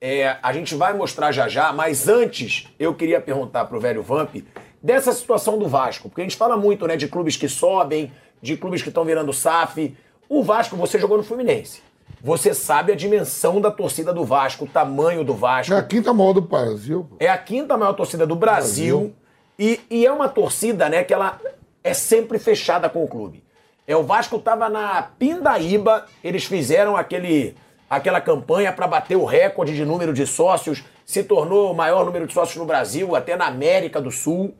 É, 0.00 0.36
a 0.40 0.52
gente 0.52 0.76
vai 0.76 0.94
mostrar 0.94 1.32
já 1.32 1.48
já, 1.48 1.72
mas 1.72 2.06
antes 2.06 2.68
eu 2.78 2.94
queria 2.94 3.20
perguntar 3.20 3.64
pro 3.64 3.80
velho 3.80 4.00
Vamp 4.00 4.36
dessa 4.80 5.12
situação 5.12 5.58
do 5.58 5.66
Vasco, 5.66 6.08
porque 6.08 6.20
a 6.20 6.24
gente 6.24 6.36
fala 6.36 6.56
muito, 6.56 6.86
né, 6.86 6.96
de 6.96 7.08
clubes 7.08 7.36
que 7.36 7.48
sobem, 7.48 8.12
de 8.40 8.56
clubes 8.56 8.80
que 8.80 8.90
estão 8.90 9.04
virando 9.04 9.32
SAF. 9.32 9.96
O 10.28 10.44
Vasco, 10.44 10.76
você 10.76 11.00
jogou 11.00 11.16
no 11.16 11.24
Fluminense. 11.24 11.82
Você 12.26 12.52
sabe 12.52 12.90
a 12.90 12.96
dimensão 12.96 13.60
da 13.60 13.70
torcida 13.70 14.12
do 14.12 14.24
Vasco, 14.24 14.64
o 14.64 14.68
tamanho 14.68 15.22
do 15.22 15.32
Vasco. 15.32 15.72
É 15.72 15.76
a 15.76 15.82
quinta 15.82 16.12
maior 16.12 16.32
do 16.32 16.40
Brasil. 16.40 17.08
É 17.20 17.28
a 17.28 17.38
quinta 17.38 17.76
maior 17.76 17.92
torcida 17.92 18.26
do 18.26 18.34
Brasil. 18.34 18.98
Brasil. 18.98 19.16
E, 19.56 19.80
e, 19.88 20.04
é 20.04 20.10
uma 20.10 20.28
torcida, 20.28 20.88
né, 20.88 21.04
que 21.04 21.14
ela 21.14 21.40
é 21.84 21.94
sempre 21.94 22.40
fechada 22.40 22.88
com 22.90 23.04
o 23.04 23.06
clube. 23.06 23.44
É, 23.86 23.96
o 23.96 24.02
Vasco 24.02 24.40
tava 24.40 24.68
na 24.68 25.04
Pindaíba, 25.04 26.04
eles 26.24 26.44
fizeram 26.46 26.96
aquele, 26.96 27.54
aquela 27.88 28.20
campanha 28.20 28.72
para 28.72 28.88
bater 28.88 29.14
o 29.14 29.24
recorde 29.24 29.76
de 29.76 29.84
número 29.84 30.12
de 30.12 30.26
sócios, 30.26 30.82
se 31.04 31.22
tornou 31.22 31.70
o 31.70 31.76
maior 31.76 32.04
número 32.04 32.26
de 32.26 32.34
sócios 32.34 32.56
no 32.56 32.66
Brasil, 32.66 33.14
até 33.14 33.36
na 33.36 33.46
América 33.46 34.00
do 34.00 34.10
Sul. 34.10 34.52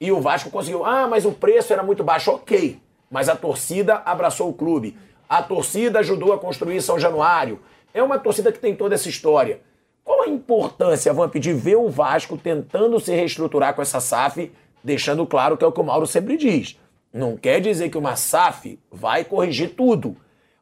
E 0.00 0.10
o 0.10 0.20
Vasco 0.20 0.50
conseguiu. 0.50 0.84
Ah, 0.84 1.06
mas 1.06 1.24
o 1.24 1.30
preço 1.30 1.72
era 1.72 1.84
muito 1.84 2.02
baixo. 2.02 2.32
Ok. 2.32 2.80
Mas 3.08 3.28
a 3.28 3.36
torcida 3.36 4.02
abraçou 4.04 4.48
o 4.48 4.54
clube. 4.54 4.96
A 5.32 5.42
torcida 5.42 6.00
ajudou 6.00 6.34
a 6.34 6.38
construir 6.38 6.82
São 6.82 6.98
Januário. 6.98 7.58
É 7.94 8.02
uma 8.02 8.18
torcida 8.18 8.52
que 8.52 8.58
tem 8.58 8.76
toda 8.76 8.96
essa 8.96 9.08
história. 9.08 9.62
Qual 10.04 10.20
a 10.20 10.28
importância, 10.28 11.10
Vamp, 11.10 11.36
de 11.36 11.54
ver 11.54 11.76
o 11.76 11.88
Vasco 11.88 12.36
tentando 12.36 13.00
se 13.00 13.14
reestruturar 13.14 13.72
com 13.72 13.80
essa 13.80 13.98
SAF, 13.98 14.52
deixando 14.84 15.26
claro 15.26 15.56
que 15.56 15.64
é 15.64 15.66
o 15.66 15.72
que 15.72 15.80
o 15.80 15.84
Mauro 15.84 16.06
sempre 16.06 16.36
diz. 16.36 16.78
Não 17.10 17.34
quer 17.34 17.62
dizer 17.62 17.88
que 17.88 17.96
uma 17.96 18.14
SAF 18.14 18.78
vai 18.90 19.24
corrigir 19.24 19.70
tudo. 19.70 20.18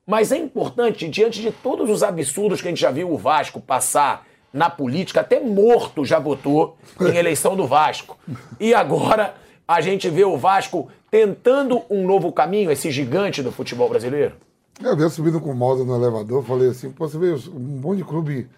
Mas 0.06 0.30
é 0.30 0.36
importante, 0.36 1.08
diante 1.08 1.42
de 1.42 1.50
todos 1.50 1.90
os 1.90 2.04
absurdos 2.04 2.62
que 2.62 2.68
a 2.68 2.70
gente 2.70 2.80
já 2.80 2.92
viu 2.92 3.10
o 3.10 3.18
Vasco 3.18 3.60
passar 3.60 4.24
na 4.52 4.70
política, 4.70 5.22
até 5.22 5.40
morto 5.40 6.04
já 6.04 6.20
votou 6.20 6.76
em 7.00 7.16
eleição 7.16 7.56
do 7.56 7.66
Vasco. 7.66 8.16
E 8.60 8.72
agora 8.72 9.34
a 9.66 9.80
gente 9.80 10.08
vê 10.08 10.22
o 10.22 10.36
Vasco 10.36 10.88
tentando 11.10 11.82
um 11.90 12.06
novo 12.06 12.30
caminho, 12.30 12.70
esse 12.70 12.88
gigante 12.92 13.42
do 13.42 13.50
futebol 13.50 13.88
brasileiro. 13.88 14.36
Eu 14.82 14.96
vinha 14.96 15.08
subindo 15.10 15.40
com 15.40 15.52
o 15.52 15.84
no 15.84 15.94
elevador, 15.94 16.42
falei 16.42 16.70
assim, 16.70 16.90
pô, 16.90 17.06
você 17.06 17.18
vê 17.18 17.32
um 17.50 17.80
monte 17.80 17.98
de 17.98 18.04
clube, 18.04 18.48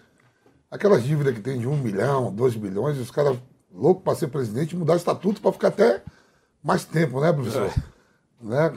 aquelas 0.71 1.03
dívidas 1.03 1.33
que 1.33 1.41
tem 1.41 1.59
de 1.59 1.67
um 1.67 1.77
milhão, 1.77 2.33
dois 2.33 2.55
bilhões, 2.55 2.97
os 2.97 3.11
caras 3.11 3.37
loucos 3.73 4.03
para 4.03 4.15
ser 4.15 4.27
presidente, 4.27 4.75
mudar 4.75 4.93
o 4.93 4.97
estatuto 4.97 5.41
para 5.41 5.51
ficar 5.51 5.67
até 5.69 6.01
mais 6.63 6.85
tempo, 6.85 7.19
né, 7.19 7.33
professor? 7.33 7.73
Né? 8.41 8.73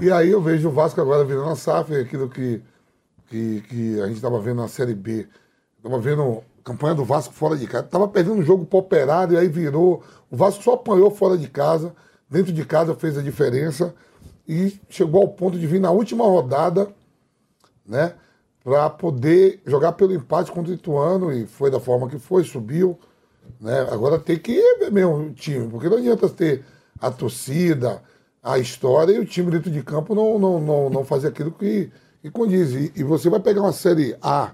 E 0.00 0.10
aí 0.10 0.30
eu 0.30 0.40
vejo 0.40 0.68
o 0.68 0.72
Vasco 0.72 1.00
agora 1.00 1.24
virando 1.24 1.50
a 1.50 1.56
SAF, 1.56 1.94
aquilo 1.94 2.28
que, 2.28 2.62
que, 3.28 3.60
que 3.62 4.00
a 4.00 4.06
gente 4.06 4.16
estava 4.16 4.40
vendo 4.40 4.62
na 4.62 4.68
Série 4.68 4.94
B. 4.94 5.28
Estava 5.76 5.98
vendo 5.98 6.42
a 6.60 6.62
campanha 6.62 6.94
do 6.94 7.04
Vasco 7.04 7.34
fora 7.34 7.56
de 7.56 7.66
casa. 7.66 7.84
Estava 7.84 8.08
perdendo 8.08 8.36
um 8.36 8.42
jogo 8.42 8.64
pro 8.64 8.78
operário, 8.78 9.38
aí 9.38 9.48
virou. 9.48 10.02
O 10.30 10.36
Vasco 10.36 10.62
só 10.62 10.74
apanhou 10.74 11.10
fora 11.10 11.36
de 11.36 11.48
casa. 11.48 11.94
Dentro 12.28 12.52
de 12.52 12.64
casa 12.64 12.94
fez 12.94 13.18
a 13.18 13.22
diferença. 13.22 13.94
E 14.46 14.78
chegou 14.88 15.22
ao 15.22 15.28
ponto 15.28 15.58
de 15.58 15.66
vir 15.66 15.80
na 15.80 15.90
última 15.90 16.24
rodada, 16.24 16.88
né? 17.86 18.14
Para 18.62 18.88
poder 18.90 19.62
jogar 19.66 19.92
pelo 19.92 20.14
empate 20.14 20.50
contra 20.50 20.72
o 20.72 20.74
Ituano. 20.74 21.32
E 21.32 21.46
foi 21.46 21.70
da 21.70 21.80
forma 21.80 22.08
que 22.08 22.18
foi, 22.18 22.44
subiu. 22.44 22.98
Né? 23.60 23.80
Agora 23.90 24.18
tem 24.18 24.38
que 24.38 24.54
ver 24.78 24.90
mesmo 24.90 25.16
o 25.16 25.32
time, 25.32 25.68
porque 25.68 25.88
não 25.88 25.98
adianta 25.98 26.28
ter 26.28 26.64
a 27.00 27.10
torcida, 27.10 28.02
a 28.42 28.58
história 28.58 29.12
e 29.12 29.18
o 29.18 29.26
time 29.26 29.50
dentro 29.50 29.70
de 29.70 29.82
campo 29.82 30.14
não, 30.14 30.38
não, 30.38 30.60
não, 30.60 30.90
não 30.90 31.04
fazer 31.04 31.28
aquilo 31.28 31.50
que, 31.50 31.90
que 32.20 32.30
condiz. 32.30 32.72
E, 32.72 32.92
e 32.96 33.02
você 33.02 33.28
vai 33.30 33.40
pegar 33.40 33.62
uma 33.62 33.72
Série 33.72 34.16
A 34.20 34.52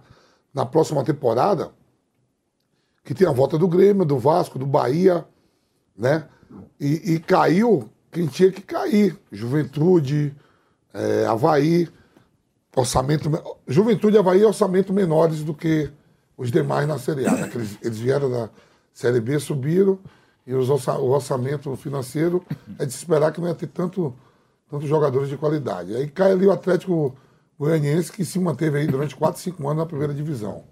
na 0.53 0.67
próxima 0.67 1.05
temporada, 1.05 1.71
que 3.05 3.15
tem 3.15 3.27
a 3.27 3.33
volta 3.33 3.57
do 3.59 3.69
Grêmio, 3.69 4.05
do 4.05 4.19
Vasco, 4.19 4.59
do 4.59 4.67
Bahia, 4.67 5.25
né? 5.97 6.27
E, 6.81 7.15
e 7.15 7.21
caiu 7.21 7.89
quem 8.11 8.27
tinha 8.27 8.51
que 8.51 8.63
cair. 8.63 9.19
Juventude, 9.31 10.35
é, 10.93 11.27
Havaí, 11.27 11.89
orçamento. 12.75 13.31
Juventude 13.67 14.17
e 14.17 14.19
Havaí 14.19 14.45
orçamento 14.45 14.93
menores 14.93 15.43
do 15.43 15.55
que 15.55 15.91
os 16.37 16.51
demais 16.51 16.89
na 16.89 16.99
Série 16.99 17.27
A. 17.27 17.33
Né? 17.33 17.51
Eles, 17.55 17.79
eles 17.83 17.99
vieram 17.99 18.31
da 18.31 18.51
Série 18.93 19.21
B, 19.21 19.39
subiram, 19.39 19.99
e 20.47 20.55
os 20.55 20.69
orça, 20.69 20.99
o 20.99 21.11
orçamento 21.11 21.75
financeiro 21.77 22.45
é 22.79 22.85
de 22.85 22.93
se 22.93 22.99
esperar 22.99 23.33
que 23.33 23.41
não 23.41 23.49
ia 23.49 23.55
ter 23.55 23.69
tanto, 23.69 24.15
tantos 24.69 24.89
jogadores 24.89 25.29
de 25.29 25.37
qualidade. 25.37 25.95
Aí 25.95 26.09
cai 26.09 26.33
ali 26.33 26.47
o 26.47 26.51
Atlético 26.51 27.15
Goianiense, 27.59 28.11
que 28.11 28.25
se 28.25 28.39
manteve 28.39 28.79
aí 28.79 28.87
durante 28.87 29.15
4, 29.15 29.41
5 29.41 29.69
anos 29.69 29.79
na 29.79 29.87
primeira 29.87 30.15
divisão. 30.15 30.65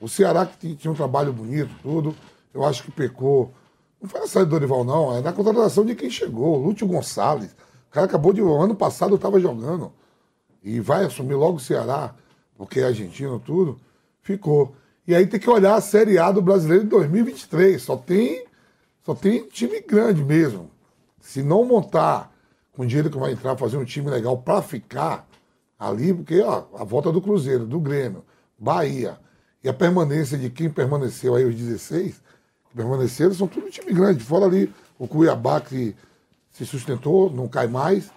O 0.00 0.08
Ceará, 0.08 0.46
que 0.46 0.74
tinha 0.74 0.90
um 0.90 0.94
trabalho 0.94 1.32
bonito, 1.32 1.70
tudo, 1.82 2.14
eu 2.52 2.64
acho 2.64 2.82
que 2.82 2.90
pecou. 2.90 3.52
Não 4.04 4.08
foi 4.10 4.20
na 4.20 4.26
saída 4.26 4.50
do 4.50 4.50
Dorival, 4.50 4.84
não, 4.84 5.16
é 5.16 5.22
na 5.22 5.32
contratação 5.32 5.82
de 5.82 5.94
quem 5.94 6.10
chegou, 6.10 6.58
Lúcio 6.58 6.86
Gonçalves. 6.86 7.52
O 7.88 7.90
cara 7.90 8.04
acabou 8.04 8.34
de. 8.34 8.42
ano 8.42 8.74
passado 8.74 9.14
estava 9.14 9.40
jogando. 9.40 9.90
E 10.62 10.78
vai 10.78 11.06
assumir 11.06 11.32
logo 11.32 11.56
o 11.56 11.60
Ceará, 11.60 12.14
porque 12.54 12.80
é 12.80 12.84
argentino, 12.84 13.40
tudo. 13.40 13.80
Ficou. 14.20 14.76
E 15.06 15.14
aí 15.14 15.26
tem 15.26 15.40
que 15.40 15.48
olhar 15.48 15.74
a 15.74 15.80
Série 15.80 16.18
A 16.18 16.30
do 16.30 16.42
brasileiro 16.42 16.84
de 16.84 16.90
2023. 16.90 17.80
Só 17.80 17.96
tem, 17.96 18.44
só 19.02 19.14
tem 19.14 19.48
time 19.48 19.80
grande 19.80 20.22
mesmo. 20.22 20.70
Se 21.18 21.42
não 21.42 21.64
montar 21.64 22.30
com 22.74 22.82
o 22.82 22.86
dinheiro 22.86 23.08
que 23.08 23.16
vai 23.16 23.32
entrar, 23.32 23.56
fazer 23.56 23.78
um 23.78 23.86
time 23.86 24.10
legal 24.10 24.36
para 24.36 24.60
ficar 24.60 25.26
ali, 25.78 26.12
porque 26.12 26.42
ó, 26.42 26.64
a 26.74 26.84
volta 26.84 27.10
do 27.10 27.22
Cruzeiro, 27.22 27.64
do 27.64 27.80
Grêmio, 27.80 28.22
Bahia 28.58 29.18
e 29.62 29.68
a 29.68 29.72
permanência 29.72 30.36
de 30.36 30.50
quem 30.50 30.68
permaneceu 30.68 31.34
aí, 31.34 31.46
os 31.46 31.54
16, 31.54 32.22
permaneceram, 32.74 33.34
são 33.34 33.46
tudo 33.46 33.70
time 33.70 33.92
grande. 33.92 34.22
Fora 34.22 34.46
ali 34.46 34.72
o 34.98 35.06
Cuiabá 35.06 35.60
que 35.60 35.94
se 36.50 36.64
sustentou, 36.64 37.30
não 37.30 37.48
cai 37.48 37.66
mais. 37.66 38.10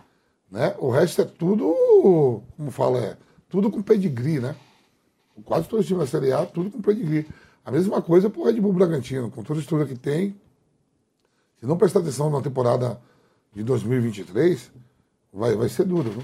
Né? 0.49 0.75
O 0.79 0.89
resto 0.89 1.21
é 1.21 1.25
tudo, 1.25 2.43
como 2.55 2.71
fala, 2.71 2.99
é 2.99 3.17
tudo 3.49 3.69
com 3.69 3.81
pedigree, 3.81 4.39
né? 4.39 4.55
Quase 5.43 5.67
todos 5.67 5.85
os 5.85 5.87
times 5.87 6.05
da 6.05 6.19
Série 6.19 6.31
A, 6.31 6.45
tudo 6.45 6.71
com 6.71 6.81
pedigree. 6.81 7.27
A 7.63 7.71
mesma 7.71 8.01
coisa 8.01 8.29
pro 8.29 8.43
Red 8.43 8.59
Bull 8.59 8.73
Bragantino, 8.73 9.29
com 9.29 9.43
toda 9.43 9.59
a 9.59 9.61
estrutura 9.61 9.87
que 9.87 9.99
tem. 9.99 10.35
Se 11.59 11.65
não 11.65 11.77
prestar 11.77 11.99
atenção 11.99 12.29
na 12.29 12.41
temporada 12.41 12.99
de 13.53 13.63
2023, 13.63 14.71
vai, 15.33 15.55
vai 15.55 15.69
ser 15.69 15.85
duro, 15.85 16.09
viu? 16.09 16.23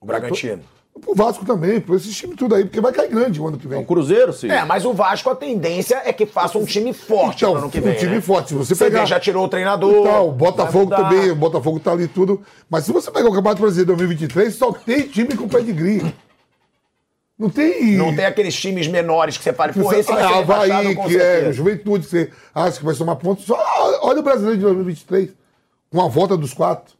O 0.00 0.06
Bragantino. 0.06 0.62
O 0.94 1.14
Vasco 1.14 1.44
também, 1.44 1.80
por 1.80 1.96
esse 1.96 2.12
time 2.12 2.36
tudo 2.36 2.54
aí, 2.54 2.64
porque 2.64 2.80
vai 2.80 2.92
cair 2.92 3.08
grande 3.08 3.40
o 3.40 3.48
ano 3.48 3.58
que 3.58 3.66
vem. 3.66 3.80
O 3.80 3.84
Cruzeiro, 3.84 4.32
sim. 4.32 4.48
É, 4.50 4.64
mas 4.64 4.84
o 4.84 4.92
Vasco, 4.92 5.30
a 5.30 5.34
tendência 5.34 6.00
é 6.04 6.12
que 6.12 6.26
faça 6.26 6.58
um 6.58 6.64
time 6.64 6.92
forte 6.92 7.38
Então, 7.44 7.54
no 7.54 7.60
ano 7.60 7.70
que 7.70 7.80
vem. 7.80 7.94
um 7.94 7.98
time 7.98 8.14
né? 8.16 8.20
forte. 8.20 8.48
Se 8.50 8.54
você 8.54 8.74
Você 8.74 8.84
pegar. 8.84 9.06
já 9.06 9.18
tirou 9.18 9.44
o 9.44 9.48
treinador. 9.48 9.90
Então, 9.90 10.28
o 10.28 10.32
Botafogo 10.32 10.94
também, 10.94 11.30
o 11.30 11.34
Botafogo 11.36 11.80
tá 11.80 11.92
ali 11.92 12.06
tudo. 12.06 12.42
Mas 12.70 12.84
se 12.84 12.92
você 12.92 13.10
pegar 13.10 13.28
o 13.28 13.32
Campeonato 13.32 13.60
Brasileiro 13.62 13.88
2023, 13.96 14.54
só 14.54 14.70
tem 14.72 15.02
time 15.08 15.34
com 15.34 15.48
pedigree. 15.48 16.14
Não 17.38 17.48
tem. 17.50 17.96
Não 17.96 18.14
tem 18.14 18.26
aqueles 18.26 18.54
times 18.54 18.86
menores 18.86 19.36
que 19.36 19.42
você 19.42 19.52
fala, 19.52 19.72
pô, 19.72 19.92
esse 19.92 20.12
vai 20.12 20.22
ser 20.22 20.34
rebaixado 20.34 20.72
Havaí, 20.72 20.94
com 20.94 21.08
que 21.08 21.16
é 21.16 21.18
certeza. 21.18 21.52
Juventude, 21.54 22.04
que 22.04 22.10
você 22.10 22.30
acha 22.54 22.78
que 22.78 22.84
vai 22.84 22.94
somar 22.94 23.16
pontos. 23.16 23.46
Só 23.46 23.58
olha 24.02 24.20
o 24.20 24.22
brasileiro 24.22 24.56
de 24.58 24.62
2023. 24.62 25.30
Com 25.90 26.00
a 26.00 26.08
volta 26.08 26.36
dos 26.36 26.54
quatro. 26.54 26.94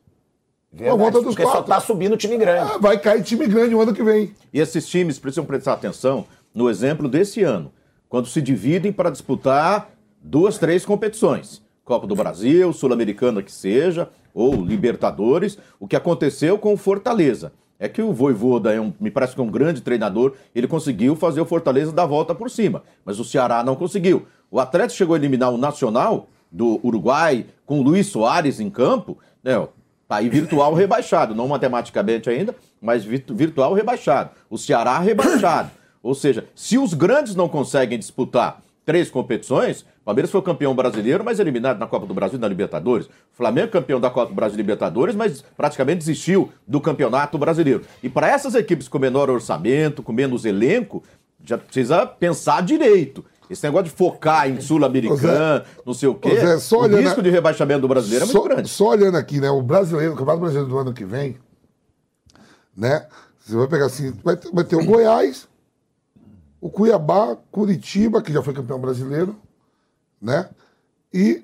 Verdade, 0.73 0.99
volta 0.99 1.19
dos 1.19 1.35
porque 1.35 1.43
só 1.43 1.51
quatro. 1.51 1.69
tá 1.69 1.81
subindo 1.81 2.17
time 2.17 2.39
grande. 2.39 2.73
Ah, 2.73 2.79
vai 2.79 2.99
cair 2.99 3.23
time 3.23 3.47
grande 3.47 3.75
o 3.75 3.81
ano 3.81 3.93
que 3.93 4.03
vem. 4.03 4.33
E 4.53 4.59
esses 4.59 4.89
times 4.89 5.19
precisam 5.19 5.45
prestar 5.45 5.75
atenção 5.75 6.25
no 6.55 6.71
exemplo 6.71 7.09
desse 7.09 7.43
ano, 7.43 7.71
quando 8.09 8.27
se 8.27 8.41
dividem 8.41 8.93
para 8.93 9.11
disputar 9.11 9.91
duas, 10.23 10.57
três 10.59 10.85
competições. 10.85 11.61
Copa 11.85 12.07
do 12.07 12.15
Brasil, 12.15 12.73
Sul-Americana 12.73 13.43
que 13.43 13.53
seja, 13.53 14.09
ou 14.33 14.55
Libertadores. 14.55 15.59
O 15.79 15.87
que 15.87 15.97
aconteceu 15.97 16.57
com 16.57 16.73
o 16.73 16.77
Fortaleza. 16.77 17.53
É 17.79 17.89
que 17.89 18.01
o 18.01 18.13
Voivoda 18.13 18.73
é 18.73 18.81
um, 18.81 18.93
me 19.01 19.11
parece 19.11 19.35
que 19.35 19.41
é 19.41 19.45
um 19.45 19.51
grande 19.51 19.81
treinador, 19.81 20.35
ele 20.55 20.69
conseguiu 20.69 21.17
fazer 21.17 21.41
o 21.41 21.45
Fortaleza 21.45 21.91
dar 21.91 22.05
a 22.05 22.07
volta 22.07 22.33
por 22.33 22.49
cima, 22.49 22.85
mas 23.05 23.19
o 23.19 23.25
Ceará 23.25 23.65
não 23.65 23.75
conseguiu. 23.75 24.25
O 24.49 24.61
Atlético 24.61 24.99
chegou 24.99 25.15
a 25.17 25.19
eliminar 25.19 25.51
o 25.51 25.59
Nacional 25.59 26.29
do 26.49 26.79
Uruguai 26.85 27.45
com 27.67 27.81
o 27.81 27.83
Luiz 27.83 28.07
Soares 28.07 28.61
em 28.61 28.71
campo, 28.71 29.19
né, 29.43 29.67
Tá 30.13 30.17
aí 30.19 30.29
virtual 30.29 30.75
rebaixado, 30.75 31.35
não 31.35 31.49
matematicamente 31.49 32.29
ainda, 32.29 32.55
mas 32.83 33.03
virtu- 33.03 33.35
virtual 33.35 33.73
rebaixado. 33.73 34.29
O 34.51 34.59
Ceará 34.59 34.99
rebaixado. 34.99 35.71
Ou 36.03 36.15
seja, 36.15 36.45
se 36.55 36.77
os 36.77 36.93
grandes 36.93 37.35
não 37.35 37.49
conseguem 37.49 37.99
disputar 37.99 38.61
três 38.85 39.11
competições, 39.11 39.81
o 39.81 40.05
Palmeiras 40.05 40.31
foi 40.31 40.43
campeão 40.43 40.75
brasileiro, 40.75 41.25
mas 41.25 41.41
eliminado 41.41 41.79
na 41.79 41.87
Copa 41.87 42.05
do 42.05 42.13
Brasil 42.13 42.37
e 42.37 42.41
na 42.43 42.47
Libertadores. 42.47 43.07
O 43.07 43.11
Flamengo 43.33 43.73
campeão 43.73 43.99
da 43.99 44.11
Copa 44.11 44.29
do 44.29 44.35
Brasil 44.35 44.57
e 44.57 44.59
Libertadores, 44.59 45.15
mas 45.15 45.43
praticamente 45.57 46.01
desistiu 46.01 46.53
do 46.69 46.79
campeonato 46.79 47.39
brasileiro. 47.39 47.81
E 48.03 48.11
para 48.11 48.29
essas 48.29 48.55
equipes 48.55 48.89
com 48.89 48.99
menor 48.99 49.31
orçamento, 49.31 50.03
com 50.03 50.13
menos 50.13 50.45
elenco, 50.45 51.03
já 51.43 51.57
precisa 51.57 52.05
pensar 52.05 52.63
direito. 52.63 53.25
Esse 53.53 53.65
negócio 53.65 53.85
de 53.85 53.91
focar 53.91 54.49
em 54.49 54.61
Sul-Americana, 54.61 55.65
não 55.85 55.93
sei 55.95 56.09
o 56.09 56.15
quê, 56.15 56.35
Zé, 56.41 56.59
só 56.59 56.81
o 56.81 56.87
risco 56.87 57.21
a- 57.21 57.23
de 57.23 57.31
rebaixamento 57.31 57.81
do 57.83 57.89
brasileiro 57.89 58.25
é 58.25 58.27
muito 58.27 58.39
só, 58.39 58.43
grande. 58.49 58.69
Só 58.69 58.89
olhando 58.89 59.17
aqui, 59.19 59.41
né? 59.41 59.51
O 59.51 59.61
brasileiro, 59.63 60.13
o 60.13 60.17
Campeonato 60.17 60.41
Brasileiro 60.41 60.69
do 60.71 60.79
ano 60.79 60.93
que 60.95 61.05
vem, 61.05 61.37
né? 62.77 63.07
Você 63.45 63.57
vai 63.57 63.67
pegar 63.69 63.87
assim, 63.87 64.13
vai 64.23 64.37
ter, 64.37 64.51
vai 64.53 64.65
ter 64.65 64.77
o 64.77 64.85
Goiás, 64.85 65.49
o 66.61 66.71
Cuiabá, 66.71 67.37
Curitiba, 67.51 68.23
que 68.23 68.33
já 68.33 68.43
foi 68.43 68.55
campeão 68.55 68.79
brasileiro, 68.79 69.37
né? 70.21 70.49
E 71.13 71.43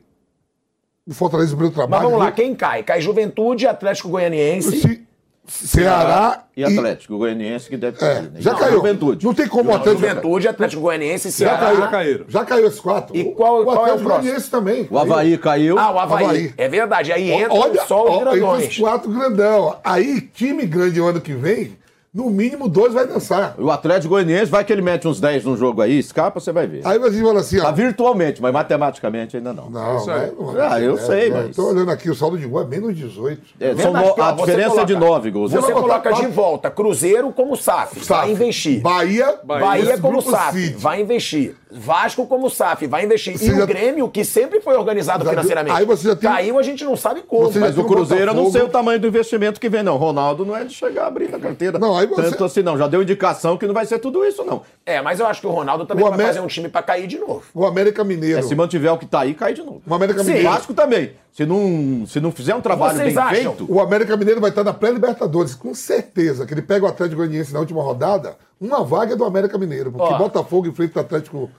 o 1.07 1.13
Fortaleza 1.13 1.55
do 1.57 1.63
Mas 1.63 1.75
Trabalho. 1.75 2.05
vamos 2.05 2.19
lá, 2.21 2.31
quem 2.33 2.55
cai? 2.55 2.83
Cai 2.83 3.01
Juventude, 3.01 3.67
Atlético 3.67 4.09
Goianiense. 4.11 5.07
Ceará 5.49 6.45
e 6.57 6.63
Atlético 6.65 7.17
Goianiense 7.19 7.69
que 7.69 7.77
deve 7.77 7.97
É, 7.97 8.01
cair. 8.01 8.23
né? 8.31 8.31
já 8.41 8.53
Não, 8.53 8.59
caiu. 8.59 8.73
Juventude. 8.75 9.25
Não 9.27 9.35
tem 9.35 9.49
como 9.49 9.71
o 9.71 9.75
Atlético. 9.75 10.07
Juventude, 10.07 10.49
Atlético 10.49 10.83
Goianiense, 10.83 11.31
Já 11.31 11.37
Ceará. 11.37 11.59
caiu, 11.59 11.77
já 11.79 11.87
caíram. 11.89 12.25
Já 12.29 12.45
caiu 12.45 12.67
esses 12.67 12.81
quatro. 12.81 13.17
E 13.17 13.25
qual, 13.33 13.63
o 13.63 13.65
qual 13.65 13.77
é 13.87 13.93
o 13.95 13.99
próximo? 13.99 14.09
Goianiense 14.09 14.51
também. 14.51 14.87
O 14.91 14.99
Havaí 14.99 15.39
caiu. 15.39 15.79
Ah, 15.79 15.91
o 15.93 15.99
Havaí. 15.99 16.25
Havaí. 16.25 16.55
É 16.57 16.69
verdade. 16.69 17.13
Aí 17.13 17.31
entra 17.31 17.55
Olha, 17.55 17.85
só 17.87 18.05
os 18.19 18.19
grandões. 18.25 18.69
os 18.69 18.79
quatro 18.79 19.11
grandão. 19.11 19.77
Aí, 19.83 20.21
time 20.21 20.67
grande 20.67 21.01
o 21.01 21.07
ano 21.07 21.21
que 21.21 21.33
vem, 21.33 21.77
no 22.15 22.31
mínimo 22.31 22.69
dois 22.69 22.93
vai 22.95 23.07
dançar. 23.07 23.55
O 23.59 23.71
Atlético 23.71 24.09
Goianiense 24.15 24.51
vai 24.51 24.65
que 24.65 24.73
ele 24.73 24.83
mete 24.83 25.07
uns 25.07 25.21
10 25.21 25.45
num 25.45 25.57
jogo 25.57 25.83
aí, 25.83 25.99
escapa, 25.99 26.41
você 26.41 26.51
vai 26.53 26.67
ver. 26.67 26.81
Aí 26.85 26.99
você 26.99 27.23
fala 27.23 27.41
assim, 27.41 27.59
ó. 27.59 27.65
Tá 27.65 27.71
virtualmente, 27.71 28.41
mas 28.43 28.53
matematicamente 28.53 29.37
ainda 29.37 29.53
não. 29.53 29.69
Não, 29.71 29.97
Isso 29.99 30.11
aí. 30.11 30.33
não 30.39 30.51
é- 30.51 30.55
não 30.55 30.63
é 30.63 30.69
Ah, 30.69 30.81
eu 30.81 30.95
assim, 30.95 31.07
sei, 31.07 31.31
mas. 31.31 31.55
Tô 31.57 31.69
olhando 31.71 31.91
aqui, 31.91 32.11
o 32.11 32.15
saldo 32.15 32.39
de 32.39 32.47
gol 32.47 32.63
é 32.63 32.65
menos 32.67 32.97
18. 32.97 33.43
É, 33.61 33.75
mais 33.75 33.87
no- 33.87 34.23
a 34.23 34.33
você 34.33 34.47
diferença 34.47 34.81
é 34.81 34.85
de 34.85 34.95
coloca- 34.95 35.13
9 35.13 35.31
gols. 35.31 35.51
Você 35.53 35.61
Vamos 35.61 35.81
coloca 35.81 36.13
de 36.13 36.27
volta 36.27 36.71
Cruzeiro 36.71 37.31
como 37.33 37.57
SAF, 37.57 38.01
vai 38.01 38.31
investir. 38.33 38.81
Bahia, 38.81 39.39
Bahia, 39.45 39.93
esse 39.95 40.03
como 40.03 40.23
SAF, 40.23 40.75
vai 40.79 41.01
investir. 41.01 41.55
Vasco 41.71 42.27
como 42.27 42.49
SAF, 42.49 42.87
vai 42.87 43.05
investir. 43.05 43.37
Você 43.39 43.53
e 43.53 43.55
já- 43.57 43.65
o 43.65 43.67
Grêmio, 43.67 44.09
que 44.09 44.25
sempre 44.25 44.61
foi 44.61 44.75
organizado 44.77 45.23
Já- 45.25 45.31
financeiramente. 45.31 45.77
aí 45.77 45.85
você 45.85 46.09
já 46.09 46.17
tem- 46.17 46.31
Caiu, 46.31 46.59
a 46.59 46.63
gente 46.63 46.83
não 46.85 46.97
sabe 46.97 47.23
como. 47.23 47.43
Você 47.53 47.59
Mas 47.59 47.77
o 47.77 47.85
Cruzeiro, 47.85 48.31
eu 48.31 48.35
não 48.35 48.51
sei 48.51 48.63
o 48.63 48.69
tamanho 48.69 48.99
do 48.99 49.07
investimento 49.07 49.61
que 49.61 49.69
vem, 49.69 49.83
não. 49.83 49.97
Ronaldo 49.99 50.47
não 50.47 50.57
é 50.57 50.65
de 50.65 50.73
chegar 50.73 51.05
a 51.05 51.07
abrir 51.09 51.35
a 51.35 51.39
carteira. 51.39 51.79
Não, 51.79 51.98
aí 51.99 52.07
você- 52.07 52.23
Tanto 52.31 52.45
assim, 52.45 52.63
não. 52.63 52.77
Já 52.79 52.87
deu 52.87 53.03
indicação 53.03 53.57
que 53.57 53.67
não 53.67 53.75
vai 53.75 53.85
ser 53.87 53.99
tudo 53.99 54.25
isso, 54.25 54.45
não. 54.45 54.63
É, 54.87 55.01
mas 55.03 55.21
eu 55.21 55.27
acho 55.27 55.41
que 55.41 55.47
o 55.47 55.51
Ronaldo 55.51 55.85
também 55.87 56.05
O 56.05 56.09
vai 56.11 56.19
fazer 56.27 56.41
um 56.41 56.47
time 56.47 56.69
pra 56.69 56.83
cair 56.83 57.07
de 57.07 57.19
novo. 57.19 57.43
O 57.55 57.67
América 57.67 58.03
Mineiro. 58.05 58.39
É, 58.39 58.43
se 58.43 58.55
mantiver 58.55 58.93
o 58.93 58.99
que 58.99 59.07
tá 59.07 59.21
aí, 59.21 59.35
cai 59.35 59.53
de 59.53 59.63
novo. 59.63 59.83
O 59.87 59.95
América 59.95 60.21
Sim, 60.21 60.29
Mineiro. 60.33 60.49
Vasco 60.51 60.73
também. 60.75 61.13
Se 61.33 61.45
não, 61.47 62.07
se 62.07 62.21
não 62.21 62.33
fizer 62.33 62.55
um 62.55 62.61
trabalho 62.61 62.97
Vocês 62.99 63.15
bem 63.15 63.23
acham? 63.23 63.55
feito. 63.57 63.73
O 63.73 63.81
América 63.81 64.17
Mineiro 64.17 64.41
vai 64.41 64.51
estar 64.51 64.65
na 64.65 64.73
pré-Libertadores, 64.73 65.55
com 65.55 65.75
certeza. 65.75 66.47
Que 66.47 66.55
ele 66.55 66.63
pega 66.63 66.85
o 66.85 66.89
Atlético 66.89 67.19
Goianiense 67.19 67.53
na 67.53 67.61
última 67.61 67.83
rodada, 67.83 68.37
uma 68.61 68.83
vaga 68.83 69.13
é 69.13 69.17
do 69.17 69.25
América 69.25 69.57
Mineiro. 69.59 69.93
Porque 69.93 70.15
Ó. 70.15 70.19
Botafogo 70.19 70.67
enfrenta 70.67 70.99
o 70.99 71.03
Atlético 71.03 71.51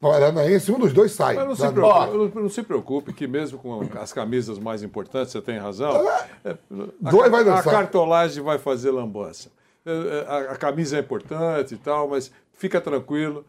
Paranaense, 0.00 0.70
um 0.70 0.78
dos 0.78 0.92
dois 0.92 1.12
sai. 1.12 1.34
Mas 1.36 1.46
não 1.46 1.56
se, 1.56 1.72
preocupe, 1.72 2.38
não, 2.40 2.48
se 2.48 2.62
preocupe 2.62 3.12
que 3.12 3.26
mesmo 3.26 3.58
com 3.58 3.80
as 3.98 4.12
camisas 4.12 4.58
mais 4.58 4.82
importantes, 4.82 5.32
você 5.32 5.40
tem 5.40 5.58
razão, 5.58 5.90
é, 6.44 6.50
a, 6.50 7.10
Dois 7.10 7.30
vai 7.30 7.40
a 7.40 7.44
dançar. 7.44 7.72
cartolagem 7.72 8.42
vai 8.42 8.58
fazer 8.58 8.90
lambança. 8.90 9.50
É, 9.86 9.90
é, 9.90 10.26
A, 10.28 10.52
a 10.52 10.56
camisa 10.56 10.96
é 10.98 11.00
importante 11.00 11.74
e 11.74 11.78
tal, 11.78 12.08
mas 12.08 12.30
fica 12.52 12.80
tranquilo, 12.80 13.44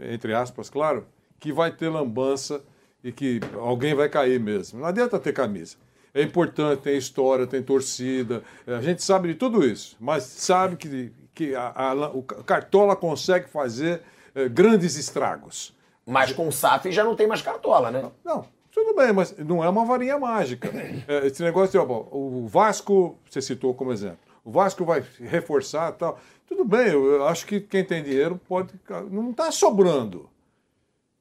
entre 0.00 0.34
aspas, 0.34 0.68
claro, 0.68 1.06
que 1.38 1.52
vai 1.52 1.70
ter 1.70 1.88
lambança 1.88 2.60
e 3.04 3.12
que 3.12 3.40
alguém 3.54 3.94
vai 3.94 4.08
cair 4.08 4.40
mesmo. 4.40 4.80
Não 4.80 4.86
adianta 4.86 5.18
ter 5.20 5.32
camisa. 5.32 5.76
É 6.12 6.22
importante, 6.22 6.80
tem 6.80 6.96
história, 6.96 7.46
tem 7.46 7.62
torcida, 7.62 8.42
é, 8.66 8.74
a 8.74 8.80
gente 8.80 9.04
sabe 9.04 9.28
de 9.28 9.34
tudo 9.34 9.64
isso, 9.64 9.96
mas 10.00 10.24
sabe 10.24 10.74
que, 10.76 11.12
que 11.36 11.54
a, 11.54 11.72
a- 11.76 12.10
o 12.10 12.22
Cartola 12.22 12.96
consegue 12.96 13.46
fazer 13.48 14.00
é, 14.34 14.48
grandes 14.48 14.96
estragos. 14.96 15.76
Mas 16.04 16.32
com 16.32 16.48
o 16.48 16.52
SAF 16.52 16.90
já 16.90 17.04
não 17.04 17.14
tem 17.14 17.26
mais 17.26 17.42
cartola, 17.42 17.90
né? 17.90 18.10
Não, 18.24 18.44
tudo 18.72 18.94
bem, 18.96 19.12
mas 19.12 19.36
não 19.38 19.62
é 19.62 19.68
uma 19.68 19.84
varinha 19.84 20.18
mágica. 20.18 20.68
É, 21.06 21.26
esse 21.26 21.42
negócio 21.42 21.80
ó, 21.80 22.16
o 22.16 22.46
Vasco, 22.48 23.18
você 23.28 23.40
citou 23.42 23.74
como 23.74 23.92
exemplo, 23.92 24.18
o 24.44 24.50
Vasco 24.50 24.84
vai 24.84 25.04
reforçar 25.20 25.90
e 25.92 25.96
tal. 25.96 26.18
Tudo 26.46 26.64
bem, 26.64 26.88
eu 26.88 27.26
acho 27.26 27.44
que 27.46 27.60
quem 27.60 27.84
tem 27.84 28.02
dinheiro 28.02 28.40
pode. 28.48 28.72
Não 29.10 29.30
está 29.30 29.50
sobrando. 29.52 30.28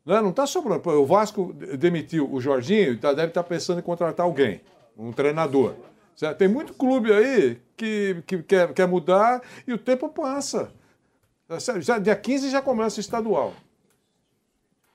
Né? 0.05 0.21
Não 0.21 0.29
está 0.29 0.45
sobrando. 0.45 0.81
Pô, 0.81 0.91
O 0.93 1.05
Vasco 1.05 1.51
demitiu 1.53 2.31
o 2.31 2.39
Jorginho, 2.39 2.97
tá- 2.99 3.11
deve 3.11 3.29
estar 3.29 3.43
pensando 3.43 3.79
em 3.79 3.83
contratar 3.83 4.23
alguém, 4.25 4.61
um 4.97 5.11
treinador. 5.11 5.73
Certo? 6.15 6.37
Tem 6.37 6.47
muito 6.47 6.73
clube 6.73 7.11
aí 7.11 7.59
que, 7.75 8.23
que 8.25 8.41
quer, 8.43 8.73
quer 8.73 8.87
mudar 8.87 9.41
e 9.67 9.73
o 9.73 9.77
tempo 9.77 10.07
passa. 10.09 10.71
Já, 11.59 11.79
já- 11.79 11.99
dia 11.99 12.15
15 12.15 12.49
já 12.49 12.61
começa 12.61 12.97
o 12.97 13.01
estadual. 13.01 13.53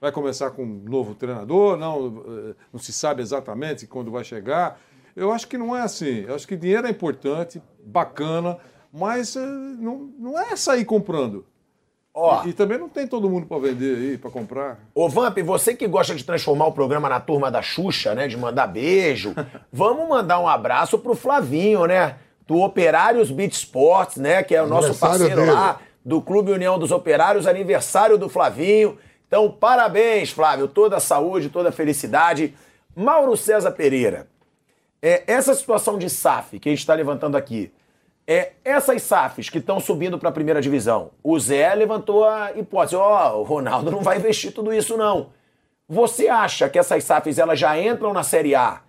Vai 0.01 0.11
começar 0.11 0.51
com 0.53 0.65
um 0.65 0.83
novo 0.89 1.15
treinador, 1.15 1.77
não, 1.77 2.25
eh, 2.27 2.55
não 2.73 2.81
se 2.81 2.91
sabe 2.93 3.21
exatamente 3.21 3.87
quando 3.87 4.11
vai 4.11 4.25
chegar. 4.25 4.81
Eu 5.15 5.31
acho 5.31 5.47
que 5.47 5.59
não 5.59 5.77
é 5.77 5.83
assim. 5.83 6.21
Eu 6.27 6.35
acho 6.35 6.49
que 6.49 6.57
dinheiro 6.57 6.87
é 6.87 6.91
importante, 6.91 7.61
bacana, 7.85 8.57
mas 8.91 9.37
eh, 9.37 9.41
não, 9.41 10.11
não 10.19 10.39
é 10.41 10.57
sair 10.57 10.87
comprando. 10.87 11.45
Ó. 12.21 12.45
E, 12.45 12.51
e 12.51 12.53
também 12.53 12.77
não 12.77 12.89
tem 12.89 13.07
todo 13.07 13.31
mundo 13.31 13.47
para 13.47 13.59
vender 13.59 13.97
aí, 13.97 14.19
para 14.19 14.31
comprar. 14.31 14.79
Ô, 14.95 15.09
Vamp, 15.09 15.39
você 15.39 15.75
que 15.75 15.89
gosta 15.89 16.15
de 16.15 16.23
transformar 16.23 16.67
o 16.67 16.73
programa 16.73 17.09
na 17.09 17.19
turma 17.19 17.51
da 17.51 17.63
Xuxa, 17.63 18.15
né? 18.15 18.29
De 18.29 18.37
mandar 18.37 18.67
beijo, 18.67 19.35
vamos 19.73 20.07
mandar 20.07 20.39
um 20.39 20.47
abraço 20.47 20.99
pro 20.99 21.15
Flavinho, 21.15 21.87
né? 21.87 22.17
Do 22.47 22.59
Operários 22.59 23.31
Beat 23.31 23.53
Sports, 23.53 24.19
né? 24.19 24.43
Que 24.43 24.55
é 24.55 24.63
o 24.63 24.67
nosso 24.67 24.95
parceiro 24.99 25.37
dele. 25.37 25.51
lá, 25.51 25.81
do 26.05 26.21
Clube 26.21 26.53
União 26.53 26.79
dos 26.79 26.91
Operários, 26.91 27.47
aniversário 27.47 28.19
do 28.19 28.29
Flavinho. 28.29 28.99
Então, 29.27 29.51
parabéns, 29.51 30.31
Flávio. 30.31 30.69
Toda 30.69 30.99
a 30.99 31.01
saúde, 31.01 31.49
toda 31.49 31.71
a 31.71 31.73
felicidade. 31.73 32.55
Mauro 32.95 33.35
César 33.35 33.71
Pereira, 33.71 34.27
é, 35.01 35.23
essa 35.27 35.55
situação 35.55 35.97
de 35.97 36.11
SAF 36.11 36.59
que 36.59 36.69
a 36.69 36.73
gente 36.73 36.81
está 36.81 36.93
levantando 36.93 37.37
aqui, 37.37 37.73
é, 38.33 38.53
essas 38.65 39.03
SAFs 39.03 39.49
que 39.49 39.59
estão 39.59 39.81
subindo 39.81 40.17
para 40.17 40.29
a 40.29 40.33
primeira 40.33 40.63
divisão, 40.63 41.11
o 41.21 41.37
Zé 41.37 41.75
levantou 41.75 42.25
a 42.25 42.53
hipótese, 42.57 42.95
ó, 42.95 43.37
o 43.37 43.43
Ronaldo 43.43 43.91
não 43.91 44.03
vai 44.03 44.19
investir 44.19 44.53
tudo 44.53 44.73
isso 44.73 44.97
não. 44.97 45.31
Você 45.89 46.29
acha 46.29 46.69
que 46.69 46.79
essas 46.79 47.03
SAFs 47.03 47.41
elas 47.41 47.59
já 47.59 47.77
entram 47.77 48.13
na 48.13 48.23
Série 48.23 48.55
A 48.55 48.83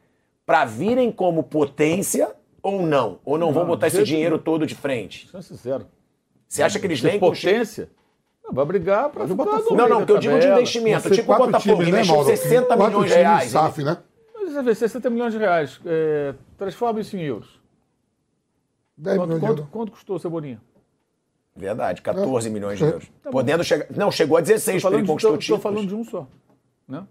para 0.45 0.63
virem 0.65 1.11
como 1.11 1.41
potência 1.41 2.35
ou 2.61 2.83
não? 2.83 3.17
Ou 3.25 3.35
não, 3.35 3.51
vão 3.51 3.63
Não, 3.63 3.69
botar 3.69 3.89
de 3.89 3.95
esse 3.95 4.05
dinheiro 4.05 4.35
nenhum. 4.35 4.43
todo 4.43 4.67
de 4.67 4.75
frente? 4.75 5.27
Chance 5.31 5.55
zero. 5.55 5.87
Você 6.47 6.61
acha 6.61 6.79
que 6.79 6.85
eles 6.85 6.99
vêm 6.99 7.19
com 7.19 7.31
potência? 7.31 7.89
Não, 8.43 8.53
vai 8.53 8.63
brigar 8.63 9.09
para 9.09 9.27
ficar 9.27 9.43
do 9.43 9.75
Não, 9.75 9.89
não, 9.89 10.05
que 10.05 10.11
eu 10.11 10.19
digo 10.19 10.37
de 10.37 10.47
investimento, 10.49 11.09
Vão 11.09 11.17
tipo 11.17 11.33
o 11.33 11.37
Botafogo, 11.37 11.77
times, 11.77 11.91
né, 11.91 11.99
investiu 12.01 12.13
Mauro? 12.15 12.29
60 12.29 12.67
Quatro 12.67 12.85
milhões 12.85 13.09
de 13.11 13.17
reais. 13.17 13.49
SAF, 13.49 13.83
né? 13.83 13.97
Mas 14.35 14.53
você 14.53 14.61
vê, 14.61 14.75
60 14.75 15.09
milhões 15.09 15.33
de 15.33 15.39
reais. 15.39 15.81
É, 15.83 16.35
transforma 16.59 17.01
isso 17.01 17.17
em 17.17 17.21
euros. 17.21 17.60
10 19.01 19.17
Quanto, 19.17 19.27
milhões 19.27 19.41
de 19.41 19.47
quanto, 19.47 19.57
euros. 19.59 19.71
quanto 19.71 19.91
custou 19.91 20.15
o 20.15 20.19
Cebolinha? 20.19 20.61
Verdade, 21.55 22.01
14 22.01 22.49
milhões 22.49 22.77
de 22.77 22.85
euros. 22.85 23.11
Tá. 23.21 23.29
Podendo 23.31 23.63
chegar. 23.63 23.87
Não, 23.95 24.11
chegou 24.11 24.37
a 24.37 24.41
16 24.41 24.77
Estou 24.77 24.89
porque 24.91 24.95
ele 24.97 25.03
de, 25.03 25.07
conquistou 25.11 25.37
título. 25.37 25.59
falando 25.59 25.87
de 25.87 25.95
um 25.95 26.03
só. 26.05 26.27
Né? 26.87 27.03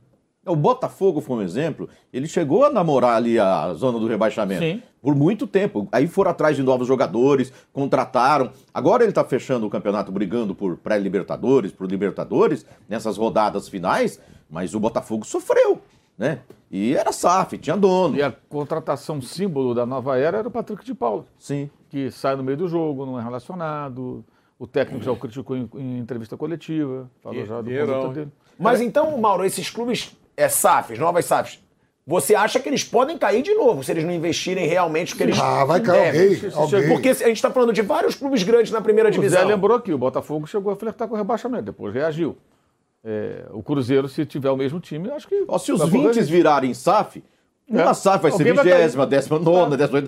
O 0.46 0.56
Botafogo 0.56 1.20
foi 1.20 1.36
um 1.36 1.42
exemplo. 1.42 1.88
Ele 2.12 2.26
chegou 2.26 2.64
a 2.64 2.70
namorar 2.70 3.16
ali 3.16 3.38
a 3.38 3.74
zona 3.74 3.98
do 3.98 4.06
rebaixamento. 4.06 4.62
Sim. 4.62 4.82
Por 5.02 5.14
muito 5.14 5.46
tempo. 5.46 5.86
Aí 5.92 6.06
foram 6.06 6.30
atrás 6.30 6.56
de 6.56 6.62
novos 6.62 6.86
jogadores, 6.88 7.52
contrataram. 7.72 8.50
Agora 8.72 9.02
ele 9.02 9.10
está 9.10 9.24
fechando 9.24 9.66
o 9.66 9.70
campeonato 9.70 10.10
brigando 10.10 10.54
por 10.54 10.76
pré-libertadores, 10.78 11.72
por 11.72 11.90
Libertadores, 11.90 12.64
nessas 12.88 13.18
rodadas 13.18 13.68
finais, 13.68 14.18
mas 14.48 14.74
o 14.74 14.80
Botafogo 14.80 15.26
sofreu, 15.26 15.80
né? 16.16 16.40
E 16.70 16.94
era 16.94 17.12
SAF, 17.12 17.58
tinha 17.58 17.76
dono. 17.76 18.16
E 18.16 18.22
a 18.22 18.32
contratação 18.48 19.20
símbolo 19.20 19.74
da 19.74 19.84
nova 19.84 20.16
era 20.18 20.38
era 20.38 20.48
o 20.48 20.50
Patrick 20.50 20.84
de 20.84 20.94
Paula. 20.94 21.24
Sim. 21.38 21.68
Que 21.90 22.10
sai 22.10 22.36
no 22.36 22.42
meio 22.42 22.56
do 22.56 22.68
jogo, 22.68 23.04
não 23.04 23.18
é 23.18 23.22
relacionado. 23.22 24.24
O 24.58 24.66
técnico 24.66 25.04
já 25.04 25.10
o 25.10 25.16
criticou 25.16 25.56
em, 25.56 25.68
em 25.74 25.98
entrevista 25.98 26.36
coletiva. 26.36 27.10
Falou 27.22 27.44
já 27.44 27.60
do 27.60 27.70
conduta 27.70 28.08
dele. 28.14 28.30
Mas 28.58 28.80
então, 28.80 29.16
Mauro, 29.18 29.44
esses 29.44 29.68
clubes 29.68 30.16
é 30.36 30.48
SAFs, 30.48 30.98
novas 30.98 31.24
SAFs, 31.24 31.58
você 32.06 32.34
acha 32.34 32.60
que 32.60 32.68
eles 32.68 32.84
podem 32.84 33.16
cair 33.18 33.42
de 33.42 33.54
novo 33.54 33.82
se 33.82 33.90
eles 33.90 34.04
não 34.04 34.12
investirem 34.12 34.66
realmente 34.66 35.14
o 35.14 35.16
que 35.16 35.22
eles 35.22 35.38
Ah, 35.38 35.64
vai 35.64 35.80
cair 35.80 36.06
alguém, 36.08 36.52
alguém. 36.54 36.88
Porque 36.88 37.08
a 37.10 37.14
gente 37.14 37.36
está 37.36 37.50
falando 37.50 37.72
de 37.72 37.82
vários 37.82 38.14
clubes 38.14 38.42
grandes 38.42 38.70
na 38.70 38.80
primeira 38.80 39.08
O 39.08 39.12
Zé 39.12 39.18
divisão. 39.18 39.46
lembrou 39.46 39.80
que 39.80 39.92
o 39.92 39.98
Botafogo 39.98 40.46
chegou 40.46 40.72
a 40.72 40.76
flertar 40.76 41.08
com 41.08 41.14
o 41.14 41.16
rebaixamento, 41.16 41.64
depois 41.64 41.92
reagiu. 41.94 42.36
É, 43.02 43.46
o 43.52 43.62
Cruzeiro, 43.62 44.08
se 44.08 44.26
tiver 44.26 44.50
o 44.50 44.56
mesmo 44.56 44.78
time, 44.78 45.10
acho 45.10 45.26
que. 45.26 45.44
Ó, 45.48 45.56
se 45.56 45.72
os 45.72 45.78
vai 45.80 45.88
20 45.88 46.02
correr. 46.02 46.22
virarem 46.22 46.74
SAF, 46.74 47.24
uma 47.70 47.90
É. 47.90 47.94
SAF 47.94 48.22
vai 48.22 48.32
ser 48.32 48.52
vai 48.52 48.64
vigésima, 48.64 49.06
décima 49.06 49.38
nona, 49.38 49.76
décima 49.76 50.02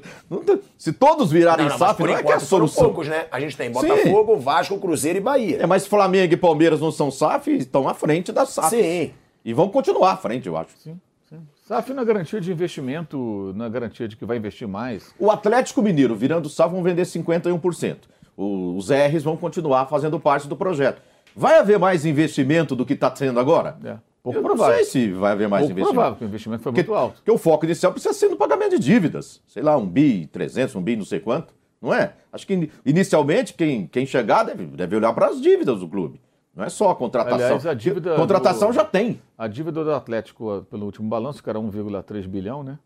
Se 0.76 0.92
todos 0.92 1.30
virarem 1.30 1.66
Não, 1.66 1.72
não, 1.72 1.78
SAF, 1.78 1.96
por 1.98 2.08
não 2.08 2.16
é 2.16 2.22
que 2.22 2.32
é 2.32 2.34
a 2.34 2.40
solução. 2.40 2.84
poucos, 2.84 3.08
né? 3.08 3.26
A 3.30 3.38
gente 3.40 3.56
tem 3.56 3.68
Sim. 3.72 3.80
Botafogo, 3.80 4.36
Vasco, 4.38 4.78
Cruzeiro 4.78 5.18
e 5.18 5.20
Bahia. 5.22 5.58
É, 5.62 5.66
mas 5.66 5.86
Flamengo 5.86 6.34
e 6.34 6.36
Palmeiras 6.36 6.80
não 6.80 6.90
são 6.90 7.10
SAF, 7.10 7.50
estão 7.56 7.88
à 7.88 7.94
frente 7.94 8.32
da 8.32 8.44
SAF. 8.44 8.70
Sim. 8.70 9.12
E 9.44 9.52
vão 9.54 9.68
continuar 9.68 10.12
à 10.12 10.16
frente, 10.16 10.46
eu 10.48 10.56
acho. 10.56 10.70
Sim, 10.78 10.98
sim. 11.28 11.38
SAF 11.66 11.92
não 11.94 12.02
é 12.02 12.06
garantia 12.06 12.40
de 12.40 12.50
investimento, 12.52 13.52
não 13.56 13.64
é 13.66 13.70
garantia 13.70 14.08
de 14.08 14.16
que 14.16 14.24
vai 14.24 14.36
investir 14.36 14.66
mais. 14.66 15.14
O 15.18 15.30
Atlético 15.30 15.80
Mineiro, 15.82 16.14
virando 16.16 16.48
SAF, 16.48 16.72
vão 16.72 16.82
vender 16.82 17.04
51%. 17.06 18.08
O- 18.36 18.76
Os 18.76 18.88
R's 18.90 19.22
vão 19.22 19.36
continuar 19.36 19.86
fazendo 19.86 20.18
parte 20.18 20.48
do 20.48 20.56
projeto. 20.56 21.00
Vai 21.34 21.58
haver 21.58 21.78
mais 21.78 22.04
investimento 22.04 22.74
do 22.76 22.84
que 22.84 22.92
está 22.94 23.14
sendo 23.14 23.38
agora? 23.40 23.76
É, 23.84 23.96
pouco 24.22 24.38
eu 24.38 24.42
provável. 24.42 24.76
não 24.76 24.84
sei 24.84 25.06
se 25.08 25.12
vai 25.12 25.32
haver 25.32 25.48
mais 25.48 25.62
Pouco 25.62 25.72
investimento. 25.72 25.94
provável, 25.94 26.12
porque 26.14 26.24
o 26.24 26.28
investimento 26.28 26.62
foi 26.62 26.72
muito 26.72 26.94
alto. 26.94 27.14
Porque 27.16 27.30
o 27.30 27.38
foco 27.38 27.64
inicial 27.64 27.92
precisa 27.92 28.14
ser 28.14 28.28
no 28.28 28.36
pagamento 28.36 28.78
de 28.78 28.78
dívidas. 28.78 29.42
Sei 29.46 29.62
lá, 29.62 29.76
um 29.76 29.86
bi 29.86 30.26
300, 30.26 30.74
um 30.76 30.82
bi 30.82 30.96
não 30.96 31.04
sei 31.04 31.20
quanto. 31.20 31.54
Não 31.80 31.92
é? 31.92 32.14
Acho 32.32 32.46
que 32.46 32.70
inicialmente 32.86 33.54
quem, 33.54 33.86
quem 33.88 34.06
chegar 34.06 34.44
deve, 34.44 34.66
deve 34.66 34.94
olhar 34.96 35.12
para 35.12 35.26
as 35.26 35.40
dívidas 35.40 35.80
do 35.80 35.88
clube. 35.88 36.20
Não 36.54 36.62
é 36.64 36.68
só 36.68 36.90
a 36.90 36.94
contratação. 36.94 37.34
Aliás, 37.46 37.66
a 37.66 37.74
dívida. 37.74 38.14
Contratação 38.14 38.68
do- 38.68 38.74
já 38.74 38.84
tem. 38.84 39.20
A 39.36 39.48
dívida 39.48 39.82
do 39.82 39.90
Atlético, 39.92 40.64
pelo 40.70 40.84
último 40.84 41.08
balanço, 41.08 41.42
que 41.42 41.48
era 41.50 41.58
1,3 41.58 42.26
bilhão, 42.28 42.62
né? 42.62 42.78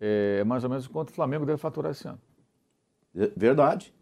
É 0.00 0.44
mais 0.44 0.62
ou 0.62 0.70
menos 0.70 0.86
quanto 0.86 1.08
o 1.08 1.12
Flamengo 1.12 1.44
deve 1.46 1.58
faturar 1.58 1.90
esse 1.92 2.06
ano. 2.06 2.18
É 3.16 3.30
Verdade. 3.36 3.92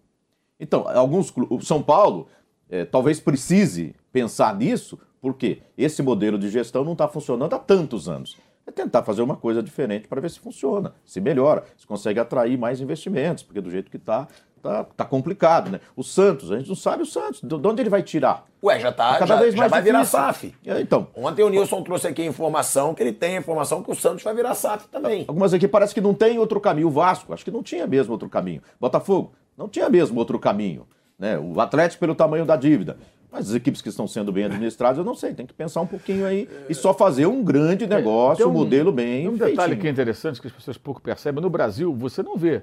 Então, 0.59 0.87
alguns 0.89 1.31
clu- 1.31 1.47
o 1.51 1.61
São 1.63 1.83
Paulo 1.83 2.29
eh, 2.69 2.85
talvez 2.85 3.19
precise 3.21 3.95
pensar 4.13 4.55
nisso, 4.57 4.99
porque 5.23 5.63
esse 5.79 6.03
modelo 6.03 6.37
de 6.37 6.51
gestão 6.51 6.85
não 6.85 6.93
está 6.93 7.09
funcionando 7.09 7.55
há 7.55 7.59
tantos 7.59 8.09
anos. 8.09 8.37
É 8.67 8.71
tentar 8.71 9.03
fazer 9.03 9.23
uma 9.23 9.37
coisa 9.37 9.63
diferente 9.63 10.07
para 10.07 10.21
ver 10.21 10.31
se 10.31 10.39
funciona, 10.39 10.93
se 11.05 11.21
melhora, 11.21 11.65
se 11.77 11.87
consegue 11.87 12.21
atrair 12.21 12.59
mais 12.59 12.81
investimentos, 12.81 13.43
porque 13.43 13.61
do 13.61 13.71
jeito 13.71 13.91
que 13.91 13.97
está, 13.97 14.29
Tá, 14.63 14.85
tá 14.85 15.05
complicado, 15.05 15.73
né? 15.73 15.81
O 15.97 16.05
Santos, 16.05 16.53
a 16.53 16.57
gente 16.57 16.69
não 16.69 16.77
sabe 16.77 17.03
o 17.03 17.07
Santos. 17.07 17.41
De 17.43 17.49
de 17.59 17.67
onde 17.67 17.83
ele 17.83 17.91
vai 17.91 18.01
tirar? 18.01 18.47
Ué, 18.63 18.79
já 18.79 18.93
tá, 18.93 19.19
Cada 19.19 19.27
já, 19.27 19.41
vez 19.41 19.55
já 19.55 19.59
mais 19.59 19.73
vai 19.73 19.83
virar. 19.83 20.05
SAF. 20.05 20.55
É, 20.65 20.81
então. 20.81 21.09
Ontem 21.17 21.43
o 21.43 21.49
Nilson 21.49 21.83
trouxe 21.83 22.07
aqui 22.07 22.23
a 22.23 22.27
informação 22.27 22.95
que 22.95 23.03
ele 23.03 23.13
tem 23.13 23.37
a 23.37 23.41
informação 23.41 23.83
que 23.83 23.91
o 23.91 23.95
Santos 23.97 24.23
vai 24.23 24.33
virar 24.33 24.55
SAF 24.55 24.87
também. 24.87 25.25
Algumas 25.27 25.53
aqui 25.53 25.67
parece 25.67 25.93
que 25.93 26.01
não 26.01 26.15
tem 26.15 26.39
outro 26.39 26.61
caminho. 26.61 26.87
O 26.87 26.91
Vasco, 26.93 27.35
acho 27.35 27.45
que 27.45 27.51
não 27.51 27.61
tinha 27.61 27.89
mesmo 27.89 28.13
outro 28.13 28.29
caminho. 28.29 28.63
Botafogo, 28.81 29.33
não 29.59 29.69
tinha 29.69 29.89
mesmo 29.89 30.17
outro 30.17 30.39
caminho. 30.39 30.87
Né? 31.19 31.37
O 31.37 31.61
Atlético 31.61 31.99
pelo 31.99 32.15
tamanho 32.15 32.47
da 32.47 32.55
dívida. 32.55 32.97
Mas 33.33 33.49
as 33.49 33.55
equipes 33.55 33.81
que 33.81 33.89
estão 33.89 34.07
sendo 34.07 34.31
bem 34.31 34.45
administradas, 34.45 34.99
eu 34.99 35.05
não 35.05 35.15
sei. 35.15 35.33
Tem 35.33 35.47
que 35.47 35.55
pensar 35.55 35.81
um 35.81 35.87
pouquinho 35.87 36.27
aí 36.27 36.47
e 36.69 36.75
só 36.75 36.93
fazer 36.93 37.25
um 37.27 37.43
grande 37.43 37.87
negócio, 37.87 38.45
Tem 38.45 38.47
um 38.47 38.55
modelo 38.55 38.93
bem 38.93 39.27
um 39.29 39.33
detalhe 39.33 39.57
feitinho. 39.57 39.81
que 39.81 39.87
é 39.87 39.91
interessante 39.91 40.41
que 40.41 40.47
as 40.47 40.53
pessoas 40.53 40.77
pouco 40.77 41.01
percebem. 41.01 41.41
No 41.43 41.49
Brasil, 41.49 41.95
você 41.95 42.23
não 42.23 42.37
vê, 42.37 42.63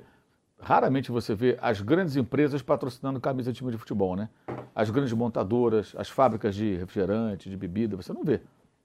raramente 0.61 1.11
você 1.11 1.33
vê 1.33 1.57
as 1.61 1.81
grandes 1.81 2.15
empresas 2.15 2.61
patrocinando 2.61 3.19
camisa 3.19 3.51
de 3.51 3.57
time 3.57 3.71
de 3.71 3.77
futebol, 3.77 4.15
né? 4.15 4.29
As 4.75 4.89
grandes 4.91 5.11
montadoras, 5.13 5.95
as 5.97 6.07
fábricas 6.09 6.53
de 6.53 6.75
refrigerante, 6.75 7.49
de 7.49 7.57
bebida, 7.57 7.95
você 7.97 8.13
não 8.13 8.23
vê. 8.23 8.39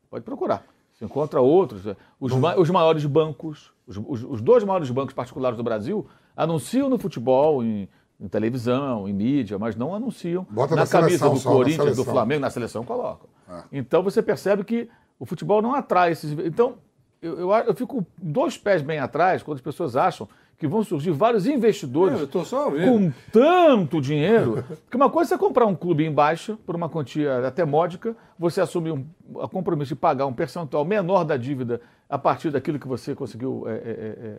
Pode 0.08 0.24
procurar. 0.24 0.64
Você 0.92 1.04
encontra 1.04 1.40
outros. 1.40 1.86
é, 1.86 1.96
Os, 2.18 2.32
ma- 2.32 2.56
os 2.56 2.70
maiores 2.70 3.04
bancos, 3.04 3.72
os, 3.86 3.96
os- 3.98 4.24
os 4.24 4.40
dois 4.40 4.64
maiores 4.64 4.88
bancos 4.90 5.12
particulares 5.12 5.56
do 5.56 5.62
Brasil 5.64 6.06
anunciam 6.36 6.88
no 6.88 6.96
futebol, 6.98 7.62
em, 7.62 7.88
em 8.20 8.28
televisão, 8.28 9.08
em 9.08 9.12
mídia, 9.12 9.58
mas 9.58 9.74
não 9.76 9.94
anunciam 9.94 10.46
Bota 10.50 10.74
na 10.74 10.82
na 10.82 10.88
camisa 10.88 11.18
seleção 11.18 11.34
do 11.34 11.40
só, 11.40 11.52
Corinthians, 11.52 11.96
do. 11.96 12.04
Flamengo, 12.04 12.40
na 12.40 12.50
seleção 12.50 12.84
colocam. 12.84 13.28
Então 13.72 14.02
você 14.02 14.22
percebe 14.22 14.64
que 14.64 14.88
o 15.18 15.26
futebol 15.26 15.60
não 15.60 15.74
atrai 15.74 16.12
esses. 16.12 16.32
Então, 16.44 16.74
eu, 17.20 17.38
eu, 17.38 17.50
eu 17.50 17.74
fico 17.74 18.06
dois 18.20 18.56
pés 18.56 18.82
bem 18.82 18.98
atrás 18.98 19.42
quando 19.42 19.56
as 19.56 19.62
pessoas 19.62 19.96
acham 19.96 20.28
que 20.56 20.68
vão 20.68 20.82
surgir 20.84 21.10
vários 21.10 21.46
investidores 21.46 22.20
ouvindo. 22.52 22.84
com 22.84 23.12
tanto 23.32 24.00
dinheiro. 24.00 24.64
Porque 24.84 24.96
uma 24.96 25.10
coisa 25.10 25.34
é 25.34 25.36
você 25.36 25.38
comprar 25.38 25.66
um 25.66 25.74
clube 25.74 26.04
em 26.04 26.12
baixa, 26.12 26.56
por 26.64 26.76
uma 26.76 26.88
quantia 26.88 27.46
até 27.46 27.64
módica, 27.64 28.16
você 28.38 28.60
assumir 28.60 28.92
um 28.92 29.04
a 29.42 29.48
compromisso 29.48 29.94
de 29.94 30.00
pagar 30.00 30.26
um 30.26 30.32
percentual 30.32 30.84
menor 30.84 31.24
da 31.24 31.36
dívida 31.36 31.80
a 32.08 32.18
partir 32.18 32.50
daquilo 32.50 32.78
que 32.78 32.86
você 32.86 33.14
conseguiu 33.14 33.64
é, 33.66 33.72
é, 33.72 33.76
é, 33.76 34.38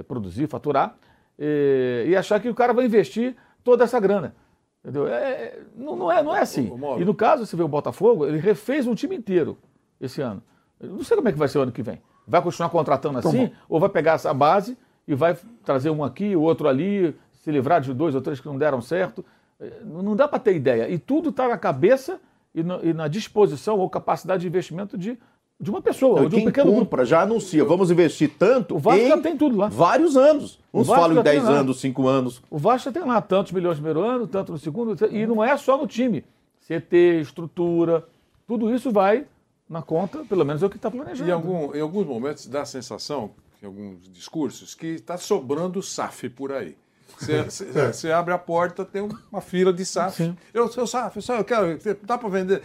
é, 0.00 0.02
produzir, 0.02 0.48
faturar, 0.48 0.96
é, 1.38 2.04
e 2.08 2.16
achar 2.16 2.40
que 2.40 2.48
o 2.48 2.54
cara 2.54 2.72
vai 2.72 2.84
investir 2.84 3.36
toda 3.64 3.84
essa 3.84 3.98
grana. 4.00 4.34
Entendeu? 4.84 5.06
É, 5.06 5.12
é, 5.14 5.60
não, 5.76 5.94
não 5.96 6.10
é, 6.12 6.22
não 6.22 6.34
é 6.34 6.40
assim. 6.40 6.68
E 7.00 7.04
no 7.04 7.14
caso, 7.14 7.46
você 7.46 7.56
vê 7.56 7.62
o 7.62 7.68
Botafogo, 7.68 8.26
ele 8.26 8.38
refez 8.38 8.86
um 8.86 8.94
time 8.94 9.14
inteiro 9.16 9.56
esse 10.00 10.20
ano. 10.20 10.42
Eu 10.80 10.88
não 10.90 11.04
sei 11.04 11.16
como 11.16 11.28
é 11.28 11.32
que 11.32 11.38
vai 11.38 11.46
ser 11.48 11.58
o 11.58 11.62
ano 11.62 11.70
que 11.72 11.82
vem. 11.82 12.00
Vai 12.26 12.42
continuar 12.42 12.68
contratando 12.68 13.18
assim? 13.18 13.52
Ou 13.68 13.78
vai 13.78 13.88
pegar 13.88 14.12
essa 14.14 14.32
base 14.34 14.76
e 15.06 15.14
vai 15.14 15.36
trazer 15.64 15.90
um 15.90 16.02
aqui, 16.02 16.34
o 16.34 16.40
outro 16.42 16.68
ali, 16.68 17.16
se 17.32 17.50
livrar 17.52 17.80
de 17.80 17.92
dois 17.94 18.14
ou 18.14 18.20
três 18.20 18.40
que 18.40 18.46
não 18.46 18.58
deram 18.58 18.80
certo? 18.80 19.24
Não 19.84 20.02
não 20.02 20.16
dá 20.16 20.26
para 20.26 20.38
ter 20.40 20.56
ideia. 20.56 20.88
E 20.88 20.98
tudo 20.98 21.28
está 21.30 21.46
na 21.48 21.56
cabeça 21.56 22.20
e, 22.52 22.62
no- 22.64 22.84
e 22.84 22.92
na 22.92 23.06
disposição 23.06 23.78
ou 23.78 23.88
capacidade 23.88 24.42
de 24.42 24.48
investimento 24.48 24.98
de, 24.98 25.16
de 25.62 25.70
uma 25.70 25.80
pessoa, 25.80 26.12
Então, 26.14 26.22
ou 26.24 26.28
de 26.28 26.34
um 26.34 26.38
quem 26.40 26.46
pequeno 26.48 26.66
grupo. 26.72 26.80
compra 26.86 27.04
já 27.04 27.22
anuncia, 27.22 27.64
vamos 27.64 27.90
investir 27.90 28.30
tanto 28.36 28.74
O 28.74 28.78
Vasco 28.80 29.00
em 29.00 29.08
já 29.08 29.18
tem 29.18 29.36
tudo 29.36 29.56
lá. 29.56 29.68
vários 29.68 30.16
anos. 30.16 30.58
Uns 30.74 30.88
falam 30.88 31.12
em 31.12 31.14
tem 31.22 31.34
10 31.34 31.44
lá. 31.44 31.50
anos, 31.50 31.80
5 31.80 32.08
anos. 32.08 32.42
O 32.50 32.58
Vasco 32.58 32.86
já 32.86 32.92
tem 32.92 33.08
lá 33.08 33.20
tantos 33.22 33.52
milhões 33.52 33.78
no 33.78 33.84
primeiro 33.84 34.06
ano, 34.08 34.26
tanto 34.26 34.50
no 34.52 34.58
segundo, 34.58 34.96
e 35.10 35.24
não 35.26 35.42
é 35.42 35.56
só 35.56 35.78
no 35.78 35.86
time. 35.86 36.24
CT, 36.66 37.20
estrutura, 37.20 38.04
tudo 38.46 38.74
isso 38.74 38.90
vai 38.90 39.24
na 39.70 39.80
conta, 39.82 40.24
pelo 40.28 40.44
menos 40.44 40.62
é 40.62 40.66
o 40.66 40.70
que 40.70 40.76
está 40.76 40.90
planejado. 40.90 41.30
Em, 41.30 41.32
algum- 41.32 41.74
em 41.74 41.80
alguns 41.80 42.06
momentos 42.06 42.46
dá 42.48 42.62
a 42.62 42.66
sensação, 42.66 43.30
em 43.62 43.66
alguns 43.66 44.02
discursos, 44.12 44.74
que 44.74 44.86
está 44.88 45.16
sobrando 45.16 45.80
SAF 45.82 46.28
por 46.28 46.50
aí. 46.52 46.76
Você- 47.18 48.10
abre 48.12 48.34
a 48.34 48.38
porta, 48.38 48.84
tem 48.84 49.08
uma 49.30 49.40
fila 49.40 49.72
de 49.72 49.84
SAF. 49.86 50.34
Eu 50.52 50.66
sou 50.68 50.86
SAF, 50.86 51.16
eu, 51.16 51.22
sou, 51.22 51.36
eu 51.36 51.44
quero, 51.44 51.78
dá 52.02 52.18
para 52.18 52.28
vender. 52.28 52.62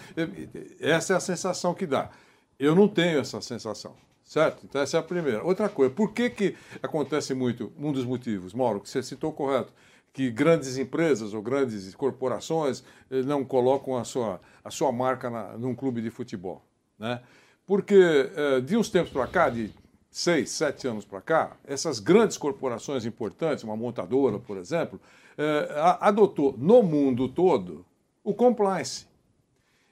Essa 0.80 1.14
é 1.14 1.16
a 1.16 1.20
sensação 1.20 1.74
que 1.74 1.86
dá. 1.86 2.10
Eu 2.60 2.76
não 2.76 2.88
tenho 2.88 3.20
essa 3.20 3.40
sensação, 3.40 3.96
certo? 4.24 4.66
Então 4.66 4.82
essa 4.82 4.98
é 4.98 5.00
a 5.00 5.04
primeira. 5.04 5.44
Outra 5.44 5.70
coisa, 5.70 5.94
por 5.94 6.12
que, 6.12 6.30
que 6.30 6.56
acontece 6.82 7.34
muito, 7.36 7.72
um 7.78 7.92
dos 7.92 8.04
motivos, 8.04 8.54
Mauro, 8.54 8.80
que 8.80 8.90
você 8.90 9.04
citou 9.04 9.32
correto, 9.32 9.72
que 10.12 10.32
grandes 10.32 10.78
empresas 10.80 11.36
ou 11.36 11.42
grandes 11.44 11.94
corporações 11.94 12.84
eh, 13.12 13.22
não 13.22 13.46
colocam 13.46 13.96
a 13.96 14.04
sua, 14.04 14.42
a 14.64 14.72
sua 14.72 14.92
marca 14.92 15.30
na, 15.30 15.56
num 15.58 15.76
clube 15.76 16.02
de 16.02 16.10
futebol, 16.10 16.66
né? 16.98 17.22
Porque 17.68 18.32
eh, 18.36 18.62
de 18.62 18.76
uns 18.76 18.90
tempos 18.90 19.12
para 19.12 19.28
cá, 19.28 19.50
de 19.50 19.72
seis, 20.10 20.50
sete 20.50 20.88
anos 20.88 21.06
para 21.06 21.22
cá, 21.22 21.56
essas 21.64 22.00
grandes 22.00 22.38
corporações 22.38 23.06
importantes, 23.06 23.64
uma 23.64 23.78
montadora, 23.78 24.40
por 24.40 24.58
exemplo, 24.58 25.00
eh, 25.38 25.68
adotou 26.00 26.56
no 26.58 26.82
mundo 26.82 27.30
todo 27.30 27.86
o 28.24 28.34
compliance. 28.34 29.06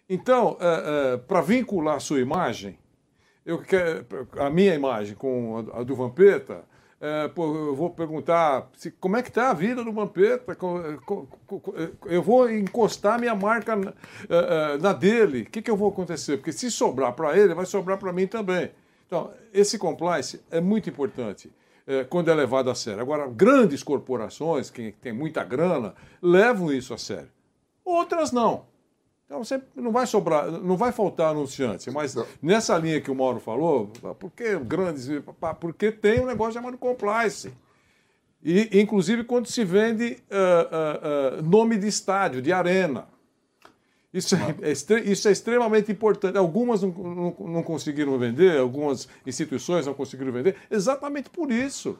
Então, 0.10 0.58
para 1.28 1.42
vincular 1.42 1.96
a 1.96 2.00
sua 2.00 2.20
imagem, 2.20 2.78
eu 3.46 3.60
quero, 3.62 4.06
a 4.40 4.50
minha 4.50 4.74
imagem 4.74 5.16
com 5.16 5.66
a, 5.74 5.84
do 5.84 5.96
Vampeta, 5.96 6.64
é, 7.02 7.28
pô, 7.28 7.54
eu 7.54 7.76
vou 7.76 7.90
perguntar 7.90 8.70
se, 8.76 8.90
como 8.92 9.18
é 9.18 9.22
que 9.22 9.30
está 9.30 9.50
a 9.52 9.54
vida 9.54 9.84
do 9.84 9.92
Vampeta, 9.92 10.56
co- 10.56 10.98
co- 11.46 11.74
eu 12.06 12.24
vou 12.24 12.50
encostar 12.50 13.20
minha 13.20 13.36
marca 13.36 13.76
na, 13.76 13.94
eh, 14.30 14.78
na 14.80 14.94
dele, 14.94 15.42
o 15.42 15.46
que, 15.46 15.62
que 15.62 15.70
eu 15.70 15.76
vou 15.78 15.90
acontecer? 15.90 16.38
Porque 16.38 16.52
se 16.54 16.72
sobrar 16.72 17.14
para 17.14 17.38
ele, 17.38 17.54
vai 17.54 17.66
sobrar 17.66 17.98
para 18.00 18.14
mim 18.14 18.26
também. 18.26 18.72
Então, 19.06 19.32
esse 19.54 19.78
compliance 19.78 20.42
é 20.50 20.60
muito 20.62 20.90
importante 20.90 21.52
quando 22.10 22.32
é 22.32 22.34
levado 22.34 22.72
a 22.72 22.74
sério. 22.76 23.02
Agora, 23.02 23.28
grandes 23.28 23.84
corporações, 23.84 24.72
que 24.72 24.92
tem 24.94 25.14
muita 25.14 25.44
grana, 25.44 25.94
levam 26.20 26.72
isso 26.74 26.92
a 26.96 26.98
sério. 26.98 27.30
Outras 27.84 28.32
não. 28.32 28.66
Então 29.26 29.44
você 29.44 29.60
não 29.76 29.92
vai 29.92 30.06
sobrar, 30.06 30.52
não 30.52 30.78
vai 30.78 30.92
faltar 30.92 31.32
anunciante, 31.32 31.90
mas 31.90 32.16
nessa 32.42 32.78
linha 32.78 33.02
que 33.02 33.10
o 33.10 33.16
Mauro 33.16 33.40
falou, 33.40 33.88
por 34.20 34.30
que 34.32 34.56
grandes? 34.60 35.10
Porque 35.60 35.92
tem 35.92 36.20
um 36.20 36.28
negócio 36.28 36.54
chamado 36.54 36.78
compliance. 36.78 37.52
E, 38.44 38.80
inclusive, 38.80 39.24
quando 39.24 39.48
se 39.48 39.64
vende 39.66 40.20
ah, 40.30 40.70
ah, 40.72 41.00
ah, 41.40 41.42
nome 41.42 41.78
de 41.78 41.88
estádio, 41.88 42.40
de 42.42 42.54
arena. 42.54 43.08
Isso 44.14 44.36
é, 44.36 45.00
isso 45.02 45.28
é 45.28 45.32
extremamente 45.32 45.92
importante. 45.92 46.38
Algumas 46.38 46.84
não, 46.84 46.90
não- 46.92 47.36
não 47.48 47.64
conseguiram 47.64 48.18
vender, 48.20 48.58
algumas 48.60 49.10
instituições 49.26 49.88
não 49.88 49.94
conseguiram 49.96 50.32
vender, 50.32 50.56
exatamente 50.70 51.30
por 51.32 51.52
isso. 51.52 51.98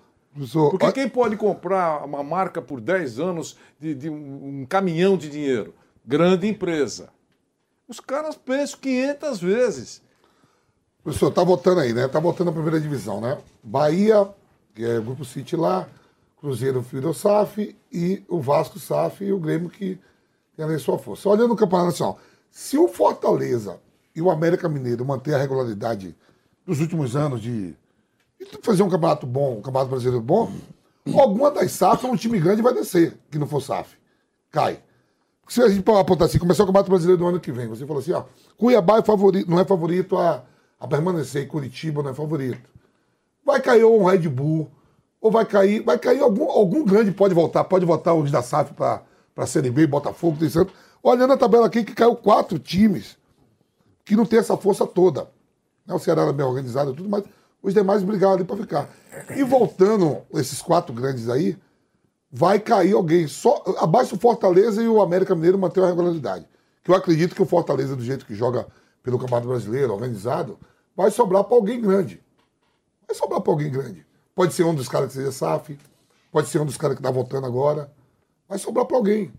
Porque 0.70 0.86
quem 0.94 1.10
pode 1.10 1.36
comprar 1.36 2.06
uma 2.06 2.22
marca 2.24 2.62
por 2.62 2.80
10 2.80 3.20
anos 3.20 3.58
de, 3.80 3.96
de 3.96 4.10
um 4.10 4.66
caminhão 4.70 5.18
de 5.18 5.28
dinheiro? 5.30 5.74
Grande 6.06 6.48
empresa. 6.48 7.10
Os 7.88 8.00
caras 8.00 8.36
pensam 8.36 8.80
500 8.80 9.40
vezes. 9.40 10.02
Professor, 11.04 11.32
tá 11.32 11.44
votando 11.44 11.82
aí, 11.82 11.94
né? 11.94 12.08
Tá 12.08 12.20
votando 12.20 12.50
a 12.50 12.54
primeira 12.54 12.82
divisão, 12.82 13.22
né? 13.22 13.38
Bahia, 13.64 14.28
que 14.74 14.84
é 14.84 14.98
o 14.98 15.04
Grupo 15.04 15.24
City 15.24 15.56
lá, 15.56 15.88
Cruzeiro 16.38 16.82
virou 16.82 17.14
SAF 17.14 17.76
e 17.92 18.24
o 18.28 18.40
Vasco 18.40 18.80
SAF 18.80 19.24
e 19.24 19.32
o 19.32 19.40
Grêmio 19.40 19.70
que 19.70 20.00
tem 20.56 20.66
ali 20.66 20.80
sua 20.80 20.98
força. 20.98 21.30
Olhando 21.30 21.54
o 21.54 21.56
Campeonato 21.56 21.90
Nacional, 21.90 22.20
se 22.52 22.78
o 22.78 22.88
Fortaleza 22.88 23.80
e 24.16 24.22
o 24.22 24.32
América 24.32 24.70
Mineiro 24.70 25.06
manter 25.06 25.36
a 25.36 25.38
regularidade 25.38 26.16
dos 26.66 26.80
últimos 26.80 27.16
anos 27.16 27.42
de, 27.42 27.76
de 28.40 28.60
fazer 28.64 28.82
um 28.84 28.90
campeonato 28.90 29.28
bom, 29.28 29.58
um 29.58 29.62
campeonato 29.62 29.90
brasileiro 29.90 30.22
bom, 30.22 30.52
alguma 31.14 31.52
das 31.52 31.72
SAF, 31.72 32.06
um 32.06 32.16
time 32.16 32.40
grande 32.40 32.62
vai 32.62 32.74
descer, 32.74 33.18
que 33.30 33.38
não 33.38 33.48
for 33.48 33.62
SAF. 33.62 33.96
Cai. 34.52 34.82
Se 35.48 35.62
a 35.62 35.70
gente 35.70 35.88
apontar 35.92 36.28
assim, 36.28 36.40
começar 36.40 36.64
o 36.64 36.66
Campeonato 36.66 36.90
Brasileiro 36.90 37.20
do 37.20 37.28
ano 37.28 37.40
que 37.40 37.52
vem, 37.52 37.68
você 37.68 37.86
falou 37.86 38.02
assim, 38.02 38.14
ó, 38.14 38.24
Cuiabá 38.58 39.00
é 39.00 39.04
favorito, 39.04 39.50
não 39.50 39.60
é 39.60 39.66
favorito 39.66 40.18
a, 40.18 40.44
a 40.80 40.88
permanecer, 40.88 41.48
Curitiba 41.48 42.02
não 42.02 42.10
é 42.10 42.14
favorito. 42.14 42.70
Vai 43.46 43.62
cair 43.62 43.84
ou 43.84 44.02
um 44.02 44.06
Red 44.06 44.28
Bull, 44.28 44.70
ou 45.22 45.32
vai 45.32 45.46
cair, 45.46 45.84
vai 45.84 46.00
cair 46.00 46.22
algum, 46.22 46.50
algum 46.50 46.84
grande 46.84 47.12
pode 47.12 47.34
voltar, 47.34 47.64
pode 47.66 47.86
voltar 47.86 48.14
os 48.14 48.32
da 48.32 48.42
SAF 48.42 48.74
para 48.74 49.04
a 49.36 49.46
Série 49.46 49.70
B, 49.70 49.86
Botafogo, 49.86 50.38
tem 50.40 50.50
Santos. 50.50 50.74
Olhando 51.02 51.34
a 51.34 51.38
tabela 51.38 51.68
aqui, 51.68 51.84
que 51.84 51.94
caiu 51.94 52.16
quatro 52.16 52.58
times 52.58 53.18
que 54.04 54.16
não 54.16 54.26
tem 54.26 54.40
essa 54.40 54.58
força 54.58 54.86
toda. 54.86 55.28
Né? 55.86 55.94
O 55.94 56.00
Ceará 56.00 56.24
era 56.24 56.34
bem 56.34 56.46
organizado 56.46 56.92
e 56.92 56.96
tudo, 56.96 57.10
mas 57.10 57.24
os 57.62 57.74
demais 57.74 58.04
brigaram 58.04 58.34
ali 58.34 58.44
para 58.44 58.58
ficar. 58.58 58.90
E 59.36 59.44
voltando 59.44 60.22
esses 60.34 60.62
quatro 60.62 60.94
grandes 60.94 61.30
aí, 61.30 61.58
vai 62.36 62.60
cair 62.60 62.94
alguém. 62.94 63.28
Só 63.28 63.64
abaixo 63.78 64.16
do 64.16 64.22
Fortaleza 64.22 64.84
e 64.84 64.88
o 64.90 65.02
América 65.02 65.34
Mineiro 65.34 65.58
manter 65.58 65.82
a 65.82 65.88
regularidade. 65.88 66.46
Que 66.84 66.92
eu 66.92 66.96
acredito 66.96 67.34
que 67.34 67.42
o 67.42 67.46
Fortaleza, 67.46 67.96
do 67.96 68.04
jeito 68.04 68.26
que 68.26 68.36
joga 68.36 68.68
pelo 69.02 69.18
Campeonato 69.18 69.48
Brasileiro, 69.48 69.94
organizado, 69.94 70.60
vai 70.96 71.10
sobrar 71.12 71.46
para 71.46 71.56
alguém 71.56 71.80
grande. 71.80 72.22
Vai 73.08 73.16
sobrar 73.16 73.40
para 73.40 73.54
alguém 73.54 73.72
grande. 73.72 74.06
Pode 74.36 74.54
ser 74.54 74.64
um 74.64 74.76
dos 74.76 74.90
caras 74.90 75.08
que 75.08 75.14
seja 75.14 75.32
SAF, 75.32 75.80
pode 76.30 76.50
ser 76.50 76.60
um 76.60 76.66
dos 76.66 76.76
caras 76.76 76.98
que 76.98 77.00
está 77.00 77.10
votando 77.10 77.48
agora. 77.48 77.90
Vai 78.50 78.60
sobrar 78.60 78.86
para 78.86 78.98
alguém. 78.98 79.32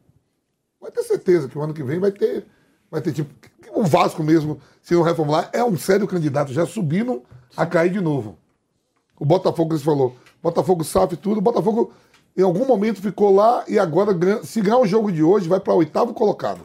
Vai 0.80 0.90
ter 0.90 1.02
certeza 1.02 1.48
que 1.48 1.58
o 1.58 1.62
ano 1.62 1.74
que 1.74 1.82
vem 1.82 2.00
vai 2.00 2.10
ter. 2.10 2.46
Vai 2.90 3.02
ter 3.02 3.12
tipo. 3.12 3.30
O 3.74 3.84
Vasco 3.84 4.22
mesmo, 4.22 4.58
se 4.80 4.94
não 4.94 5.02
reformular, 5.02 5.50
é 5.52 5.62
um 5.62 5.76
sério 5.76 6.08
candidato, 6.08 6.50
já 6.50 6.64
subindo 6.64 7.22
a 7.54 7.66
cair 7.66 7.92
de 7.92 8.00
novo. 8.00 8.38
O 9.18 9.26
Botafogo 9.26 9.74
que 9.74 9.78
você 9.78 9.84
falou. 9.84 10.16
Botafogo 10.42 10.82
SAF 10.82 11.14
tudo. 11.16 11.38
O 11.38 11.42
Botafogo 11.42 11.92
em 12.36 12.42
algum 12.42 12.66
momento 12.66 13.00
ficou 13.00 13.34
lá 13.34 13.64
e 13.66 13.78
agora, 13.78 14.12
se 14.44 14.60
ganhar 14.60 14.78
o 14.78 14.86
jogo 14.86 15.10
de 15.10 15.22
hoje, 15.22 15.48
vai 15.48 15.58
para 15.58 15.72
oitavo 15.74 16.12
colocado. 16.12 16.60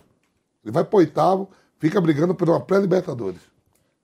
Ele 0.64 0.72
vai 0.72 0.84
para 0.84 0.98
oitavo, 0.98 1.50
fica 1.80 2.00
brigando 2.02 2.36
por 2.36 2.50
uma 2.50 2.60
pré-Libertadores. 2.60 3.40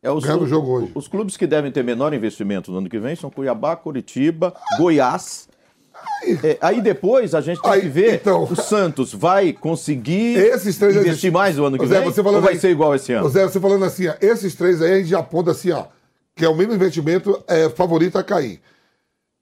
É 0.01 0.11
os, 0.11 0.23
Ganhando 0.23 0.45
o 0.45 0.47
jogo 0.47 0.71
hoje. 0.71 0.91
Os 0.95 1.07
clubes 1.07 1.35
que 1.35 1.45
devem 1.45 1.71
ter 1.71 1.83
menor 1.83 2.13
investimento 2.13 2.71
no 2.71 2.77
ano 2.77 2.89
que 2.89 2.99
vem 2.99 3.15
são 3.15 3.29
Cuiabá, 3.29 3.75
Curitiba, 3.75 4.53
Goiás. 4.77 5.49
É, 6.43 6.57
aí 6.61 6.79
depois 6.79 7.33
a 7.33 7.41
gente 7.41 7.61
tem 7.61 7.81
que 7.81 7.87
ver 7.87 8.21
o 8.27 8.55
Santos 8.55 9.13
vai 9.13 9.51
conseguir 9.51 10.37
então. 10.37 10.55
Esses 10.55 10.77
três 10.77 10.95
investir 10.95 11.31
mais 11.31 11.57
no 11.57 11.65
ano 11.65 11.77
que 11.77 11.87
Zé, 11.87 11.99
vem 11.99 12.07
ou 12.07 12.41
vai 12.41 12.53
aí- 12.53 12.59
ser 12.59 12.69
igual 12.69 12.93
esse 12.95 13.11
ano? 13.13 13.27
Zé, 13.29 13.43
você 13.43 13.59
falando 13.59 13.83
assim, 13.83 14.07
ó, 14.07 14.13
esses 14.21 14.53
três 14.55 14.81
aí 14.81 14.93
a 14.93 15.01
gente 15.01 15.15
aponta 15.15 15.51
assim, 15.51 15.71
ó, 15.71 15.85
que 16.35 16.45
é 16.45 16.49
o 16.49 16.55
mesmo 16.55 16.73
investimento, 16.73 17.43
é 17.47 17.67
favorito 17.69 18.17
a 18.17 18.23
cair. 18.23 18.61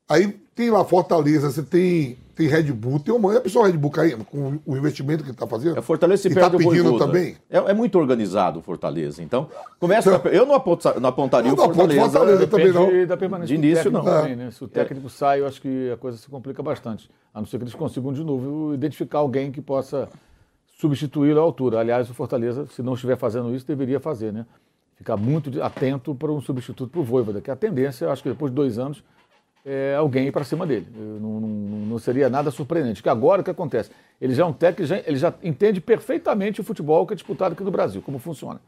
Aí 0.08 0.28
tem 0.54 0.70
lá 0.70 0.86
Fortaleza, 0.86 1.50
você 1.50 1.64
tem, 1.64 2.16
tem 2.36 2.48
Red 2.48 2.72
Bull, 2.72 3.00
tem 3.00 3.14
uma. 3.14 3.34
É 3.34 3.38
a 3.38 3.42
pessoa 3.42 3.66
Red 3.68 3.76
Bull 3.78 3.90
caindo 3.90 4.24
com 4.24 4.60
o 4.66 4.78
investimento 4.78 5.24
que 5.24 5.30
ele 5.32 5.38
tá 5.38 5.48
fazendo. 5.48 5.78
É 5.78 5.82
Fortaleza 5.82 6.22
se 6.22 6.28
e 6.30 6.34
perde 6.34 6.52
tá 6.52 6.56
o 6.56 6.60
pedindo 6.60 6.98
também. 6.98 7.36
É, 7.50 7.58
é 7.58 7.74
muito 7.74 7.98
organizado 7.98 8.60
o 8.60 8.62
Fortaleza. 8.62 9.24
Então, 9.24 9.50
começa. 9.80 10.10
eu 10.32 10.46
não, 10.46 10.54
aponta- 10.54 11.00
não 11.00 11.10
apontaria 11.10 11.50
Eu 11.50 11.54
o 11.56 11.58
não 11.58 11.64
aponto 11.66 11.78
Fortaleza. 11.96 12.10
Fortaleza 12.12 12.48
também, 12.48 12.72
não. 12.72 13.08
Da 13.08 13.18
permanência 13.18 13.48
De 13.48 13.56
início, 13.56 13.84
técnico 13.86 14.06
não. 14.06 14.14
também, 14.22 14.36
né? 14.36 14.52
Se 14.52 14.64
o 14.64 14.68
técnico 14.68 15.10
sai, 15.10 15.42
eu 15.42 15.48
acho 15.48 15.60
que 15.60 15.92
a 15.92 15.98
coisa 15.98 16.18
se 16.20 16.30
complica 16.30 16.62
bastante. 16.62 17.10
A 17.34 17.40
não 17.40 17.48
ser 17.48 17.58
que 17.58 17.64
eles 17.64 17.74
consigam, 17.76 18.14
de 18.14 18.24
novo, 18.24 18.74
identificar 18.76 19.18
alguém 19.20 19.52
que 19.52 19.60
possa 19.62 20.08
substituí-lo 20.78 21.40
à 21.40 21.44
altura. 21.44 21.80
Aliás, 21.80 22.10
o 22.10 22.14
Fortaleza, 22.14 22.68
se 22.68 22.82
não 22.84 22.94
estiver 22.94 23.18
fazendo 23.18 23.54
isso, 23.56 23.66
deveria 23.66 24.00
fazer, 24.00 24.32
né? 24.32 24.46
Ficar 24.96 25.18
muito 25.18 25.62
atento 25.64 26.14
para 26.14 26.32
um 26.32 26.40
substituto 26.40 26.92
para 26.92 27.02
o 27.02 27.04
Voivoda, 27.04 27.42
que 27.42 27.50
a 27.52 27.56
tendência, 27.56 28.06
eu 28.06 28.12
acho 28.12 28.22
que 28.24 28.30
depois 28.30 28.52
de 28.52 28.56
dois 28.56 28.78
anos, 28.78 29.04
é 29.66 29.96
alguém 29.98 30.28
ir 30.28 30.32
para 30.32 30.44
cima 30.44 30.66
dele. 30.66 30.88
Não, 30.96 31.40
não- 31.40 31.50
não 31.86 32.00
seria 32.00 32.30
nada 32.30 32.52
surpreendente. 32.52 33.02
Que 33.02 33.10
agora 33.10 33.42
o 33.42 33.44
que 33.44 33.50
acontece? 33.50 33.90
Ele 34.22 34.34
já 34.34 34.44
é 34.44 34.46
um 34.46 34.54
técnico, 34.54 34.86
já- 34.88 35.02
ele 35.06 35.18
já 35.18 35.34
entende 35.44 35.82
perfeitamente 35.82 36.62
o 36.62 36.64
futebol 36.64 37.06
que 37.08 37.14
é 37.14 37.16
disputado 37.16 37.54
aqui 37.54 37.64
no 37.64 37.72
Brasil, 37.72 38.02
como 38.02 38.20
funciona. 38.20 38.60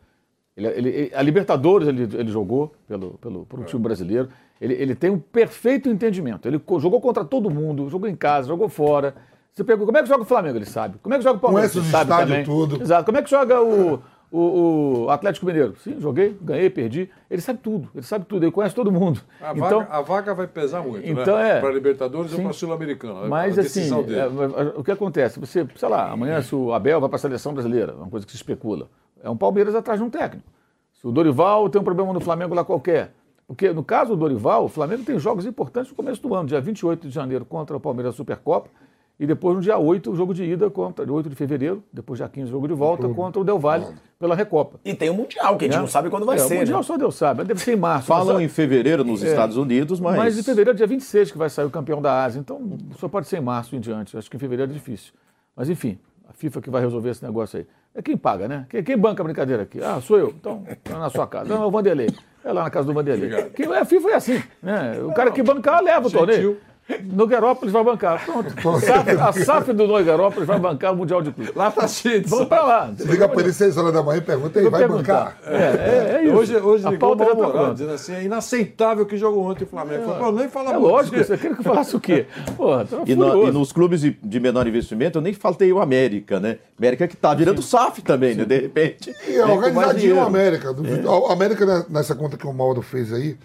Ele, 0.56 0.68
ele- 0.68 1.12
a 1.14 1.22
Libertadores 1.22 1.88
ele, 1.88 2.04
ele 2.04 2.32
jogou 2.32 2.74
pelo, 2.88 3.12
pelo, 3.20 3.46
pelo 3.46 3.64
time 3.64 3.82
brasileiro. 3.82 4.30
Ele, 4.60 4.74
ele 4.74 4.96
tem 4.96 5.12
um 5.12 5.20
perfeito 5.20 5.88
entendimento. 5.88 6.48
Ele 6.48 6.60
jogou 6.80 7.00
contra 7.00 7.24
todo 7.24 7.48
mundo, 7.50 7.88
jogou 7.90 8.10
em 8.10 8.16
casa, 8.16 8.48
jogou 8.48 8.68
fora. 8.68 9.14
Você 9.54 9.64
pergunta, 9.64 9.86
como 9.88 9.98
é 10.00 10.02
que 10.02 10.10
joga 10.10 10.24
o 10.24 10.26
Flamengo? 10.26 10.58
Ele 10.58 10.66
sabe. 10.66 10.98
Como 11.02 11.14
é 11.14 11.18
que 11.20 11.24
joga 11.24 11.38
o 11.38 11.42
Palmeiras? 11.42 11.72
Conhece 11.72 11.78
Ele 11.80 11.86
os 11.86 11.92
sabe 11.92 12.12
estádios 12.12 12.30
também. 12.30 12.46
tudo. 12.46 12.82
Exato. 12.82 13.06
Como 13.06 13.18
é 13.18 13.22
que 13.22 13.30
joga 13.30 13.62
o, 13.62 14.02
o, 14.32 15.06
o 15.06 15.10
Atlético 15.10 15.46
Mineiro? 15.46 15.76
Sim, 15.78 16.00
joguei, 16.00 16.38
ganhei, 16.42 16.70
perdi. 16.70 17.10
Ele 17.30 17.42
sabe 17.42 17.60
tudo. 17.60 17.90
Ele 17.96 18.04
sabe 18.06 18.26
tudo. 18.26 18.44
Ele 18.44 18.52
conhece 18.52 18.76
todo 18.76 18.92
mundo. 18.92 19.22
A, 19.42 19.52
então, 19.52 19.80
vaga, 19.80 19.94
a 19.94 20.02
vaga 20.02 20.34
vai 20.34 20.48
pesar 20.48 20.82
muito, 20.82 21.08
então 21.08 21.38
né? 21.38 21.58
é. 21.58 21.62
Para 21.62 21.72
Libertadores 21.72 22.32
ou 22.32 22.38
Sim. 22.38 22.44
para 22.44 22.54
Sul-Americana. 22.54 23.28
Mas 23.28 23.58
a 23.58 23.62
assim, 23.62 23.90
é, 24.14 24.20
é, 24.20 24.74
o 24.76 24.84
que 24.84 24.92
acontece? 24.92 25.40
Você, 25.40 25.66
sei 25.76 25.90
lá, 25.90 26.12
amanhã 26.12 26.42
se 26.42 26.54
o 26.54 26.74
Abel 26.74 27.00
vai 27.00 27.10
para 27.10 27.16
a 27.16 27.20
seleção 27.20 27.54
brasileira, 27.54 27.94
uma 27.96 28.10
coisa 28.10 28.26
que 28.26 28.32
se 28.32 28.38
especula. 28.38 28.90
É 29.24 29.30
um 29.30 29.38
Palmeiras 29.38 29.76
atrás 29.76 30.00
de 30.00 30.06
um 30.06 30.10
técnico. 30.10 30.48
Se 30.94 31.08
o 31.08 31.12
Dorival 31.12 31.70
tem 31.70 31.80
um 31.80 31.84
problema 31.84 32.12
no 32.12 32.20
Flamengo 32.20 32.54
lá 32.54 32.64
qualquer. 32.64 33.14
Porque 33.48 33.72
no 33.72 33.84
caso 33.84 34.10
do 34.12 34.18
Dorival, 34.18 34.66
o 34.66 34.68
Flamengo 34.68 35.04
tem 35.04 35.18
jogos 35.18 35.46
importantes 35.46 35.90
no 35.90 35.96
começo 35.96 36.22
do 36.22 36.36
ano, 36.36 36.50
dia 36.50 36.60
28 36.60 37.08
de 37.08 37.14
janeiro 37.14 37.46
contra 37.46 37.78
o 37.78 37.80
Palmeiras 37.80 38.16
Supercopa. 38.16 38.70
E 39.20 39.26
depois 39.26 39.56
no 39.56 39.62
dia 39.62 39.78
8, 39.80 40.12
o 40.12 40.16
jogo 40.16 40.32
de 40.32 40.44
ida 40.44 40.70
contra, 40.70 41.04
dia 41.04 41.12
8 41.14 41.28
de 41.28 41.36
fevereiro, 41.36 41.84
depois 41.92 42.20
dia 42.20 42.30
15, 42.30 42.50
o 42.50 42.52
jogo 42.52 42.68
de 42.68 42.76
volta 42.76 43.10
contra 43.10 43.42
o 43.42 43.44
Del 43.44 43.58
Valle 43.58 43.88
pela 44.20 44.36
Recopa. 44.36 44.80
E 44.86 44.94
tem 44.94 45.10
o 45.10 45.14
Mundial, 45.16 45.58
que 45.58 45.66
a 45.66 45.68
gente 45.68 45.76
Né? 45.76 45.82
não 45.82 45.88
sabe 45.88 46.10
quando 46.12 46.24
vai 46.26 46.36
É, 46.36 46.40
ser. 46.40 46.54
O 46.56 46.58
Mundial 46.60 46.78
né? 46.80 46.84
só 46.84 46.98
Deus 46.98 47.16
sabe, 47.16 47.44
deve 47.44 47.60
ser 47.60 47.74
em 47.74 47.78
março. 47.78 48.06
Falam 48.08 48.36
Mas- 48.36 48.44
em 48.44 48.48
fevereiro 48.48 49.04
nos 49.04 49.24
É. 49.24 49.30
Estados 49.30 49.58
Unidos, 49.58 50.00
mas. 50.00 50.16
Mas 50.18 50.38
em 50.38 50.44
fevereiro, 50.44 50.78
dia 50.78 50.86
26, 50.86 51.32
que 51.32 51.38
vai 51.38 51.50
sair 51.50 51.66
o 51.66 51.70
campeão 51.72 52.00
da 52.00 52.24
Ásia. 52.24 52.40
Então, 52.40 52.78
só 53.00 53.08
pode 53.08 53.28
ser 53.28 53.38
em 53.38 53.42
março 53.42 53.76
em 53.76 53.80
diante. 53.80 54.16
Acho 54.16 54.30
que 54.30 54.36
em 54.38 54.40
fevereiro 54.40 54.72
é 54.72 54.74
difícil. 54.76 55.12
Mas, 55.56 55.68
enfim, 55.68 55.98
a 56.30 56.34
FIFA 56.34 56.62
que 56.62 56.70
vai 56.70 56.82
resolver 56.84 57.10
esse 57.10 57.24
negócio 57.26 57.58
aí. 57.58 57.66
É 57.96 58.02
quem 58.04 58.16
paga, 58.16 58.48
né? 58.48 58.68
Quem, 58.70 58.84
quem 58.84 58.96
banca 58.96 59.24
a 59.24 59.26
brincadeira 59.26 59.64
aqui? 59.64 59.82
Ah, 59.84 60.00
sou 60.00 60.20
eu. 60.20 60.30
Então, 60.30 60.64
é 60.68 60.78
na 60.94 61.10
sua 61.10 61.26
casa. 61.26 61.50
Não, 61.52 61.64
é 61.64 61.66
o 61.66 61.72
Vanderlei. 61.72 62.10
É 62.46 62.54
lá 62.54 62.64
na 62.64 62.70
casa 62.70 62.86
do 62.86 62.94
Vanderlei. 62.94 63.50
Quem, 63.56 63.66
a 63.66 63.84
FIFA 63.84 64.10
é 64.10 64.14
assim, 64.14 64.44
né? 64.62 65.02
O 65.02 65.12
cara 65.14 65.32
que 65.32 65.42
bancar, 65.42 65.82
leva 65.82 66.08
o 66.08 66.12
torneio. 66.12 66.58
Nogueirópolis 67.04 67.74
vai 67.74 67.84
bancar. 67.84 68.24
Pronto. 68.26 68.80
SAF, 68.80 69.10
a 69.12 69.32
SAF 69.34 69.74
do 69.74 69.88
Nogueirópolis 69.88 70.48
vai 70.48 70.58
bancar 70.60 70.94
o 70.94 70.96
Mundial 70.96 71.22
de 71.22 71.32
Clube. 71.32 71.52
Lá 71.56 71.70
tá 71.70 71.88
cheio 71.88 72.24
Vamos 72.28 72.48
pra 72.48 72.64
lá. 72.64 72.94
Se 72.98 73.06
liga 73.08 73.28
pra 73.28 73.42
ele 73.42 73.52
6 73.52 73.78
horas 73.78 73.94
da 73.94 74.02
manhã 74.02 74.20
e 74.20 74.22
pergunta 74.22 74.60
aí, 74.60 74.70
vai 74.70 74.80
perguntar. 74.82 75.14
bancar? 75.26 75.38
É, 75.46 75.56
é, 75.56 76.16
é 76.20 76.24
isso. 76.24 76.36
Hoje, 76.36 76.56
hoje 76.58 76.88
a 76.88 76.92
ligou 76.92 77.16
pauta 77.18 77.36
já 77.36 77.52
tá 77.52 77.74
dizendo 77.74 77.92
assim, 77.92 78.14
é 78.14 78.24
inaceitável 78.24 79.06
que 79.06 79.18
jogou 79.18 79.44
ontem 79.50 79.66
o 79.66 79.68
Flamengo. 79.68 80.04
Falei, 80.06 80.20
"Pô, 80.20 80.32
nem 80.32 80.48
fala 80.50 80.70
É 80.70 80.74
muito 80.78 80.88
lógico, 80.92 81.16
disso." 81.18 81.28
você 81.30 81.38
queria 81.38 81.54
que 81.56 81.60
eu 81.60 81.64
falasse 81.66 81.96
o 81.96 82.00
quê? 82.00 82.26
Porra, 82.56 82.86
tô 82.86 83.04
E, 83.06 83.16
no- 83.16 83.48
e 83.48 83.52
nos 83.52 83.72
clubes 83.74 84.02
de, 84.02 84.18
de 84.24 84.40
menor 84.40 84.66
investimento, 84.68 85.18
eu 85.18 85.22
nem 85.22 85.34
faltei 85.34 85.72
o 85.74 85.80
América, 85.82 86.40
né? 86.40 86.58
América 86.78 87.08
que 87.08 87.18
tá 87.18 87.34
virando 87.34 87.62
SAF 87.62 88.02
também, 88.02 88.34
né? 88.36 88.46
De 88.46 88.60
repente. 88.60 89.14
E 89.28 89.36
é 89.36 89.40
né, 89.46 89.52
organizadinho 89.54 90.16
o. 90.18 90.22
América. 90.22 90.72
O 90.72 91.32
América, 91.32 91.66
né, 91.66 91.86
nessa 91.90 92.16
conta 92.16 92.38
que 92.38 92.48
o 92.48 92.54
Mauro 92.54 92.82
fez 92.82 93.12
aí, 93.12 93.38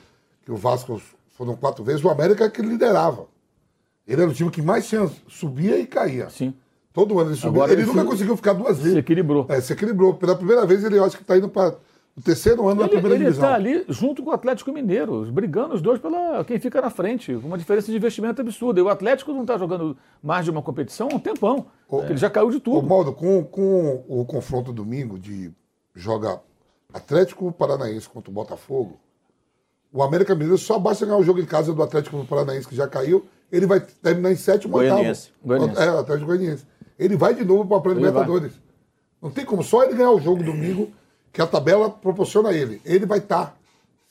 que 0.44 0.52
o 0.52 0.56
Vasco 0.56 1.00
foram 1.36 1.56
quatro 1.56 1.82
vezes, 1.82 2.04
o 2.04 2.08
América 2.10 2.44
é 2.44 2.48
que 2.48 2.62
liderava. 2.62 3.31
Ele 4.06 4.20
era 4.22 4.30
o 4.30 4.34
time 4.34 4.50
que 4.50 4.60
mais 4.62 4.90
subia 5.28 5.78
e 5.78 5.86
caía. 5.86 6.28
Sim. 6.30 6.54
Todo 6.92 7.18
ano 7.18 7.30
ele 7.30 7.36
subia. 7.36 7.50
Agora 7.50 7.72
ele 7.72 7.82
ele 7.82 7.88
nunca 7.88 8.00
se- 8.02 8.06
conseguiu 8.06 8.36
ficar 8.36 8.52
duas 8.52 8.76
vezes. 8.78 8.92
Se 8.92 8.98
equilibrou. 8.98 9.46
É, 9.48 9.60
se 9.60 9.72
equilibrou. 9.72 10.14
Pela 10.14 10.34
primeira 10.36 10.66
vez, 10.66 10.84
ele 10.84 10.98
acho 10.98 11.16
que 11.16 11.22
está 11.22 11.36
indo 11.38 11.48
para 11.48 11.76
o 12.14 12.20
terceiro 12.20 12.66
ano 12.68 12.80
na 12.80 12.86
Ele, 12.86 12.90
primeira 12.90 13.14
ele 13.16 13.24
divisão. 13.24 13.44
está 13.44 13.54
ali 13.54 13.84
junto 13.88 14.22
com 14.22 14.28
o 14.30 14.32
Atlético 14.34 14.70
Mineiro, 14.72 15.24
brigando 15.32 15.74
os 15.74 15.80
dois 15.80 15.98
pela 15.98 16.44
quem 16.44 16.58
fica 16.60 16.80
na 16.82 16.90
frente, 16.90 17.32
com 17.34 17.46
uma 17.46 17.56
diferença 17.56 17.90
de 17.90 17.96
investimento 17.96 18.42
absurda. 18.42 18.78
E 18.80 18.82
o 18.82 18.88
Atlético 18.90 19.32
não 19.32 19.40
está 19.42 19.56
jogando 19.56 19.96
mais 20.22 20.44
de 20.44 20.50
uma 20.50 20.60
competição 20.60 21.08
há 21.10 21.14
um 21.14 21.18
tempão. 21.18 21.66
porque 21.88 22.12
ele 22.12 22.18
já 22.18 22.28
caiu 22.28 22.50
de 22.50 22.60
tudo. 22.60 22.86
Maldo, 22.86 23.12
com, 23.14 23.42
com 23.44 24.04
o 24.08 24.24
confronto 24.26 24.70
domingo 24.72 25.18
de 25.18 25.50
joga 25.94 26.40
Atlético 26.92 27.50
Paranaense 27.52 28.08
contra 28.08 28.30
o 28.30 28.34
Botafogo, 28.34 28.98
o 29.90 30.02
América 30.02 30.34
Mineiro 30.34 30.58
só 30.58 30.78
basta 30.78 31.06
ganhar 31.06 31.18
o 31.18 31.22
jogo 31.24 31.40
em 31.40 31.46
casa 31.46 31.72
do 31.72 31.82
Atlético 31.82 32.22
Paranaense, 32.26 32.66
que 32.68 32.74
já 32.76 32.86
caiu, 32.86 33.24
ele 33.52 33.66
vai 33.66 33.80
terminar 33.80 34.32
em 34.32 34.36
sétimo 34.36 34.74
ou 34.74 34.80
oitavo. 34.80 34.98
Goianiense. 35.00 35.30
Goianiense. 35.44 35.80
É, 35.80 35.88
Atlético 35.88 36.26
Goianiense. 36.26 36.66
Ele 36.98 37.16
vai 37.16 37.34
de 37.34 37.44
novo 37.44 37.66
para 37.66 37.76
a 37.76 37.80
pré-libertadores. 37.80 38.52
Não 39.20 39.30
tem 39.30 39.44
como, 39.44 39.62
só 39.62 39.84
ele 39.84 39.94
ganhar 39.94 40.10
o 40.10 40.20
jogo 40.20 40.42
domingo, 40.42 40.90
que 41.32 41.40
a 41.40 41.46
tabela 41.46 41.90
proporciona 41.90 42.48
a 42.48 42.52
ele. 42.52 42.80
Ele 42.84 43.06
vai 43.06 43.18
estar. 43.18 43.56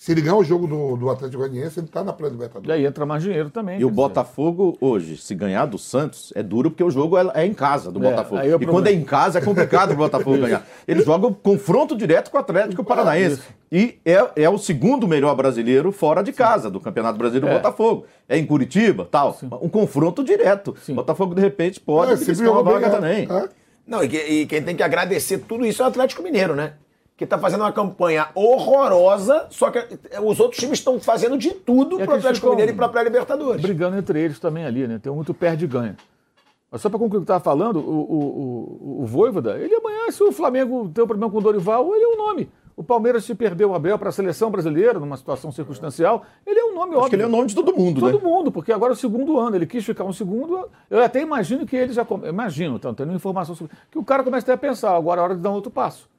Se 0.02 0.14
ele 0.14 0.22
ganhar 0.22 0.36
o 0.36 0.44
jogo 0.44 0.66
do, 0.66 0.98
do 0.98 1.12
Atlético 1.12 1.44
Goianiense, 1.44 1.80
ele 1.80 1.86
está 1.86 2.04
na 2.04 2.12
E 2.12 2.16
pré-libertadores. 2.16 2.72
aí 2.72 2.88
entra 2.88 3.06
mais 3.06 3.22
dinheiro 3.22 3.52
também. 3.52 3.80
E 3.80 3.86
o. 3.86 3.90
Botafogo, 3.92 4.76
hoje, 4.82 5.16
se 5.16 5.36
ganhar 5.36 5.68
do 5.68 5.78
Santos, 5.78 6.34
é 6.36 6.42
duro 6.42 6.72
porque 6.72 6.84
o 6.84 6.90
jogo 6.90 7.16
é, 7.20 7.32
é 7.36 7.46
em 7.46 7.54
casa 7.54 7.92
do 7.92 8.04
É, 8.04 8.10
Botafogo. 8.10 8.38
é 8.38 8.46
o 8.46 8.48
e 8.48 8.50
problema. 8.50 8.72
quando 8.74 8.88
é 8.88 8.94
em 8.94 9.04
casa, 9.04 9.38
é 9.38 9.42
complicado 9.44 9.92
o 9.92 9.96
Botafogo 9.96 10.38
ganhar. 10.42 10.66
Ele 10.88 11.04
joga 11.04 11.28
o 11.28 11.36
confronto 11.36 11.96
direto 11.96 12.32
com 12.32 12.38
o 12.38 12.40
Atlético 12.40 12.84
Paranaense. 12.84 13.44
E 13.72 14.00
é, 14.04 14.28
é 14.38 14.50
o 14.50 14.58
segundo 14.58 15.08
melhor 15.08 15.36
brasileiro 15.36 15.92
fora 15.92 16.24
de 16.24 16.34
casa 16.34 16.72
do 16.72 16.80
Campeonato 16.80 17.20
Brasileiro 17.20 17.46
do 17.46 17.52
É. 17.52 17.58
Botafogo. 17.58 18.06
É 18.28 18.40
em 18.40 18.46
Curitiba, 18.48 19.06
tal. 19.12 19.38
Um 19.62 19.70
confronto 19.70 20.24
direto. 20.24 20.76
O 20.90 20.94
Botafogo, 20.96 21.36
de 21.36 21.42
repente, 21.42 21.80
pode 21.80 22.14
É, 22.14 22.18
se 22.18 22.44
uma 22.48 22.64
vaga 22.64 22.80
bem, 22.80 22.88
é. 22.88 22.90
também. 22.90 23.28
É. 23.46 23.50
Não, 23.86 24.04
e, 24.04 24.08
e 24.42 24.46
quem 24.48 24.64
tem 24.64 24.76
que 24.76 24.82
agradecer 24.82 25.38
tudo 25.48 25.64
isso 25.64 25.84
é 25.84 25.86
o 25.86 25.90
Atlético 25.90 26.24
Mineiro, 26.24 26.56
né? 26.56 26.74
Que 27.22 27.28
tá 27.28 27.38
fazendo 27.38 27.62
uma 27.62 27.72
campanha 27.72 28.30
horrorosa, 28.34 29.46
só 29.52 29.70
que 29.70 29.78
os 30.24 30.40
outros 30.40 30.60
times 30.60 30.80
estão 30.80 31.00
fazendo 31.00 31.38
de 31.38 31.52
tudo 31.52 31.98
pro 31.98 32.04
aqueles 32.06 32.26
Atlético 32.26 32.50
Mineiro 32.50 32.72
e 32.72 32.76
pra 32.76 32.90
pré-Libertadores. 32.90 33.62
brigando 33.62 33.96
entre 33.96 34.20
eles 34.20 34.40
também 34.40 34.66
ali, 34.66 34.88
né? 34.88 34.98
Tem 34.98 35.14
muito 35.14 35.32
perde 35.32 35.66
e 35.66 35.68
ganha. 35.68 35.96
Mas 36.72 36.82
só 36.82 36.90
para 36.90 36.98
concluir 36.98 37.20
o 37.22 37.26
que 37.26 37.32
eu 37.32 37.36
estava 37.36 37.44
falando, 37.44 37.78
o, 37.78 37.82
o, 37.82 38.98
o, 38.98 39.04
o 39.04 39.06
Voivoda, 39.06 39.56
ele 39.60 39.76
amanhã, 39.76 40.10
se 40.10 40.24
o 40.24 40.32
Flamengo 40.32 40.90
tem 40.92 41.04
um 41.04 41.08
problema 41.08 41.32
com 41.32 41.38
o 41.38 41.42
Dorival, 41.42 41.94
ele 41.96 42.04
é 42.06 42.08
um 42.08 42.18
nome. 42.18 42.50
O 42.76 42.84
Palmeiras 42.84 43.24
se 43.24 43.36
perdeu 43.36 43.70
o 43.70 43.76
Abel 43.76 44.00
para 44.00 44.10
a 44.10 44.12
seleção 44.12 44.50
brasileira, 44.50 44.98
numa 45.00 45.16
situação 45.16 45.52
circunstancial, 45.52 46.24
ele 46.44 46.60
é 46.60 46.66
um 46.66 46.74
nome 46.74 46.96
óbvio. 46.96 47.00
Acho 47.02 47.10
que 47.12 47.16
ele 47.18 47.24
é 47.24 47.28
o 47.28 47.30
nome 47.30 47.46
de 47.50 47.54
todo 47.54 47.72
mundo, 47.78 48.00
Todo 48.00 48.18
né? 48.18 48.24
mundo, 48.28 48.52
porque 48.52 48.72
agora 48.72 48.94
é 48.94 48.96
o 48.96 48.98
segundo 48.98 49.38
ano, 49.38 49.56
ele 49.58 49.68
quis 49.68 49.86
ficar 49.86 50.06
um 50.06 50.14
segundo. 50.14 50.68
Eu 50.90 51.04
até 51.04 51.22
imagino 51.22 51.68
que 51.68 51.76
ele 51.76 51.94
já. 51.94 52.04
come- 52.04 52.28
Imagino, 52.28 52.78
então, 52.78 52.96
tendo 52.96 53.14
informação 53.14 53.54
sobre. 53.54 53.74
Que 53.92 54.00
o 54.00 54.04
cara 54.04 54.24
começa 54.24 54.46
até 54.46 54.54
a 54.54 54.58
pensar, 54.58 54.96
agora 54.96 55.22
é 55.22 55.24
hora 55.24 55.36
de 55.36 55.42
dar 55.42 55.52
um 55.52 55.54
outro 55.54 55.70
passo. 55.70 56.10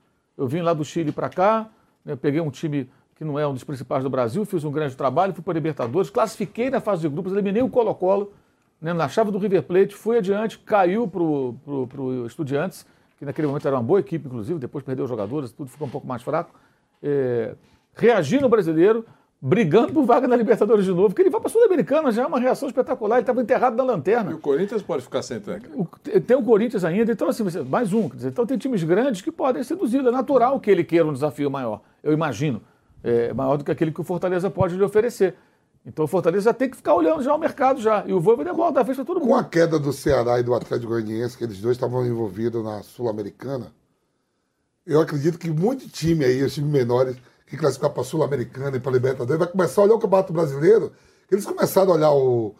Eu 0.42 0.48
vim 0.48 0.60
lá 0.60 0.74
do 0.74 0.84
Chile 0.84 1.12
para 1.12 1.28
cá, 1.28 1.68
né, 2.04 2.16
peguei 2.16 2.40
um 2.40 2.50
time 2.50 2.90
que 3.14 3.24
não 3.24 3.38
é 3.38 3.46
um 3.46 3.52
dos 3.52 3.62
principais 3.62 4.02
do 4.02 4.10
Brasil, 4.10 4.44
fiz 4.44 4.64
um 4.64 4.72
grande 4.72 4.96
trabalho, 4.96 5.32
fui 5.32 5.40
para 5.40 5.54
Libertadores, 5.54 6.10
classifiquei 6.10 6.68
na 6.68 6.80
fase 6.80 7.02
de 7.02 7.08
grupos, 7.08 7.32
eliminei 7.32 7.62
o 7.62 7.68
Colo-Colo 7.68 8.32
né, 8.80 8.92
na 8.92 9.08
chave 9.08 9.30
do 9.30 9.38
River 9.38 9.62
Plate, 9.62 9.94
fui 9.94 10.18
adiante, 10.18 10.58
caiu 10.58 11.06
para 11.06 11.22
o 11.22 12.26
Estudiantes, 12.26 12.84
que 13.16 13.24
naquele 13.24 13.46
momento 13.46 13.68
era 13.68 13.76
uma 13.76 13.82
boa 13.84 14.00
equipe, 14.00 14.26
inclusive, 14.26 14.58
depois 14.58 14.82
perdeu 14.82 15.04
os 15.04 15.08
jogadores, 15.08 15.52
tudo 15.52 15.70
ficou 15.70 15.86
um 15.86 15.90
pouco 15.90 16.08
mais 16.08 16.22
fraco. 16.22 16.52
É, 17.00 17.54
reagi 17.94 18.40
no 18.40 18.48
brasileiro, 18.48 19.06
brigando 19.44 19.92
por 19.92 20.04
vaga 20.04 20.28
na 20.28 20.36
Libertadores 20.36 20.84
de 20.84 20.92
novo, 20.92 21.08
porque 21.08 21.22
ele 21.22 21.28
vai 21.30 21.40
para 21.40 21.48
a 21.50 21.52
Sul-Americana, 21.52 22.12
já 22.12 22.22
é 22.22 22.26
uma 22.26 22.38
reação 22.38 22.68
espetacular, 22.68 23.16
ele 23.16 23.22
estava 23.22 23.42
enterrado 23.42 23.74
na 23.76 23.82
lanterna. 23.82 24.30
E 24.30 24.34
o 24.34 24.38
Corinthians 24.38 24.82
pode 24.82 25.02
ficar 25.02 25.20
sem 25.20 25.40
técnico. 25.40 25.82
O- 25.82 26.20
tem- 26.20 26.36
o 26.36 26.42
Corinthians 26.44 26.84
ainda, 26.84 27.10
então 27.10 27.28
assim, 27.28 27.42
mais 27.68 27.92
um. 27.92 28.08
quer 28.08 28.16
dizer, 28.16 28.28
então 28.28 28.46
tem 28.46 28.56
times 28.56 28.84
grandes 28.84 29.20
que 29.20 29.32
podem 29.32 29.64
seduzi-lo. 29.64 30.08
É 30.08 30.12
natural 30.12 30.60
que 30.60 30.70
ele 30.70 30.84
queira 30.84 31.04
um 31.08 31.12
desafio 31.12 31.50
maior, 31.50 31.80
eu 32.04 32.12
imagino. 32.12 32.62
É, 33.02 33.32
maior 33.34 33.56
do 33.56 33.64
que 33.64 33.72
aquele 33.72 33.90
que 33.90 34.00
o 34.00 34.04
Fortaleza 34.04 34.48
pode 34.48 34.76
lhe 34.76 34.82
oferecer. 34.84 35.34
Então 35.84 36.04
o 36.04 36.08
Fortaleza 36.08 36.44
já 36.44 36.54
tem 36.54 36.70
que 36.70 36.76
ficar 36.76 36.94
olhando 36.94 37.20
já 37.24 37.34
o 37.34 37.38
mercado 37.38 37.80
já. 37.80 38.04
E 38.06 38.12
o 38.12 38.20
Voivoda 38.20 38.50
é 38.50 38.52
bola 38.54 38.70
da 38.70 38.84
vez 38.84 38.96
para 38.96 39.04
todo 39.04 39.18
mundo. 39.18 39.28
Com 39.30 39.34
a 39.34 39.42
queda 39.42 39.76
do 39.76 39.92
Ceará 39.92 40.38
e 40.38 40.44
do 40.44 40.54
Atlético 40.54 40.92
Goianiense, 40.92 41.36
que 41.36 41.42
eles 41.42 41.60
dois 41.60 41.76
estavam 41.76 42.06
envolvidos 42.06 42.62
na 42.62 42.80
Sul-Americana, 42.84 43.72
eu 44.86 45.00
acredito 45.00 45.36
que 45.36 45.50
muito 45.50 45.88
time 45.88 46.24
aí, 46.24 46.40
os 46.44 46.54
times 46.54 46.70
menores, 46.70 47.16
que 47.52 47.58
classificar 47.58 47.90
para 47.90 48.00
a 48.00 48.04
Sul-Americana 48.04 48.76
e 48.76 48.80
para 48.80 48.90
a 48.90 48.94
Libertadores, 48.94 49.38
vai 49.38 49.46
começar 49.48 49.82
a 49.82 49.84
olhar 49.84 49.94
o 49.94 49.98
Campeonato 49.98 50.32
Brasileiro. 50.32 50.92
Eles 51.30 51.44
começaram 51.44 51.92
a 51.92 51.94
olhar 51.94 52.12
o. 52.12 52.54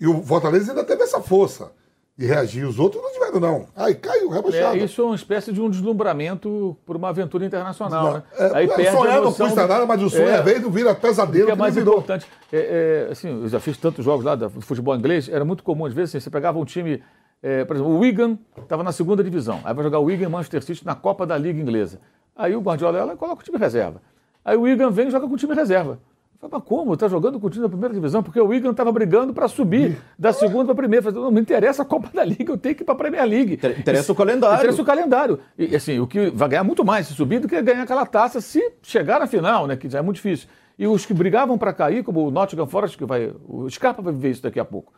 E 0.00 0.06
o 0.06 0.22
Fortaleza 0.22 0.72
ainda 0.72 0.84
teve 0.84 1.02
essa 1.02 1.20
força 1.20 1.70
de 2.16 2.24
reagir. 2.26 2.64
Os 2.66 2.78
outros 2.78 3.02
não 3.02 3.12
tiveram, 3.12 3.40
não. 3.40 3.66
Aí 3.76 3.94
caiu, 3.94 4.28
rebaixado. 4.30 4.76
É, 4.76 4.84
isso 4.84 5.00
é 5.02 5.04
uma 5.04 5.14
espécie 5.14 5.52
de 5.52 5.60
um 5.60 5.68
deslumbramento 5.68 6.76
por 6.86 6.96
uma 6.96 7.08
aventura 7.10 7.44
internacional, 7.44 8.04
Não, 8.04 8.12
né? 8.14 8.22
é, 8.38 8.50
Aí 8.56 8.64
é, 8.70 8.74
perde 8.74 8.96
sonhar 8.96 9.20
não 9.20 9.32
custa 9.32 9.48
do- 9.48 9.54
nada, 9.68 9.86
mas 9.86 10.02
o 10.02 10.08
sonho 10.10 10.28
é 10.28 10.56
e 10.56 10.58
não 10.58 10.70
vira 10.70 10.94
pesadelo 10.94 11.44
O 11.44 11.46
que 11.46 11.52
é 11.52 11.54
mais 11.54 11.74
virou. 11.74 11.94
importante. 11.94 12.26
É, 12.52 13.06
é, 13.08 13.12
assim, 13.12 13.28
eu 13.42 13.48
já 13.48 13.60
fiz 13.60 13.76
tantos 13.76 14.04
jogos 14.04 14.24
lá 14.24 14.34
do 14.34 14.48
futebol 14.62 14.96
inglês, 14.96 15.28
era 15.28 15.44
muito 15.44 15.62
comum, 15.62 15.84
às 15.86 15.92
vezes, 15.92 16.14
assim, 16.14 16.20
você 16.24 16.30
pegava 16.30 16.58
um 16.58 16.64
time, 16.64 17.02
é, 17.42 17.64
por 17.64 17.76
exemplo, 17.76 17.92
o 17.92 17.98
Wigan 18.00 18.38
estava 18.62 18.82
na 18.82 18.92
segunda 18.92 19.22
divisão, 19.22 19.60
aí 19.64 19.74
vai 19.74 19.84
jogar 19.84 19.98
o 19.98 20.04
Wigan 20.04 20.28
Manchester 20.28 20.62
City 20.64 20.84
na 20.86 20.94
Copa 20.94 21.24
da 21.26 21.36
Liga 21.38 21.60
Inglesa. 21.60 22.00
Aí 22.36 22.54
o 22.56 22.60
Guardiola 22.60 22.98
ela 22.98 23.16
coloca 23.16 23.42
o 23.42 23.44
time 23.44 23.58
reserva. 23.58 24.00
Aí 24.48 24.56
o 24.56 24.62
Wigan 24.62 24.90
vem 24.90 25.08
e 25.08 25.10
joga 25.10 25.26
com 25.26 25.34
o 25.34 25.36
time 25.36 25.54
reserva. 25.54 25.98
Eu 26.40 26.48
falei, 26.48 26.52
mas 26.60 26.68
como? 26.68 26.96
Tá 26.96 27.08
jogando 27.08 27.40
com 27.40 27.48
o 27.48 27.50
time 27.50 27.62
da 27.62 27.68
primeira 27.68 27.92
divisão? 27.92 28.22
Porque 28.22 28.40
o 28.40 28.46
Wigan 28.46 28.70
estava 28.70 28.92
brigando 28.92 29.34
para 29.34 29.48
subir 29.48 29.98
da 30.18 30.32
segunda 30.32 30.64
para 30.66 30.72
a 30.72 30.76
primeira. 30.76 31.06
Eu 31.06 31.12
falei, 31.12 31.24
não 31.24 31.32
me 31.32 31.40
interessa 31.40 31.82
a 31.82 31.84
Copa 31.84 32.08
da 32.14 32.24
Liga, 32.24 32.52
eu 32.52 32.56
tenho 32.56 32.74
que 32.76 32.82
ir 32.82 32.84
para 32.84 32.94
a 32.94 32.98
Premier 32.98 33.24
League. 33.26 33.54
interessa 33.78 34.12
o 34.12 34.14
calendário. 34.14 34.56
Interessa 34.56 34.82
o 34.82 34.84
calendário. 34.84 35.40
E 35.58 35.74
assim, 35.74 35.98
o 35.98 36.06
que 36.06 36.30
vai 36.30 36.48
ganhar 36.48 36.62
muito 36.64 36.84
mais 36.84 37.08
se 37.08 37.14
subir 37.14 37.40
do 37.40 37.48
que 37.48 37.60
ganhar 37.60 37.82
aquela 37.82 38.06
taça 38.06 38.40
se 38.40 38.72
chegar 38.82 39.18
na 39.20 39.26
final, 39.26 39.66
né? 39.66 39.76
Que 39.76 39.88
já 39.90 39.98
é 39.98 40.02
muito 40.02 40.16
difícil. 40.16 40.48
E 40.78 40.86
os 40.86 41.04
que 41.04 41.12
brigavam 41.12 41.58
para 41.58 41.72
cair, 41.72 42.04
como 42.04 42.24
o 42.26 42.30
Nottingham 42.30 42.66
Forest, 42.68 42.96
que 42.96 43.04
vai. 43.04 43.32
O 43.48 43.68
Scarpa 43.68 44.00
vai 44.00 44.12
ver 44.12 44.30
isso 44.30 44.42
daqui 44.44 44.60
a 44.60 44.64
pouco. 44.64 44.92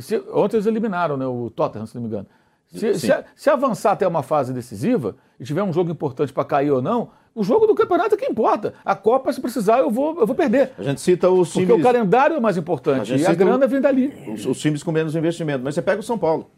Se- 0.00 0.20
ontem 0.32 0.56
eles 0.56 0.66
eliminaram 0.66 1.16
né, 1.16 1.24
o 1.24 1.50
Tottenham, 1.50 1.86
se 1.86 1.94
não 1.94 2.02
me 2.02 2.08
engano. 2.08 2.26
Se, 2.66 2.94
se- 2.98 3.24
se 3.36 3.48
avançar 3.48 3.92
até 3.92 4.06
uma 4.08 4.22
fase 4.24 4.52
decisiva 4.52 5.14
e 5.38 5.44
tiver 5.44 5.62
um 5.62 5.72
jogo 5.72 5.90
importante 5.90 6.32
para 6.32 6.44
cair 6.44 6.70
ou 6.72 6.82
não, 6.82 7.10
o 7.34 7.42
jogo 7.44 7.66
do 7.66 7.74
campeonato 7.74 8.14
é 8.14 8.18
que 8.18 8.26
importa. 8.26 8.74
A 8.84 8.94
Copa, 8.94 9.32
se 9.32 9.40
precisar, 9.40 9.78
eu 9.78 9.90
vou, 9.90 10.18
eu 10.20 10.26
vou 10.26 10.34
perder. 10.36 10.72
A 10.78 10.82
gente 10.82 11.00
cita 11.00 11.30
os 11.30 11.52
Porque 11.52 11.66
times. 11.66 11.80
o 11.80 11.82
calendário 11.82 12.36
é 12.36 12.40
mais 12.40 12.56
A 12.56 12.60
importante 12.60 13.06
gente 13.06 13.22
e 13.22 13.26
a 13.26 13.34
grana 13.34 13.66
o- 13.66 13.68
vem 13.68 13.80
dali. 13.80 14.12
Os, 14.32 14.46
os 14.46 14.58
times 14.60 14.82
com 14.82 14.90
menos 14.92 15.14
investimento. 15.14 15.62
Mas 15.64 15.74
você 15.74 15.82
pega 15.82 16.00
o 16.00 16.02
São 16.02 16.18
Paulo. 16.18 16.50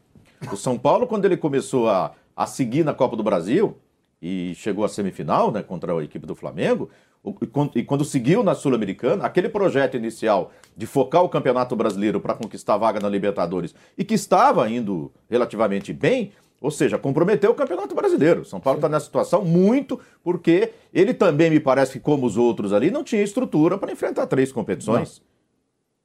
O 0.50 0.56
São 0.56 0.76
Paulo, 0.78 1.06
quando 1.06 1.24
ele 1.24 1.36
começou 1.36 1.88
a, 1.88 2.12
a 2.36 2.46
seguir 2.46 2.84
na 2.84 2.92
Copa 2.94 3.16
do 3.16 3.22
Brasil 3.22 3.76
e 4.20 4.54
chegou 4.56 4.84
à 4.84 4.88
semifinal 4.88 5.50
né, 5.52 5.62
contra 5.62 5.92
a 5.96 6.02
equipe 6.04 6.26
do 6.26 6.34
Flamengo, 6.34 6.88
o- 7.22 7.34
e, 7.42 7.46
quando, 7.46 7.70
e 7.78 7.84
quando 7.84 8.04
seguiu 8.04 8.42
na 8.42 8.54
Sul-Americana, 8.54 9.24
aquele 9.24 9.48
projeto 9.48 9.96
inicial 9.96 10.50
de 10.76 10.86
focar 10.86 11.22
o 11.22 11.28
Campeonato 11.28 11.76
Brasileiro 11.76 12.20
para 12.20 12.34
conquistar 12.34 12.74
a 12.74 12.78
vaga 12.78 12.98
na 12.98 13.08
Libertadores 13.08 13.74
e 13.96 14.02
que 14.04 14.14
estava 14.14 14.68
indo 14.68 15.12
relativamente 15.30 15.92
bem, 15.92 16.32
ou 16.62 16.70
seja, 16.70 16.96
comprometeu 16.96 17.50
o 17.50 17.54
Campeonato 17.54 17.94
Brasileiro. 17.94 18.44
São 18.44 18.60
Paulo 18.60 18.78
está 18.78 18.88
nessa 18.88 19.06
situação 19.06 19.44
muito 19.44 19.98
porque 20.22 20.72
ele 20.94 21.12
também, 21.12 21.50
me 21.50 21.58
parece 21.60 21.92
que, 21.94 22.00
como 22.00 22.24
os 22.24 22.36
outros 22.38 22.72
ali, 22.72 22.90
não 22.90 23.02
tinha 23.04 23.22
estrutura 23.22 23.76
para 23.76 23.92
enfrentar 23.92 24.26
três 24.26 24.52
competições. 24.52 25.20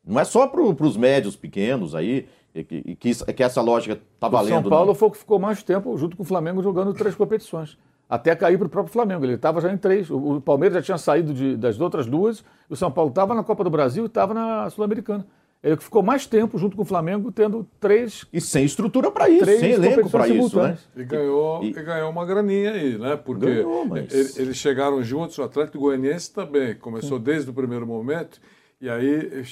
Não 0.06 0.20
é 0.20 0.24
só 0.24 0.48
para 0.48 0.62
os 0.62 0.98
médios 0.98 1.36
pequenos 1.36 1.94
aí, 1.94 2.28
e 2.56 2.64
que, 2.64 2.82
e 2.86 2.96
que, 2.96 3.34
que 3.34 3.44
essa 3.44 3.62
lógica 3.62 4.02
está 4.16 4.28
O 4.28 4.32
valendo. 4.32 4.62
São 4.64 4.70
Paulo 4.70 4.88
não. 4.88 4.96
foi 4.96 5.08
o 5.10 5.12
que 5.12 5.18
ficou 5.18 5.38
mais 5.38 5.62
tempo 5.62 5.96
junto 5.98 6.18
com 6.18 6.24
o 6.24 6.26
Flamengo 6.26 6.64
jogando 6.64 6.94
três 6.94 7.14
competições. 7.14 7.78
Até 8.10 8.34
cair 8.36 8.58
para 8.58 8.68
o 8.68 8.70
próprio 8.70 8.94
Flamengo. 8.94 9.26
Ele 9.26 9.34
estava 9.34 9.60
já 9.60 9.72
em 9.72 9.78
três. 9.78 10.10
O, 10.10 10.38
o 10.38 10.42
Palmeiras 10.42 10.76
já 10.78 10.82
tinha 10.82 10.98
saído 10.98 11.34
de- 11.34 11.58
das 11.58 11.78
outras 11.80 12.08
duas. 12.08 12.42
O 12.70 12.76
São 12.76 12.90
Paulo 12.90 13.10
estava 13.10 13.36
na 13.36 13.44
Copa 13.44 13.66
do 13.66 13.70
Brasil 13.70 14.04
e 14.06 14.08
estava 14.08 14.34
na 14.34 14.70
Sul-Americana. 14.70 15.28
Ele 15.64 15.76
que 15.76 15.84
ficou 15.84 16.04
mais 16.04 16.26
tempo 16.28 16.58
junto 16.58 16.76
com 16.78 16.84
o 16.84 16.86
Flamengo, 16.86 17.32
tendo 17.32 17.68
três. 17.80 18.26
E 18.32 18.40
sem 18.40 18.64
estrutura 18.64 19.10
para 19.10 19.28
isso, 19.28 19.44
sem 19.46 19.72
elenco 19.72 20.10
para 20.10 20.28
isso, 20.28 20.56
né? 20.62 20.78
E 20.96 21.04
ganhou, 21.04 21.64
e... 21.64 21.72
ganhou 21.72 22.10
uma 22.12 22.26
graninha 22.26 22.72
aí, 22.72 22.98
né? 22.98 23.16
Porque 23.18 23.46
Ganhou, 23.46 23.86
mas- 23.86 24.14
ele- 24.14 24.32
eles 24.44 24.58
chegaram 24.58 25.02
juntos, 25.04 25.38
o 25.40 25.44
Atlético 25.44 25.80
Goianiense 25.80 26.32
também, 26.32 26.76
começou 26.76 27.18
desde 27.18 27.50
o 27.50 27.54
primeiro 27.54 27.88
momento, 27.88 28.40
e 28.80 28.88
aí 28.90 29.44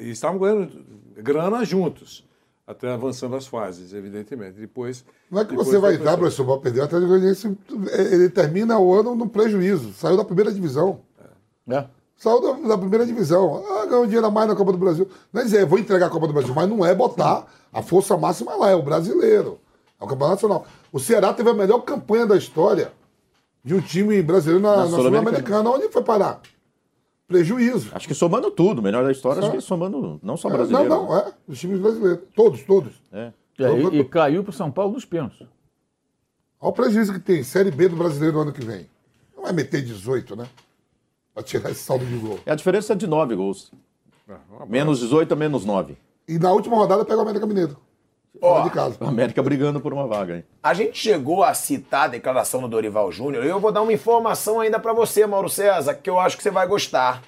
e 0.00 0.10
estavam 0.10 0.38
ganhando 0.38 0.70
grana 1.16 1.64
juntos, 1.64 2.24
até 2.64 2.88
avançando 2.92 3.34
as 3.34 3.46
fases, 3.46 3.92
evidentemente. 3.92 4.60
Depois. 4.60 5.04
Não 5.28 5.40
é 5.40 5.44
que 5.44 5.56
você 5.56 5.76
vai 5.78 5.98
dar, 5.98 6.16
professor, 6.16 6.44
para 6.46 6.58
perder. 6.60 6.80
O 6.80 6.84
Atlético 6.84 7.08
Goianiense, 7.10 7.58
ele 8.12 8.30
termina 8.30 8.78
o 8.78 8.94
ano 8.94 9.16
no 9.16 9.28
prejuízo. 9.28 9.92
Saiu 9.92 10.16
da 10.16 10.24
primeira 10.24 10.52
divisão. 10.52 11.00
É. 11.66 11.84
Saiu 12.18 12.40
da, 12.42 12.52
da 12.70 12.76
primeira 12.78 13.06
divisão. 13.06 13.64
Ah, 13.70 13.86
ganhou 13.86 14.04
dinheiro 14.04 14.26
a 14.26 14.30
mais 14.30 14.48
na 14.48 14.56
Copa 14.56 14.72
do 14.72 14.78
Brasil. 14.78 15.08
Não 15.32 15.40
é 15.40 15.44
dizer, 15.44 15.64
vou 15.64 15.78
entregar 15.78 16.06
a 16.06 16.10
Copa 16.10 16.26
do 16.26 16.32
Brasil, 16.32 16.52
mas 16.52 16.68
não 16.68 16.84
é 16.84 16.92
botar 16.94 17.46
a 17.72 17.80
força 17.80 18.16
máxima 18.16 18.54
lá, 18.56 18.70
é 18.70 18.74
o 18.74 18.82
brasileiro. 18.82 19.58
É 20.00 20.04
o 20.04 20.06
Campeonato 20.06 20.34
Nacional. 20.48 20.66
O 20.92 20.98
Ceará 20.98 21.32
teve 21.32 21.48
a 21.48 21.54
melhor 21.54 21.78
campanha 21.80 22.26
da 22.26 22.36
história 22.36 22.92
de 23.64 23.72
um 23.74 23.80
time 23.80 24.20
brasileiro 24.20 24.60
na, 24.62 24.76
Na 24.78 24.84
na 24.86 24.90
Sul-Americana. 24.90 25.70
Onde 25.70 25.88
foi 25.88 26.02
parar? 26.02 26.40
Prejuízo. 27.26 27.90
Acho 27.92 28.08
que 28.08 28.14
somando 28.14 28.50
tudo, 28.50 28.82
melhor 28.82 29.04
da 29.04 29.12
história, 29.12 29.40
Só. 29.42 29.48
acho 29.48 29.56
que 29.56 29.62
somando 29.62 30.18
não 30.22 30.36
só 30.36 30.48
É, 30.48 30.52
brasileiro. 30.52 30.88
não, 30.88 31.06
não, 31.06 31.16
é. 31.18 31.32
Os 31.46 31.58
times 31.58 31.78
brasileiros. 31.78 32.20
Todos, 32.34 32.62
todos. 32.62 32.94
É. 33.12 33.32
É, 33.60 33.72
e, 33.72 33.98
e 34.00 34.04
caiu 34.04 34.42
para 34.42 34.50
o 34.50 34.52
São 34.52 34.70
Paulo 34.70 34.94
nos 34.94 35.04
pênaltis. 35.04 35.46
Olha 36.60 36.70
o 36.70 36.72
prejuízo 36.72 37.12
que 37.12 37.20
tem. 37.20 37.42
Série 37.42 37.70
B 37.70 37.88
do 37.88 37.96
brasileiro 37.96 38.36
no 38.36 38.42
ano 38.42 38.52
que 38.52 38.64
vem. 38.64 38.88
Não 39.36 39.42
vai 39.44 39.52
meter 39.52 39.82
18, 39.82 40.34
né? 40.36 40.46
Pra 41.38 41.44
tirar 41.44 41.70
esse 41.70 41.84
saldo 41.84 42.04
de 42.04 42.16
gol. 42.16 42.40
É 42.44 42.50
a 42.50 42.54
diferença 42.56 42.96
de 42.96 43.06
nove 43.06 43.36
gols. 43.36 43.70
Menos 44.66 44.98
18 44.98 45.34
a 45.34 45.36
menos 45.36 45.64
9. 45.64 45.96
E 46.26 46.36
na 46.36 46.50
última 46.50 46.76
rodada 46.76 47.04
pega 47.04 47.18
o 47.18 47.22
América 47.22 47.46
Mineiro. 47.46 47.76
Fora 48.40 48.64
de 48.64 48.70
casa. 48.70 48.96
A 49.00 49.06
América 49.06 49.40
brigando 49.40 49.80
por 49.80 49.92
uma 49.92 50.08
vaga, 50.08 50.38
hein? 50.38 50.44
A 50.60 50.74
gente 50.74 50.98
chegou 50.98 51.44
a 51.44 51.54
citar 51.54 52.06
a 52.06 52.08
declaração 52.08 52.60
do 52.60 52.66
Dorival 52.66 53.12
Júnior 53.12 53.44
e 53.44 53.48
eu 53.48 53.60
vou 53.60 53.70
dar 53.70 53.82
uma 53.82 53.92
informação 53.92 54.58
ainda 54.58 54.80
pra 54.80 54.92
você, 54.92 55.24
Mauro 55.28 55.48
César, 55.48 55.94
que 55.94 56.10
eu 56.10 56.18
acho 56.18 56.36
que 56.36 56.42
você 56.42 56.50
vai 56.50 56.66
gostar. 56.66 57.22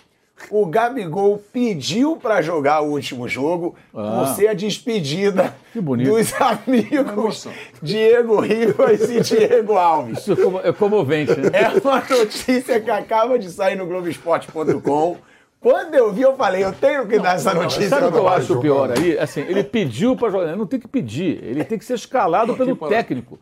O 0.51 0.67
Gabigol 0.67 1.43
pediu 1.53 2.17
pra 2.17 2.41
jogar 2.41 2.81
o 2.83 2.93
último 2.93 3.29
jogo 3.29 3.75
Ah. 3.95 4.21
por 4.25 4.35
ser 4.35 4.49
a 4.49 4.55
despedida 4.55 5.55
bonito. 5.75 6.11
dos 6.11 6.33
amigos 6.41 7.47
Diego 7.83 8.41
Rivas 8.41 9.11
e 9.11 9.21
Diego 9.21 9.75
Alves. 9.77 10.19
Isso 10.27 10.33
é 10.65 10.69
é 10.69 10.73
comovente, 10.73 11.39
né? 11.39 11.51
É 11.53 11.69
uma 11.87 12.01
notícia 12.09 12.81
que 12.81 12.91
acaba 12.91 13.39
de 13.39 13.51
sair 13.51 13.77
no 13.77 13.87
Globoesporte.com. 13.87 15.17
Quando 15.61 15.95
eu 15.95 16.11
vi, 16.11 16.23
eu 16.23 16.35
falei, 16.37 16.65
eu 16.65 16.73
tenho 16.73 17.07
que 17.07 17.19
dar 17.19 17.35
essa 17.37 17.53
notícia. 17.53 17.89
Sabe 17.91 18.07
o 18.07 18.13
que 18.13 18.17
eu 18.19 18.29
acho 18.29 18.61
pior 18.61 18.91
aí? 18.97 19.19
Assim, 19.19 19.41
ele 19.43 19.63
pediu 19.63 20.17
para 20.17 20.31
jogar. 20.31 20.49
Ele 20.49 20.57
não 20.57 20.67
tem 20.67 20.81
que 20.81 20.89
pedir, 20.89 21.39
ele 21.45 21.63
tem 21.65 21.79
que 21.79 21.85
ser 21.85 21.95
escalado 21.95 22.55
pelo 22.57 22.75
técnico. 22.77 23.39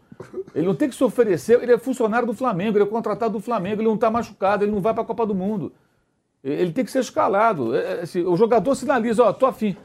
Ele 0.53 0.67
não 0.67 0.75
tem 0.75 0.89
que 0.89 0.97
se 0.97 1.05
oferecer. 1.05 1.63
Ele 1.63 1.73
é 1.73 1.79
funcionário 1.79 2.27
do 2.27 2.35
Flamengo, 2.35 2.77
ele 2.77 2.83
é 2.85 2.89
contratado 2.89 3.35
do 3.35 3.41
Flamengo, 3.41 3.81
ele 3.83 3.89
não 3.89 3.95
está 3.95 4.11
machucado, 4.11 4.65
ele 4.65 4.73
não 4.73 4.81
vai 4.81 4.93
para 4.93 5.05
a 5.05 5.07
Copa 5.07 5.25
do 5.25 5.35
Mundo. 5.35 5.73
Ele 6.43 6.73
tem 6.73 6.85
que 6.85 6.91
ser 6.91 7.01
escalado. 7.01 7.75
É, 7.75 7.79
é, 7.79 8.01
assim, 8.03 8.23
o 8.25 8.37
jogador 8.37 8.75
sinaliza, 8.75 9.25
ó, 9.25 9.33
tô 9.33 9.47
afim. 9.47 9.77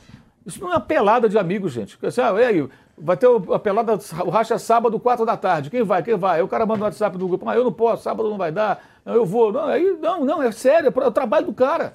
Isso 0.45 0.59
não 0.61 0.69
é 0.69 0.73
uma 0.73 0.79
pelada 0.81 1.27
de 1.29 1.37
amigos, 1.37 1.71
gente. 1.71 1.97
Assim, 2.05 2.21
ah, 2.21 2.33
aí, 2.33 2.67
vai 2.97 3.17
ter 3.17 3.27
o- 3.27 3.53
a 3.53 3.59
pelada, 3.59 3.97
o 4.25 4.29
racha 4.29 4.57
sábado, 4.59 4.99
4 4.99 5.25
da 5.25 5.35
tarde. 5.37 5.69
Quem 5.69 5.83
vai? 5.83 6.03
Quem 6.03 6.15
vai? 6.15 6.37
Aí 6.37 6.43
o 6.43 6.47
cara 6.47 6.65
manda 6.65 6.79
no 6.79 6.85
WhatsApp 6.85 7.17
do 7.17 7.27
grupo, 7.27 7.49
ah, 7.49 7.55
eu 7.55 7.63
não 7.63 7.71
posso, 7.71 8.03
sábado 8.03 8.29
não 8.29 8.37
vai 8.37 8.51
dar, 8.51 8.83
eu 9.05 9.25
vou. 9.25 9.51
Não, 9.51 9.65
aí, 9.65 9.97
não, 10.01 10.23
não, 10.25 10.43
é 10.43 10.51
sério, 10.51 10.93
é 10.95 11.03
é 11.03 11.07
o 11.07 11.11
trabalho 11.11 11.45
do 11.47 11.53
cara. 11.53 11.93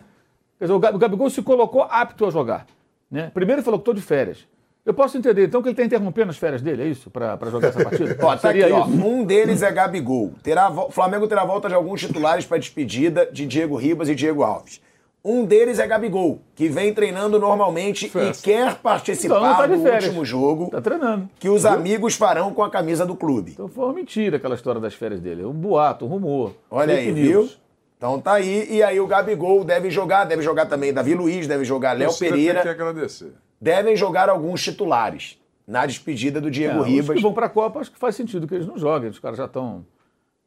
Quer 0.59 0.65
dizer, 0.65 0.73
o 0.75 0.77
o 0.77 0.99
Gabigol 0.99 1.31
se 1.31 1.43
colocou 1.43 1.83
apto 1.89 2.27
a 2.27 2.31
jogar. 2.31 2.67
Né? 3.11 3.31
Primeiro 3.33 3.61
ele 3.61 3.65
falou 3.65 3.79
que 3.79 3.83
estou 3.83 3.95
de 3.95 4.03
férias. 4.03 4.47
Eu 4.89 4.95
posso 4.95 5.19
entender, 5.19 5.45
então, 5.45 5.61
que 5.61 5.69
ele 5.69 5.75
está 5.75 5.85
interrompendo 5.85 6.31
as 6.31 6.39
férias 6.39 6.63
dele, 6.63 6.83
é 6.83 6.87
isso? 6.87 7.11
Para 7.11 7.37
jogar 7.51 7.69
essa 7.69 7.85
partida? 7.85 8.17
Ó, 8.25 8.35
tá 8.35 8.49
aqui, 8.49 8.63
ó. 8.73 8.87
Um 8.87 9.23
deles 9.23 9.61
é 9.61 9.71
Gabigol. 9.71 10.33
Terá, 10.43 10.73
Flamengo 10.89 11.29
terá 11.29 11.45
volta 11.45 11.69
de 11.69 11.75
alguns 11.75 12.01
titulares 12.01 12.47
para 12.47 12.57
despedida 12.57 13.29
de 13.31 13.45
Diego 13.45 13.77
Ribas 13.77 14.09
e 14.09 14.15
Diego 14.15 14.43
Alves. 14.43 14.81
Um 15.23 15.45
deles 15.45 15.79
é 15.79 15.87
Gabigol, 15.87 16.41
que 16.55 16.69
vem 16.71 16.95
treinando 16.95 17.39
normalmente 17.39 18.07
e 18.07 18.43
quer 18.43 18.77
participar 18.77 19.37
Então, 19.37 19.57
tá 19.57 19.67
do 19.67 19.75
último 19.75 20.25
jogo 20.25 20.71
Tá 20.71 20.81
treinando. 20.81 21.29
que 21.39 21.51
os 21.51 21.67
amigos 21.67 22.15
farão 22.15 22.55
com 22.55 22.63
a 22.63 22.71
camisa 22.71 23.05
do 23.05 23.15
clube. 23.15 23.51
Então 23.53 23.69
foi 23.69 23.85
uma 23.85 23.93
mentira 23.93 24.39
aquela 24.39 24.55
história 24.55 24.81
das 24.81 24.95
férias 24.95 25.21
dele. 25.21 25.43
É 25.43 25.47
um 25.47 25.53
boato, 25.53 26.07
um 26.07 26.09
rumor. 26.09 26.55
Olha 26.71 26.95
fake 26.95 27.09
aí, 27.09 27.13
news. 27.15 27.27
viu? 27.51 27.59
Então 27.99 28.19
tá 28.21 28.35
aí. 28.35 28.67
E 28.71 28.83
aí 28.83 28.99
o 29.01 29.07
Gabigol 29.07 29.63
deve 29.65 29.91
jogar, 29.91 30.25
deve 30.25 30.41
jogar 30.41 30.67
também 30.67 30.93
Davi 30.93 31.15
Luiz, 31.15 31.47
deve 31.47 31.65
jogar 31.65 31.93
Léo 31.99 32.09
tem 32.11 32.17
que 32.31 32.37
Pereira. 32.37 32.71
agradecer. 32.71 33.33
Devem 33.61 33.97
jogar 33.97 34.29
alguns 34.31 34.63
titulares 34.63 35.37
na 35.67 35.85
despedida 35.85 36.41
do 36.41 36.51
Diego 36.51 36.79
É, 36.79 36.81
Os 36.83 36.87
Ribas. 36.87 37.17
que 37.17 37.23
vão 37.23 37.35
para 37.35 37.47
a 37.47 37.51
Copa, 37.51 37.81
acho 37.81 37.91
que 37.91 37.99
faz 37.99 38.15
sentido 38.15 38.47
que 38.47 38.55
eles 38.55 38.67
não 38.67 38.79
joguem. 38.79 39.11
Os 39.11 39.19
caras 39.19 39.37
já 39.37 39.45
estão. 39.47 39.85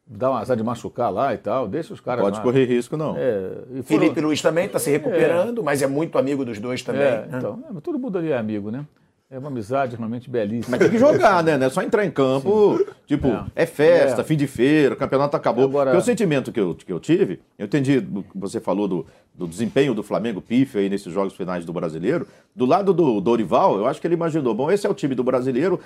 Dá 0.07 0.31
um 0.31 0.33
azar 0.35 0.57
de 0.57 0.63
machucar 0.63 1.11
lá 1.11 1.33
e 1.33 1.37
tal. 1.37 1.67
Deixa 1.67 1.93
os 1.93 1.99
caras. 2.01 2.23
Pode 2.23 2.37
lá. 2.37 2.43
correr 2.43 2.65
risco, 2.65 2.97
não. 2.97 3.15
É, 3.17 3.51
foram- 3.69 3.83
Felipe 3.83 4.19
Luiz 4.19 4.41
também 4.41 4.65
está 4.65 4.79
se 4.79 4.89
recuperando, 4.89 5.61
mas 5.63 5.81
é 5.81 5.87
muito 5.87 6.17
amigo 6.17 6.43
dos 6.43 6.57
dois 6.59 6.81
também. 6.81 7.01
É, 7.03 7.25
né? 7.27 7.37
então, 7.37 7.63
é, 7.69 7.71
mas 7.73 7.83
todo 7.83 7.99
mundo 7.99 8.17
ali 8.17 8.31
é 8.31 8.37
amigo, 8.37 8.71
né? 8.71 8.85
É 9.33 9.39
uma 9.39 9.47
amizade 9.47 9.95
realmente 9.95 10.29
belíssima. 10.29 10.71
Mas 10.77 10.79
tem 10.81 10.89
que 10.89 10.97
jogar, 10.99 11.41
né? 11.41 11.57
Não 11.57 11.67
é 11.67 11.69
só 11.69 11.81
entrar 11.81 12.05
em 12.05 12.11
campo, 12.11 12.77
tipo, 13.07 13.29
é, 13.55 13.65
festa, 13.65 14.19
É. 14.19 14.23
fim 14.25 14.35
de 14.35 14.45
feira, 14.45 14.93
o 14.93 14.97
campeonato 14.97 15.37
acabou. 15.37 15.63
Agora- 15.63 15.91
Porque 15.91 16.01
o 16.03 16.05
sentimento 16.05 16.51
que 16.51 16.59
eu, 16.59 16.75
que 16.75 16.91
eu 16.91 16.99
tive, 16.99 17.39
eu 17.57 17.65
entendi, 17.65 18.05
você 18.35 18.59
falou 18.59 18.89
do, 18.89 19.05
do 19.33 19.47
desempenho 19.47 19.93
do 19.93 20.03
Flamengo 20.03 20.41
pífio 20.41 20.81
aí 20.81 20.89
nesses 20.89 21.13
jogos 21.13 21.33
finais 21.33 21.63
do 21.63 21.71
Brasileiro. 21.71 22.27
Do 22.53 22.65
lado 22.65 22.93
do 22.93 23.21
Dorival, 23.21 23.77
eu 23.77 23.87
acho 23.87 24.01
que 24.01 24.07
ele 24.07 24.15
imaginou, 24.15 24.53
bom, 24.53 24.69
esse 24.69 24.85
é 24.85 24.89
o 24.89 24.93
time 24.93 25.15
do 25.15 25.23
Brasileiro, 25.23 25.79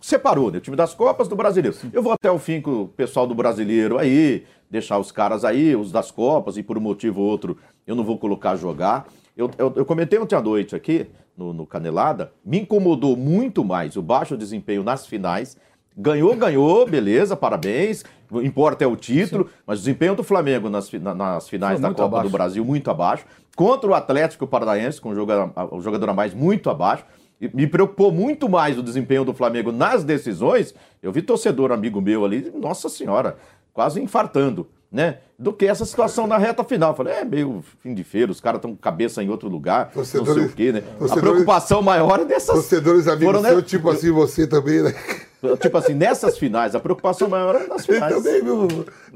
separou, 0.00 0.50
né? 0.50 0.56
O 0.56 0.60
time 0.62 0.74
das 0.76 0.94
Copas 0.94 1.28
do 1.28 1.36
Brasileiro. 1.36 1.76
Eu 1.92 2.02
vou 2.02 2.12
até 2.12 2.30
o 2.30 2.38
fim 2.38 2.62
com 2.62 2.84
o 2.84 2.88
pessoal 2.88 3.26
do 3.26 3.34
Brasileiro 3.34 3.98
aí, 3.98 4.44
deixar 4.70 4.98
os 4.98 5.12
caras 5.12 5.44
aí, 5.44 5.76
os 5.76 5.92
das 5.92 6.10
Copas, 6.10 6.56
e 6.56 6.62
por 6.62 6.78
um 6.78 6.80
motivo 6.80 7.20
ou 7.20 7.28
outro 7.28 7.58
eu 7.86 7.94
não 7.94 8.04
vou 8.04 8.16
colocar 8.16 8.56
jogar. 8.56 9.06
Eu, 9.36 9.50
eu, 9.58 9.70
eu 9.76 9.84
comentei 9.84 10.18
ontem 10.18 10.34
à 10.34 10.40
noite 10.40 10.74
aqui, 10.74 11.06
no, 11.36 11.52
no 11.52 11.66
Canelada, 11.66 12.32
me 12.44 12.60
incomodou 12.60 13.16
muito 13.16 13.64
mais 13.64 13.96
o 13.96 14.02
baixo 14.02 14.36
desempenho 14.36 14.82
nas 14.82 15.06
finais. 15.06 15.56
Ganhou, 15.96 16.34
ganhou, 16.36 16.86
beleza, 16.86 17.36
parabéns. 17.36 18.04
Importa 18.42 18.84
é 18.84 18.86
o 18.86 18.96
título, 18.96 19.48
mas 19.66 19.78
o 19.78 19.82
desempenho 19.82 20.14
do 20.14 20.24
Flamengo 20.24 20.68
nas, 20.68 20.90
nas 20.92 21.48
finais 21.48 21.80
Foi 21.80 21.88
da 21.88 21.94
Copa 21.94 22.04
abaixo. 22.04 22.28
do 22.28 22.32
Brasil 22.32 22.64
muito 22.64 22.90
abaixo. 22.90 23.24
Contra 23.54 23.88
o 23.88 23.94
Atlético 23.94 24.46
Paranaense, 24.46 25.00
com 25.00 25.10
o 25.10 25.14
jogador, 25.14 25.52
o 25.72 25.80
jogador 25.80 26.10
a 26.10 26.14
mais 26.14 26.34
muito 26.34 26.68
abaixo. 26.68 27.04
E 27.40 27.48
Me 27.54 27.66
preocupou 27.66 28.10
muito 28.10 28.48
mais 28.48 28.78
o 28.78 28.82
desempenho 28.82 29.24
do 29.24 29.32
Flamengo 29.32 29.70
nas 29.70 30.04
decisões. 30.04 30.74
Eu 31.02 31.12
vi 31.12 31.22
torcedor 31.22 31.70
amigo 31.72 32.00
meu 32.00 32.24
ali, 32.24 32.52
nossa 32.54 32.88
senhora, 32.88 33.36
quase 33.72 34.02
infartando, 34.02 34.66
né? 34.96 35.18
Do 35.38 35.52
que 35.52 35.66
essa 35.66 35.84
situação 35.84 36.26
na 36.26 36.38
reta 36.38 36.64
final. 36.64 36.92
Eu 36.92 36.96
Falei, 36.96 37.12
é 37.12 37.24
meio 37.24 37.62
fim 37.82 37.92
de 37.92 38.02
feira, 38.02 38.32
os 38.32 38.40
caras 38.40 38.58
estão 38.58 38.70
com 38.70 38.76
cabeça 38.78 39.22
em 39.22 39.28
outro 39.28 39.48
lugar, 39.48 39.92
não 39.94 40.02
sei 40.04 40.18
Torcedores- 40.20 40.50
o 40.52 40.56
quê, 40.56 40.72
né? 40.72 40.78
A 40.78 40.98
torcedores- 40.98 41.20
preocupação 41.20 41.82
maior 41.82 42.20
é 42.20 42.24
dessas. 42.24 42.54
Torcedores 42.54 43.06
amigos 43.06 43.26
foram, 43.26 43.42
né? 43.42 43.50
seus, 43.50 43.64
tipo 43.64 43.90
assim, 43.90 44.10
você 44.10 44.46
também, 44.46 44.82
né? 44.82 44.94
Tipo 45.60 45.76
assim, 45.78 45.92
nessas 45.94 46.38
finais, 46.38 46.74
a 46.74 46.80
preocupação 46.80 47.28
maior 47.28 47.54
é 47.54 47.66
nas 47.68 47.84
finais. 47.86 48.12
também, 48.16 48.42
meu. 48.42 48.66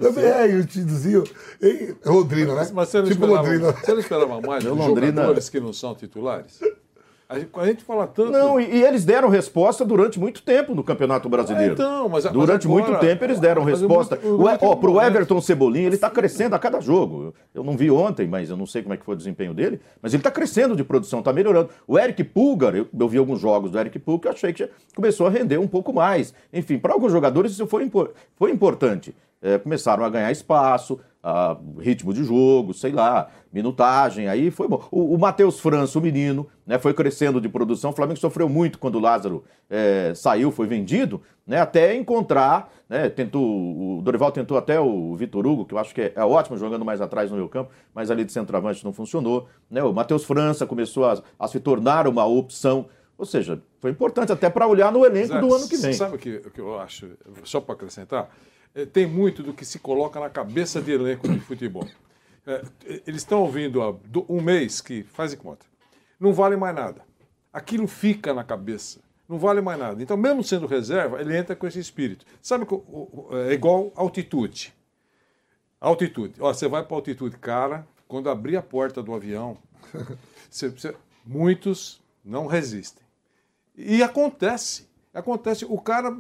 Também 0.01 0.25
é, 0.25 0.51
e 0.51 0.57
o 0.61 0.65
Tidozinho. 0.67 1.25
Ei, 1.61 1.95
Londrina, 2.05 2.55
né? 2.55 2.71
Mas 2.73 2.89
você 2.91 2.99
não, 2.99 3.09
tipo 3.09 3.25
esperava, 3.25 3.49
Londrina. 3.49 3.73
você 3.73 3.93
não 3.93 3.99
esperava 4.01 4.41
mais 4.41 4.63
dos 4.63 4.77
Londrina- 4.79 5.07
jogadores 5.13 5.49
que 5.49 5.59
não 5.59 5.73
são 5.73 5.95
titulares? 5.95 6.61
A 7.31 7.39
gente, 7.39 7.51
a 7.55 7.65
gente 7.67 7.85
fala 7.85 8.09
tanto... 8.09 8.33
Não, 8.33 8.59
e, 8.61 8.65
e 8.79 8.83
eles 8.83 9.05
deram 9.05 9.29
resposta 9.29 9.85
durante 9.85 10.19
muito 10.19 10.43
tempo 10.43 10.75
no 10.75 10.83
Campeonato 10.83 11.29
Brasileiro. 11.29 11.71
É, 11.71 11.75
então, 11.75 12.09
mas- 12.09 12.25
mas 12.25 12.33
durante 12.33 12.67
agora- 12.67 12.85
muito 12.89 13.01
tempo 13.01 13.23
eles 13.25 13.39
deram 13.39 13.63
mas 13.65 13.79
resposta. 13.79 14.17
muito- 14.17 14.35
O, 14.35 14.39
muito 14.41 14.65
ó, 14.67 14.75
pro. 14.75 15.01
Everton 15.01 15.41
Cebolinha, 15.41 15.87
ele 15.87 15.95
está 15.95 16.11
crescendo 16.11 16.57
a 16.57 16.59
cada 16.59 16.81
jogo. 16.81 17.33
Eu 17.55 17.63
não 17.63 17.77
vi 17.77 17.89
ontem, 17.89 18.27
mas 18.27 18.51
eu 18.51 18.57
não 18.57 18.67
sei 18.67 18.83
como 18.83 18.95
é 18.95 18.97
que 18.97 19.05
foi 19.05 19.15
o 19.15 19.17
desempenho 19.17 19.55
dele, 19.55 19.81
mas 20.03 20.13
ele 20.13 20.21
está 20.21 20.31
crescendo 20.33 20.75
de 20.75 20.83
produção, 20.83 21.21
está 21.21 21.33
melhorando. 21.33 21.71
O 21.87 21.97
Eric 21.97 22.25
Pulgar, 22.25 22.75
eu, 22.75 22.89
eu 22.99 23.09
vi 23.09 23.19
alguns 23.19 23.39
jogos 23.39 23.71
do 23.71 23.79
Eric 23.79 23.97
Pulgar, 24.01 24.21
que 24.21 24.29
eu 24.29 24.33
achei 24.33 24.53
que 24.53 24.69
começou 24.97 25.29
a 25.29 25.31
render 25.31 25.59
um 25.59 25.69
pouco 25.69 25.93
mais. 25.93 26.35
Enfim, 26.53 26.79
para 26.79 26.93
alguns 26.93 27.13
jogadores 27.13 27.53
isso 27.53 27.65
foi, 27.69 27.85
impor- 27.85 28.11
foi 28.35 28.51
importante. 28.51 29.15
É, 29.41 29.57
começaram 29.57 30.05
a 30.05 30.11
ganhar 30.11 30.31
espaço, 30.33 30.99
ritmo 31.79 32.15
de 32.15 32.25
jogo, 32.25 32.73
sei 32.73 32.93
lá, 32.93 33.29
minutagem, 33.53 34.29
aí 34.29 34.51
foi 34.51 34.67
bom. 34.67 34.83
O, 34.91 35.15
o 35.15 35.19
Matheus 35.19 35.61
França, 35.61 35.99
o 35.99 36.03
menino, 36.03 36.47
né, 36.67 36.79
foi 36.79 36.95
crescendo 36.95 37.41
de 37.41 37.49
produção. 37.49 37.91
O 37.91 37.95
Flamengo 37.95 38.19
sofreu 38.19 38.49
muito 38.49 38.79
quando 38.79 38.95
o 38.95 39.01
Lázaro 39.01 39.45
é, 39.69 40.13
saiu, 40.15 40.51
foi 40.51 40.67
vendido, 40.67 41.21
né, 41.47 41.61
até 41.61 41.95
encontrar, 41.95 42.73
né, 42.89 43.09
tentou, 43.09 43.99
o 43.99 44.03
Dorival 44.03 44.33
tentou 44.33 44.57
até 44.57 44.81
o 44.81 45.15
Vitor 45.17 45.47
Hugo, 45.47 45.67
que 45.67 45.75
eu 45.75 45.79
acho 45.79 45.95
que 45.95 46.01
é, 46.01 46.13
é 46.15 46.25
ótimo 46.25 46.57
jogando 46.57 46.85
mais 46.85 47.01
atrás 47.01 47.31
no 47.31 47.37
meio 47.37 47.49
campo, 47.49 47.71
mas 47.95 48.11
ali 48.11 48.25
de 48.25 48.33
centroavante 48.33 48.85
não 48.85 48.93
funcionou. 48.93 49.47
Né, 49.71 49.83
o 49.83 49.93
Matheus 49.93 50.25
França 50.25 50.67
começou 50.67 51.05
a, 51.05 51.21
a 51.39 51.49
se 51.49 51.61
tornar 51.61 52.07
uma 52.07 52.25
opção. 52.25 52.87
Ou 53.19 53.27
seja, 53.27 53.61
foi 53.81 53.91
importante 53.91 54.33
até 54.33 54.49
para 54.49 54.67
olhar 54.67 54.91
no 54.91 55.05
elenco 55.05 55.35
Zé, 55.35 55.41
do 55.41 55.55
ano 55.55 55.69
que 55.69 55.77
vem. 55.77 55.93
Sabe 55.93 56.17
o 56.17 56.19
que, 56.19 56.37
o 56.37 56.51
que 56.51 56.61
eu 56.61 56.81
acho, 56.81 57.11
só 57.45 57.61
para 57.61 57.75
acrescentar? 57.75 58.31
É, 58.75 58.87
tem 58.87 59.07
muito 59.07 59.43
do 59.43 59.53
que 59.53 59.65
se 59.65 59.79
coloca 59.79 60.21
na 60.21 60.31
cabeça 60.31 60.81
de 60.81 60.93
elenco 60.93 61.29
de 61.29 61.41
futebol. 61.41 61.87
É, 62.47 62.63
eles 63.07 63.23
estão 63.23 63.43
ouvindo 63.43 63.83
há 63.83 63.95
um 64.29 64.41
mês 64.41 64.81
que, 64.81 65.03
faz 65.03 65.35
conta, 65.35 65.67
não 66.19 66.33
vale 66.33 66.57
mais 66.57 66.75
nada. 66.75 67.03
Aquilo 67.53 67.87
fica 67.87 68.33
na 68.33 68.45
cabeça. 68.45 69.01
Não 69.29 69.39
vale 69.39 69.61
mais 69.61 69.79
nada. 69.79 70.03
Então, 70.03 70.17
mesmo 70.17 70.43
sendo 70.43 70.67
reserva, 70.67 71.21
ele 71.21 71.37
entra 71.37 71.55
com 71.55 71.67
esse 71.67 71.79
espírito. 71.79 72.25
Sabe 72.43 72.67
que 72.67 72.75
é 73.49 73.53
igual 73.53 73.93
altitude. 73.95 74.73
Altitude. 75.81 76.35
Ó, 76.41 76.53
você 76.53 76.69
vai 76.69 76.85
para 76.85 76.97
altitude, 76.97 77.37
cara, 77.39 77.87
quando 78.09 78.29
abrir 78.29 78.57
a 78.57 78.63
porta 78.63 79.03
do 79.03 79.15
avião, 79.15 79.57
você- 80.51 80.69
você- 80.69 80.95
muitos 81.25 82.01
não 82.25 82.47
resistem. 82.47 83.05
E 83.77 84.03
acontece. 84.03 84.89
Acontece. 85.13 85.65
O 85.65 85.79
cara 85.79 86.17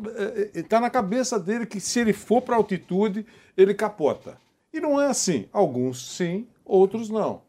está 0.55 0.81
na 0.81 0.91
cabeça 0.91 1.39
dele 1.39 1.65
que 1.67 1.81
se 1.81 2.01
ele 2.01 2.13
for 2.13 2.43
para 2.43 2.57
altitude, 2.57 3.25
ele 3.57 3.73
capota. 3.75 4.37
E 4.73 4.81
não 4.81 5.01
é 5.01 5.07
assim. 5.07 5.47
Alguns 5.53 6.17
sim, 6.17 6.47
outros 6.65 7.09
não. 7.09 7.43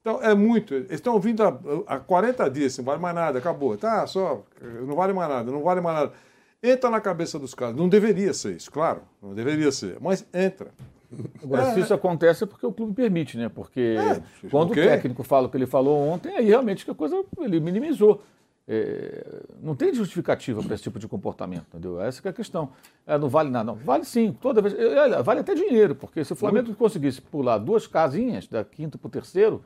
Então 0.00 0.20
é 0.20 0.34
muito. 0.34 0.74
Eles 0.74 0.90
estão 0.90 1.14
ouvindo 1.14 1.42
há, 1.44 1.56
há 1.86 1.98
40 2.00 2.50
dias, 2.50 2.76
não 2.78 2.84
vale 2.84 3.00
mais 3.00 3.14
nada, 3.14 3.38
acabou. 3.38 3.76
Tá, 3.76 4.04
só, 4.06 4.42
não 4.86 4.96
vale 4.96 5.12
mais 5.12 5.28
nada, 5.28 5.50
não 5.52 5.62
vale 5.62 5.80
mais 5.80 5.96
nada. 5.96 6.12
Entra 6.60 6.90
na 6.90 7.00
cabeça 7.00 7.38
dos 7.38 7.54
caras. 7.54 7.76
Não 7.76 7.88
deveria 7.88 8.32
ser 8.34 8.56
isso, 8.56 8.70
claro. 8.70 9.02
Não 9.20 9.34
deveria 9.34 9.70
ser. 9.70 9.98
Mas 10.00 10.26
entra. 10.34 10.70
Agora, 11.42 11.62
É, 11.68 11.74
se 11.74 11.80
isso 11.80 11.92
acontece 11.94 12.42
é 12.44 12.46
porque 12.46 12.64
o 12.64 12.72
clube 12.72 12.94
permite, 12.94 13.36
né? 13.36 13.48
Porque 13.48 13.96
É, 13.98 14.48
quando 14.48 14.70
ok. 14.70 14.82
o 14.82 14.86
técnico 14.88 15.22
fala 15.22 15.46
o 15.46 15.50
que 15.50 15.56
ele 15.56 15.66
falou 15.66 15.98
ontem, 16.08 16.34
aí 16.36 16.46
realmente 16.46 16.84
que 16.84 16.90
a 16.90 16.94
coisa 16.94 17.22
ele 17.38 17.60
minimizou. 17.60 18.22
É, 18.66 19.42
não 19.60 19.74
tem 19.74 19.92
justificativa 19.92 20.62
para 20.62 20.74
esse 20.74 20.84
tipo 20.84 20.98
de 20.98 21.08
comportamento, 21.08 21.64
entendeu? 21.68 22.00
Essa 22.00 22.22
que 22.22 22.28
é 22.28 22.30
a 22.30 22.34
questão. 22.34 22.70
É, 23.06 23.18
não 23.18 23.28
vale 23.28 23.50
nada, 23.50 23.64
não. 23.64 23.74
Vale 23.74 24.04
sim, 24.04 24.36
toda 24.40 24.62
vez. 24.62 24.78
é, 24.78 25.00
olha, 25.00 25.22
Vale 25.22 25.40
até 25.40 25.54
dinheiro, 25.54 25.94
porque 25.94 26.24
se 26.24 26.32
o 26.32 26.36
Flamengo 26.36 26.72
conseguisse 26.74 27.20
pular 27.20 27.58
duas 27.58 27.86
casinhas, 27.86 28.46
da 28.46 28.64
quinta 28.64 28.96
para 28.96 29.08
o 29.08 29.10
terceiro, 29.10 29.64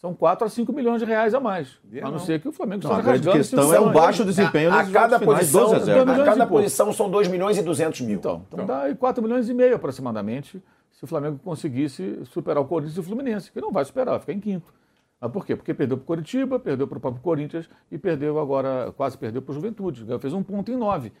são 0.00 0.14
4 0.14 0.46
a 0.46 0.50
5 0.50 0.72
milhões 0.72 1.00
de 1.00 1.06
reais 1.06 1.32
a 1.34 1.40
mais. 1.40 1.78
a 2.02 2.10
não, 2.10 2.18
ser 2.18 2.40
que 2.40 2.48
o 2.48 2.52
Flamengo 2.52 2.84
Não, 2.84 2.90
a 2.92 2.98
esteja 2.98 3.10
grande 3.10 3.26
rasgando 3.26 3.38
questão 3.38 3.64
esses 3.64 3.74
é 3.74 3.80
o 3.80 3.92
baixo 3.92 4.24
desempenho 4.24 4.72
A 4.72 4.82
nos 4.82 4.92
cada 4.92 5.18
finais, 5.18 5.50
posição, 5.50 5.72
a 5.72 6.22
a 6.22 6.24
cada 6.24 6.46
posição 6.46 6.92
são 6.92 7.10
2 7.10 7.28
milhões 7.28 7.56
e 7.56 7.62
200 7.62 8.02
mil. 8.02 8.18
Então, 8.18 8.44
então 8.52 8.66
dá 8.66 8.82
aí 8.82 8.94
4 8.94 9.22
milhões 9.22 9.48
e 9.48 9.54
meio 9.54 9.74
aproximadamente 9.74 10.62
se 10.92 11.04
o 11.04 11.06
Flamengo 11.06 11.38
conseguisse 11.42 12.20
superar 12.26 12.62
o 12.62 12.66
Corinthians 12.66 12.96
e 12.96 13.00
o 13.00 13.02
Fluminense, 13.02 13.50
que 13.50 13.60
não 13.60 13.70
vai 13.70 13.84
superar, 13.84 14.12
vai 14.12 14.20
ficar 14.20 14.32
em 14.32 14.40
quinto. 14.40 14.72
Mas 15.20 15.32
por 15.32 15.46
quê? 15.46 15.56
Porque 15.56 15.72
perdeu 15.72 15.96
para 15.96 16.04
o 16.04 16.06
Coritiba, 16.06 16.58
perdeu 16.58 16.86
para 16.86 16.98
o 16.98 17.00
próprio 17.00 17.22
Corinthians 17.22 17.68
e 17.90 17.96
perdeu 17.98 18.38
agora, 18.38 18.92
quase 18.96 19.16
perdeu 19.16 19.40
para 19.40 19.52
o 19.52 19.54
Juventude. 19.54 20.04
Fez 20.20 20.32
um 20.32 20.42
ponto 20.42 20.70
em 20.70 20.76
nove. 20.76 21.12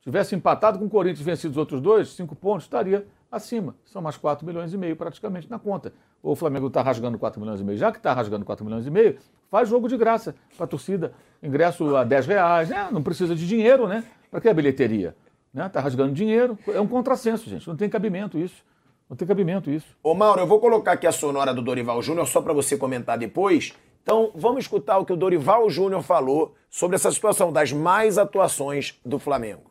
Tivesse 0.00 0.34
empatado 0.34 0.78
com 0.78 0.84
o 0.86 0.90
Corinthians 0.90 1.20
e 1.20 1.24
vencido 1.24 1.52
os 1.52 1.56
outros 1.56 1.80
dois, 1.80 2.08
cinco 2.10 2.34
pontos, 2.34 2.64
estaria 2.64 3.06
acima. 3.30 3.74
São 3.84 4.00
mais 4.02 4.16
4 4.16 4.46
milhões 4.46 4.72
e 4.72 4.78
meio 4.78 4.96
praticamente 4.96 5.50
na 5.50 5.58
conta. 5.58 5.92
Ou 6.22 6.32
o 6.32 6.36
Flamengo 6.36 6.68
está 6.68 6.82
rasgando 6.82 7.18
4 7.18 7.40
milhões 7.40 7.60
e 7.60 7.64
meio. 7.64 7.78
Já 7.78 7.90
que 7.90 7.98
está 7.98 8.12
rasgando 8.12 8.44
4 8.44 8.64
milhões 8.64 8.86
e 8.86 8.90
meio, 8.90 9.16
faz 9.50 9.68
jogo 9.68 9.88
de 9.88 9.96
graça 9.96 10.34
para 10.56 10.64
a 10.64 10.66
torcida. 10.68 11.12
Ingresso 11.42 11.96
a 11.96 12.04
10 12.04 12.26
reais. 12.26 12.68
né? 12.68 12.88
Não 12.92 13.02
precisa 13.02 13.34
de 13.34 13.46
dinheiro, 13.46 13.88
né? 13.88 14.04
Para 14.30 14.40
que 14.40 14.48
a 14.48 14.54
bilheteria? 14.54 15.16
Está 15.54 15.80
rasgando 15.80 16.12
dinheiro. 16.12 16.58
É 16.68 16.80
um 16.80 16.86
contrassenso, 16.86 17.48
gente. 17.48 17.66
Não 17.66 17.76
tem 17.76 17.88
cabimento 17.88 18.38
isso. 18.38 18.62
Não 19.08 19.16
tem 19.16 19.28
cabimento 19.28 19.70
isso. 19.70 19.86
Ô 20.02 20.14
Mauro, 20.14 20.40
eu 20.40 20.46
vou 20.46 20.58
colocar 20.60 20.92
aqui 20.92 21.06
a 21.06 21.12
sonora 21.12 21.52
do 21.52 21.62
Dorival 21.62 22.00
Júnior 22.02 22.26
só 22.26 22.40
para 22.40 22.52
você 22.52 22.76
comentar 22.76 23.18
depois. 23.18 23.74
Então, 24.02 24.30
vamos 24.34 24.64
escutar 24.64 24.98
o 24.98 25.04
que 25.04 25.12
o 25.12 25.16
Dorival 25.16 25.68
Júnior 25.70 26.02
falou 26.02 26.54
sobre 26.70 26.96
essa 26.96 27.10
situação 27.10 27.52
das 27.52 27.72
mais 27.72 28.18
atuações 28.18 28.98
do 29.04 29.18
Flamengo. 29.18 29.70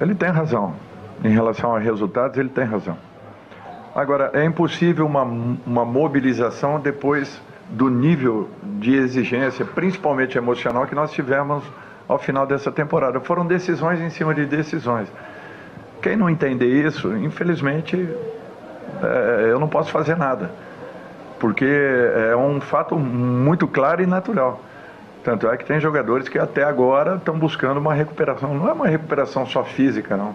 Ele 0.00 0.14
tem 0.14 0.28
razão. 0.28 0.74
Em 1.24 1.28
relação 1.28 1.74
a 1.76 1.78
resultados, 1.78 2.36
ele 2.36 2.48
tem 2.48 2.64
razão. 2.64 2.98
Agora, 3.94 4.30
é 4.34 4.44
impossível 4.44 5.06
uma, 5.06 5.22
uma 5.22 5.84
mobilização 5.84 6.80
depois 6.80 7.40
do 7.70 7.88
nível 7.88 8.48
de 8.80 8.94
exigência, 8.94 9.64
principalmente 9.64 10.36
emocional, 10.36 10.86
que 10.86 10.94
nós 10.94 11.12
tivemos 11.12 11.62
ao 12.08 12.18
final 12.18 12.46
dessa 12.46 12.72
temporada. 12.72 13.20
Foram 13.20 13.46
decisões 13.46 14.00
em 14.00 14.10
cima 14.10 14.34
de 14.34 14.46
decisões. 14.46 15.08
Quem 16.02 16.16
não 16.16 16.28
entender 16.28 16.84
isso, 16.84 17.16
infelizmente, 17.16 17.96
é, 19.02 19.48
eu 19.50 19.60
não 19.60 19.68
posso 19.68 19.90
fazer 19.90 20.16
nada. 20.16 20.50
Porque 21.38 21.64
é 21.64 22.36
um 22.36 22.60
fato 22.60 22.96
muito 22.96 23.66
claro 23.66 24.02
e 24.02 24.06
natural. 24.06 24.60
Tanto 25.24 25.48
é 25.48 25.56
que 25.56 25.64
tem 25.64 25.78
jogadores 25.80 26.28
que 26.28 26.38
até 26.38 26.64
agora 26.64 27.14
estão 27.14 27.38
buscando 27.38 27.78
uma 27.78 27.94
recuperação. 27.94 28.54
Não 28.54 28.68
é 28.68 28.72
uma 28.72 28.88
recuperação 28.88 29.46
só 29.46 29.62
física, 29.62 30.16
não. 30.16 30.34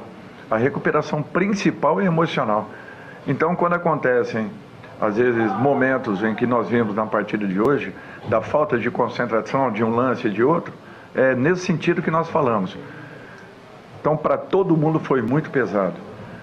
A 0.49 0.55
recuperação 0.55 1.21
principal 1.21 1.99
é 1.99 2.05
emocional. 2.05 2.69
Então, 3.27 3.53
quando 3.53 3.73
acontecem, 3.73 4.49
às 4.99 5.17
vezes, 5.17 5.51
momentos 5.59 6.23
em 6.23 6.33
que 6.33 6.45
nós 6.47 6.69
vimos 6.69 6.95
na 6.95 7.05
partida 7.05 7.45
de 7.45 7.59
hoje, 7.59 7.93
da 8.29 8.41
falta 8.41 8.77
de 8.77 8.89
concentração 8.89 9.69
de 9.71 9.83
um 9.83 9.93
lance 9.93 10.27
e 10.27 10.29
de 10.29 10.41
outro, 10.41 10.73
é 11.13 11.35
nesse 11.35 11.65
sentido 11.65 12.01
que 12.01 12.09
nós 12.09 12.29
falamos. 12.29 12.77
Então, 14.07 14.15
para 14.15 14.37
todo 14.37 14.77
mundo 14.77 15.01
foi 15.01 15.21
muito 15.21 15.49
pesado. 15.49 15.95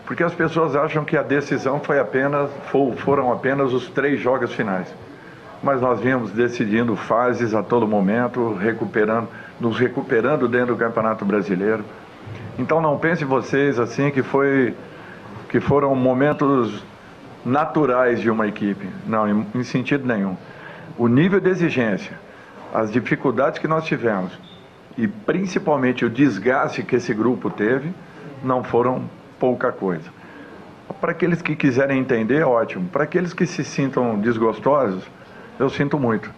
Porque 0.04 0.22
as 0.22 0.34
pessoas 0.34 0.76
acham 0.76 1.02
que 1.02 1.16
a 1.16 1.22
decisão 1.22 1.80
foi 1.80 1.98
apenas, 1.98 2.50
fo- 2.70 2.92
foram 2.98 3.32
apenas 3.32 3.72
os 3.72 3.88
três 3.88 4.20
jogos 4.20 4.52
finais. 4.52 4.94
Mas 5.62 5.80
nós 5.80 5.98
vimos 5.98 6.30
decidindo 6.30 6.94
fases 6.94 7.54
a 7.54 7.62
todo 7.62 7.88
momento, 7.88 8.52
recuperando. 8.52 9.28
nos 9.58 9.78
recuperando 9.78 10.46
dentro 10.46 10.74
do 10.74 10.76
Campeonato 10.76 11.24
Brasileiro. 11.24 11.82
Então 12.58 12.82
não 12.82 12.98
pense 12.98 13.24
vocês 13.24 13.78
assim 13.78 14.10
que 14.10 14.22
foi 14.22 14.74
que 15.48 15.58
foram 15.58 15.94
momentos 15.94 16.84
naturais 17.46 18.20
de 18.20 18.28
uma 18.28 18.46
equipe. 18.46 18.86
Não, 19.06 19.26
em, 19.26 19.46
em 19.54 19.62
sentido 19.62 20.06
nenhum. 20.06 20.36
O 20.98 21.08
nível 21.08 21.40
de 21.40 21.48
exigência, 21.48 22.12
as 22.74 22.92
dificuldades 22.92 23.58
que 23.58 23.66
nós 23.66 23.84
tivemos 23.86 24.38
e 24.96 25.08
principalmente 25.08 26.04
o 26.04 26.10
desgaste 26.10 26.82
que 26.82 26.96
esse 26.96 27.12
grupo 27.12 27.50
teve, 27.50 27.92
não 28.42 28.62
foram 28.62 29.08
pouca 29.38 29.72
coisa. 29.72 30.08
Para 31.00 31.12
aqueles 31.12 31.42
que 31.42 31.56
quiserem 31.56 31.98
entender, 31.98 32.44
ótimo. 32.44 32.88
Para 32.88 33.04
aqueles 33.04 33.32
que 33.32 33.46
se 33.46 33.64
sintam 33.64 34.18
desgostosos, 34.18 35.04
eu 35.58 35.68
sinto 35.68 35.98
muito. 35.98 36.30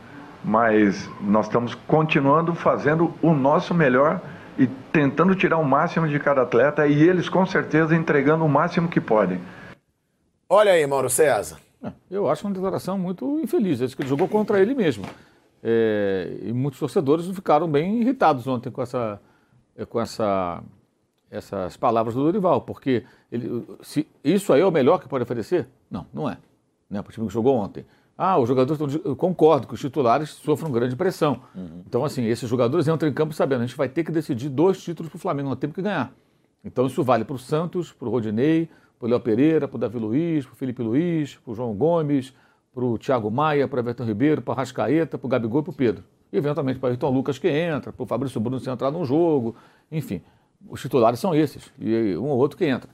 Mas 0.43 1.09
nós 1.21 1.47
estamos 1.47 1.75
continuando 1.75 2.55
fazendo 2.55 3.13
o 3.21 3.33
nosso 3.33 3.75
melhor 3.75 4.21
e 4.59 4.67
tentando 4.93 5.35
tirar 5.35 5.59
o 5.59 5.65
máximo 5.65 6.09
de 6.09 6.19
cada 6.19 6.43
atleta 6.43 6.87
e 6.87 7.03
eles 7.03 7.29
com 7.29 7.45
certeza 7.45 7.95
entregando 7.95 8.45
o 8.45 8.49
máximo 8.49 8.89
que 8.89 9.01
podem. 9.01 9.41
Olha 10.49 10.73
aí, 10.73 10.87
Mauro 10.87 11.11
César. 11.11 11.59
Eu 12.11 12.29
acho 12.29 12.47
uma 12.47 12.55
declaração 12.55 12.97
muito 12.97 13.39
infeliz. 13.41 13.81
Ele 13.81 14.09
jogou 14.09 14.29
contra 14.29 14.61
ele 14.61 14.75
mesmo. 14.75 15.05
É, 15.69 16.39
e 16.43 16.53
muitos 16.53 16.79
torcedores 16.79 17.27
ficaram 17.27 17.69
bem 17.69 18.01
irritados 18.01 18.47
ontem 18.47 18.71
com, 18.71 18.81
essa, 18.81 19.21
é, 19.77 19.85
com 19.85 20.01
essa, 20.01 20.63
essas 21.29 21.77
palavras 21.77 22.15
do 22.15 22.23
Dorival, 22.23 22.61
porque 22.61 23.03
ele, 23.33 23.67
se 23.83 24.07
isso 24.23 24.53
aí 24.53 24.61
é 24.61 24.65
o 24.65 24.71
melhor 24.71 25.01
que 25.01 25.09
pode 25.09 25.25
oferecer? 25.25 25.67
Não, 25.91 26.07
não 26.15 26.31
é. 26.31 26.39
Né, 26.89 27.03
para 27.03 27.11
o 27.11 27.13
time 27.13 27.27
que 27.27 27.33
jogou 27.33 27.57
ontem. 27.57 27.85
Ah, 28.17 28.39
os 28.39 28.47
jogadores 28.47 28.81
estão. 28.81 29.11
Eu 29.11 29.17
concordo 29.17 29.67
que 29.67 29.75
os 29.75 29.81
titulares 29.81 30.31
sofrem 30.31 30.71
grande 30.71 30.95
pressão. 30.95 31.43
Uhum. 31.53 31.83
Então, 31.85 32.05
assim, 32.05 32.25
esses 32.27 32.49
jogadores 32.49 32.87
entram 32.87 33.09
em 33.09 33.13
campo 33.13 33.35
sabendo, 33.35 33.63
a 33.63 33.67
gente 33.67 33.77
vai 33.77 33.89
ter 33.89 34.05
que 34.05 34.13
decidir 34.13 34.49
dois 34.49 34.81
títulos 34.81 35.11
para 35.11 35.17
o 35.17 35.21
Flamengo, 35.21 35.49
nós 35.49 35.59
temos 35.59 35.75
que 35.75 35.83
ganhar. 35.83 36.13
Então, 36.65 36.87
isso 36.87 37.03
vale 37.03 37.25
para 37.25 37.35
o 37.35 37.39
Santos, 37.41 37.93
para 37.93 38.07
o 38.07 38.11
Rodinei, 38.13 38.71
para 39.01 39.07
o 39.07 39.11
Léo 39.11 39.19
Pereira, 39.19 39.67
para 39.67 39.77
o 39.77 39.81
Davi 39.81 39.99
Luiz, 39.99 40.47
para 40.47 40.55
o 40.55 40.57
Felipe 40.57 40.81
Luiz, 40.81 41.35
para 41.35 41.51
o 41.51 41.55
João 41.57 41.75
Gomes, 41.75 42.33
para 42.77 42.85
o 42.85 42.99
Thiago 42.99 43.31
Maia, 43.31 43.67
para 43.67 43.79
o 43.79 43.81
Everton 43.81 44.05
Ribeiro, 44.05 44.43
para 44.43 44.53
o 44.53 44.55
Rascaeta, 44.55 45.17
para 45.17 45.27
o 45.27 45.31
Gabigol 45.31 45.61
e 45.61 45.65
para 45.65 45.71
o 45.71 45.75
Pedro. 45.75 46.05
E, 46.31 46.37
eventualmente, 46.37 46.79
para 46.79 46.89
o 46.89 46.91
Ayrton 46.91 47.09
Lucas 47.09 47.39
que 47.39 47.49
entra, 47.49 47.91
para 47.91 48.03
o 48.03 48.07
Fabrício 48.07 48.39
Bruno 48.39 48.61
se 48.61 48.69
entrar 48.69 48.91
no 48.91 49.03
jogo. 49.03 49.57
Enfim, 49.91 50.21
os 50.69 50.83
titulares 50.83 51.19
são 51.19 51.35
esses. 51.35 51.73
E 51.81 52.15
um 52.19 52.25
ou 52.25 52.37
outro 52.37 52.59
que 52.59 52.67
entra. 52.67 52.91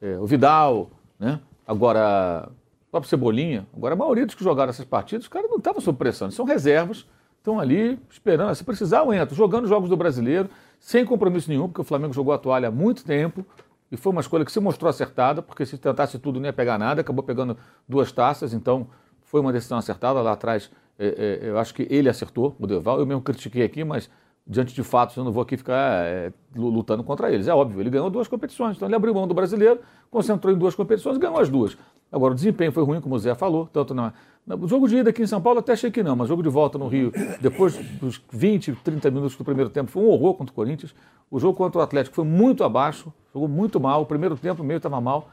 É, 0.00 0.16
o 0.20 0.24
Vidal, 0.24 0.88
né? 1.18 1.40
Agora, 1.66 2.48
o 2.86 2.90
próprio 2.92 3.10
Cebolinha. 3.10 3.66
Agora, 3.76 3.94
a 3.94 3.96
maioria 3.96 4.24
dos 4.24 4.36
que 4.36 4.44
jogaram 4.44 4.70
essas 4.70 4.84
partidas, 4.84 5.24
os 5.24 5.28
caras 5.28 5.50
não 5.50 5.58
estavam 5.58 5.80
sob 5.80 5.98
pressão. 5.98 6.26
Eles 6.28 6.36
são 6.36 6.44
reservas, 6.44 7.04
estão 7.38 7.58
ali 7.58 7.98
esperando. 8.08 8.54
Se 8.54 8.62
precisar, 8.62 8.98
eu 8.98 9.12
entro. 9.12 9.34
Jogando 9.34 9.66
jogos 9.66 9.90
do 9.90 9.96
brasileiro, 9.96 10.48
sem 10.78 11.04
compromisso 11.04 11.50
nenhum, 11.50 11.66
porque 11.66 11.80
o 11.80 11.84
Flamengo 11.84 12.14
jogou 12.14 12.32
a 12.32 12.38
toalha 12.38 12.68
há 12.68 12.70
muito 12.70 13.04
tempo. 13.04 13.44
E 13.90 13.96
foi 13.96 14.12
uma 14.12 14.20
escolha 14.20 14.44
que 14.44 14.52
se 14.52 14.60
mostrou 14.60 14.88
acertada, 14.88 15.42
porque 15.42 15.66
se 15.66 15.76
tentasse 15.76 16.20
tudo 16.20 16.38
não 16.38 16.46
ia 16.46 16.52
pegar 16.52 16.78
nada, 16.78 17.00
acabou 17.00 17.24
pegando 17.24 17.56
duas 17.88 18.12
taças, 18.12 18.54
então 18.54 18.86
foi 19.34 19.40
uma 19.40 19.52
decisão 19.52 19.76
acertada 19.76 20.22
lá 20.22 20.30
atrás. 20.30 20.70
É, 20.96 21.40
é, 21.42 21.48
eu 21.50 21.58
acho 21.58 21.74
que 21.74 21.88
ele 21.90 22.08
acertou, 22.08 22.54
o 22.56 22.68
Deval. 22.68 23.00
Eu 23.00 23.06
mesmo 23.06 23.20
critiquei 23.20 23.64
aqui, 23.64 23.82
mas 23.82 24.08
diante 24.46 24.72
de 24.72 24.84
fatos 24.84 25.16
eu 25.16 25.24
não 25.24 25.32
vou 25.32 25.42
aqui 25.42 25.56
ficar 25.56 26.06
é, 26.06 26.32
lutando 26.54 27.02
contra 27.02 27.32
eles. 27.32 27.48
É 27.48 27.52
óbvio, 27.52 27.80
ele 27.80 27.90
ganhou 27.90 28.08
duas 28.08 28.28
competições. 28.28 28.76
Então 28.76 28.86
ele 28.86 28.94
abriu 28.94 29.12
mão 29.12 29.26
do 29.26 29.34
brasileiro, 29.34 29.80
concentrou 30.08 30.54
em 30.54 30.56
duas 30.56 30.76
competições 30.76 31.16
e 31.16 31.18
ganhou 31.18 31.36
as 31.40 31.48
duas. 31.48 31.76
Agora 32.12 32.30
o 32.30 32.34
desempenho 32.36 32.70
foi 32.70 32.84
ruim, 32.84 33.00
como 33.00 33.16
o 33.16 33.18
Zé 33.18 33.34
falou, 33.34 33.68
tanto 33.72 33.92
na, 33.92 34.12
no 34.46 34.68
jogo 34.68 34.86
de 34.86 34.98
ida 34.98 35.10
aqui 35.10 35.22
em 35.22 35.26
São 35.26 35.42
Paulo 35.42 35.58
até 35.58 35.72
achei 35.72 35.90
que 35.90 36.00
não, 36.00 36.14
mas 36.14 36.28
jogo 36.28 36.40
de 36.40 36.48
volta 36.48 36.78
no 36.78 36.86
Rio, 36.86 37.12
depois 37.40 37.76
dos 37.98 38.22
20, 38.30 38.72
30 38.84 39.10
minutos 39.10 39.36
do 39.36 39.42
primeiro 39.42 39.68
tempo, 39.68 39.90
foi 39.90 40.00
um 40.00 40.10
horror 40.10 40.34
contra 40.34 40.52
o 40.52 40.54
Corinthians. 40.54 40.94
O 41.28 41.40
jogo 41.40 41.58
contra 41.58 41.80
o 41.80 41.82
Atlético 41.82 42.14
foi 42.14 42.24
muito 42.24 42.62
abaixo, 42.62 43.12
jogou 43.32 43.48
muito 43.48 43.80
mal. 43.80 44.02
O 44.02 44.06
primeiro 44.06 44.36
tempo, 44.36 44.62
meio 44.62 44.76
estava 44.76 45.00
mal. 45.00 45.28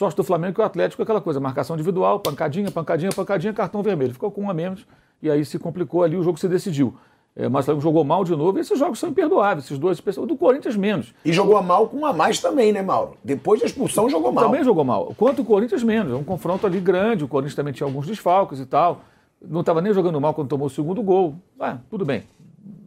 Sorte 0.00 0.16
do 0.16 0.24
Flamengo 0.24 0.54
que 0.54 0.60
o 0.62 0.64
Atlético 0.64 1.02
é 1.02 1.04
aquela 1.04 1.20
coisa, 1.20 1.38
marcação 1.38 1.76
individual, 1.76 2.20
pancadinha, 2.20 2.70
pancadinha, 2.70 3.10
pancadinha, 3.14 3.52
cartão 3.52 3.82
vermelho. 3.82 4.14
Ficou 4.14 4.30
com 4.30 4.44
um 4.44 4.48
a 4.50 4.54
menos 4.54 4.86
e 5.20 5.30
aí 5.30 5.44
se 5.44 5.58
complicou 5.58 6.02
ali, 6.02 6.16
o 6.16 6.22
jogo 6.22 6.40
se 6.40 6.48
decidiu. 6.48 6.94
É, 7.36 7.50
mas 7.50 7.64
o 7.64 7.66
Flamengo 7.66 7.82
jogou 7.82 8.02
mal 8.02 8.24
de 8.24 8.34
novo 8.34 8.56
e 8.56 8.62
esses 8.62 8.78
jogos 8.78 8.98
são 8.98 9.10
imperdoáveis, 9.10 9.66
esses 9.66 9.78
dois, 9.78 10.02
o 10.16 10.24
do 10.24 10.38
Corinthians 10.38 10.74
menos. 10.74 11.14
E 11.22 11.34
jogou 11.34 11.62
mal 11.62 11.86
com 11.86 11.98
um 11.98 12.06
a 12.06 12.14
mais 12.14 12.40
também, 12.40 12.72
né, 12.72 12.80
Mauro? 12.80 13.18
Depois 13.22 13.60
da 13.60 13.66
expulsão 13.66 14.08
jogou 14.08 14.32
mal. 14.32 14.46
Também 14.46 14.64
jogou 14.64 14.82
mal. 14.84 15.12
Quanto 15.18 15.42
o 15.42 15.44
Corinthians 15.44 15.82
menos, 15.82 16.14
é 16.14 16.16
um 16.16 16.24
confronto 16.24 16.66
ali 16.66 16.80
grande, 16.80 17.22
o 17.22 17.28
Corinthians 17.28 17.54
também 17.54 17.74
tinha 17.74 17.86
alguns 17.86 18.06
desfalques 18.06 18.58
e 18.58 18.64
tal. 18.64 19.02
Não 19.38 19.60
estava 19.60 19.82
nem 19.82 19.92
jogando 19.92 20.18
mal 20.18 20.32
quando 20.32 20.48
tomou 20.48 20.68
o 20.68 20.70
segundo 20.70 21.02
gol. 21.02 21.34
Ah, 21.60 21.76
tudo 21.90 22.06
bem, 22.06 22.22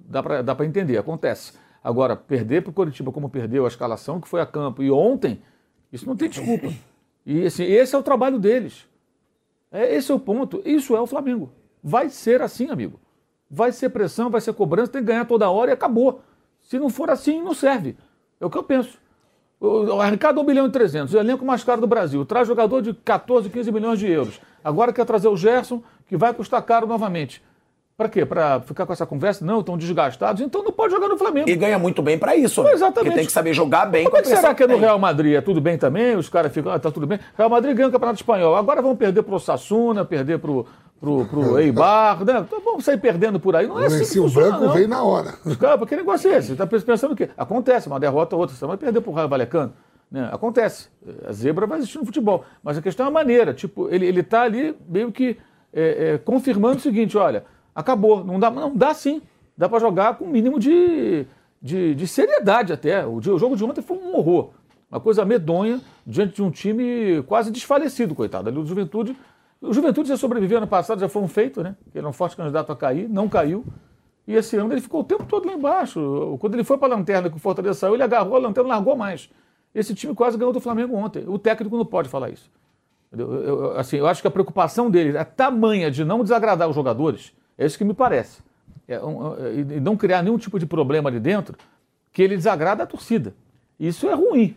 dá 0.10 0.24
para 0.24 0.42
dá 0.42 0.58
entender, 0.66 0.98
acontece. 0.98 1.54
Agora, 1.84 2.16
perder 2.16 2.64
para 2.64 2.72
o 2.72 2.74
Coritiba 2.74 3.12
como 3.12 3.30
perdeu 3.30 3.66
a 3.66 3.68
escalação 3.68 4.20
que 4.20 4.28
foi 4.28 4.42
a 4.42 4.48
campo 4.48 4.82
e 4.82 4.90
ontem, 4.90 5.40
isso 5.92 6.08
não 6.08 6.16
tem 6.16 6.28
desculpa. 6.28 6.74
E 7.26 7.46
assim, 7.46 7.64
esse 7.64 7.96
é 7.96 7.98
o 7.98 8.04
trabalho 8.04 8.40
deles. 8.40 8.86
É, 9.72 9.96
esse 9.96 10.12
é 10.12 10.16
o 10.16 10.20
ponto. 10.20 10.62
Isso 10.66 10.96
é 10.96 11.02
o 11.02 11.08
Flamengo. 11.08 11.52
Vai 11.84 12.10
ser 12.10 12.42
assim, 12.42 12.70
amigo. 12.70 13.00
Vai 13.50 13.72
ser 13.72 13.90
pressão, 13.90 14.30
vai 14.30 14.42
ser 14.42 14.54
cobrança, 14.54 14.92
tem 14.92 15.02
que 15.02 15.08
ganhar 15.08 15.26
toda 15.26 15.50
hora 15.50 15.72
e 15.72 15.74
acabou. 15.74 16.22
Se 16.62 16.80
não 16.80 16.90
for 16.90 17.10
assim, 17.10 17.42
não 17.42 17.54
serve. 17.54 17.96
É 18.40 18.46
o 18.46 18.50
que 18.50 18.58
eu 18.58 18.64
penso. 18.64 18.98
O 19.60 20.02
Ricardo 20.02 20.42
1 20.42 20.46
bilhão 20.46 20.68
e 20.68 20.72
300, 20.72 21.14
o 21.14 21.18
elenco 21.18 21.46
mais 21.46 21.64
caro 21.64 21.80
do 21.80 21.88
Brasil, 21.88 22.26
traz 22.26 22.48
jogador 22.48 22.82
de 22.82 22.94
14, 22.94 23.50
15 23.50 23.72
milhões 23.72 23.98
de 23.98 24.12
euros. 24.12 24.42
Agora 24.62 24.92
quer 24.92 25.06
trazer 25.06 25.30
o 25.30 25.38
Gerson, 25.38 25.82
que 26.06 26.18
vai 26.18 26.34
custar 26.34 26.62
caro 26.64 26.86
novamente. 26.86 27.42
Para 27.96 28.10
quê? 28.10 28.26
Para 28.26 28.60
ficar 28.62 28.88
com 28.88 28.94
essa 28.94 29.06
conversa? 29.06 29.46
Não, 29.46 29.60
estão 29.60 29.78
desgastados, 29.78 30.42
então 30.42 30.64
não 30.64 30.72
pode 30.72 30.92
jogar 30.92 31.08
no 31.08 31.16
Flamengo. 31.16 31.48
E 31.48 31.56
ganha 31.56 31.78
muito 31.78 32.02
bem 32.02 32.18
para 32.18 32.36
isso, 32.36 32.64
né? 32.64 32.72
Exatamente. 32.72 33.04
Porque 33.04 33.16
tem 33.18 33.26
que 33.26 33.32
saber 33.32 33.54
jogar 33.54 33.86
bem 33.86 34.06
Como 34.06 34.18
é 34.18 34.22
que 34.22 34.30
será 34.30 34.54
que 34.56 34.64
é 34.64 34.68
no 34.68 34.78
Real 34.78 34.98
Madrid? 34.98 35.36
É 35.36 35.42
tudo 35.42 35.62
bem 35.62 35.78
também? 35.78 36.16
Os 36.16 36.28
caras 36.28 36.52
ficam, 36.52 36.72
ah, 36.72 36.80
tá 36.80 36.90
tudo 36.90 37.06
bem. 37.06 37.20
Real 37.38 37.50
Madrid 37.50 37.76
ganha 37.76 37.90
o 37.90 37.92
Campeonato 37.92 38.20
Espanhol. 38.20 38.56
Agora 38.56 38.82
vão 38.82 38.96
perder 38.96 39.22
pro 39.22 39.40
Sassuna, 39.40 40.04
perder 40.04 40.40
pro, 40.40 40.66
pro, 41.00 41.26
pro 41.26 41.60
Eibar, 41.62 42.26
né? 42.26 42.44
Então, 42.48 42.60
vamos 42.66 42.84
sair 42.84 42.98
perdendo 42.98 43.40
por 43.40 43.56
aí. 43.56 43.68
Não 43.68 43.80
é 43.80 43.86
assim 43.86 44.12
que 44.12 44.20
o 44.20 44.24
funciona, 44.24 44.48
branco 44.48 44.66
não. 44.66 44.74
veio 44.74 44.88
na 44.88 45.04
hora. 45.04 45.36
Os 45.46 45.56
caras, 45.56 45.88
que 45.88 45.96
negócio 45.96 46.32
é 46.32 46.38
esse? 46.38 46.48
Você 46.48 46.56
tá 46.56 46.66
pensando 46.66 47.12
o 47.12 47.16
quê? 47.16 47.30
Acontece, 47.38 47.88
uma 47.88 48.00
derrota, 48.00 48.36
outra. 48.36 48.56
Você 48.56 48.66
vai 48.66 48.76
perder 48.76 49.02
pro 49.02 49.12
Raio 49.12 49.30
Valecano. 49.30 49.72
Né? 50.10 50.28
Acontece. 50.32 50.90
A 51.28 51.32
zebra 51.32 51.68
vai 51.68 51.78
existir 51.78 52.00
no 52.00 52.06
futebol. 52.06 52.44
Mas 52.64 52.76
a 52.76 52.82
questão 52.82 53.06
é 53.06 53.10
a 53.10 53.12
maneira. 53.12 53.54
Tipo, 53.54 53.88
ele, 53.90 54.08
ele 54.08 54.24
tá 54.24 54.42
ali 54.42 54.76
meio 54.90 55.12
que 55.12 55.38
é, 55.72 56.14
é, 56.14 56.18
confirmando 56.18 56.78
o 56.78 56.82
seguinte, 56.82 57.18
olha, 57.18 57.44
acabou. 57.74 58.24
Não 58.24 58.40
dá, 58.40 58.50
não 58.50 58.76
dá 58.76 58.94
sim. 58.94 59.22
Dá 59.58 59.70
para 59.70 59.80
jogar 59.80 60.18
com 60.18 60.26
o 60.26 60.30
mínimo 60.30 60.60
de, 60.60 61.26
de, 61.62 61.96
de, 61.96 62.08
seriedade 62.08 62.74
até. 62.74 63.06
O, 63.06 63.18
o 63.18 63.22
jogo 63.22 63.56
de 63.56 63.64
ontem 63.64 63.82
foi 63.82 63.98
um 63.98 64.16
horror. 64.16 64.50
Uma 64.90 65.00
coisa 65.00 65.26
medonha 65.26 65.82
diante 66.06 66.36
de 66.36 66.44
um 66.44 66.52
time 66.52 67.24
quase 67.24 67.52
desfalecido, 67.52 68.14
coitado. 68.16 68.50
Ali 68.50 68.58
o 68.58 68.66
Juventude. 68.66 69.16
O 69.62 69.74
Juventude 69.74 70.10
já 70.10 70.18
sobreviveu 70.18 70.58
ano 70.58 70.68
passado, 70.68 71.00
já 71.00 71.08
foi 71.08 71.22
um 71.22 71.28
feito, 71.28 71.64
né? 71.64 71.76
Ele 71.88 72.00
era 72.00 72.08
um 72.08 72.14
forte 72.14 72.36
candidato 72.36 72.72
a 72.72 72.76
cair, 72.76 73.08
não 73.08 73.30
caiu. 73.30 73.66
E 74.28 74.36
esse 74.36 74.56
ano 74.58 74.74
ele 74.74 74.82
ficou 74.82 75.02
o 75.02 75.04
tempo 75.04 75.26
todo 75.26 75.48
lá 75.48 75.54
embaixo. 75.54 76.38
Quando 76.40 76.54
ele 76.56 76.64
foi 76.64 76.78
para 76.78 76.94
a 76.94 76.98
lanterna 76.98 77.30
que 77.30 77.36
o 77.36 77.40
Fortaleza 77.40 77.80
saiu, 77.80 77.94
ele 77.94 78.04
agarrou 78.04 78.36
a 78.36 78.40
lanterna 78.40 78.70
e 78.70 78.72
largou 78.72 78.96
mais. 78.96 79.30
Esse 79.74 79.94
time 79.96 80.14
quase 80.14 80.38
ganhou 80.38 80.54
do 80.54 80.60
Flamengo 80.60 80.96
ontem. 80.96 81.24
O 81.28 81.40
técnico 81.40 81.76
não 81.78 81.86
pode 81.86 82.08
falar 82.08 82.30
isso. 82.30 82.50
Eu, 83.12 83.34
eu, 83.34 83.78
assim, 83.78 83.98
eu 83.98 84.08
acho 84.08 84.22
que 84.22 84.28
a 84.28 84.32
preocupação 84.32 84.90
dele 84.90 85.18
é 85.18 85.24
tamanha 85.24 85.90
de 85.92 86.04
não 86.04 86.24
desagradar 86.24 86.68
os 86.68 86.76
jogadores, 86.76 87.34
é 87.64 87.66
isso 87.66 87.78
que 87.78 87.84
me 87.84 87.94
parece. 87.94 88.42
É 88.88 89.00
um, 89.04 89.36
é, 89.36 89.54
e 89.54 89.80
não 89.80 89.96
criar 89.96 90.22
nenhum 90.22 90.38
tipo 90.38 90.60
de 90.60 90.66
problema 90.66 91.10
ali 91.10 91.20
dentro 91.20 91.58
que 92.12 92.22
ele 92.22 92.36
desagrada 92.36 92.84
a 92.84 92.86
torcida. 92.86 93.34
Isso 93.80 94.08
é 94.08 94.14
ruim. 94.14 94.56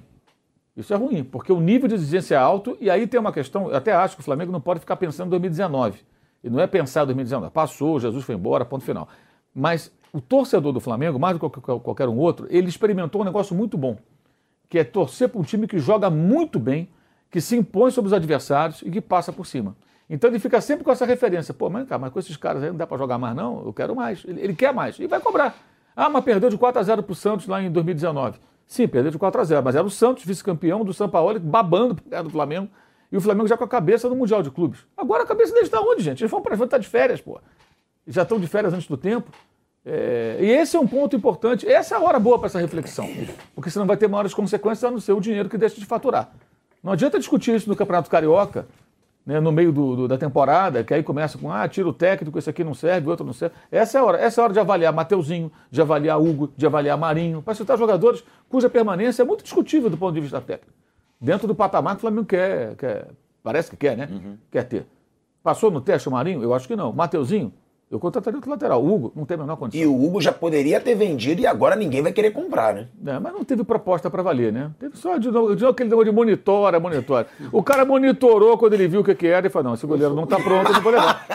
Isso 0.77 0.93
é 0.93 0.97
ruim, 0.97 1.24
porque 1.24 1.51
o 1.51 1.59
nível 1.59 1.89
de 1.89 1.95
exigência 1.95 2.35
é 2.35 2.39
alto 2.39 2.77
e 2.78 2.91
aí 2.91 3.07
tem 3.07 3.19
uma 3.19 3.33
questão, 3.33 3.70
eu 3.70 3.77
até 3.77 3.95
acho 3.95 4.15
que 4.15 4.20
o 4.20 4.24
Flamengo 4.24 4.53
não 4.53 4.61
pode 4.61 4.81
ficar 4.81 4.97
pensando 4.97 5.28
em 5.28 5.31
2019. 5.31 6.01
E 6.45 6.51
não 6.51 6.61
é 6.61 6.66
pensar 6.66 7.03
em 7.03 7.07
2019. 7.07 7.51
Passou, 7.51 7.99
Jesus 7.99 8.24
foi 8.24 8.35
embora, 8.35 8.65
ponto 8.65 8.85
final. 8.85 9.09
Mas 9.55 9.91
o 10.12 10.20
torcedor 10.20 10.73
do 10.73 10.81
Flamengo, 10.81 11.19
mais 11.19 11.39
do 11.39 11.51
que 11.51 11.61
qualquer 11.61 12.09
um 12.09 12.19
outro, 12.19 12.47
ele 12.51 12.69
experimentou 12.69 13.23
um 13.23 13.24
negócio 13.24 13.57
muito 13.57 13.78
bom, 13.78 13.97
que 14.69 14.78
é 14.78 14.85
torcer 14.85 15.31
para 15.31 15.41
um 15.41 15.45
time 15.45 15.66
que 15.66 15.78
joga 15.78 16.11
muito 16.11 16.59
bem, 16.59 16.89
que 17.31 17.41
se 17.41 17.57
impõe 17.57 17.91
sobre 17.91 18.09
os 18.09 18.12
adversários 18.12 18.83
e 18.83 18.91
que 18.91 19.01
passa 19.01 19.33
por 19.33 19.47
cima. 19.47 19.74
Então 20.09 20.31
ele 20.31 20.39
fica 20.39 20.61
sempre 20.61 20.85
com 20.85 20.93
essa 20.93 21.05
referência. 21.05 21.53
Pô, 21.53 21.69
mas, 21.69 21.89
cara, 21.89 21.99
mas 21.99 22.12
com 22.12 22.19
esses 22.19 22.37
caras 22.37 22.62
aí 22.62 22.70
não 22.70 22.77
dá 22.77 22.87
para 22.87 22.97
jogar 22.97 23.19
mais, 23.19 23.35
não? 23.35 23.65
Eu 23.65 23.73
quero 23.73 23.95
mais. 23.95 24.24
Ele, 24.24 24.41
ele, 24.41 24.55
quer 24.55 24.73
mais. 24.73 24.99
E 24.99 25.07
vai 25.07 25.20
cobrar. 25.20 25.57
Ah, 25.95 26.09
mas 26.09 26.24
perdeu 26.24 26.49
de 26.49 26.57
4 26.57 26.81
a 26.81 26.83
0 26.83 27.03
para 27.03 27.12
o 27.12 27.15
Santos 27.15 27.47
lá 27.47 27.61
em 27.61 27.70
2019. 27.70 28.39
Sim, 28.66 28.87
perdeu 28.87 29.11
de 29.11 29.19
4 29.19 29.41
a 29.41 29.45
0 29.45 29.62
mas 29.62 29.74
era 29.74 29.85
o 29.85 29.91
Santos, 29.91 30.24
vice-campeão 30.24 30.85
do 30.85 30.93
São 30.93 31.09
Paulo, 31.09 31.39
babando 31.41 31.95
do 31.95 32.31
Flamengo. 32.31 32.69
E 33.11 33.16
o 33.16 33.20
Flamengo 33.20 33.47
já 33.47 33.57
com 33.57 33.65
a 33.65 33.69
cabeça 33.69 34.09
no 34.09 34.16
Mundial 34.16 34.43
de 34.43 34.51
Clubes. 34.51 34.81
Agora 34.97 35.23
a 35.23 35.27
cabeça 35.27 35.53
deles 35.53 35.69
está 35.69 35.81
onde, 35.81 36.03
gente? 36.03 36.23
Eles 36.23 36.31
vão 36.31 36.43
para 36.43 36.55
estar 36.55 36.78
de 36.78 36.89
férias, 36.89 37.20
pô. 37.20 37.41
Já 38.07 38.23
estão 38.23 38.39
de 38.39 38.47
férias 38.47 38.74
antes 38.74 38.89
do 38.89 38.97
tempo. 38.97 39.31
É, 39.85 40.39
e 40.41 40.51
esse 40.51 40.77
é 40.77 40.81
um 40.81 40.87
ponto 40.87 41.15
importante. 41.15 41.66
Essa 41.69 41.95
é 41.95 41.99
a 41.99 42.01
hora 42.01 42.19
boa 42.19 42.39
para 42.39 42.47
essa 42.47 42.59
reflexão. 42.59 43.09
Porque 43.55 43.70
senão 43.70 43.87
vai 43.87 43.97
ter 43.97 44.09
maiores 44.09 44.35
consequências 44.35 44.83
a 44.83 44.91
não 44.91 44.99
ser 44.99 45.12
o 45.12 45.20
dinheiro 45.20 45.49
que 45.49 45.57
deixa 45.57 45.77
de 45.77 45.87
faturar. 45.87 46.33
Não 46.83 46.93
adianta 46.93 47.19
discutir 47.19 47.55
isso 47.55 47.69
no 47.69 47.77
Campeonato 47.77 48.11
Carioca 48.11 48.66
né, 49.27 49.40
no 49.40 49.51
meio 49.51 49.73
do, 49.73 49.97
do- 49.97 50.09
da 50.09 50.16
temporada, 50.16 50.85
que 50.85 50.94
aí 50.94 51.03
começa 51.03 51.36
com, 51.36 51.51
ah, 51.51 51.66
tira 51.69 51.89
o 51.89 51.93
técnico, 51.93 52.39
esse 52.39 52.48
aqui 52.48 52.62
não 52.62 52.74
serve, 52.74 53.09
o 53.09 53.11
outro 53.11 53.27
não 53.27 53.32
serve. 53.32 53.55
Essa 53.73 53.98
é 53.98 54.01
a 54.01 54.05
hora, 54.05 54.19
essa 54.19 54.40
é 54.40 54.43
a 54.43 54.44
hora 54.44 54.53
de 54.53 54.61
avaliar 54.61 54.93
Mateuzinho, 54.93 55.51
de 55.70 55.81
avaliar 55.82 56.20
Hugo, 56.23 56.53
de 56.57 56.65
avaliar 56.65 56.97
Marinho, 56.97 57.43
para 57.43 57.53
citar 57.55 57.77
jogadores 57.77 58.23
cuja 58.48 58.70
permanência 58.70 59.23
é 59.23 59.24
muito 59.24 59.43
discutível 59.43 59.90
do 59.90 59.97
ponto 59.98 60.15
de 60.15 60.20
vista 60.20 60.40
técnico. 60.40 60.73
Dentro 61.20 61.48
do 61.48 61.55
patamar 61.55 61.94
que 61.94 61.98
o 61.98 62.01
Flamengo 62.03 62.24
quer, 62.27 62.77
quer 62.77 63.09
parece 63.43 63.69
que 63.70 63.77
quer, 63.77 63.97
né? 63.97 64.09
Quer 64.51 64.62
ter. 64.65 64.86
Passou 65.43 65.70
no 65.70 65.81
teste 65.81 66.09
o 66.09 66.12
Marinho? 66.12 66.43
Eu 66.43 66.55
acho 66.55 66.69
que 66.69 66.77
não. 66.77 66.93
Mateuzinho? 66.93 67.53
Eu 67.90 68.00
contrataria 68.00 68.36
outro 68.36 68.50
lateral. 68.50 68.82
O 68.82 68.92
Hugo 68.92 69.12
não 69.14 69.24
tem 69.24 69.36
a 69.36 69.40
menor 69.40 69.56
condição. 69.56 69.80
E 69.80 69.86
o 69.86 69.94
Hugo 70.04 70.20
já 70.20 70.32
poderia 70.32 70.80
ter 70.80 70.94
vendido 70.96 71.40
e 71.40 71.46
agora 71.46 71.76
ninguém 71.76 72.02
vai 72.02 72.12
querer 72.12 72.32
comprar, 72.32 72.74
né? 72.74 72.88
É, 73.06 73.18
mas 73.20 73.32
não 73.32 73.44
teve 73.44 73.62
proposta 73.62 74.10
para 74.10 74.22
valer, 74.22 74.52
né? 74.52 74.70
Teve 74.80 74.96
só 74.96 75.16
de 75.18 75.30
novo, 75.30 75.54
de 75.54 75.62
novo 75.62 75.72
aquele 75.72 75.88
negócio 75.90 76.10
de 76.10 76.16
monitora, 76.16 76.80
monitora. 76.80 77.28
O 77.52 77.62
cara 77.62 77.84
monitorou 77.84 78.58
quando 78.58 78.72
ele 78.74 78.88
viu 78.88 79.02
o 79.02 79.04
que, 79.04 79.14
que 79.14 79.28
era 79.28 79.46
e 79.46 79.50
falou: 79.50 79.68
não, 79.68 79.74
esse 79.74 79.86
goleiro 79.86 80.14
não 80.14 80.24
está 80.24 80.36
pronto, 80.40 80.68
eu 80.68 80.74
não 80.74 80.80
vou 80.80 80.90
levar. 80.92 81.26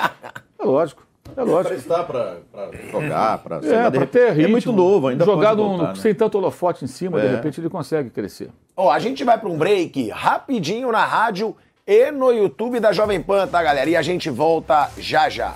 É 0.59 0.63
lógico. 0.65 1.03
É 1.37 1.41
lógico. 1.43 1.81
Pra, 1.87 2.03
pra 2.03 2.69
jogar, 2.91 3.37
pra 3.37 3.55
É, 3.57 3.59
de 3.59 3.67
para 3.69 3.83
repente- 3.91 4.09
ter 4.09 4.29
ritmo. 4.33 4.43
É 4.43 4.51
muito 4.51 4.71
novo, 4.73 5.07
ainda 5.07 5.23
Jogar 5.23 5.55
né? 5.55 5.93
sem 5.95 6.13
tanto 6.13 6.37
holofote 6.37 6.83
em 6.83 6.87
cima, 6.87 7.21
de 7.21 7.27
É. 7.27 7.31
repente 7.31 7.61
ele 7.61 7.69
consegue 7.69 8.09
crescer. 8.09 8.49
Ó, 8.75 8.91
a 8.91 8.99
gente 8.99 9.23
vai 9.23 9.37
para 9.37 9.47
um 9.47 9.57
break 9.57 10.09
rapidinho 10.09 10.91
na 10.91 11.05
rádio 11.05 11.55
e 11.87 12.11
no 12.11 12.29
YouTube 12.31 12.81
da 12.81 12.91
Jovem 12.91 13.21
Pan, 13.21 13.47
tá, 13.47 13.63
galera? 13.63 13.89
E 13.89 13.95
a 13.95 14.01
gente 14.01 14.29
volta 14.29 14.89
já 14.97 15.29
já. 15.29 15.55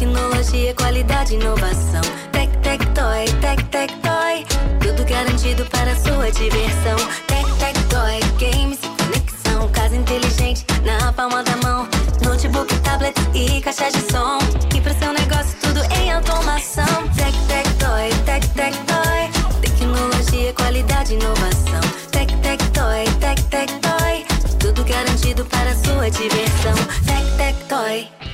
Tecnologia, 0.00 0.74
qualidade, 0.76 1.34
inovação. 1.34 2.00
Tec, 2.32 2.50
tec, 2.62 2.82
toy, 2.94 3.26
tec, 3.42 3.62
tec, 3.64 3.92
toy. 4.00 4.46
Tudo 4.80 5.04
garantido 5.04 5.62
para 5.66 5.94
sua 5.94 6.30
diversão. 6.32 6.96
Tec, 7.26 7.44
tec, 7.58 7.78
toy, 7.90 8.18
games 8.38 8.78
conexão. 8.80 9.68
Casa 9.68 9.94
inteligente 9.94 10.64
na 10.86 11.12
palma 11.12 11.42
da 11.42 11.54
mão. 11.58 11.86
Notebook, 12.24 12.74
tablet 12.78 13.14
e 13.34 13.60
caixa 13.60 13.90
de 13.90 14.00
som. 14.10 14.38
E 14.74 14.80
para 14.80 14.94
seu 14.94 15.12
negócio, 15.12 15.54
tudo 15.60 15.80
em 15.94 16.10
automação. 16.10 16.86
Tec, 17.14 17.34
tec, 17.46 17.68
toy, 17.74 18.08
tec, 18.24 18.48
tec, 18.54 18.74
toy. 18.86 19.60
Tecnologia, 19.60 20.54
qualidade, 20.54 21.12
inovação. 21.12 21.82
Tec, 22.10 22.34
tec, 22.40 22.58
toy, 22.70 23.04
tec, 23.20 23.42
tec, 23.50 23.70
toy. 23.80 24.24
Tudo 24.58 24.82
garantido 24.82 25.44
para 25.44 25.74
sua 25.74 26.10
diversão. 26.10 26.74
Tec, 27.04 27.36
tec, 27.36 27.54
toy. 27.68 28.19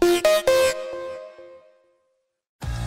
Thank 0.00 0.48
you. 0.48 0.83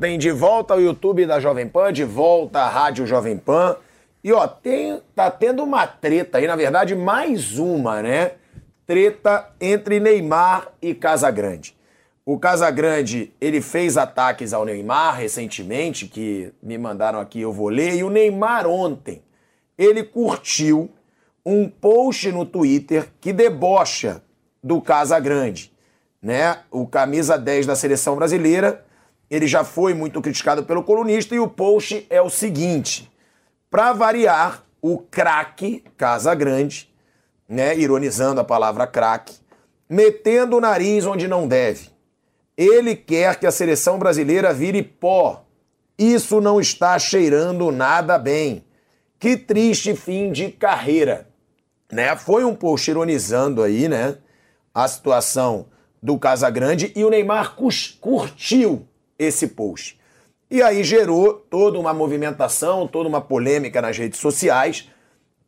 Voltem 0.00 0.18
de 0.18 0.30
volta 0.30 0.72
ao 0.72 0.80
YouTube 0.80 1.26
da 1.26 1.38
Jovem 1.38 1.68
Pan, 1.68 1.92
de 1.92 2.04
volta 2.04 2.60
à 2.60 2.70
Rádio 2.70 3.06
Jovem 3.06 3.36
Pan. 3.36 3.76
E 4.24 4.32
ó, 4.32 4.48
tem, 4.48 4.98
tá 5.14 5.30
tendo 5.30 5.62
uma 5.62 5.86
treta 5.86 6.38
aí, 6.38 6.46
na 6.46 6.56
verdade, 6.56 6.96
mais 6.96 7.58
uma, 7.58 8.00
né? 8.00 8.32
Treta 8.86 9.50
entre 9.60 10.00
Neymar 10.00 10.68
e 10.80 10.94
Casagrande. 10.94 11.76
O 12.24 12.38
Casagrande, 12.38 13.30
ele 13.38 13.60
fez 13.60 13.98
ataques 13.98 14.54
ao 14.54 14.64
Neymar 14.64 15.18
recentemente, 15.18 16.06
que 16.06 16.50
me 16.62 16.78
mandaram 16.78 17.20
aqui, 17.20 17.42
eu 17.42 17.52
vou 17.52 17.68
ler. 17.68 17.96
E 17.96 18.02
o 18.02 18.08
Neymar 18.08 18.66
ontem, 18.66 19.22
ele 19.76 20.02
curtiu 20.02 20.90
um 21.44 21.68
post 21.68 22.32
no 22.32 22.46
Twitter 22.46 23.08
que 23.20 23.34
debocha 23.34 24.22
do 24.64 24.80
Casagrande, 24.80 25.70
né? 26.22 26.60
O 26.70 26.86
camisa 26.86 27.36
10 27.36 27.66
da 27.66 27.76
seleção 27.76 28.16
brasileira, 28.16 28.82
ele 29.30 29.46
já 29.46 29.62
foi 29.62 29.94
muito 29.94 30.20
criticado 30.20 30.64
pelo 30.64 30.82
colunista 30.82 31.34
e 31.34 31.38
o 31.38 31.46
post 31.46 32.04
é 32.10 32.20
o 32.20 32.28
seguinte: 32.28 33.10
para 33.70 33.92
variar, 33.92 34.64
o 34.82 34.98
craque 34.98 35.84
Casagrande, 35.96 36.92
né, 37.48 37.78
ironizando 37.78 38.40
a 38.40 38.44
palavra 38.44 38.86
craque, 38.86 39.34
metendo 39.88 40.56
o 40.56 40.60
nariz 40.60 41.06
onde 41.06 41.28
não 41.28 41.46
deve. 41.46 41.88
Ele 42.56 42.96
quer 42.96 43.38
que 43.38 43.46
a 43.46 43.52
seleção 43.52 43.98
brasileira 43.98 44.52
vire 44.52 44.82
pó. 44.82 45.44
Isso 45.96 46.40
não 46.40 46.60
está 46.60 46.98
cheirando 46.98 47.70
nada 47.70 48.18
bem. 48.18 48.64
Que 49.18 49.36
triste 49.36 49.94
fim 49.94 50.32
de 50.32 50.50
carreira. 50.50 51.28
Né? 51.90 52.16
Foi 52.16 52.44
um 52.44 52.54
post 52.54 52.90
ironizando 52.90 53.62
aí, 53.62 53.88
né? 53.88 54.16
A 54.74 54.86
situação 54.88 55.66
do 56.02 56.18
Casagrande 56.18 56.92
e 56.94 57.04
o 57.04 57.10
Neymar 57.10 57.54
curtiu 57.54 58.86
esse 59.20 59.48
post. 59.48 60.00
E 60.50 60.62
aí 60.62 60.82
gerou 60.82 61.34
toda 61.34 61.78
uma 61.78 61.94
movimentação, 61.94 62.88
toda 62.88 63.08
uma 63.08 63.20
polêmica 63.20 63.80
nas 63.80 63.96
redes 63.96 64.18
sociais, 64.18 64.88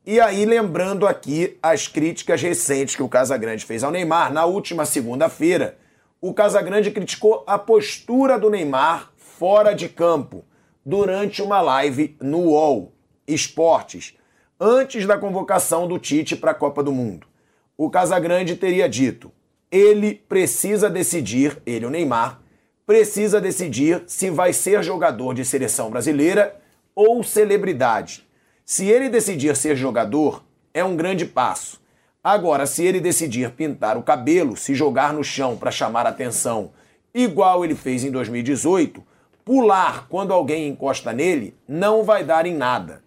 E 0.05 0.19
aí, 0.19 0.44
lembrando 0.44 1.07
aqui 1.07 1.57
as 1.62 1.86
críticas 1.86 2.43
recentes 2.43 2.97
que 2.97 3.05
o 3.05 3.09
Casagrande 3.09 3.65
fez 3.65 3.85
ao 3.85 3.93
Neymar, 3.93 4.32
na 4.32 4.44
última 4.44 4.85
segunda-feira, 4.85 5.78
o 6.20 6.35
Casagrande 6.35 6.90
criticou 6.90 7.44
a 7.47 7.57
postura 7.57 8.36
do 8.36 8.51
Neymar 8.51 9.12
fora 9.16 9.73
de 9.73 9.89
campo 9.89 10.44
durante 10.85 11.40
uma 11.40 11.61
live 11.61 12.16
no 12.20 12.49
UOL 12.49 12.93
Esportes, 13.28 14.16
antes 14.59 15.07
da 15.07 15.16
convocação 15.16 15.86
do 15.86 16.01
Tite 16.01 16.35
para 16.35 16.51
a 16.51 16.55
Copa 16.55 16.82
do 16.82 16.90
Mundo. 16.90 17.28
O 17.77 17.89
Casagrande 17.89 18.57
teria 18.57 18.89
dito: 18.89 19.31
ele 19.70 20.16
precisa 20.28 20.90
decidir, 20.90 21.62
ele, 21.65 21.86
o 21.86 21.90
Neymar, 21.90 22.41
precisa 22.86 23.40
decidir 23.40 24.02
se 24.06 24.30
vai 24.30 24.52
ser 24.52 24.82
jogador 24.82 25.34
de 25.34 25.44
seleção 25.44 25.90
brasileira 25.90 26.56
ou 26.94 27.22
celebridade. 27.22 28.26
Se 28.64 28.86
ele 28.86 29.09
decidir 29.09 29.56
ser 29.56 29.76
jogador, 29.76 30.44
é 30.74 30.84
um 30.84 30.96
grande 30.96 31.24
passo. 31.26 31.80
Agora, 32.22 32.66
se 32.66 32.84
ele 32.84 33.00
decidir 33.00 33.50
pintar 33.50 33.96
o 33.96 34.02
cabelo, 34.02 34.56
se 34.56 34.74
jogar 34.74 35.12
no 35.12 35.24
chão 35.24 35.56
para 35.56 35.70
chamar 35.70 36.06
atenção, 36.06 36.70
igual 37.12 37.64
ele 37.64 37.74
fez 37.74 38.04
em 38.04 38.10
2018, 38.10 39.02
pular 39.44 40.06
quando 40.09 40.32
alguém 40.32 40.68
encosta 40.68 41.12
nele 41.12 41.56
não 41.66 42.04
vai 42.04 42.22
dar 42.22 42.46
em 42.46 42.54
nada. 42.54 43.02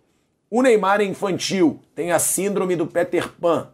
O 0.50 0.62
Neymar 0.62 1.02
é 1.02 1.06
infantil, 1.06 1.80
tem 1.96 2.12
a 2.12 2.20
síndrome 2.20 2.76
do 2.76 2.86
Peter 2.86 3.32
Pan. 3.34 3.70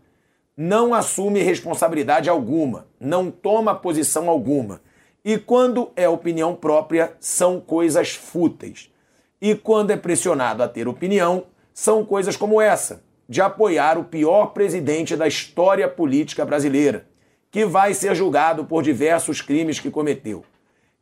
Não 0.56 0.94
assume 0.94 1.42
responsabilidade 1.42 2.30
alguma, 2.30 2.86
não 3.00 3.32
toma 3.32 3.74
posição 3.74 4.30
alguma. 4.30 4.80
E 5.24 5.38
quando 5.38 5.92
é 5.96 6.10
opinião 6.10 6.56
própria, 6.56 7.14
são 7.20 7.60
coisas 7.60 8.12
fúteis. 8.12 8.92
E 9.40 9.56
quando 9.56 9.92
é 9.92 9.98
pressionado 9.98 10.64
a 10.64 10.68
ter 10.68 10.88
opinião, 10.88 11.46
são 11.74 12.04
coisas 12.04 12.36
como 12.36 12.60
essa, 12.60 13.04
de 13.30 13.40
apoiar 13.40 13.98
o 13.98 14.04
pior 14.04 14.48
presidente 14.48 15.16
da 15.16 15.28
história 15.28 15.88
política 15.88 16.44
brasileira, 16.44 17.06
que 17.52 17.66
vai 17.66 17.94
ser 17.94 18.16
julgado 18.16 18.66
por 18.66 18.82
diversos 18.82 19.42
crimes 19.42 19.80
que 19.80 19.92
cometeu. 19.92 20.44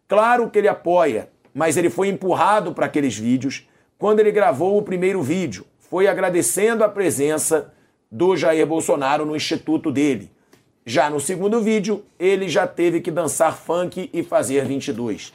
Claro 0.07 0.49
que 0.49 0.57
ele 0.57 0.67
apoia, 0.67 1.29
mas 1.53 1.77
ele 1.77 1.89
foi 1.89 2.09
empurrado 2.09 2.73
para 2.73 2.87
aqueles 2.87 3.17
vídeos 3.17 3.67
quando 3.97 4.19
ele 4.19 4.31
gravou 4.31 4.77
o 4.77 4.83
primeiro 4.83 5.21
vídeo. 5.21 5.65
Foi 5.79 6.07
agradecendo 6.07 6.83
a 6.83 6.89
presença 6.89 7.73
do 8.11 8.35
Jair 8.35 8.65
Bolsonaro 8.65 9.25
no 9.25 9.35
instituto 9.35 9.91
dele. 9.91 10.31
Já 10.89 11.07
no 11.07 11.19
segundo 11.19 11.61
vídeo, 11.61 12.03
ele 12.17 12.49
já 12.49 12.65
teve 12.65 12.99
que 12.99 13.11
dançar 13.11 13.55
funk 13.55 14.09
e 14.11 14.23
fazer 14.23 14.65
22. 14.65 15.31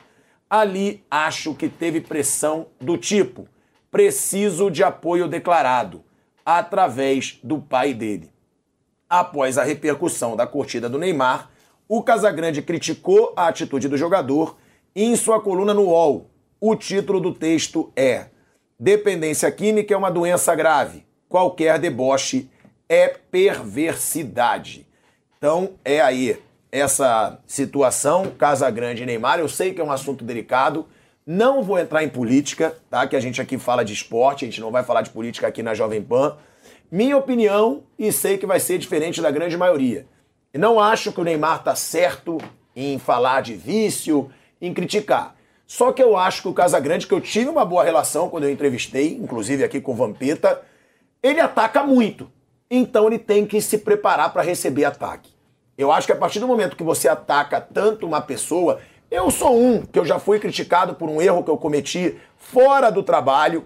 Ali 0.51 1.05
acho 1.09 1.55
que 1.55 1.69
teve 1.69 2.01
pressão 2.01 2.67
do 2.81 2.99
tipo: 2.99 3.47
preciso 3.89 4.69
de 4.69 4.83
apoio 4.83 5.29
declarado, 5.29 6.03
através 6.45 7.39
do 7.41 7.61
pai 7.61 7.95
dele. 7.95 8.33
Após 9.09 9.57
a 9.57 9.63
repercussão 9.63 10.35
da 10.35 10.45
curtida 10.45 10.89
do 10.89 10.99
Neymar, 10.99 11.49
o 11.87 12.03
Casagrande 12.03 12.61
criticou 12.61 13.33
a 13.37 13.47
atitude 13.47 13.87
do 13.87 13.97
jogador 13.97 14.57
e 14.93 15.05
em 15.05 15.15
sua 15.15 15.41
coluna 15.41 15.73
no 15.73 15.83
UOL. 15.83 16.29
O 16.61 16.75
título 16.75 17.21
do 17.21 17.33
texto 17.33 17.93
é 17.95 18.27
Dependência 18.77 19.53
química 19.53 19.95
é 19.95 19.97
uma 19.97 20.11
doença 20.11 20.53
grave. 20.53 21.07
Qualquer 21.29 21.79
deboche 21.79 22.51
é 22.89 23.07
perversidade. 23.07 24.85
Então 25.45 25.73
é 25.85 26.01
aí 26.01 26.41
essa 26.73 27.39
situação, 27.47 28.31
Casagrande 28.31 29.03
e 29.03 29.07
Neymar. 29.07 29.39
Eu 29.39 29.47
sei 29.47 29.75
que 29.75 29.81
é 29.83 29.85
um 29.85 29.93
assunto 29.93 30.25
delicado, 30.25 30.87
não 31.27 31.63
vou 31.63 31.79
entrar 31.79 32.03
em 32.03 32.09
política, 32.09 32.75
tá? 32.89 33.07
Que 33.07 33.15
a 33.15 33.21
gente 33.21 33.43
aqui 33.43 33.59
fala 33.59 33.85
de 33.85 33.93
esporte, 33.93 34.47
a 34.47 34.49
gente 34.49 34.63
não 34.63 34.71
vai 34.71 34.83
falar 34.83 35.03
de 35.03 35.11
política 35.11 35.47
aqui 35.47 35.63
na 35.63 35.75
Jovem 35.75 36.01
Pan. 36.01 36.39
Minha 36.91 37.19
opinião, 37.19 37.83
e 37.99 38.11
sei 38.11 38.39
que 38.39 38.47
vai 38.47 38.59
ser 38.59 38.79
diferente 38.79 39.21
da 39.21 39.31
grande 39.31 39.55
maioria. 39.55 40.07
E 40.55 40.57
não 40.57 40.81
acho 40.81 41.13
que 41.13 41.21
o 41.21 41.25
Neymar 41.25 41.63
tá 41.63 41.75
certo 41.75 42.39
em 42.75 42.99
falar 42.99 43.43
de 43.43 43.53
vício, 43.53 44.31
em 44.63 44.73
criticar. 44.73 45.37
Só 45.67 45.93
que 45.93 46.03
eu 46.03 46.17
acho 46.17 46.41
que 46.41 46.49
o 46.49 46.55
Casagrande, 46.55 47.07
que 47.07 47.13
eu 47.13 47.21
tive 47.21 47.51
uma 47.51 47.67
boa 47.67 47.85
relação 47.85 48.31
quando 48.31 48.45
eu 48.45 48.51
entrevistei, 48.51 49.19
inclusive 49.23 49.63
aqui 49.63 49.79
com 49.79 49.93
o 49.93 49.95
Vampeta, 49.95 50.63
ele 51.23 51.39
ataca 51.39 51.83
muito. 51.83 52.33
Então 52.71 53.09
ele 53.09 53.19
tem 53.19 53.45
que 53.45 53.61
se 53.61 53.77
preparar 53.77 54.33
para 54.33 54.41
receber 54.41 54.87
ataque. 54.87 55.34
Eu 55.77 55.91
acho 55.91 56.07
que 56.07 56.13
a 56.13 56.17
partir 56.17 56.39
do 56.39 56.47
momento 56.47 56.77
que 56.77 56.85
você 56.85 57.09
ataca 57.09 57.61
tanto 57.61 58.07
uma 58.07 58.21
pessoa, 58.21 58.81
eu 59.11 59.31
sou 59.31 59.57
um 59.57 59.83
que 59.83 59.99
eu 59.99 60.05
já 60.05 60.19
fui 60.19 60.39
criticado 60.39 60.95
por 60.95 61.09
um 61.09 61.21
erro 61.21 61.43
que 61.43 61.51
eu 61.51 61.57
cometi 61.57 62.17
fora 62.37 62.91
do 62.91 63.03
trabalho 63.03 63.65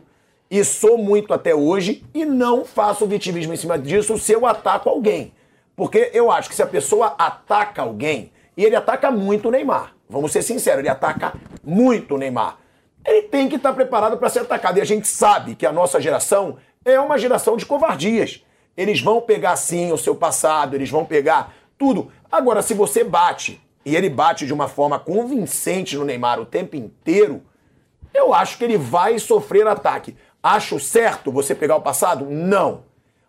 e 0.50 0.64
sou 0.64 0.96
muito 0.96 1.34
até 1.34 1.54
hoje 1.54 2.04
e 2.14 2.24
não 2.24 2.64
faço 2.64 3.06
vitimismo 3.06 3.52
em 3.52 3.56
cima 3.56 3.78
disso 3.78 4.16
se 4.18 4.32
eu 4.32 4.46
ataco 4.46 4.88
alguém. 4.88 5.34
Porque 5.76 6.10
eu 6.14 6.30
acho 6.30 6.48
que 6.48 6.56
se 6.56 6.62
a 6.62 6.66
pessoa 6.66 7.14
ataca 7.18 7.82
alguém, 7.82 8.32
e 8.56 8.64
ele 8.64 8.74
ataca 8.74 9.10
muito 9.10 9.46
o 9.46 9.50
Neymar, 9.52 9.94
vamos 10.08 10.32
ser 10.32 10.42
sinceros, 10.42 10.80
ele 10.80 10.88
ataca 10.88 11.32
muito 11.62 12.16
o 12.16 12.18
Neymar, 12.18 12.58
ele 13.06 13.22
tem 13.22 13.48
que 13.48 13.56
estar 13.56 13.72
preparado 13.72 14.16
para 14.16 14.28
ser 14.28 14.40
atacado. 14.40 14.78
E 14.78 14.80
a 14.80 14.84
gente 14.84 15.06
sabe 15.06 15.54
que 15.54 15.64
a 15.64 15.72
nossa 15.72 16.00
geração 16.00 16.56
é 16.84 16.98
uma 16.98 17.16
geração 17.16 17.56
de 17.56 17.64
covardias. 17.64 18.44
Eles 18.76 19.00
vão 19.00 19.20
pegar 19.20 19.56
sim 19.56 19.92
o 19.92 19.98
seu 19.98 20.14
passado, 20.14 20.74
eles 20.74 20.90
vão 20.90 21.04
pegar 21.04 21.54
tudo. 21.78 22.10
Agora, 22.30 22.60
se 22.60 22.74
você 22.74 23.04
bate 23.04 23.60
e 23.84 23.96
ele 23.96 24.10
bate 24.10 24.46
de 24.46 24.52
uma 24.52 24.68
forma 24.68 24.98
convincente 24.98 25.96
no 25.96 26.04
Neymar 26.04 26.40
o 26.40 26.44
tempo 26.44 26.76
inteiro, 26.76 27.42
eu 28.12 28.34
acho 28.34 28.58
que 28.58 28.64
ele 28.64 28.76
vai 28.76 29.18
sofrer 29.18 29.66
ataque. 29.66 30.16
Acho 30.42 30.78
certo 30.80 31.32
você 31.32 31.54
pegar 31.54 31.76
o 31.76 31.82
passado? 31.82 32.26
Não. 32.28 32.84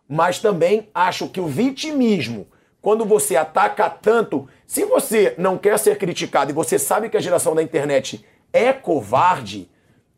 Mas 0.08 0.40
também 0.40 0.90
acho 0.94 1.30
que 1.30 1.40
o 1.40 1.48
vitimismo, 1.48 2.48
quando 2.82 3.06
você 3.06 3.36
ataca 3.36 3.90
tanto, 3.90 4.48
se 4.66 4.84
você 4.86 5.36
não 5.38 5.58
quer 5.58 5.78
ser 5.78 5.98
criticado 5.98 6.52
e 6.52 6.54
você 6.54 6.80
sabe 6.80 7.10
que 7.10 7.18
a 7.18 7.22
geração 7.22 7.54
da 7.54 7.62
internet 7.64 8.26
é 8.52 8.74
covarde, 8.74 9.70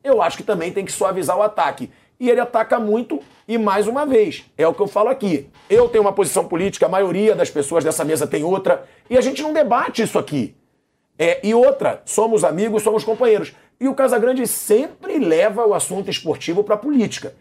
eu 0.03 0.21
acho 0.21 0.37
que 0.37 0.43
também 0.43 0.71
tem 0.71 0.85
que 0.85 0.91
suavizar 0.91 1.37
o 1.37 1.43
ataque. 1.43 1.91
E 2.21 2.29
ele 2.29 2.39
ataca 2.39 2.79
muito, 2.79 3.19
e 3.47 3.57
mais 3.57 3.87
uma 3.87 4.05
vez, 4.05 4.45
é 4.55 4.67
o 4.67 4.75
que 4.75 4.79
eu 4.79 4.85
falo 4.85 5.09
aqui. 5.09 5.49
Eu 5.67 5.89
tenho 5.89 6.03
uma 6.03 6.13
posição 6.13 6.47
política, 6.47 6.85
a 6.85 6.89
maioria 6.89 7.33
das 7.33 7.49
pessoas 7.49 7.83
dessa 7.83 8.05
mesa 8.05 8.27
tem 8.27 8.43
outra, 8.43 8.87
e 9.09 9.17
a 9.17 9.21
gente 9.21 9.41
não 9.41 9.51
debate 9.51 10.03
isso 10.03 10.19
aqui. 10.19 10.55
É, 11.17 11.39
e 11.43 11.55
outra, 11.55 12.03
somos 12.05 12.43
amigos, 12.43 12.83
somos 12.83 13.03
companheiros. 13.03 13.53
E 13.79 13.87
o 13.87 13.95
Casagrande 13.95 14.45
sempre 14.45 15.17
leva 15.17 15.65
o 15.65 15.73
assunto 15.73 16.11
esportivo 16.11 16.63
para 16.63 16.75
a 16.75 16.77
política. 16.77 17.33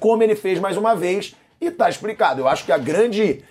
Como 0.00 0.24
ele 0.24 0.34
fez 0.34 0.58
mais 0.58 0.76
uma 0.76 0.96
vez, 0.96 1.36
e 1.60 1.66
está 1.66 1.88
explicado. 1.88 2.40
Eu 2.40 2.48
acho 2.48 2.64
que 2.64 2.72
a 2.72 2.78
grande 2.78 3.44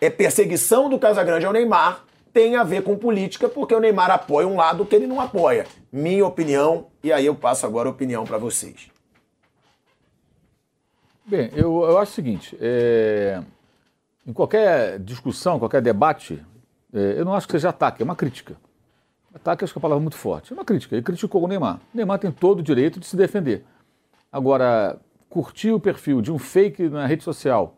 é, 0.00 0.08
perseguição 0.08 0.88
do 0.88 0.98
Casagrande 0.98 1.44
ao 1.44 1.52
Neymar 1.52 2.06
tem 2.32 2.56
a 2.56 2.64
ver 2.64 2.82
com 2.84 2.96
política, 2.96 3.50
porque 3.50 3.74
o 3.74 3.80
Neymar 3.80 4.10
apoia 4.10 4.48
um 4.48 4.56
lado 4.56 4.86
que 4.86 4.96
ele 4.96 5.06
não 5.06 5.20
apoia. 5.20 5.66
Minha 5.92 6.24
opinião, 6.24 6.86
e 7.04 7.12
aí 7.12 7.26
eu 7.26 7.34
passo 7.34 7.66
agora 7.66 7.86
a 7.86 7.92
opinião 7.92 8.24
para 8.24 8.38
vocês. 8.38 8.88
Bem, 11.30 11.48
eu, 11.54 11.82
eu 11.84 11.96
acho 11.98 12.10
o 12.10 12.14
seguinte: 12.14 12.58
é, 12.60 13.40
em 14.26 14.32
qualquer 14.32 14.98
discussão, 14.98 15.60
qualquer 15.60 15.80
debate, 15.80 16.44
é, 16.92 17.14
eu 17.16 17.24
não 17.24 17.34
acho 17.34 17.46
que 17.46 17.52
seja 17.52 17.68
ataque, 17.68 18.02
é 18.02 18.04
uma 18.04 18.16
crítica. 18.16 18.56
Ataque 19.32 19.62
acho 19.62 19.72
que 19.72 19.78
é 19.78 19.78
uma 19.78 19.82
palavra 19.82 20.02
muito 20.02 20.16
forte. 20.16 20.52
É 20.52 20.56
uma 20.56 20.64
crítica. 20.64 20.96
Ele 20.96 21.04
criticou 21.04 21.44
o 21.44 21.46
Neymar. 21.46 21.76
O 21.94 21.96
Neymar 21.96 22.18
tem 22.18 22.32
todo 22.32 22.58
o 22.58 22.62
direito 22.64 22.98
de 22.98 23.06
se 23.06 23.16
defender. 23.16 23.64
Agora, 24.32 24.98
curtir 25.28 25.70
o 25.70 25.78
perfil 25.78 26.20
de 26.20 26.32
um 26.32 26.38
fake 26.38 26.88
na 26.88 27.06
rede 27.06 27.22
social 27.22 27.76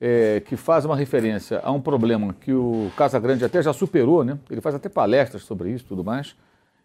é, 0.00 0.40
que 0.40 0.56
faz 0.56 0.84
uma 0.84 0.96
referência 0.96 1.60
a 1.62 1.70
um 1.70 1.80
problema 1.80 2.34
que 2.40 2.52
o 2.52 2.90
Casagrande 2.96 3.44
até 3.44 3.62
já 3.62 3.72
superou, 3.72 4.24
né? 4.24 4.36
Ele 4.50 4.60
faz 4.60 4.74
até 4.74 4.88
palestras 4.88 5.44
sobre 5.44 5.70
isso 5.70 5.84
e 5.84 5.86
tudo 5.86 6.02
mais. 6.02 6.34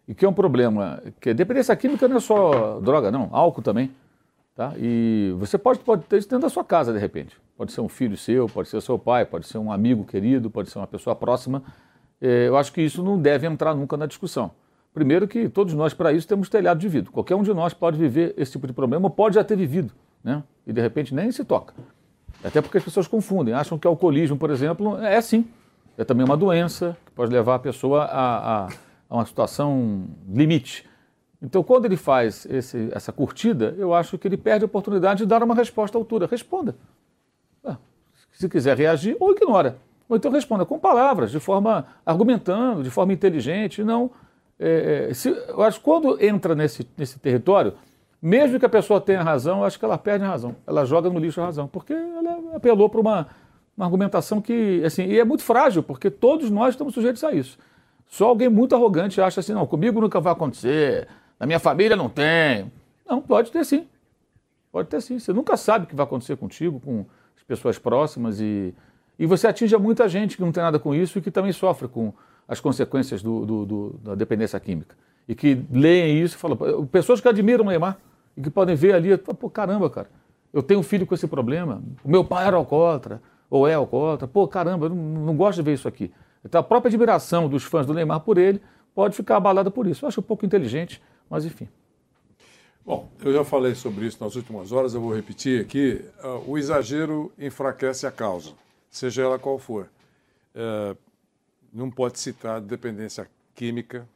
E 0.06 0.14
que 0.14 0.24
é 0.24 0.28
um 0.28 0.32
problema 0.32 1.02
que 1.20 1.30
a 1.30 1.32
dependência 1.32 1.74
química 1.74 2.06
não 2.06 2.18
é 2.18 2.20
só 2.20 2.78
droga, 2.78 3.10
não, 3.10 3.28
álcool 3.32 3.60
também. 3.62 3.90
Tá? 4.56 4.72
E 4.78 5.34
você 5.38 5.58
pode, 5.58 5.80
pode 5.80 6.04
ter 6.04 6.16
isso 6.16 6.28
dentro 6.30 6.44
da 6.44 6.48
sua 6.48 6.64
casa, 6.64 6.90
de 6.90 6.98
repente. 6.98 7.36
Pode 7.58 7.72
ser 7.72 7.82
um 7.82 7.88
filho 7.88 8.16
seu, 8.16 8.48
pode 8.48 8.70
ser 8.70 8.80
seu 8.80 8.98
pai, 8.98 9.26
pode 9.26 9.46
ser 9.46 9.58
um 9.58 9.70
amigo 9.70 10.02
querido, 10.02 10.50
pode 10.50 10.70
ser 10.70 10.78
uma 10.78 10.86
pessoa 10.86 11.14
próxima. 11.14 11.62
É, 12.18 12.48
eu 12.48 12.56
acho 12.56 12.72
que 12.72 12.80
isso 12.80 13.02
não 13.02 13.20
deve 13.20 13.46
entrar 13.46 13.74
nunca 13.74 13.98
na 13.98 14.06
discussão. 14.06 14.50
Primeiro 14.94 15.28
que 15.28 15.46
todos 15.46 15.74
nós, 15.74 15.92
para 15.92 16.10
isso, 16.10 16.26
temos 16.26 16.48
telhado 16.48 16.80
de 16.80 16.88
vidro. 16.88 17.12
Qualquer 17.12 17.34
um 17.34 17.42
de 17.42 17.52
nós 17.52 17.74
pode 17.74 17.98
viver 17.98 18.32
esse 18.38 18.52
tipo 18.52 18.66
de 18.66 18.72
problema, 18.72 19.10
pode 19.10 19.34
já 19.34 19.44
ter 19.44 19.56
vivido, 19.56 19.92
né? 20.24 20.42
E 20.66 20.72
de 20.72 20.80
repente 20.80 21.14
nem 21.14 21.30
se 21.30 21.44
toca. 21.44 21.74
Até 22.42 22.62
porque 22.62 22.78
as 22.78 22.84
pessoas 22.84 23.06
confundem, 23.06 23.52
acham 23.52 23.78
que 23.78 23.86
alcoolismo, 23.86 24.38
por 24.38 24.50
exemplo, 24.50 24.96
é 25.04 25.20
sim. 25.20 25.46
É 25.98 26.04
também 26.04 26.24
uma 26.24 26.36
doença 26.36 26.96
que 27.04 27.12
pode 27.12 27.30
levar 27.30 27.56
a 27.56 27.58
pessoa 27.58 28.04
a, 28.04 28.64
a, 28.64 28.68
a 29.10 29.14
uma 29.14 29.26
situação 29.26 30.06
limite. 30.26 30.88
Então, 31.42 31.62
quando 31.62 31.84
ele 31.84 31.96
faz 31.96 32.46
esse, 32.46 32.88
essa 32.92 33.12
curtida, 33.12 33.74
eu 33.78 33.92
acho 33.92 34.16
que 34.16 34.26
ele 34.26 34.36
perde 34.36 34.64
a 34.64 34.66
oportunidade 34.66 35.20
de 35.20 35.26
dar 35.26 35.42
uma 35.42 35.54
resposta 35.54 35.96
à 35.96 36.00
altura. 36.00 36.26
Responda. 36.26 36.74
Ah, 37.64 37.76
se 38.32 38.48
quiser 38.48 38.76
reagir, 38.76 39.16
ou 39.20 39.32
ignora. 39.32 39.76
Ou 40.08 40.16
então 40.16 40.30
responda 40.30 40.64
com 40.64 40.78
palavras, 40.78 41.30
de 41.30 41.40
forma 41.40 41.86
argumentando, 42.04 42.82
de 42.82 42.90
forma 42.90 43.12
inteligente. 43.12 43.84
Não. 43.84 44.10
É, 44.58 45.08
é 45.10 45.14
se, 45.14 45.28
eu 45.28 45.62
acho 45.62 45.78
que 45.78 45.84
quando 45.84 46.22
entra 46.24 46.54
nesse, 46.54 46.88
nesse 46.96 47.18
território, 47.18 47.74
Mesmo 48.20 48.58
que 48.58 48.66
a 48.66 48.68
pessoa 48.68 49.00
tenha 49.00 49.22
razão, 49.22 49.58
eu 49.58 49.64
acho 49.64 49.78
que 49.78 49.84
ela 49.84 49.98
perde 49.98 50.24
a 50.24 50.28
razão. 50.28 50.56
Ela 50.66 50.84
joga 50.84 51.08
no 51.10 51.18
lixo 51.18 51.40
a 51.40 51.44
razão, 51.44 51.68
porque 51.68 51.92
ela 51.92 52.56
apelou 52.56 52.88
para 52.88 53.00
uma, 53.00 53.28
uma 53.76 53.86
argumentação 53.86 54.40
que, 54.40 54.82
assim, 54.84 55.04
e 55.04 55.20
é 55.20 55.24
muito 55.24 55.42
frágil, 55.42 55.82
porque 55.82 56.10
todos 56.10 56.50
nós 56.50 56.70
estamos 56.70 56.94
sujeitos 56.94 57.22
a 57.22 57.32
isso. 57.32 57.58
Só 58.08 58.26
alguém 58.28 58.48
muito 58.48 58.74
arrogante 58.74 59.20
acha 59.20 59.40
assim, 59.40 59.52
não, 59.52 59.66
comigo 59.66 60.00
nunca 60.00 60.20
vai 60.20 60.32
acontecer, 60.32 61.06
na 61.38 61.46
minha 61.46 61.58
família 61.58 61.96
não 61.96 62.08
tem. 62.08 62.70
Não, 63.08 63.20
pode 63.20 63.50
ter 63.50 63.64
sim. 63.64 63.86
Pode 64.72 64.88
ter 64.88 65.00
sim. 65.00 65.18
Você 65.18 65.32
nunca 65.32 65.56
sabe 65.56 65.84
o 65.84 65.88
que 65.88 65.94
vai 65.94 66.04
acontecer 66.04 66.36
contigo, 66.36 66.80
com 66.80 67.04
as 67.36 67.42
pessoas 67.42 67.78
próximas 67.78 68.40
e, 68.40 68.74
e 69.18 69.26
você 69.26 69.46
atinge 69.46 69.76
muita 69.76 70.08
gente 70.08 70.36
que 70.36 70.42
não 70.42 70.52
tem 70.52 70.62
nada 70.62 70.78
com 70.78 70.94
isso 70.94 71.18
e 71.18 71.22
que 71.22 71.30
também 71.30 71.52
sofre 71.52 71.88
com 71.88 72.12
as 72.48 72.60
consequências 72.60 73.22
do, 73.22 73.44
do, 73.44 73.66
do, 73.66 74.00
da 74.02 74.14
dependência 74.14 74.58
química. 74.60 74.96
E 75.28 75.34
que 75.34 75.60
leem 75.70 76.22
isso 76.22 76.36
e 76.36 76.38
falam, 76.38 76.86
pessoas 76.86 77.20
que 77.20 77.28
admiram 77.28 77.64
o 77.64 77.68
Neymar 77.68 77.98
e 78.36 78.42
que 78.42 78.50
podem 78.50 78.76
ver 78.76 78.94
ali, 78.94 79.16
pô, 79.16 79.50
caramba, 79.50 79.90
cara, 79.90 80.08
eu 80.52 80.62
tenho 80.62 80.80
um 80.80 80.82
filho 80.82 81.06
com 81.06 81.14
esse 81.14 81.26
problema, 81.26 81.82
o 82.04 82.08
meu 82.08 82.24
pai 82.24 82.46
era 82.46 82.56
alcoólatra, 82.56 83.20
ou 83.50 83.66
é 83.66 83.74
alcoólatra, 83.74 84.28
pô, 84.28 84.46
caramba, 84.46 84.86
eu 84.86 84.90
não, 84.90 84.96
não 84.96 85.36
gosto 85.36 85.56
de 85.56 85.62
ver 85.62 85.74
isso 85.74 85.88
aqui. 85.88 86.12
Então 86.44 86.60
a 86.60 86.64
própria 86.64 86.88
admiração 86.88 87.48
dos 87.48 87.64
fãs 87.64 87.86
do 87.86 87.92
Neymar 87.92 88.20
por 88.20 88.38
ele 88.38 88.60
pode 88.94 89.16
ficar 89.16 89.36
abalada 89.36 89.70
por 89.70 89.86
isso. 89.86 90.04
Eu 90.04 90.08
acho 90.08 90.20
um 90.20 90.22
pouco 90.22 90.46
inteligente, 90.46 91.02
mas 91.28 91.44
enfim. 91.44 91.68
Bom, 92.84 93.10
eu 93.20 93.32
já 93.32 93.44
falei 93.44 93.74
sobre 93.74 94.06
isso 94.06 94.22
nas 94.22 94.36
últimas 94.36 94.70
horas, 94.70 94.94
eu 94.94 95.00
vou 95.00 95.12
repetir 95.12 95.60
aqui. 95.60 96.04
Uh, 96.22 96.52
o 96.52 96.56
exagero 96.56 97.32
enfraquece 97.36 98.06
a 98.06 98.12
causa, 98.12 98.52
seja 98.88 99.22
ela 99.22 99.40
qual 99.40 99.58
for. 99.58 99.90
Uh, 100.54 100.96
não 101.72 101.90
pode 101.90 102.18
citar 102.20 102.60
dependência 102.60 103.28
química 103.56 104.08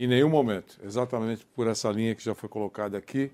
em 0.00 0.06
nenhum 0.06 0.30
momento, 0.30 0.80
exatamente 0.82 1.44
por 1.54 1.66
essa 1.66 1.90
linha 1.90 2.14
que 2.14 2.24
já 2.24 2.34
foi 2.34 2.48
colocada 2.48 2.96
aqui. 2.96 3.30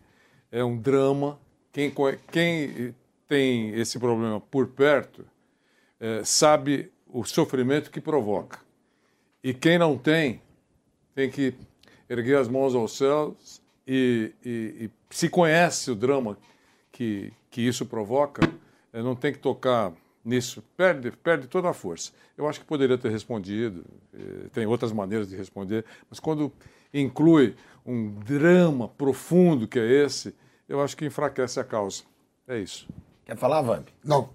É 0.51 0.65
um 0.65 0.77
drama. 0.77 1.39
Quem, 1.73 1.95
quem 2.33 2.95
tem 3.29 3.71
esse 3.75 3.99
problema 3.99 4.41
por 4.41 4.67
perto 4.67 5.21
uh, 5.21 6.25
sabe 6.25 6.91
o 7.07 7.25
sofrimento 7.25 7.91
que 7.91 8.01
provoca. 8.01 8.59
E 9.43 9.55
quem 9.55 9.79
não 9.79 9.97
tem, 9.97 10.43
tem 11.15 11.31
que 11.31 11.55
erguer 12.09 12.39
as 12.39 12.49
mãos 12.49 12.75
aos 12.75 12.97
céus 12.97 13.61
e, 13.87 14.33
e, 14.45 14.85
e 14.85 14.91
se 15.11 15.29
conhece 15.29 15.91
o 15.91 15.95
drama 15.95 16.37
que, 16.93 17.33
que 17.51 17.61
isso 17.61 17.87
provoca, 17.87 18.43
eh, 18.93 19.03
não 19.03 19.15
tem 19.15 19.33
que 19.33 19.39
tocar 19.39 19.93
nisso, 20.25 20.63
perde, 20.77 21.11
perde 21.11 21.47
toda 21.47 21.69
a 21.69 21.73
força. 21.73 22.13
Eu 22.37 22.49
acho 22.49 22.61
que 22.61 22.67
poderia 22.67 22.99
ter 22.99 23.11
respondido, 23.11 23.85
eh, 24.13 24.49
tem 24.53 24.67
outras 24.67 24.93
maneiras 24.93 25.29
de 25.29 25.37
responder, 25.37 25.85
mas 26.11 26.21
quando 26.21 26.53
inclui 26.93 27.55
um 27.85 28.11
drama 28.21 28.89
profundo 28.89 29.67
que 29.67 29.79
é 29.79 30.05
esse, 30.05 30.35
eu 30.69 30.81
acho 30.83 30.97
que 30.97 31.07
enfraquece 31.07 31.59
a 31.59 31.65
causa. 31.65 32.03
É 32.47 32.59
isso. 32.59 32.89
Quer 33.25 33.37
falar, 33.37 33.63
Vamp? 33.63 33.89
Não. 34.05 34.31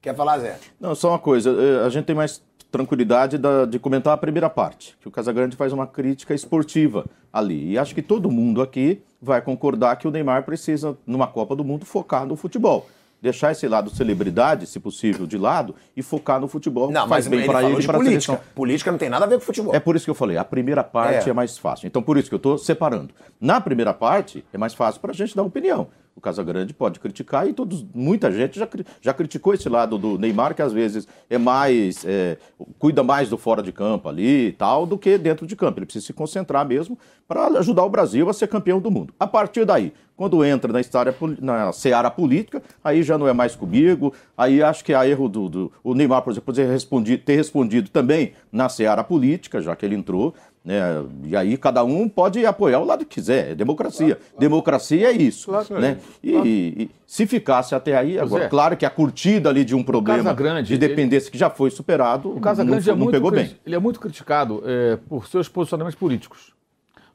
Quer 0.00 0.16
falar, 0.16 0.38
Zé? 0.38 0.58
Não, 0.78 0.94
só 0.94 1.10
uma 1.10 1.18
coisa. 1.18 1.50
Eh, 1.50 1.84
a 1.84 1.88
gente 1.88 2.06
tem 2.06 2.16
mais 2.16 2.42
tranquilidade 2.70 3.36
da, 3.36 3.64
de 3.64 3.78
comentar 3.78 4.14
a 4.14 4.16
primeira 4.16 4.48
parte, 4.48 4.96
que 5.00 5.08
o 5.08 5.10
Casagrande 5.10 5.56
faz 5.56 5.72
uma 5.72 5.86
crítica 5.86 6.34
esportiva 6.34 7.04
ali. 7.32 7.72
E 7.72 7.78
acho 7.78 7.94
que 7.94 8.02
todo 8.02 8.30
mundo 8.30 8.62
aqui 8.62 9.02
vai 9.20 9.42
concordar 9.42 9.96
que 9.96 10.06
o 10.06 10.10
Neymar 10.10 10.44
precisa, 10.44 10.96
numa 11.06 11.26
Copa 11.26 11.54
do 11.56 11.64
Mundo, 11.64 11.84
focar 11.84 12.26
no 12.26 12.36
futebol. 12.36 12.86
Deixar 13.22 13.52
esse 13.52 13.68
lado 13.68 13.90
celebridade, 13.90 14.66
se 14.66 14.80
possível, 14.80 15.26
de 15.26 15.36
lado 15.36 15.74
e 15.94 16.02
focar 16.02 16.40
no 16.40 16.48
futebol. 16.48 16.90
Não, 16.90 17.06
faz 17.06 17.28
mas 17.28 17.28
bem 17.28 17.46
para 17.46 17.62
ele 17.64 17.78
de 17.78 17.86
para 17.86 17.98
a 17.98 18.00
política. 18.00 18.32
seleção. 18.32 18.52
Política 18.54 18.90
não 18.90 18.98
tem 18.98 19.10
nada 19.10 19.26
a 19.26 19.28
ver 19.28 19.34
com 19.34 19.44
futebol. 19.44 19.74
É 19.74 19.78
por 19.78 19.94
isso 19.94 20.06
que 20.06 20.10
eu 20.10 20.14
falei, 20.14 20.38
a 20.38 20.44
primeira 20.44 20.82
parte 20.82 21.28
É. 21.28 21.30
é, 21.30 21.32
mais 21.34 21.58
fácil. 21.58 21.86
Então, 21.86 22.02
por 22.02 22.16
isso 22.16 22.30
que 22.30 22.34
eu 22.34 22.38
estou 22.38 22.56
separando. 22.56 23.10
Na 23.38 23.60
primeira 23.60 23.92
parte, 23.92 24.42
é 24.54 24.56
mais 24.56 24.72
fácil 24.72 25.02
para 25.02 25.10
a 25.10 25.14
gente 25.14 25.36
dar 25.36 25.42
opinião. 25.42 25.88
O 26.20 26.22
Casagrande 26.22 26.74
pode 26.74 27.00
criticar 27.00 27.48
e 27.48 27.54
todos, 27.54 27.82
muita 27.94 28.30
gente 28.30 28.58
já, 28.58 28.68
já 29.00 29.14
criticou 29.14 29.54
esse 29.54 29.70
lado 29.70 29.96
do 29.96 30.18
Neymar, 30.18 30.54
que 30.54 30.60
às 30.60 30.70
vezes 30.70 31.08
é 31.30 31.38
mais. 31.38 32.04
é, 32.04 32.36
cuida 32.78 33.02
mais 33.02 33.30
do 33.30 33.38
fora 33.38 33.62
de 33.62 33.72
campo 33.72 34.06
ali 34.06 34.48
e 34.48 34.52
tal, 34.52 34.84
do 34.84 34.98
que 34.98 35.16
dentro 35.16 35.46
de 35.46 35.56
campo. 35.56 35.78
Ele 35.78 35.86
precisa 35.86 36.04
se 36.04 36.12
concentrar 36.12 36.66
mesmo 36.66 36.98
para 37.26 37.46
ajudar 37.60 37.84
o 37.84 37.88
Brasil 37.88 38.28
a 38.28 38.34
ser 38.34 38.48
campeão 38.48 38.80
do 38.80 38.90
mundo. 38.90 39.14
A 39.18 39.26
partir 39.26 39.64
daí, 39.64 39.94
quando 40.14 40.44
entra 40.44 40.70
na, 40.70 40.82
história, 40.82 41.14
na 41.40 41.72
seara 41.72 42.10
política, 42.10 42.62
aí 42.84 43.02
já 43.02 43.16
não 43.16 43.26
é 43.26 43.32
mais 43.32 43.56
comigo. 43.56 44.12
Aí 44.36 44.62
acho 44.62 44.84
que 44.84 44.92
há 44.92 45.08
erro 45.08 45.30
do, 45.30 45.48
do 45.48 45.72
o 45.82 45.94
Neymar, 45.94 46.20
por 46.20 46.32
exemplo, 46.32 46.52
ter 46.52 46.68
respondido, 46.68 47.22
ter 47.22 47.36
respondido 47.36 47.88
também 47.88 48.32
na 48.52 48.68
seara 48.68 49.02
política, 49.02 49.62
já 49.62 49.74
que 49.74 49.86
ele 49.86 49.94
entrou. 49.94 50.34
Né? 50.62 50.78
E 51.24 51.34
aí 51.34 51.56
cada 51.56 51.82
um 51.82 52.06
pode 52.06 52.44
apoiar 52.44 52.80
o 52.80 52.84
lado 52.84 53.04
que 53.06 53.14
quiser, 53.14 53.52
é 53.52 53.54
democracia. 53.54 54.18
Democracia 54.38 55.08
é 55.08 55.12
isso. 55.12 55.50
né? 55.80 55.98
E, 56.22 56.32
e 56.36 56.90
se 57.06 57.26
ficasse 57.26 57.74
até 57.74 57.96
aí, 57.96 58.18
agora, 58.18 58.42
Zé, 58.44 58.48
claro 58.50 58.76
que 58.76 58.84
a 58.84 58.90
curtida 58.90 59.48
ali 59.48 59.64
de 59.64 59.74
um 59.74 59.82
problema 59.82 60.22
Casagrande, 60.22 60.68
de 60.68 60.76
dependência 60.78 61.30
que 61.30 61.38
já 61.38 61.48
foi 61.48 61.70
superado, 61.70 62.36
O 62.36 62.40
Casagrande 62.40 62.86
não, 62.88 62.94
é 62.94 62.98
não 62.98 63.06
pegou 63.10 63.30
cri- 63.32 63.42
bem. 63.44 63.56
ele 63.64 63.74
é 63.74 63.78
muito 63.78 63.98
criticado 63.98 64.62
é, 64.66 64.96
por 65.08 65.26
seus 65.28 65.48
posicionamentos 65.48 65.98
políticos. 65.98 66.52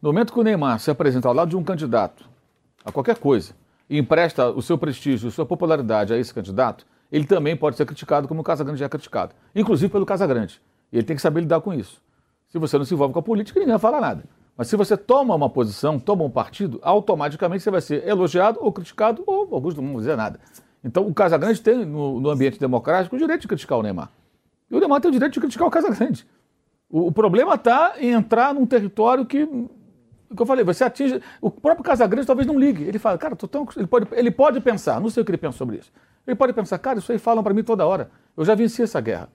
No 0.01 0.09
momento 0.09 0.33
que 0.33 0.39
o 0.39 0.43
Neymar 0.43 0.79
se 0.79 0.89
apresenta 0.89 1.27
ao 1.27 1.33
lado 1.33 1.49
de 1.49 1.55
um 1.55 1.63
candidato 1.63 2.27
a 2.83 2.91
qualquer 2.91 3.17
coisa 3.17 3.53
e 3.87 3.97
empresta 3.99 4.49
o 4.49 4.61
seu 4.61 4.77
prestígio, 4.77 5.29
sua 5.29 5.45
popularidade 5.45 6.11
a 6.13 6.17
esse 6.17 6.33
candidato, 6.33 6.83
ele 7.11 7.25
também 7.25 7.55
pode 7.55 7.77
ser 7.77 7.85
criticado 7.85 8.27
como 8.27 8.41
o 8.41 8.43
Casagrande 8.43 8.79
já 8.79 8.87
é 8.87 8.89
criticado, 8.89 9.33
inclusive 9.55 9.91
pelo 9.91 10.05
Casagrande. 10.05 10.59
E 10.91 10.97
ele 10.97 11.05
tem 11.05 11.15
que 11.15 11.21
saber 11.21 11.41
lidar 11.41 11.61
com 11.61 11.71
isso. 11.73 12.01
Se 12.55 12.59
você 12.59 12.77
não 12.77 12.85
se 12.85 12.93
envolve 12.93 13.13
com 13.13 13.19
a 13.19 13.21
política, 13.21 13.59
ninguém 13.59 13.73
vai 13.73 13.79
falar 13.79 13.99
nada. 13.99 14.23
Mas 14.55 14.69
se 14.69 14.77
você 14.77 14.95
toma 14.95 15.35
uma 15.35 15.49
posição, 15.49 15.99
toma 15.99 16.23
um 16.23 16.29
partido, 16.29 16.79
automaticamente 16.81 17.61
você 17.61 17.69
vai 17.69 17.81
ser 17.81 18.07
elogiado 18.07 18.59
ou 18.61 18.71
criticado, 18.71 19.21
ou 19.27 19.53
alguns 19.53 19.75
não 19.75 19.83
vão 19.83 19.97
dizer 19.97 20.15
nada. 20.15 20.39
Então 20.81 21.05
o 21.05 21.13
Casagrande 21.13 21.59
tem, 21.61 21.83
no, 21.83 22.21
no 22.21 22.29
ambiente 22.29 22.57
democrático, 22.57 23.13
o 23.13 23.19
direito 23.19 23.41
de 23.41 23.49
criticar 23.49 23.77
o 23.77 23.83
Neymar. 23.83 24.09
E 24.71 24.73
o 24.73 24.79
Neymar 24.79 25.01
tem 25.01 25.09
o 25.09 25.11
direito 25.11 25.33
de 25.33 25.41
criticar 25.41 25.67
o 25.67 25.69
Casagrande. 25.69 26.25
O, 26.89 27.07
o 27.07 27.11
problema 27.11 27.55
está 27.55 27.95
em 27.99 28.11
entrar 28.11 28.53
num 28.53 28.65
território 28.65 29.25
que, 29.25 29.45
que 29.45 30.41
eu 30.41 30.45
falei, 30.45 30.63
você 30.63 30.85
atinge. 30.85 31.21
O 31.41 31.51
próprio 31.51 31.83
Casagrande 31.83 32.25
talvez 32.25 32.47
não 32.47 32.57
ligue. 32.57 32.85
Ele 32.85 32.99
fala, 32.99 33.17
cara, 33.17 33.35
tô 33.35 33.49
tão, 33.49 33.67
ele, 33.75 33.87
pode, 33.87 34.07
ele 34.13 34.31
pode 34.31 34.61
pensar, 34.61 35.01
não 35.01 35.09
sei 35.09 35.23
o 35.23 35.25
que 35.25 35.31
ele 35.31 35.37
pensa 35.37 35.57
sobre 35.57 35.75
isso. 35.75 35.91
Ele 36.25 36.37
pode 36.37 36.53
pensar, 36.53 36.79
cara, 36.79 36.99
isso 36.99 37.11
aí 37.11 37.19
falam 37.19 37.43
para 37.43 37.53
mim 37.53 37.65
toda 37.65 37.85
hora. 37.85 38.09
Eu 38.37 38.45
já 38.45 38.55
venci 38.55 38.81
essa 38.81 39.01
guerra. 39.01 39.27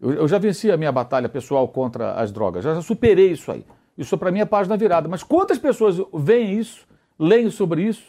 Eu, 0.00 0.12
eu 0.12 0.28
já 0.28 0.38
venci 0.38 0.70
a 0.70 0.76
minha 0.76 0.92
batalha 0.92 1.28
pessoal 1.28 1.66
contra 1.68 2.12
as 2.14 2.30
drogas. 2.30 2.62
Já, 2.64 2.74
já 2.74 2.82
superei 2.82 3.32
isso 3.32 3.50
aí. 3.50 3.64
Isso 3.96 4.16
para 4.18 4.30
mim 4.30 4.40
é 4.40 4.44
página 4.44 4.76
virada. 4.76 5.08
Mas 5.08 5.22
quantas 5.22 5.58
pessoas 5.58 5.96
veem 6.12 6.58
isso, 6.58 6.86
leem 7.18 7.50
sobre 7.50 7.82
isso 7.82 8.04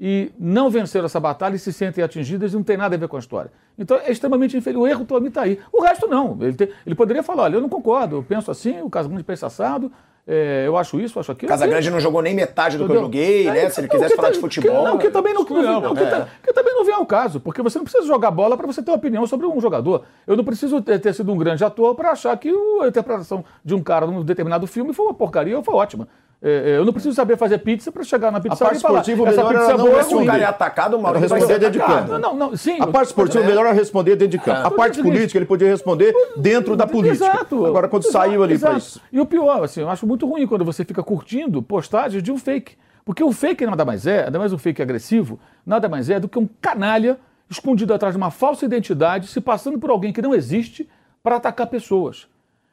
e 0.00 0.30
não 0.38 0.68
venceram 0.70 1.06
essa 1.06 1.18
batalha 1.20 1.54
e 1.56 1.58
se 1.58 1.72
sentem 1.72 2.02
atingidas 2.02 2.52
e 2.52 2.56
não 2.56 2.62
tem 2.62 2.76
nada 2.76 2.94
a 2.96 2.98
ver 2.98 3.08
com 3.08 3.16
a 3.16 3.20
história? 3.20 3.50
Então 3.78 3.96
é 3.98 4.10
extremamente 4.10 4.56
infeliz. 4.56 4.80
O 4.80 4.86
erro 4.86 5.04
todo 5.04 5.26
está 5.28 5.42
aí. 5.42 5.60
O 5.72 5.80
resto 5.82 6.08
não. 6.08 6.36
Ele, 6.40 6.54
tem- 6.54 6.70
ele 6.84 6.94
poderia 6.96 7.22
falar: 7.22 7.44
olha, 7.44 7.54
eu 7.56 7.60
não 7.60 7.68
concordo, 7.68 8.16
eu 8.16 8.22
penso 8.22 8.50
assim, 8.50 8.80
o 8.82 8.90
Casagrande 8.90 9.22
pensa 9.22 9.46
assado, 9.46 9.92
é, 10.30 10.64
eu 10.66 10.76
acho 10.76 11.00
isso, 11.00 11.18
eu 11.18 11.20
acho 11.20 11.32
aquilo. 11.32 11.48
Casagrande 11.48 11.90
não 11.90 11.98
jogou 11.98 12.20
nem 12.20 12.34
metade 12.34 12.76
do 12.76 12.84
que 12.84 12.92
eu 12.92 12.96
Entendeu? 12.96 13.02
joguei, 13.04 13.44
né? 13.50 13.64
É, 13.64 13.70
Se 13.70 13.80
ele 13.80 13.88
quisesse 13.88 14.14
falar 14.14 14.28
tá- 14.28 14.34
de 14.34 14.40
futebol. 14.40 14.84
Que, 14.84 14.90
não, 14.90 14.98
que 14.98 15.10
também 15.10 15.32
não, 15.32 15.42
não, 15.42 15.80
não, 15.80 15.94
que, 15.94 16.02
é. 16.02 16.06
ta- 16.06 16.28
que 16.44 16.52
também 16.52 16.74
não 16.74 16.84
vem 16.84 16.94
ao 16.94 17.06
caso, 17.06 17.40
porque 17.40 17.62
você 17.62 17.78
não 17.78 17.84
precisa 17.84 18.06
jogar 18.06 18.30
bola 18.30 18.56
para 18.56 18.66
você 18.66 18.82
ter 18.82 18.90
uma 18.90 18.96
opinião 18.98 19.26
sobre 19.26 19.46
um 19.46 19.58
jogador. 19.60 20.04
Eu 20.26 20.36
não 20.36 20.44
preciso 20.44 20.82
ter, 20.82 20.98
ter 21.00 21.14
sido 21.14 21.32
um 21.32 21.38
grande 21.38 21.64
ator 21.64 21.94
para 21.94 22.10
achar 22.10 22.36
que 22.36 22.52
o- 22.52 22.82
a 22.82 22.88
interpretação 22.88 23.42
de 23.64 23.74
um 23.74 23.82
cara 23.82 24.06
num 24.06 24.22
determinado 24.22 24.66
filme 24.66 24.92
foi 24.92 25.06
uma 25.06 25.14
porcaria 25.14 25.56
ou 25.56 25.62
foi 25.64 25.74
ótima. 25.74 26.06
É, 26.40 26.70
é, 26.70 26.76
eu 26.76 26.84
não 26.84 26.92
preciso 26.92 27.14
saber 27.16 27.36
fazer 27.36 27.58
pizza 27.58 27.90
para 27.90 28.04
chegar 28.04 28.30
na 28.30 28.38
pizzaria 28.40 28.64
parte 28.66 28.78
e 28.78 28.80
falar, 28.80 29.00
esportiva, 29.00 29.28
essa 29.28 29.36
melhor 29.38 29.48
pizza 29.48 29.64
era 29.64 29.72
é 29.72 29.76
não 29.76 29.84
boa 29.86 29.96
responder. 29.96 30.14
ruim. 30.14 30.24
O 30.24 30.30
cara 30.30 30.42
é 30.42 30.46
atacado, 30.46 30.96
o 30.96 31.02
Maurício 31.02 31.28
vai 31.28 31.40
ser 31.40 31.64
atacado. 31.66 32.12
Não, 32.12 32.18
não, 32.18 32.36
não, 32.36 32.56
sim. 32.56 32.76
A 32.80 32.86
parte 32.86 33.08
esportiva, 33.08 33.42
o 33.42 33.46
melhor 33.46 33.66
é 33.66 33.72
responder 33.72 34.14
dentro 34.14 34.38
de 34.38 34.44
campo. 34.44 34.60
É. 34.60 34.64
A 34.66 34.70
parte 34.70 34.92
É 34.92 34.94
seguinte- 34.96 35.12
política, 35.14 35.38
ele 35.38 35.46
podia 35.46 35.68
responder 35.68 36.14
dentro 36.36 36.76
da 36.76 36.86
política. 36.86 37.24
Exato. 37.24 37.66
Agora, 37.66 37.88
quando 37.88 38.04
Exato, 38.04 38.24
saiu 38.24 38.42
ali 38.44 38.56
para 38.56 38.74
isso. 38.74 39.00
E 39.10 39.18
o 39.18 39.26
pior, 39.26 39.64
assim, 39.64 39.80
eu 39.80 39.88
acho 39.90 40.06
muito 40.06 40.26
ruim 40.28 40.46
quando 40.46 40.64
você 40.64 40.84
fica 40.84 41.02
curtindo 41.02 41.60
postagens 41.60 42.22
de 42.22 42.30
um 42.30 42.38
fake. 42.38 42.76
Porque 43.04 43.24
o 43.24 43.32
fake 43.32 43.66
nada 43.66 43.84
mais 43.84 44.06
é, 44.06 44.26
ainda 44.26 44.38
mais 44.38 44.52
um 44.52 44.58
fake 44.58 44.80
agressivo, 44.80 45.40
nada 45.66 45.88
mais 45.88 46.08
é 46.08 46.20
do 46.20 46.28
que 46.28 46.38
um 46.38 46.48
canalha 46.60 47.18
escondido 47.50 47.92
atrás 47.94 48.14
de 48.14 48.18
uma 48.18 48.30
falsa 48.30 48.64
identidade, 48.64 49.26
se 49.26 49.40
passando 49.40 49.76
por 49.78 49.90
alguém 49.90 50.12
que 50.12 50.22
não 50.22 50.34
existe 50.34 50.88
para 51.20 51.36
atacar 51.36 51.66
pessoas. 51.66 52.28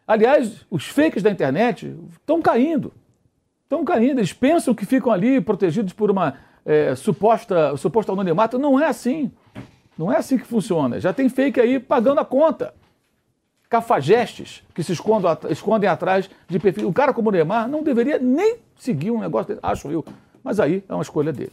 Aliás, 0.06 0.66
os 0.70 0.86
fakes 0.86 1.24
da 1.24 1.32
internet 1.32 1.96
estão 2.12 2.42
caindo. 2.42 2.94
Estão 3.66 3.84
caindo. 3.84 4.20
Eles 4.20 4.32
pensam 4.34 4.74
que 4.74 4.86
ficam 4.86 5.12
ali 5.12 5.42
protegidos 5.42 5.92
por 5.94 6.10
uma 6.10 6.36
é, 6.66 6.96
suposta, 6.96 7.76
suposto 7.78 8.12
anonimato. 8.12 8.58
Não 8.58 8.80
é 8.80 8.88
assim. 8.88 9.32
Não 9.98 10.12
é 10.12 10.18
assim 10.18 10.38
que 10.38 10.46
funciona. 10.46 11.00
Já 11.00 11.12
tem 11.14 11.28
fake 11.30 11.60
aí 11.60 11.80
pagando 11.80 12.20
a 12.22 12.26
conta 12.26 12.74
cafajestes 13.70 14.64
que 14.74 14.84
se 14.84 14.94
escondem, 14.94 15.30
escondem 15.50 15.90
atrás 15.90 16.30
de 16.48 16.60
perfil. 16.60 16.88
Um 16.88 16.94
cara 16.94 17.14
como 17.14 17.30
o 17.30 17.32
Neymar 17.32 17.68
não 17.68 17.84
deveria 17.84 18.20
nem 18.20 18.58
seguir 18.78 19.12
um 19.12 19.20
negócio 19.20 19.48
dele, 19.50 19.60
acho 19.64 19.90
eu. 19.92 20.06
Mas 20.44 20.60
aí 20.60 20.84
é 20.88 20.94
uma 20.94 21.02
escolha 21.02 21.34
dele. 21.34 21.52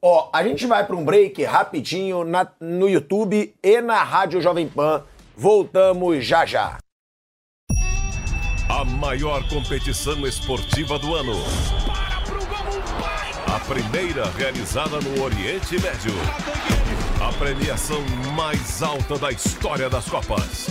Ó, 0.00 0.30
a 0.32 0.44
gente 0.44 0.64
vai 0.66 0.86
para 0.86 0.94
um 0.94 1.04
break 1.04 1.42
rapidinho 1.42 2.22
na- 2.24 2.46
no 2.60 2.88
YouTube 2.88 3.52
e 3.62 3.80
na 3.80 4.02
Rádio 4.04 4.40
Jovem 4.40 4.68
Pan. 4.68 5.02
Voltamos 5.36 6.24
já 6.24 6.46
já. 6.46 6.78
A 8.68 8.84
maior 8.84 9.42
competição 9.48 10.26
esportiva 10.26 10.98
do 10.98 11.14
ano. 11.14 11.32
A 13.46 13.58
primeira 13.60 14.30
realizada 14.32 15.00
no 15.00 15.22
Oriente 15.22 15.80
Médio. 15.80 16.12
A 17.18 17.32
premiação 17.32 18.00
mais 18.36 18.82
alta 18.82 19.18
da 19.18 19.30
história 19.30 19.88
das 19.88 20.04
Copas. 20.04 20.68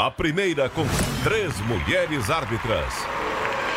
A 0.00 0.10
primeira 0.10 0.68
com 0.68 0.84
três 1.22 1.58
mulheres 1.60 2.28
árbitras. 2.28 2.92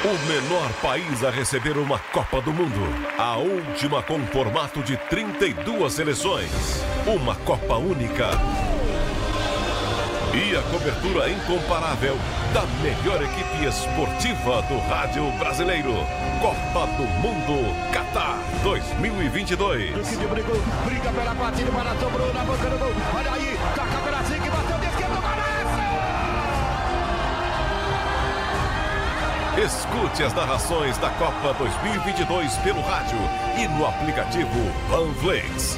O 0.03 0.27
menor 0.27 0.73
país 0.81 1.23
a 1.23 1.29
receber 1.29 1.77
uma 1.77 1.99
Copa 1.99 2.41
do 2.41 2.51
Mundo. 2.51 2.81
A 3.19 3.37
última 3.37 4.01
com 4.01 4.19
formato 4.25 4.81
de 4.81 4.97
32 4.97 5.93
seleções. 5.93 6.49
Uma 7.05 7.35
Copa 7.35 7.75
única. 7.75 8.70
E 10.33 10.55
a 10.55 10.61
cobertura 10.71 11.29
incomparável 11.29 12.17
da 12.53 12.61
melhor 12.81 13.21
equipe 13.21 13.65
esportiva 13.65 14.61
do 14.61 14.79
rádio 14.87 15.29
brasileiro. 15.37 15.93
Copa 16.39 16.87
do 16.95 17.03
Mundo 17.19 17.91
Qatar 17.91 18.39
2022. 18.63 19.93
Duque 19.93 20.15
de 20.15 20.27
brigou, 20.27 20.61
briga 20.85 21.11
pela 21.11 21.35
partida, 21.35 21.71
para 21.71 21.95
sobrou 21.99 22.33
na 22.33 22.43
boca 22.45 22.69
do 22.69 22.77
gol. 22.79 22.93
Olha 23.13 23.33
aí, 23.33 23.59
toca 23.75 24.01
pela 24.05 24.23
zigue, 24.23 24.49
bateu 24.49 24.77
de 24.77 24.85
esquerda, 24.85 25.21
Escute 29.57 30.23
as 30.23 30.33
narrações 30.33 30.97
da 30.99 31.09
Copa 31.09 31.53
2022 31.59 32.55
pelo 32.59 32.81
rádio 32.81 33.19
e 33.57 33.67
no 33.67 33.85
aplicativo 33.85 34.49
Panflix. 34.89 35.77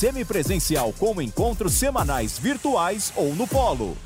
semipresencial 0.00 0.94
com 0.98 1.20
encontros 1.20 1.74
semanais 1.74 2.38
virtuais 2.38 3.12
ou 3.14 3.34
no 3.34 3.46
polo. 3.46 3.98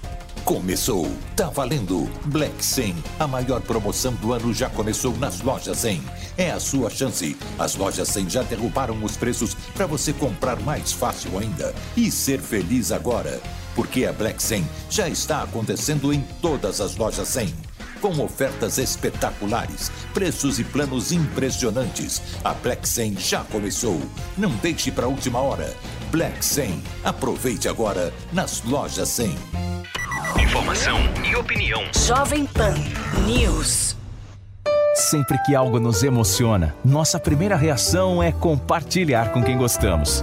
Começou, 0.44 1.08
tá 1.36 1.48
valendo. 1.50 2.10
Black 2.24 2.64
100, 2.64 2.96
a 3.16 3.28
maior 3.28 3.60
promoção 3.60 4.12
do 4.14 4.32
ano 4.32 4.52
já 4.52 4.68
começou 4.68 5.16
nas 5.18 5.40
lojas 5.40 5.78
100. 5.78 6.02
É 6.36 6.50
a 6.50 6.58
sua 6.58 6.90
chance. 6.90 7.36
As 7.56 7.76
lojas 7.76 8.08
100 8.08 8.28
já 8.28 8.42
derrubaram 8.42 9.04
os 9.04 9.16
preços 9.16 9.54
para 9.72 9.86
você 9.86 10.12
comprar 10.12 10.58
mais 10.62 10.92
fácil 10.92 11.38
ainda 11.38 11.72
e 11.96 12.10
ser 12.10 12.40
feliz 12.40 12.90
agora. 12.90 13.40
Porque 13.76 14.04
a 14.04 14.12
Black 14.12 14.42
100 14.42 14.68
já 14.90 15.08
está 15.08 15.44
acontecendo 15.44 16.12
em 16.12 16.22
todas 16.42 16.80
as 16.80 16.96
lojas 16.96 17.28
100 17.28 17.73
com 18.04 18.22
ofertas 18.22 18.76
espetaculares, 18.76 19.90
preços 20.12 20.58
e 20.58 20.64
planos 20.64 21.10
impressionantes. 21.10 22.20
A 22.44 22.52
Black 22.52 22.86
100 22.86 23.16
já 23.16 23.42
começou. 23.44 23.98
Não 24.36 24.50
deixe 24.56 24.90
para 24.92 25.06
a 25.06 25.08
última 25.08 25.40
hora. 25.40 25.74
Black 26.10 26.44
100. 26.44 26.82
Aproveite 27.02 27.66
agora 27.66 28.12
nas 28.30 28.62
lojas 28.62 29.08
100. 29.08 29.34
Informação 30.38 30.98
e 31.24 31.34
opinião. 31.34 31.82
Jovem 32.06 32.44
Pan 32.44 32.74
News. 33.24 33.96
Sempre 34.94 35.38
que 35.38 35.54
algo 35.54 35.80
nos 35.80 36.02
emociona, 36.02 36.74
nossa 36.84 37.18
primeira 37.18 37.56
reação 37.56 38.22
é 38.22 38.30
compartilhar 38.30 39.32
com 39.32 39.42
quem 39.42 39.56
gostamos. 39.56 40.22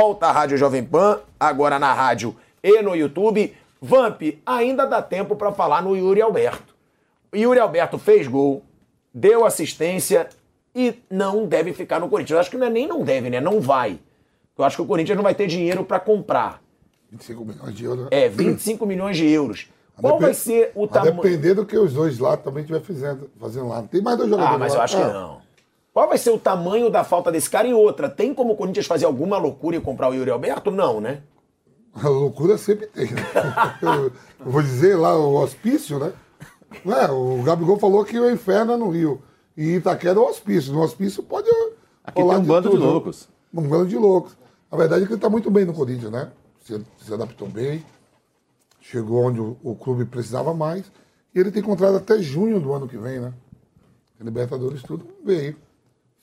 Volta 0.00 0.28
a 0.28 0.32
Rádio 0.32 0.56
Jovem 0.56 0.82
Pan, 0.82 1.20
agora 1.38 1.78
na 1.78 1.92
rádio 1.92 2.34
e 2.62 2.80
no 2.80 2.96
YouTube. 2.96 3.54
Vamp, 3.82 4.22
ainda 4.46 4.86
dá 4.86 5.02
tempo 5.02 5.36
para 5.36 5.52
falar 5.52 5.82
no 5.82 5.94
Yuri 5.94 6.22
Alberto. 6.22 6.74
O 7.30 7.36
Yuri 7.36 7.60
Alberto 7.60 7.98
fez 7.98 8.26
gol, 8.26 8.62
deu 9.12 9.44
assistência 9.44 10.30
e 10.74 10.94
não 11.10 11.44
deve 11.46 11.74
ficar 11.74 12.00
no 12.00 12.08
Corinthians. 12.08 12.30
Eu 12.36 12.40
acho 12.40 12.50
que 12.50 12.56
não 12.56 12.68
é 12.68 12.70
nem 12.70 12.86
não 12.88 13.02
deve, 13.04 13.28
né? 13.28 13.40
Não 13.42 13.60
vai. 13.60 13.98
Eu 14.56 14.64
acho 14.64 14.76
que 14.76 14.82
o 14.82 14.86
Corinthians 14.86 15.16
não 15.16 15.22
vai 15.22 15.34
ter 15.34 15.46
dinheiro 15.46 15.84
para 15.84 16.00
comprar. 16.00 16.62
25 17.10 17.44
milhões 17.44 17.74
de 17.74 17.84
euros. 17.84 18.04
né? 18.04 18.08
É, 18.10 18.28
25 18.30 18.86
milhões 18.86 19.18
de 19.18 19.28
euros. 19.28 19.68
Qual 20.00 20.18
vai 20.18 20.32
ser 20.32 20.72
o 20.74 20.88
tamanho? 20.88 21.16
depender 21.16 21.52
do 21.52 21.66
que 21.66 21.76
os 21.76 21.92
dois 21.92 22.18
lá 22.18 22.38
também 22.38 22.62
estiver 22.62 22.80
fazendo, 22.80 23.28
fazendo 23.38 23.68
lá. 23.68 23.82
Não 23.82 23.86
tem 23.86 24.00
mais 24.00 24.16
dois 24.16 24.30
jogadores 24.30 24.54
Ah, 24.54 24.58
mas 24.58 24.72
lá. 24.72 24.78
eu 24.78 24.82
acho 24.82 24.96
que 24.96 25.02
Ah, 25.02 25.12
não. 25.12 25.49
Qual 25.92 26.08
vai 26.08 26.18
ser 26.18 26.30
o 26.30 26.38
tamanho 26.38 26.88
da 26.88 27.02
falta 27.02 27.32
desse 27.32 27.50
cara? 27.50 27.66
E 27.66 27.74
outra, 27.74 28.08
tem 28.08 28.32
como 28.32 28.52
o 28.52 28.56
Corinthians 28.56 28.86
fazer 28.86 29.06
alguma 29.06 29.38
loucura 29.38 29.76
e 29.76 29.80
comprar 29.80 30.08
o 30.08 30.14
Yuri 30.14 30.30
Alberto? 30.30 30.70
Não, 30.70 31.00
né? 31.00 31.22
A 31.92 32.08
loucura 32.08 32.56
sempre 32.56 32.86
tem, 32.86 33.10
né? 33.10 33.22
Eu, 33.82 34.12
eu 34.46 34.50
vou 34.50 34.62
dizer 34.62 34.96
lá 34.96 35.16
o 35.16 35.34
hospício, 35.34 35.98
né? 35.98 36.12
É, 36.86 37.10
o 37.10 37.42
Gabigol 37.42 37.78
falou 37.78 38.04
que 38.04 38.18
o 38.18 38.30
inferno 38.30 38.72
é 38.72 38.76
no 38.76 38.90
Rio. 38.90 39.20
E 39.56 39.76
Itaquera 39.76 40.18
é 40.18 40.22
o 40.22 40.28
hospício. 40.28 40.72
No 40.72 40.82
hospício 40.82 41.22
pode. 41.22 41.50
Aqui 42.04 42.22
tem 42.22 42.24
um 42.24 42.42
bando 42.44 42.68
de 42.68 42.76
tudo. 42.76 42.86
loucos. 42.86 43.28
Um 43.52 43.62
bando 43.68 43.88
de 43.88 43.96
loucos. 43.96 44.36
A 44.70 44.76
verdade 44.76 45.02
é 45.02 45.06
que 45.06 45.12
ele 45.12 45.18
está 45.18 45.28
muito 45.28 45.50
bem 45.50 45.64
no 45.64 45.74
Corinthians, 45.74 46.12
né? 46.12 46.30
Se, 46.60 46.80
se 46.98 47.12
adaptou 47.12 47.48
bem. 47.48 47.84
Chegou 48.80 49.24
onde 49.24 49.40
o, 49.40 49.56
o 49.64 49.74
clube 49.74 50.04
precisava 50.04 50.54
mais. 50.54 50.90
E 51.34 51.40
ele 51.40 51.50
tem 51.50 51.62
contrato 51.62 51.96
até 51.96 52.20
junho 52.20 52.60
do 52.60 52.72
ano 52.72 52.86
que 52.86 52.96
vem, 52.96 53.18
né? 53.18 53.32
Libertadores 54.20 54.82
tudo 54.82 55.06
veio. 55.24 55.56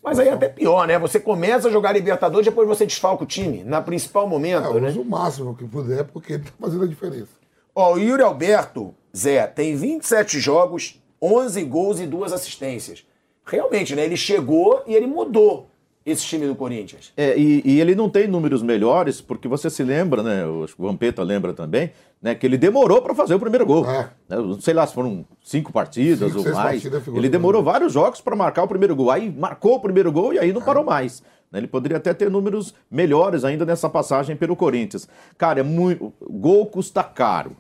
Mas 0.08 0.20
aí 0.20 0.30
é 0.30 0.34
até 0.34 0.48
pior, 0.48 0.88
né? 0.88 0.98
Você 1.00 1.20
começa 1.20 1.68
a 1.68 1.72
jogar 1.72 1.92
Libertadores, 1.92 2.46
depois 2.46 2.68
você 2.68 2.86
desfalca 2.86 3.24
o 3.24 3.28
time, 3.28 3.64
na 3.64 3.82
principal 3.82 4.28
momento, 4.28 4.78
É, 4.78 4.80
né? 4.80 4.90
usa 4.90 5.02
o 5.02 5.06
máximo 5.06 5.54
que 5.56 5.66
puder, 5.66 6.06
porque 6.06 6.34
ele 6.34 6.44
tá 6.44 6.52
fazendo 6.60 6.84
a 6.84 6.88
diferença. 6.88 7.32
Ó, 7.76 7.94
o 7.94 7.98
Yuri 8.00 8.24
Alberto, 8.24 8.96
Zé, 9.16 9.46
tem 9.48 9.76
27 9.76 10.40
jogos, 10.40 11.02
11 11.22 11.62
gols 11.66 12.00
e 12.00 12.06
duas 12.06 12.32
assistências. 12.32 13.06
Realmente, 13.46 13.96
né? 13.96 14.06
Ele 14.06 14.18
chegou 14.18 14.82
e 14.88 14.96
ele 14.96 15.08
mudou 15.08 15.68
esse 16.08 16.26
time 16.26 16.48
do 16.48 16.56
Corinthians. 16.56 17.12
É, 17.18 17.38
e, 17.38 17.62
e 17.66 17.82
ele 17.82 17.94
não 17.94 18.10
tem 18.10 18.28
números 18.28 18.64
melhores, 18.64 19.20
porque 19.20 19.48
você 19.48 19.70
se 19.70 19.84
lembra, 19.84 20.24
né? 20.24 20.46
O 20.46 20.64
acho 20.64 20.76
que 20.76 20.82
o 20.82 20.86
Vampeta 20.86 21.22
lembra 21.22 21.54
também, 21.54 21.92
né? 22.22 22.34
Que 22.34 22.48
ele 22.48 22.58
demorou 22.58 23.02
para 23.02 23.14
fazer 23.14 23.36
o 23.36 23.40
primeiro 23.40 23.66
gol. 23.66 23.86
Né, 23.86 24.10
eu 24.30 24.60
Sei 24.62 24.74
lá 24.74 24.88
se 24.88 24.94
foram 24.94 25.26
cinco 25.44 25.72
partidas 25.72 26.32
Cinco, 26.32 26.48
ou 26.48 26.56
mais. 26.56 26.82
partidas 26.84 27.08
Ele 27.08 27.30
demorou 27.30 27.62
vários 27.62 27.92
jogos 27.92 28.22
para 28.22 28.36
marcar 28.36 28.64
o 28.64 28.68
primeiro 28.68 28.96
gol. 28.96 29.12
Aí 29.12 29.30
marcou 29.30 29.76
o 29.76 29.80
primeiro 29.80 30.12
gol 30.12 30.34
e 30.34 30.40
aí 30.40 30.54
não 30.54 30.62
parou 30.62 30.84
mais. 30.84 31.22
né? 31.52 31.60
Ele 31.60 31.68
poderia 31.68 31.98
até 31.98 32.14
ter 32.14 32.32
números 32.32 32.74
melhores 32.90 33.44
ainda 33.44 33.66
nessa 33.66 33.90
passagem 33.90 34.36
pelo 34.36 34.56
Corinthians. 34.56 35.08
Cara, 35.38 35.60
é 35.60 35.64
muito. 35.64 36.14
Gol 36.22 36.66
custa 36.68 37.04
caro. 37.04 37.52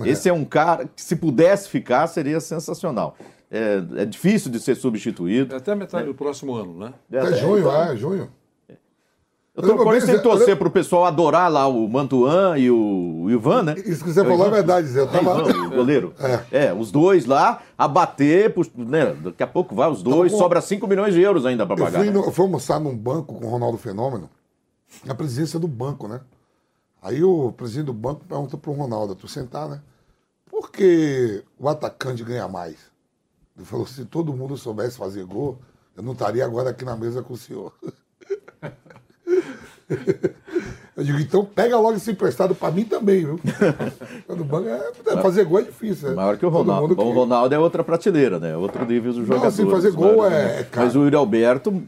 É. 0.00 0.08
Esse 0.08 0.28
é 0.28 0.32
um 0.32 0.44
cara 0.44 0.86
que, 0.86 1.02
se 1.02 1.16
pudesse 1.16 1.68
ficar, 1.68 2.06
seria 2.06 2.40
sensacional. 2.40 3.16
É, 3.54 3.82
é 4.02 4.04
difícil 4.06 4.50
de 4.50 4.58
ser 4.58 4.74
substituído. 4.76 5.54
É 5.54 5.58
até 5.58 5.74
metade 5.74 6.06
do 6.06 6.14
próximo 6.14 6.54
ano, 6.54 6.78
né? 6.78 6.94
É 7.12 7.32
junho, 7.34 7.70
é, 7.70 7.94
junho. 7.94 8.30
Eu 9.54 9.62
tô, 9.62 9.74
o 9.86 9.90
tem 10.00 10.00
que 10.00 10.18
torcer 10.20 10.46
Olha- 10.48 10.56
pro 10.56 10.70
pessoal 10.70 11.04
adorar 11.04 11.52
lá 11.52 11.66
o 11.66 11.86
Mantuan 11.86 12.56
e 12.56 12.70
o, 12.70 13.24
o 13.24 13.30
Ivan, 13.30 13.62
né? 13.64 13.74
Isso 13.84 14.02
que 14.02 14.10
você 14.10 14.24
falou 14.24 14.46
é 14.46 14.50
verdade, 14.50 14.86
Zé. 14.86 15.00
Eu 15.00 15.06
tava- 15.06 15.42
Ivan, 15.50 15.66
o 15.66 15.70
goleiro. 15.70 16.14
É. 16.50 16.72
os 16.72 16.90
dois 16.90 17.26
lá, 17.26 17.60
a 17.76 17.86
bater, 17.86 18.54
pux- 18.54 18.70
né? 18.74 19.12
Daqui 19.22 19.42
a 19.42 19.46
pouco 19.46 19.74
vai 19.74 19.90
os 19.90 20.02
dois, 20.02 20.32
bom. 20.32 20.38
sobra 20.38 20.62
5 20.62 20.86
milhões 20.86 21.12
de 21.12 21.20
euros 21.20 21.44
ainda 21.44 21.66
pra 21.66 21.74
Eu 21.76 21.84
pagar. 21.84 21.98
fui, 21.98 22.06
né? 22.06 22.12
no- 22.14 22.24
eu 22.24 22.32
fui 22.32 22.42
almoçar 22.46 22.80
num 22.80 22.96
banco 22.96 23.34
com 23.38 23.44
o 23.46 23.50
Ronaldo 23.50 23.76
Fenômeno, 23.76 24.30
na 25.04 25.14
presidência 25.14 25.58
do 25.58 25.68
banco, 25.68 26.08
né? 26.08 26.22
Aí 27.02 27.22
o 27.22 27.52
presidente 27.52 27.86
do 27.86 27.92
banco 27.92 28.24
pergunta 28.26 28.56
pro 28.56 28.72
Ronaldo, 28.72 29.14
tu 29.14 29.28
sentar, 29.28 29.68
né? 29.68 29.82
Por 30.50 30.70
que 30.70 31.42
o 31.58 31.68
atacante 31.68 32.24
ganha 32.24 32.48
mais? 32.48 32.76
Ele 33.56 33.66
falou, 33.66 33.86
se 33.86 34.04
todo 34.04 34.32
mundo 34.32 34.56
soubesse 34.56 34.96
fazer 34.96 35.24
gol, 35.24 35.58
eu 35.96 36.02
não 36.02 36.12
estaria 36.12 36.44
agora 36.44 36.70
aqui 36.70 36.84
na 36.84 36.96
mesa 36.96 37.22
com 37.22 37.34
o 37.34 37.36
senhor. 37.36 37.72
Eu 40.94 41.04
digo, 41.04 41.18
então 41.18 41.44
pega 41.44 41.76
logo 41.78 41.96
esse 41.96 42.10
emprestado 42.10 42.54
pra 42.54 42.70
mim 42.70 42.84
também, 42.84 43.20
viu? 43.24 43.40
No 44.28 44.44
banco 44.44 44.68
é, 44.68 45.22
fazer 45.22 45.44
gol 45.44 45.58
é 45.60 45.62
difícil. 45.62 46.10
né? 46.10 46.14
Maior 46.14 46.36
que 46.36 46.44
o 46.44 46.48
Ronaldo. 46.50 46.94
Bom, 46.94 47.10
O 47.10 47.12
Ronaldo 47.14 47.54
é 47.54 47.58
outra 47.58 47.82
prateleira, 47.82 48.38
né? 48.38 48.56
Outro 48.56 48.84
nível 48.84 49.12
do 49.12 49.24
jogador. 49.24 49.46
assim, 49.46 49.68
fazer 49.70 49.90
gol 49.92 50.26
é- 50.26 50.60
é 50.60 50.68
Mas 50.74 50.94
o 50.94 51.02
Yuri 51.04 51.16
Alberto, 51.16 51.82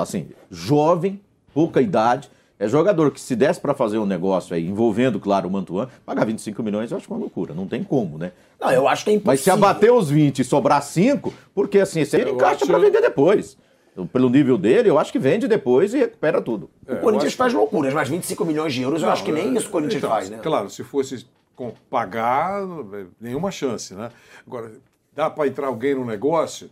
assim, 0.00 0.28
jovem, 0.50 1.20
pouca 1.54 1.80
idade, 1.80 2.28
é 2.58 2.66
jogador 2.68 3.10
que 3.10 3.20
se 3.20 3.36
desse 3.36 3.60
pra 3.60 3.74
fazer 3.74 3.98
um 3.98 4.06
negócio 4.06 4.54
aí, 4.54 4.66
envolvendo, 4.66 5.20
claro, 5.20 5.48
o 5.48 5.50
Mantuan, 5.50 5.88
pagar 6.04 6.24
25 6.24 6.62
milhões 6.62 6.90
eu 6.90 6.96
acho 6.96 7.08
uma 7.10 7.18
loucura. 7.18 7.52
Não 7.54 7.66
tem 7.66 7.82
como, 7.84 8.16
né? 8.18 8.32
Não, 8.60 8.70
eu 8.70 8.88
acho 8.88 9.04
que 9.04 9.10
é 9.10 9.14
impossível. 9.14 9.32
Mas 9.32 9.40
se 9.40 9.50
abater 9.50 9.92
os 9.92 10.08
20 10.10 10.38
e 10.38 10.44
sobrar 10.44 10.82
5, 10.82 11.32
porque 11.54 11.78
assim, 11.78 12.00
esse 12.00 12.16
aí 12.16 12.22
ele 12.22 12.30
Eu 12.30 12.34
encaixa 12.34 12.56
acho- 12.56 12.66
pra 12.66 12.78
vender 12.78 13.00
depois. 13.00 13.56
Eu, 13.96 14.04
Pelo 14.06 14.28
nível 14.28 14.58
dele, 14.58 14.90
eu 14.90 14.98
acho 14.98 15.10
que 15.10 15.18
vende 15.18 15.48
depois 15.48 15.94
e 15.94 15.98
recupera 15.98 16.40
tudo. 16.42 16.68
O 16.86 16.96
Corinthians 16.96 17.32
faz 17.34 17.52
loucuras, 17.54 17.94
mas 17.94 18.08
25 18.08 18.44
milhões 18.44 18.74
de 18.74 18.82
euros 18.82 19.00
eu 19.00 19.06
Não, 19.06 19.12
acho 19.12 19.24
que 19.24 19.32
nem 19.32 19.48
é- 19.54 19.58
isso 19.58 19.68
o 19.68 19.70
Corinthians 19.70 19.98
então, 19.98 20.10
faz, 20.10 20.28
né? 20.28 20.38
Claro, 20.42 20.68
se 20.68 20.84
fosse 20.84 21.26
com- 21.54 21.72
pagar, 21.88 22.62
é, 22.92 23.04
nenhuma 23.18 23.50
chance, 23.50 23.94
né? 23.94 24.10
Agora, 24.46 24.72
dá 25.14 25.30
para 25.30 25.46
entrar 25.48 25.68
alguém 25.68 25.94
no 25.94 26.04
negócio? 26.04 26.68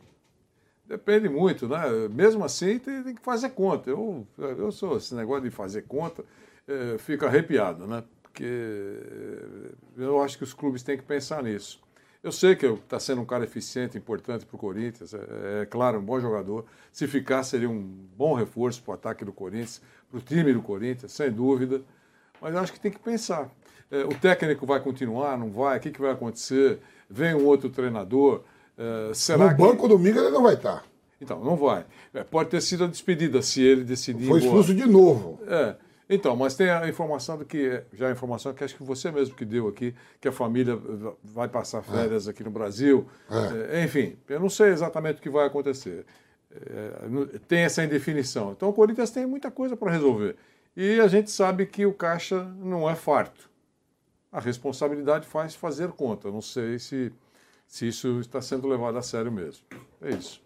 Depende 0.86 1.28
muito, 1.28 1.66
né? 1.66 1.80
Mesmo 2.10 2.44
assim, 2.44 2.78
tem, 2.78 3.02
tem 3.02 3.14
que 3.14 3.22
fazer 3.22 3.50
conta. 3.50 3.88
Eu, 3.88 4.26
eu 4.38 4.70
sou 4.70 4.98
esse 4.98 5.14
negócio 5.14 5.44
de 5.44 5.50
fazer 5.50 5.82
conta, 5.82 6.24
é, 6.68 6.98
fico 6.98 7.24
arrepiado, 7.24 7.86
né? 7.86 8.04
Porque 8.22 8.44
eu 9.96 10.20
acho 10.22 10.36
que 10.36 10.44
os 10.44 10.52
clubes 10.52 10.82
têm 10.82 10.96
que 10.96 11.04
pensar 11.04 11.42
nisso. 11.42 11.82
Eu 12.22 12.32
sei 12.32 12.56
que 12.56 12.66
está 12.66 12.98
sendo 12.98 13.20
um 13.20 13.24
cara 13.24 13.44
eficiente, 13.44 13.98
importante 13.98 14.46
para 14.46 14.56
o 14.56 14.58
Corinthians, 14.58 15.12
é, 15.14 15.62
é 15.62 15.66
claro, 15.66 15.98
um 15.98 16.02
bom 16.02 16.18
jogador. 16.18 16.64
Se 16.90 17.06
ficar, 17.06 17.42
seria 17.44 17.68
um 17.68 17.82
bom 18.16 18.34
reforço 18.34 18.82
para 18.82 18.92
o 18.92 18.94
ataque 18.94 19.24
do 19.24 19.32
Corinthians, 19.32 19.80
para 20.10 20.18
o 20.18 20.20
time 20.20 20.52
do 20.52 20.62
Corinthians, 20.62 21.12
sem 21.12 21.30
dúvida. 21.30 21.82
Mas 22.40 22.54
eu 22.54 22.60
acho 22.60 22.72
que 22.72 22.80
tem 22.80 22.90
que 22.90 22.98
pensar. 22.98 23.50
É, 23.90 24.04
o 24.04 24.14
técnico 24.18 24.66
vai 24.66 24.80
continuar, 24.80 25.38
não 25.38 25.50
vai? 25.50 25.78
O 25.78 25.80
que, 25.80 25.90
que 25.90 26.00
vai 26.00 26.12
acontecer? 26.12 26.80
Vem 27.08 27.34
um 27.34 27.44
outro 27.44 27.68
treinador? 27.70 28.42
É, 28.76 29.14
será 29.14 29.44
no 29.44 29.50
que... 29.50 29.56
banco 29.56 29.88
domingo 29.88 30.18
ele 30.18 30.30
não 30.30 30.42
vai 30.42 30.54
estar. 30.54 30.84
Então, 31.20 31.42
não 31.42 31.56
vai. 31.56 31.86
É, 32.12 32.22
pode 32.22 32.50
ter 32.50 32.60
sido 32.60 32.84
a 32.84 32.86
despedida 32.86 33.40
se 33.40 33.62
ele 33.62 33.84
decidir. 33.84 34.26
Foi 34.26 34.40
expulso 34.40 34.74
de 34.74 34.86
novo. 34.86 35.38
É. 35.46 35.76
Então, 36.08 36.36
mas 36.36 36.54
tem 36.54 36.68
a 36.68 36.86
informação 36.86 37.38
do 37.38 37.44
que 37.46 37.82
já 37.94 38.08
a 38.08 38.10
informação 38.10 38.52
que 38.52 38.62
acho 38.62 38.76
que 38.76 38.82
você 38.82 39.10
mesmo 39.10 39.34
que 39.34 39.44
deu 39.44 39.68
aqui, 39.68 39.94
que 40.20 40.28
a 40.28 40.32
família 40.32 40.78
vai 41.22 41.48
passar 41.48 41.82
férias 41.82 42.28
aqui 42.28 42.44
no 42.44 42.50
Brasil. 42.50 43.06
É, 43.72 43.82
enfim, 43.82 44.16
eu 44.28 44.38
não 44.38 44.50
sei 44.50 44.68
exatamente 44.68 45.18
o 45.18 45.22
que 45.22 45.30
vai 45.30 45.46
acontecer. 45.46 46.04
É, 46.52 47.38
tem 47.48 47.60
essa 47.60 47.82
indefinição. 47.82 48.52
Então 48.52 48.68
o 48.68 48.72
Corinthians 48.72 49.10
tem 49.10 49.26
muita 49.26 49.50
coisa 49.50 49.76
para 49.76 49.90
resolver. 49.90 50.36
E 50.76 51.00
a 51.00 51.08
gente 51.08 51.30
sabe 51.30 51.64
que 51.66 51.86
o 51.86 51.92
caixa 51.92 52.44
não 52.58 52.88
é 52.88 52.94
farto. 52.94 53.48
A 54.30 54.40
responsabilidade 54.40 55.26
faz 55.26 55.54
fazer 55.54 55.88
conta. 55.92 56.30
Não 56.30 56.42
sei 56.42 56.78
se, 56.78 57.12
se 57.74 57.88
isso 57.88 58.20
está 58.20 58.40
sendo 58.40 58.68
levado 58.68 58.96
a 58.96 59.02
sério 59.02 59.32
mesmo. 59.32 59.64
É 60.00 60.10
isso. 60.10 60.40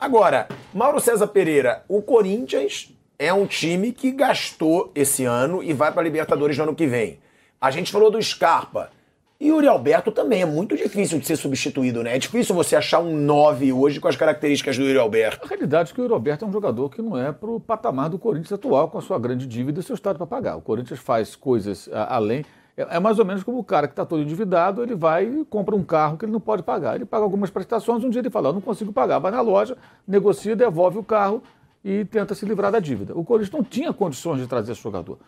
Agora, 0.00 0.48
Mauro 0.74 0.98
César 0.98 1.28
Pereira, 1.28 1.84
o 1.88 2.02
Corinthians 2.02 2.92
é 3.16 3.32
um 3.32 3.46
time 3.46 3.92
que 3.92 4.10
gastou 4.10 4.90
esse 4.96 5.24
ano 5.24 5.62
e 5.62 5.72
vai 5.72 5.92
para 5.92 6.00
a 6.00 6.04
Libertadores 6.04 6.58
no 6.58 6.64
ano 6.64 6.74
que 6.74 6.88
vem. 6.88 7.20
A 7.60 7.70
gente 7.70 7.92
falou 7.92 8.10
do 8.10 8.20
Scarpa. 8.20 8.90
E 9.38 9.52
o 9.52 9.56
Yuri 9.56 9.68
Alberto 9.68 10.10
também 10.10 10.42
é 10.42 10.46
muito 10.46 10.76
difícil 10.76 11.20
de 11.20 11.26
ser 11.26 11.36
substituído, 11.36 12.02
né? 12.02 12.16
É 12.16 12.18
difícil 12.18 12.52
você 12.52 12.74
achar 12.74 12.98
um 12.98 13.14
9 13.16 13.72
hoje 13.72 14.00
com 14.00 14.08
as 14.08 14.16
características 14.16 14.76
do 14.76 14.82
Yuri 14.84 14.98
Alberto. 14.98 15.44
A 15.44 15.48
realidade 15.48 15.92
é 15.92 15.94
que 15.94 16.00
o 16.00 16.08
Roberto 16.08 16.44
é 16.44 16.48
um 16.48 16.52
jogador 16.52 16.88
que 16.88 17.00
não 17.00 17.16
é 17.16 17.30
para 17.30 17.50
o 17.50 17.60
patamar 17.60 18.10
do 18.10 18.18
Corinthians 18.18 18.52
atual, 18.52 18.88
com 18.90 18.98
a 18.98 19.02
sua 19.02 19.18
grande 19.20 19.46
dívida 19.46 19.78
e 19.78 19.82
seu 19.84 19.94
estado 19.94 20.16
para 20.16 20.26
pagar. 20.26 20.56
O 20.56 20.62
Corinthians 20.62 20.98
faz 20.98 21.36
coisas 21.36 21.88
a- 21.92 22.16
além. 22.16 22.44
É, 22.76 22.96
é 22.96 23.00
mais 23.00 23.18
ou 23.18 23.24
menos 23.24 23.42
como 23.42 23.58
o 23.58 23.64
cara 23.64 23.86
que 23.86 23.92
está 23.92 24.04
todo 24.04 24.20
endividado, 24.22 24.82
ele 24.82 24.94
vai 24.94 25.24
e 25.26 25.44
compra 25.44 25.74
um 25.76 25.82
carro 25.84 26.16
que 26.16 26.24
ele 26.24 26.32
não 26.32 26.40
pode 26.40 26.62
pagar. 26.62 26.96
Ele 26.96 27.04
paga 27.04 27.22
algumas 27.24 27.50
prestações, 27.50 28.02
um 28.04 28.10
dia 28.10 28.20
ele 28.20 28.30
fala, 28.30 28.48
eu 28.48 28.52
não 28.52 28.60
consigo 28.60 28.92
pagar. 28.92 29.18
Vai 29.18 29.30
na 29.32 29.40
loja, 29.40 29.76
negocia, 30.06 30.56
devolve 30.56 30.98
o 30.98 31.02
carro 31.04 31.42
e 31.84 32.04
tenta 32.04 32.34
se 32.34 32.44
livrar 32.44 32.72
da 32.72 32.80
dívida. 32.80 33.16
O 33.16 33.24
Corinthians 33.24 33.52
não 33.52 33.62
tinha 33.62 33.92
condições 33.92 34.40
de 34.40 34.46
trazer 34.46 34.72
esse 34.72 34.82
jogador. 34.82 35.18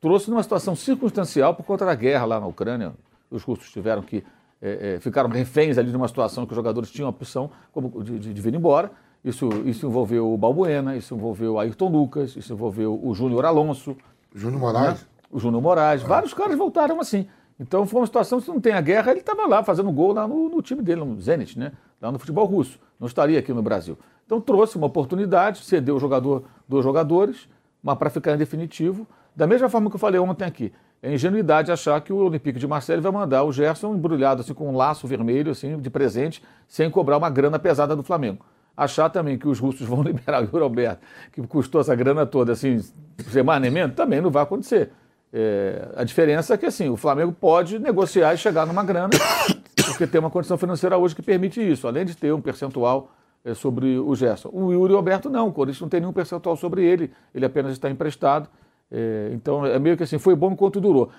Trouxe 0.00 0.30
numa 0.30 0.42
situação 0.42 0.74
circunstancial 0.76 1.54
por 1.54 1.64
conta 1.64 1.84
da 1.84 1.94
guerra 1.94 2.24
lá 2.24 2.40
na 2.40 2.46
Ucrânia. 2.46 2.92
Os 3.30 3.42
russos 3.42 3.70
tiveram 3.70 4.02
que. 4.02 4.22
eh, 4.62 4.94
eh, 4.96 5.00
ficaram 5.00 5.28
reféns 5.28 5.76
ali 5.76 5.90
de 5.90 5.96
uma 5.96 6.08
situação 6.08 6.46
que 6.46 6.52
os 6.52 6.56
jogadores 6.56 6.90
tinham 6.90 7.06
a 7.06 7.10
opção 7.10 7.50
como 7.72 8.02
de, 8.02 8.18
de- 8.18 8.32
de 8.34 8.40
vir 8.40 8.54
embora. 8.54 8.90
Isso, 9.24 9.48
isso 9.64 9.86
envolveu 9.86 10.32
o 10.32 10.36
Balbuena, 10.38 10.96
isso 10.96 11.14
envolveu 11.14 11.54
o 11.54 11.58
Ayrton 11.58 11.88
Lucas, 11.88 12.36
isso 12.36 12.52
envolveu 12.52 12.98
o 13.02 13.14
Júnior 13.14 13.44
Alonso. 13.46 13.96
Júnior 14.34 14.60
Moraes. 14.60 15.00
né? 15.02 15.06
O 15.34 15.38
Júnior 15.40 15.60
Moraes. 15.60 16.00
Vários 16.00 16.32
caras 16.32 16.56
voltaram 16.56 17.00
assim. 17.00 17.26
Então 17.58 17.84
foi 17.86 18.00
uma 18.00 18.06
situação, 18.06 18.38
se 18.38 18.48
não 18.48 18.60
tem 18.60 18.72
a 18.72 18.80
guerra, 18.80 19.10
ele 19.10 19.20
estava 19.20 19.46
lá 19.46 19.64
fazendo 19.64 19.90
gol 19.90 20.12
lá 20.12 20.28
no, 20.28 20.48
no 20.48 20.62
time 20.62 20.80
dele, 20.80 21.04
no 21.04 21.20
Zenit, 21.20 21.58
né? 21.58 21.72
lá 22.00 22.12
no 22.12 22.18
futebol 22.18 22.44
russo. 22.44 22.78
Não 23.00 23.08
estaria 23.08 23.38
aqui 23.38 23.52
no 23.52 23.62
Brasil. 23.62 23.98
Então 24.24 24.40
trouxe 24.40 24.76
uma 24.76 24.86
oportunidade, 24.86 25.64
cedeu 25.64 25.96
o 25.96 26.00
jogador, 26.00 26.44
dois 26.68 26.84
jogadores, 26.84 27.48
mas 27.82 27.98
para 27.98 28.10
ficar 28.10 28.34
em 28.34 28.36
definitivo. 28.36 29.06
Da 29.34 29.46
mesma 29.46 29.68
forma 29.68 29.90
que 29.90 29.96
eu 29.96 30.00
falei 30.00 30.20
ontem 30.20 30.44
aqui, 30.44 30.72
é 31.02 31.12
ingenuidade 31.12 31.72
achar 31.72 32.00
que 32.00 32.12
o 32.12 32.16
Olympique 32.16 32.58
de 32.58 32.66
Marseille 32.66 33.02
vai 33.02 33.10
mandar 33.10 33.42
o 33.42 33.52
Gerson 33.52 33.94
embrulhado 33.94 34.42
assim 34.42 34.54
com 34.54 34.70
um 34.70 34.76
laço 34.76 35.06
vermelho 35.06 35.50
assim 35.50 35.78
de 35.78 35.90
presente, 35.90 36.42
sem 36.68 36.88
cobrar 36.88 37.18
uma 37.18 37.28
grana 37.28 37.58
pesada 37.58 37.96
do 37.96 38.02
Flamengo. 38.02 38.44
Achar 38.76 39.08
também 39.10 39.38
que 39.38 39.46
os 39.46 39.58
russos 39.58 39.82
vão 39.88 40.02
liberar 40.02 40.42
o 40.42 40.46
Yuri 40.46 40.62
Alberto, 40.62 41.02
que 41.32 41.46
custou 41.46 41.80
essa 41.80 41.94
grana 41.94 42.24
toda 42.24 42.52
assim, 42.52 42.78
sem 43.30 43.42
mais 43.42 43.60
nem 43.60 43.70
menos, 43.70 43.96
também 43.96 44.20
não 44.20 44.30
vai 44.30 44.42
acontecer. 44.42 44.92
É, 45.36 45.88
a 45.96 46.04
diferença 46.04 46.54
é 46.54 46.56
que 46.56 46.64
assim, 46.64 46.88
o 46.88 46.96
Flamengo 46.96 47.32
pode 47.32 47.80
negociar 47.80 48.32
e 48.34 48.38
chegar 48.38 48.64
numa 48.64 48.84
grana, 48.84 49.10
porque 49.84 50.06
tem 50.06 50.20
uma 50.20 50.30
condição 50.30 50.56
financeira 50.56 50.96
hoje 50.96 51.12
que 51.12 51.22
permite 51.22 51.60
isso, 51.60 51.88
além 51.88 52.04
de 52.04 52.16
ter 52.16 52.32
um 52.32 52.40
percentual 52.40 53.10
é, 53.44 53.52
sobre 53.52 53.98
o 53.98 54.14
Gerson. 54.14 54.48
O 54.52 54.72
Yuri 54.72 54.94
Alberto 54.94 55.28
não, 55.28 55.48
o 55.48 55.52
Corinthians 55.52 55.80
não 55.80 55.88
tem 55.88 55.98
nenhum 55.98 56.12
percentual 56.12 56.56
sobre 56.56 56.84
ele, 56.84 57.10
ele 57.34 57.44
apenas 57.44 57.72
está 57.72 57.90
emprestado. 57.90 58.48
É, 58.88 59.30
então 59.32 59.66
é 59.66 59.76
meio 59.76 59.96
que 59.96 60.04
assim, 60.04 60.18
foi 60.18 60.36
bom 60.36 60.52
enquanto 60.52 60.80
durou. 60.80 61.10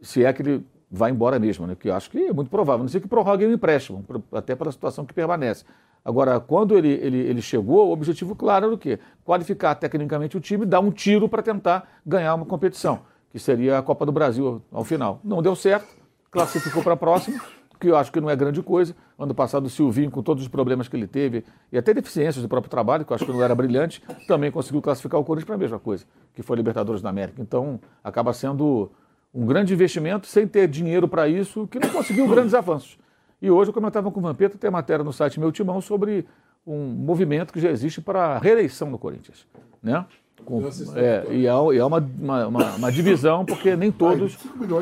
Se 0.00 0.24
é 0.24 0.32
que 0.32 0.40
ele 0.40 0.66
vai 0.90 1.10
embora 1.10 1.38
mesmo, 1.38 1.66
né? 1.66 1.76
que 1.78 1.90
eu 1.90 1.94
acho 1.94 2.10
que 2.10 2.18
é 2.18 2.32
muito 2.32 2.50
provável. 2.50 2.84
Não 2.84 2.88
sei 2.88 3.02
que 3.02 3.08
prorrogue 3.08 3.44
o 3.44 3.52
empréstimo, 3.52 4.02
até 4.32 4.54
pela 4.54 4.72
situação 4.72 5.04
que 5.04 5.12
permanece. 5.12 5.62
Agora, 6.02 6.40
quando 6.40 6.78
ele, 6.78 6.88
ele, 6.88 7.18
ele 7.18 7.42
chegou, 7.42 7.88
o 7.88 7.92
objetivo 7.92 8.34
claro 8.34 8.66
era 8.66 8.74
o 8.74 8.78
quê? 8.78 8.98
Qualificar 9.24 9.74
tecnicamente 9.74 10.36
o 10.36 10.40
time, 10.40 10.64
dar 10.64 10.80
um 10.80 10.90
tiro 10.90 11.28
para 11.28 11.42
tentar 11.42 11.86
ganhar 12.06 12.34
uma 12.34 12.46
competição, 12.46 13.00
que 13.30 13.38
seria 13.38 13.78
a 13.78 13.82
Copa 13.82 14.06
do 14.06 14.12
Brasil 14.12 14.62
ao 14.72 14.84
final. 14.84 15.20
Não 15.22 15.42
deu 15.42 15.54
certo, 15.54 15.86
classificou 16.30 16.82
para 16.82 16.94
a 16.94 16.96
próxima, 16.96 17.40
que 17.78 17.88
eu 17.88 17.96
acho 17.96 18.10
que 18.10 18.20
não 18.20 18.30
é 18.30 18.36
grande 18.36 18.62
coisa. 18.62 18.94
Ano 19.18 19.34
passado 19.34 19.66
o 19.66 19.70
Silvinho, 19.70 20.10
com 20.10 20.22
todos 20.22 20.42
os 20.42 20.48
problemas 20.48 20.88
que 20.88 20.96
ele 20.96 21.06
teve, 21.06 21.44
e 21.70 21.78
até 21.78 21.92
deficiências 21.92 22.42
do 22.42 22.48
próprio 22.48 22.70
trabalho, 22.70 23.04
que 23.04 23.12
eu 23.12 23.14
acho 23.14 23.24
que 23.24 23.32
não 23.32 23.42
era 23.42 23.54
brilhante, 23.54 24.02
também 24.26 24.50
conseguiu 24.50 24.80
classificar 24.80 25.20
o 25.20 25.24
Corinthians 25.24 25.46
para 25.46 25.54
a 25.54 25.58
mesma 25.58 25.78
coisa, 25.78 26.04
que 26.34 26.42
foi 26.42 26.56
Libertadores 26.56 27.02
da 27.02 27.10
América. 27.10 27.40
Então, 27.40 27.80
acaba 28.02 28.32
sendo 28.32 28.90
um 29.34 29.44
grande 29.44 29.74
investimento 29.74 30.26
sem 30.26 30.46
ter 30.46 30.66
dinheiro 30.66 31.06
para 31.06 31.28
isso, 31.28 31.66
que 31.68 31.78
não 31.78 31.90
conseguiu 31.90 32.26
grandes 32.28 32.54
avanços. 32.54 32.98
E 33.40 33.50
hoje 33.50 33.68
eu 33.68 33.74
comentava 33.74 34.10
com 34.10 34.18
o 34.18 34.22
Vampeta, 34.22 34.56
tem 34.56 34.70
matéria 34.70 35.04
no 35.04 35.12
site 35.12 35.38
Meu 35.38 35.52
Timão 35.52 35.80
sobre 35.80 36.26
um 36.66 36.86
movimento 36.86 37.52
que 37.52 37.60
já 37.60 37.70
existe 37.70 38.00
para 38.00 38.36
a 38.36 38.38
reeleição 38.38 38.90
no 38.90 38.98
Corinthians. 38.98 39.46
Né? 39.82 40.04
Com- 40.44 40.62
é, 40.94 41.24
e 41.32 41.48
há, 41.48 41.54
e 41.74 41.78
há 41.80 41.86
uma, 41.86 42.08
uma, 42.20 42.46
uma- 42.76 42.92
divisão, 42.92 43.44
porque 43.44 43.74
nem 43.74 43.90
todos 43.90 44.36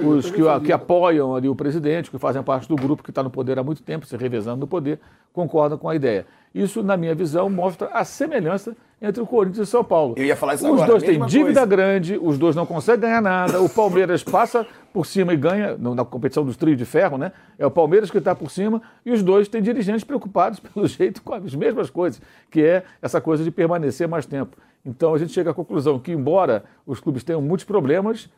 os 0.05 0.31
que, 0.31 0.43
que 0.66 0.72
apoiam 0.72 1.35
ali 1.35 1.48
o 1.48 1.55
presidente, 1.55 2.10
que 2.10 2.18
fazem 2.18 2.43
parte 2.43 2.68
do 2.68 2.76
grupo 2.76 3.02
que 3.02 3.10
está 3.10 3.22
no 3.22 3.31
poder 3.31 3.59
há 3.59 3.62
muito 3.62 3.82
tempo, 3.82 4.05
se 4.05 4.16
revezando 4.16 4.60
no 4.60 4.66
poder, 4.66 4.98
concordam 5.32 5.78
com 5.78 5.89
a 5.89 5.94
ideia. 5.97 6.26
Isso, 6.55 6.82
na 6.82 6.97
minha 6.97 7.14
visão, 7.14 7.48
mostra 7.48 7.89
a 7.89 8.05
semelhança 8.05 8.76
entre 9.01 9.20
o 9.22 9.26
Corinthians 9.26 9.59
e 9.59 9.62
o 9.62 9.66
São 9.66 9.82
Paulo. 9.82 10.14
Eu 10.16 10.24
ia 10.24 10.36
falar 10.36 10.55
isso 10.55 10.66
Os 10.66 10.72
agora, 10.74 10.86
dois 10.90 11.02
têm 11.02 11.18
dívida 11.26 11.60
coisa. 11.60 11.66
grande, 11.66 12.18
os 12.22 12.39
dois 12.39 12.55
não 12.55 12.64
conseguem 12.66 13.01
ganhar 13.01 13.20
nada, 13.22 13.60
o 13.60 13.68
Palmeiras 13.68 14.22
passa 14.24 14.66
por 14.93 15.05
cima 15.06 15.35
e 15.35 15.36
ganha, 15.36 15.76
na 15.76 16.05
competição 16.05 16.44
dos 16.44 16.56
trios 16.56 16.78
de 16.78 16.85
ferro, 16.85 17.18
né? 17.18 17.32
É 17.59 17.66
o 17.66 17.70
Palmeiras 17.70 18.10
que 18.10 18.18
está 18.18 18.35
por 18.35 18.51
cima, 18.51 18.81
e 19.05 19.10
os 19.10 19.22
dois 19.22 19.48
têm 19.48 19.60
dirigentes 19.62 20.05
preocupados, 20.05 20.60
pelo 20.60 20.86
jeito, 20.86 21.22
com 21.22 21.35
as 21.35 21.55
mesmas 21.55 21.90
coisas, 21.90 22.20
que 22.51 22.62
é 22.62 22.82
essa 23.02 23.20
coisa 23.20 23.43
de 23.43 23.51
permanecer 23.51 24.06
mais 24.06 24.24
tempo. 24.26 24.56
Então 24.85 25.15
a 25.15 25.19
gente 25.19 25.32
chega 25.32 25.51
à 25.51 25.55
conclusão 25.55 25.98
que, 25.98 26.12
embora 26.12 26.65
os 26.86 27.01
clubes 27.01 27.24
tenham 27.24 27.40
muitos 27.40 27.65
problemas, 27.65 28.28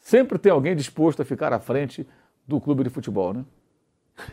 sempre 0.00 0.38
tem 0.38 0.52
alguém 0.52 0.76
disposto 0.76 1.22
a 1.22 1.24
ficar 1.24 1.52
à 1.52 1.58
frente 1.58 2.06
do 2.46 2.60
clube 2.60 2.84
de 2.84 2.90
futebol, 2.90 3.34
né? 3.34 3.44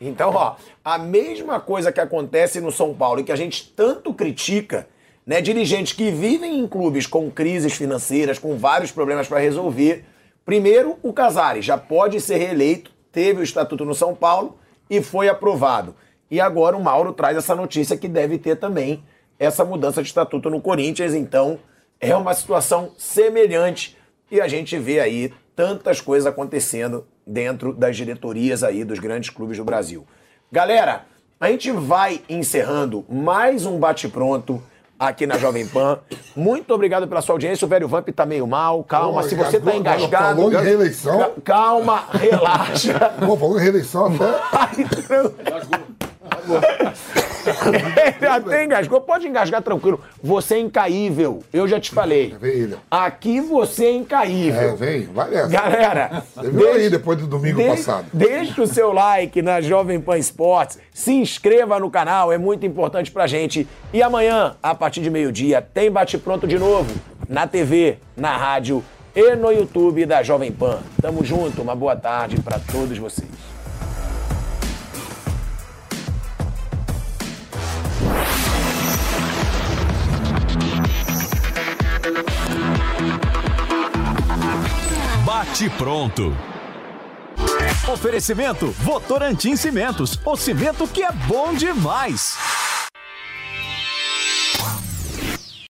Então, 0.00 0.30
ó, 0.32 0.54
a 0.84 0.96
mesma 0.96 1.58
coisa 1.58 1.90
que 1.90 2.00
acontece 2.00 2.60
no 2.60 2.70
São 2.70 2.94
Paulo 2.94 3.18
e 3.18 3.24
que 3.24 3.32
a 3.32 3.36
gente 3.36 3.72
tanto 3.74 4.14
critica, 4.14 4.86
né? 5.26 5.40
Dirigentes 5.40 5.92
que 5.92 6.12
vivem 6.12 6.60
em 6.60 6.68
clubes 6.68 7.04
com 7.04 7.28
crises 7.28 7.72
financeiras, 7.72 8.38
com 8.38 8.56
vários 8.56 8.92
problemas 8.92 9.26
para 9.26 9.40
resolver. 9.40 10.04
Primeiro, 10.44 10.96
o 11.02 11.12
Casares 11.12 11.64
já 11.64 11.76
pode 11.76 12.20
ser 12.20 12.36
reeleito, 12.36 12.92
teve 13.10 13.40
o 13.40 13.42
estatuto 13.42 13.84
no 13.84 13.94
São 13.94 14.14
Paulo 14.14 14.56
e 14.88 15.02
foi 15.02 15.28
aprovado. 15.28 15.96
E 16.30 16.40
agora 16.40 16.76
o 16.76 16.82
Mauro 16.82 17.12
traz 17.12 17.36
essa 17.36 17.56
notícia 17.56 17.96
que 17.96 18.06
deve 18.06 18.38
ter 18.38 18.56
também 18.56 19.02
essa 19.38 19.64
mudança 19.64 20.02
de 20.02 20.08
estatuto 20.08 20.50
no 20.50 20.60
Corinthians. 20.60 21.14
Então, 21.14 21.58
é 22.00 22.14
uma 22.14 22.34
situação 22.34 22.92
semelhante 22.96 23.96
e 24.30 24.40
a 24.40 24.48
gente 24.48 24.78
vê 24.78 25.00
aí 25.00 25.32
tantas 25.56 26.00
coisas 26.00 26.26
acontecendo 26.26 27.06
dentro 27.26 27.72
das 27.72 27.96
diretorias 27.96 28.62
aí 28.62 28.84
dos 28.84 28.98
grandes 28.98 29.30
clubes 29.30 29.56
do 29.58 29.64
Brasil. 29.64 30.06
Galera, 30.50 31.04
a 31.40 31.50
gente 31.50 31.70
vai 31.70 32.20
encerrando 32.28 33.04
mais 33.08 33.66
um 33.66 33.78
bate-pronto 33.78 34.62
aqui 34.98 35.26
na 35.26 35.36
Jovem 35.38 35.66
Pan. 35.66 36.00
Muito 36.34 36.72
obrigado 36.74 37.06
pela 37.06 37.20
sua 37.20 37.34
audiência. 37.34 37.64
O 37.64 37.68
velho 37.68 37.86
Vamp 37.86 38.08
tá 38.08 38.26
meio 38.26 38.46
mal. 38.46 38.82
Calma, 38.82 39.22
Pô, 39.22 39.28
se 39.28 39.34
você 39.36 39.60
tá 39.60 39.76
engasgado. 39.76 40.36
falou 40.40 40.52
em 40.52 40.64
reeleição? 40.64 41.18
ca- 41.18 41.30
Calma, 41.44 42.04
relaxa. 42.12 42.98
Pô, 43.24 43.36
falou 43.36 43.58
em 43.58 43.62
reeleição 43.62 44.06
até. 44.52 45.97
Ele 48.16 48.26
até 48.26 48.64
engasgou. 48.64 49.00
Pode 49.00 49.26
engasgar 49.26 49.62
tranquilo. 49.62 50.00
Você 50.22 50.56
é 50.56 50.58
incaível. 50.60 51.42
Eu 51.52 51.66
já 51.66 51.80
te 51.80 51.90
falei. 51.90 52.34
Aqui 52.90 53.40
você 53.40 53.86
é 53.86 53.92
incaível. 53.92 54.70
É, 54.70 54.76
vem, 54.76 55.06
vai 55.06 55.30
nessa. 55.30 55.48
Galera, 55.48 56.22
Você 56.34 56.50
viu 56.50 56.72
aí 56.72 56.90
depois 56.90 57.18
do 57.18 57.26
domingo 57.26 57.64
passado. 57.64 58.06
Deixa 58.12 58.62
o 58.62 58.66
seu 58.66 58.92
like 58.92 59.40
na 59.42 59.60
Jovem 59.60 60.00
Pan 60.00 60.18
Esportes. 60.18 60.78
Se 60.92 61.12
inscreva 61.12 61.78
no 61.78 61.90
canal, 61.90 62.32
é 62.32 62.38
muito 62.38 62.66
importante 62.66 63.10
pra 63.10 63.26
gente. 63.26 63.66
E 63.92 64.02
amanhã, 64.02 64.56
a 64.62 64.74
partir 64.74 65.00
de 65.00 65.10
meio-dia, 65.10 65.62
tem 65.62 65.90
Bate 65.90 66.18
Pronto 66.18 66.46
de 66.46 66.58
novo. 66.58 66.94
Na 67.28 67.46
TV, 67.46 67.98
na 68.16 68.36
rádio 68.36 68.82
e 69.14 69.34
no 69.34 69.50
YouTube 69.50 70.06
da 70.06 70.22
Jovem 70.22 70.52
Pan. 70.52 70.78
Tamo 71.00 71.24
junto, 71.24 71.62
uma 71.62 71.74
boa 71.74 71.96
tarde 71.96 72.40
pra 72.40 72.58
todos 72.58 72.96
vocês. 72.98 73.57
Bate 85.38 85.70
pronto. 85.70 86.36
Oferecimento 87.92 88.72
Votorantim 88.72 89.54
Cimentos, 89.54 90.18
o 90.24 90.36
cimento 90.36 90.84
que 90.88 91.04
é 91.04 91.12
bom 91.12 91.54
demais. 91.54 92.36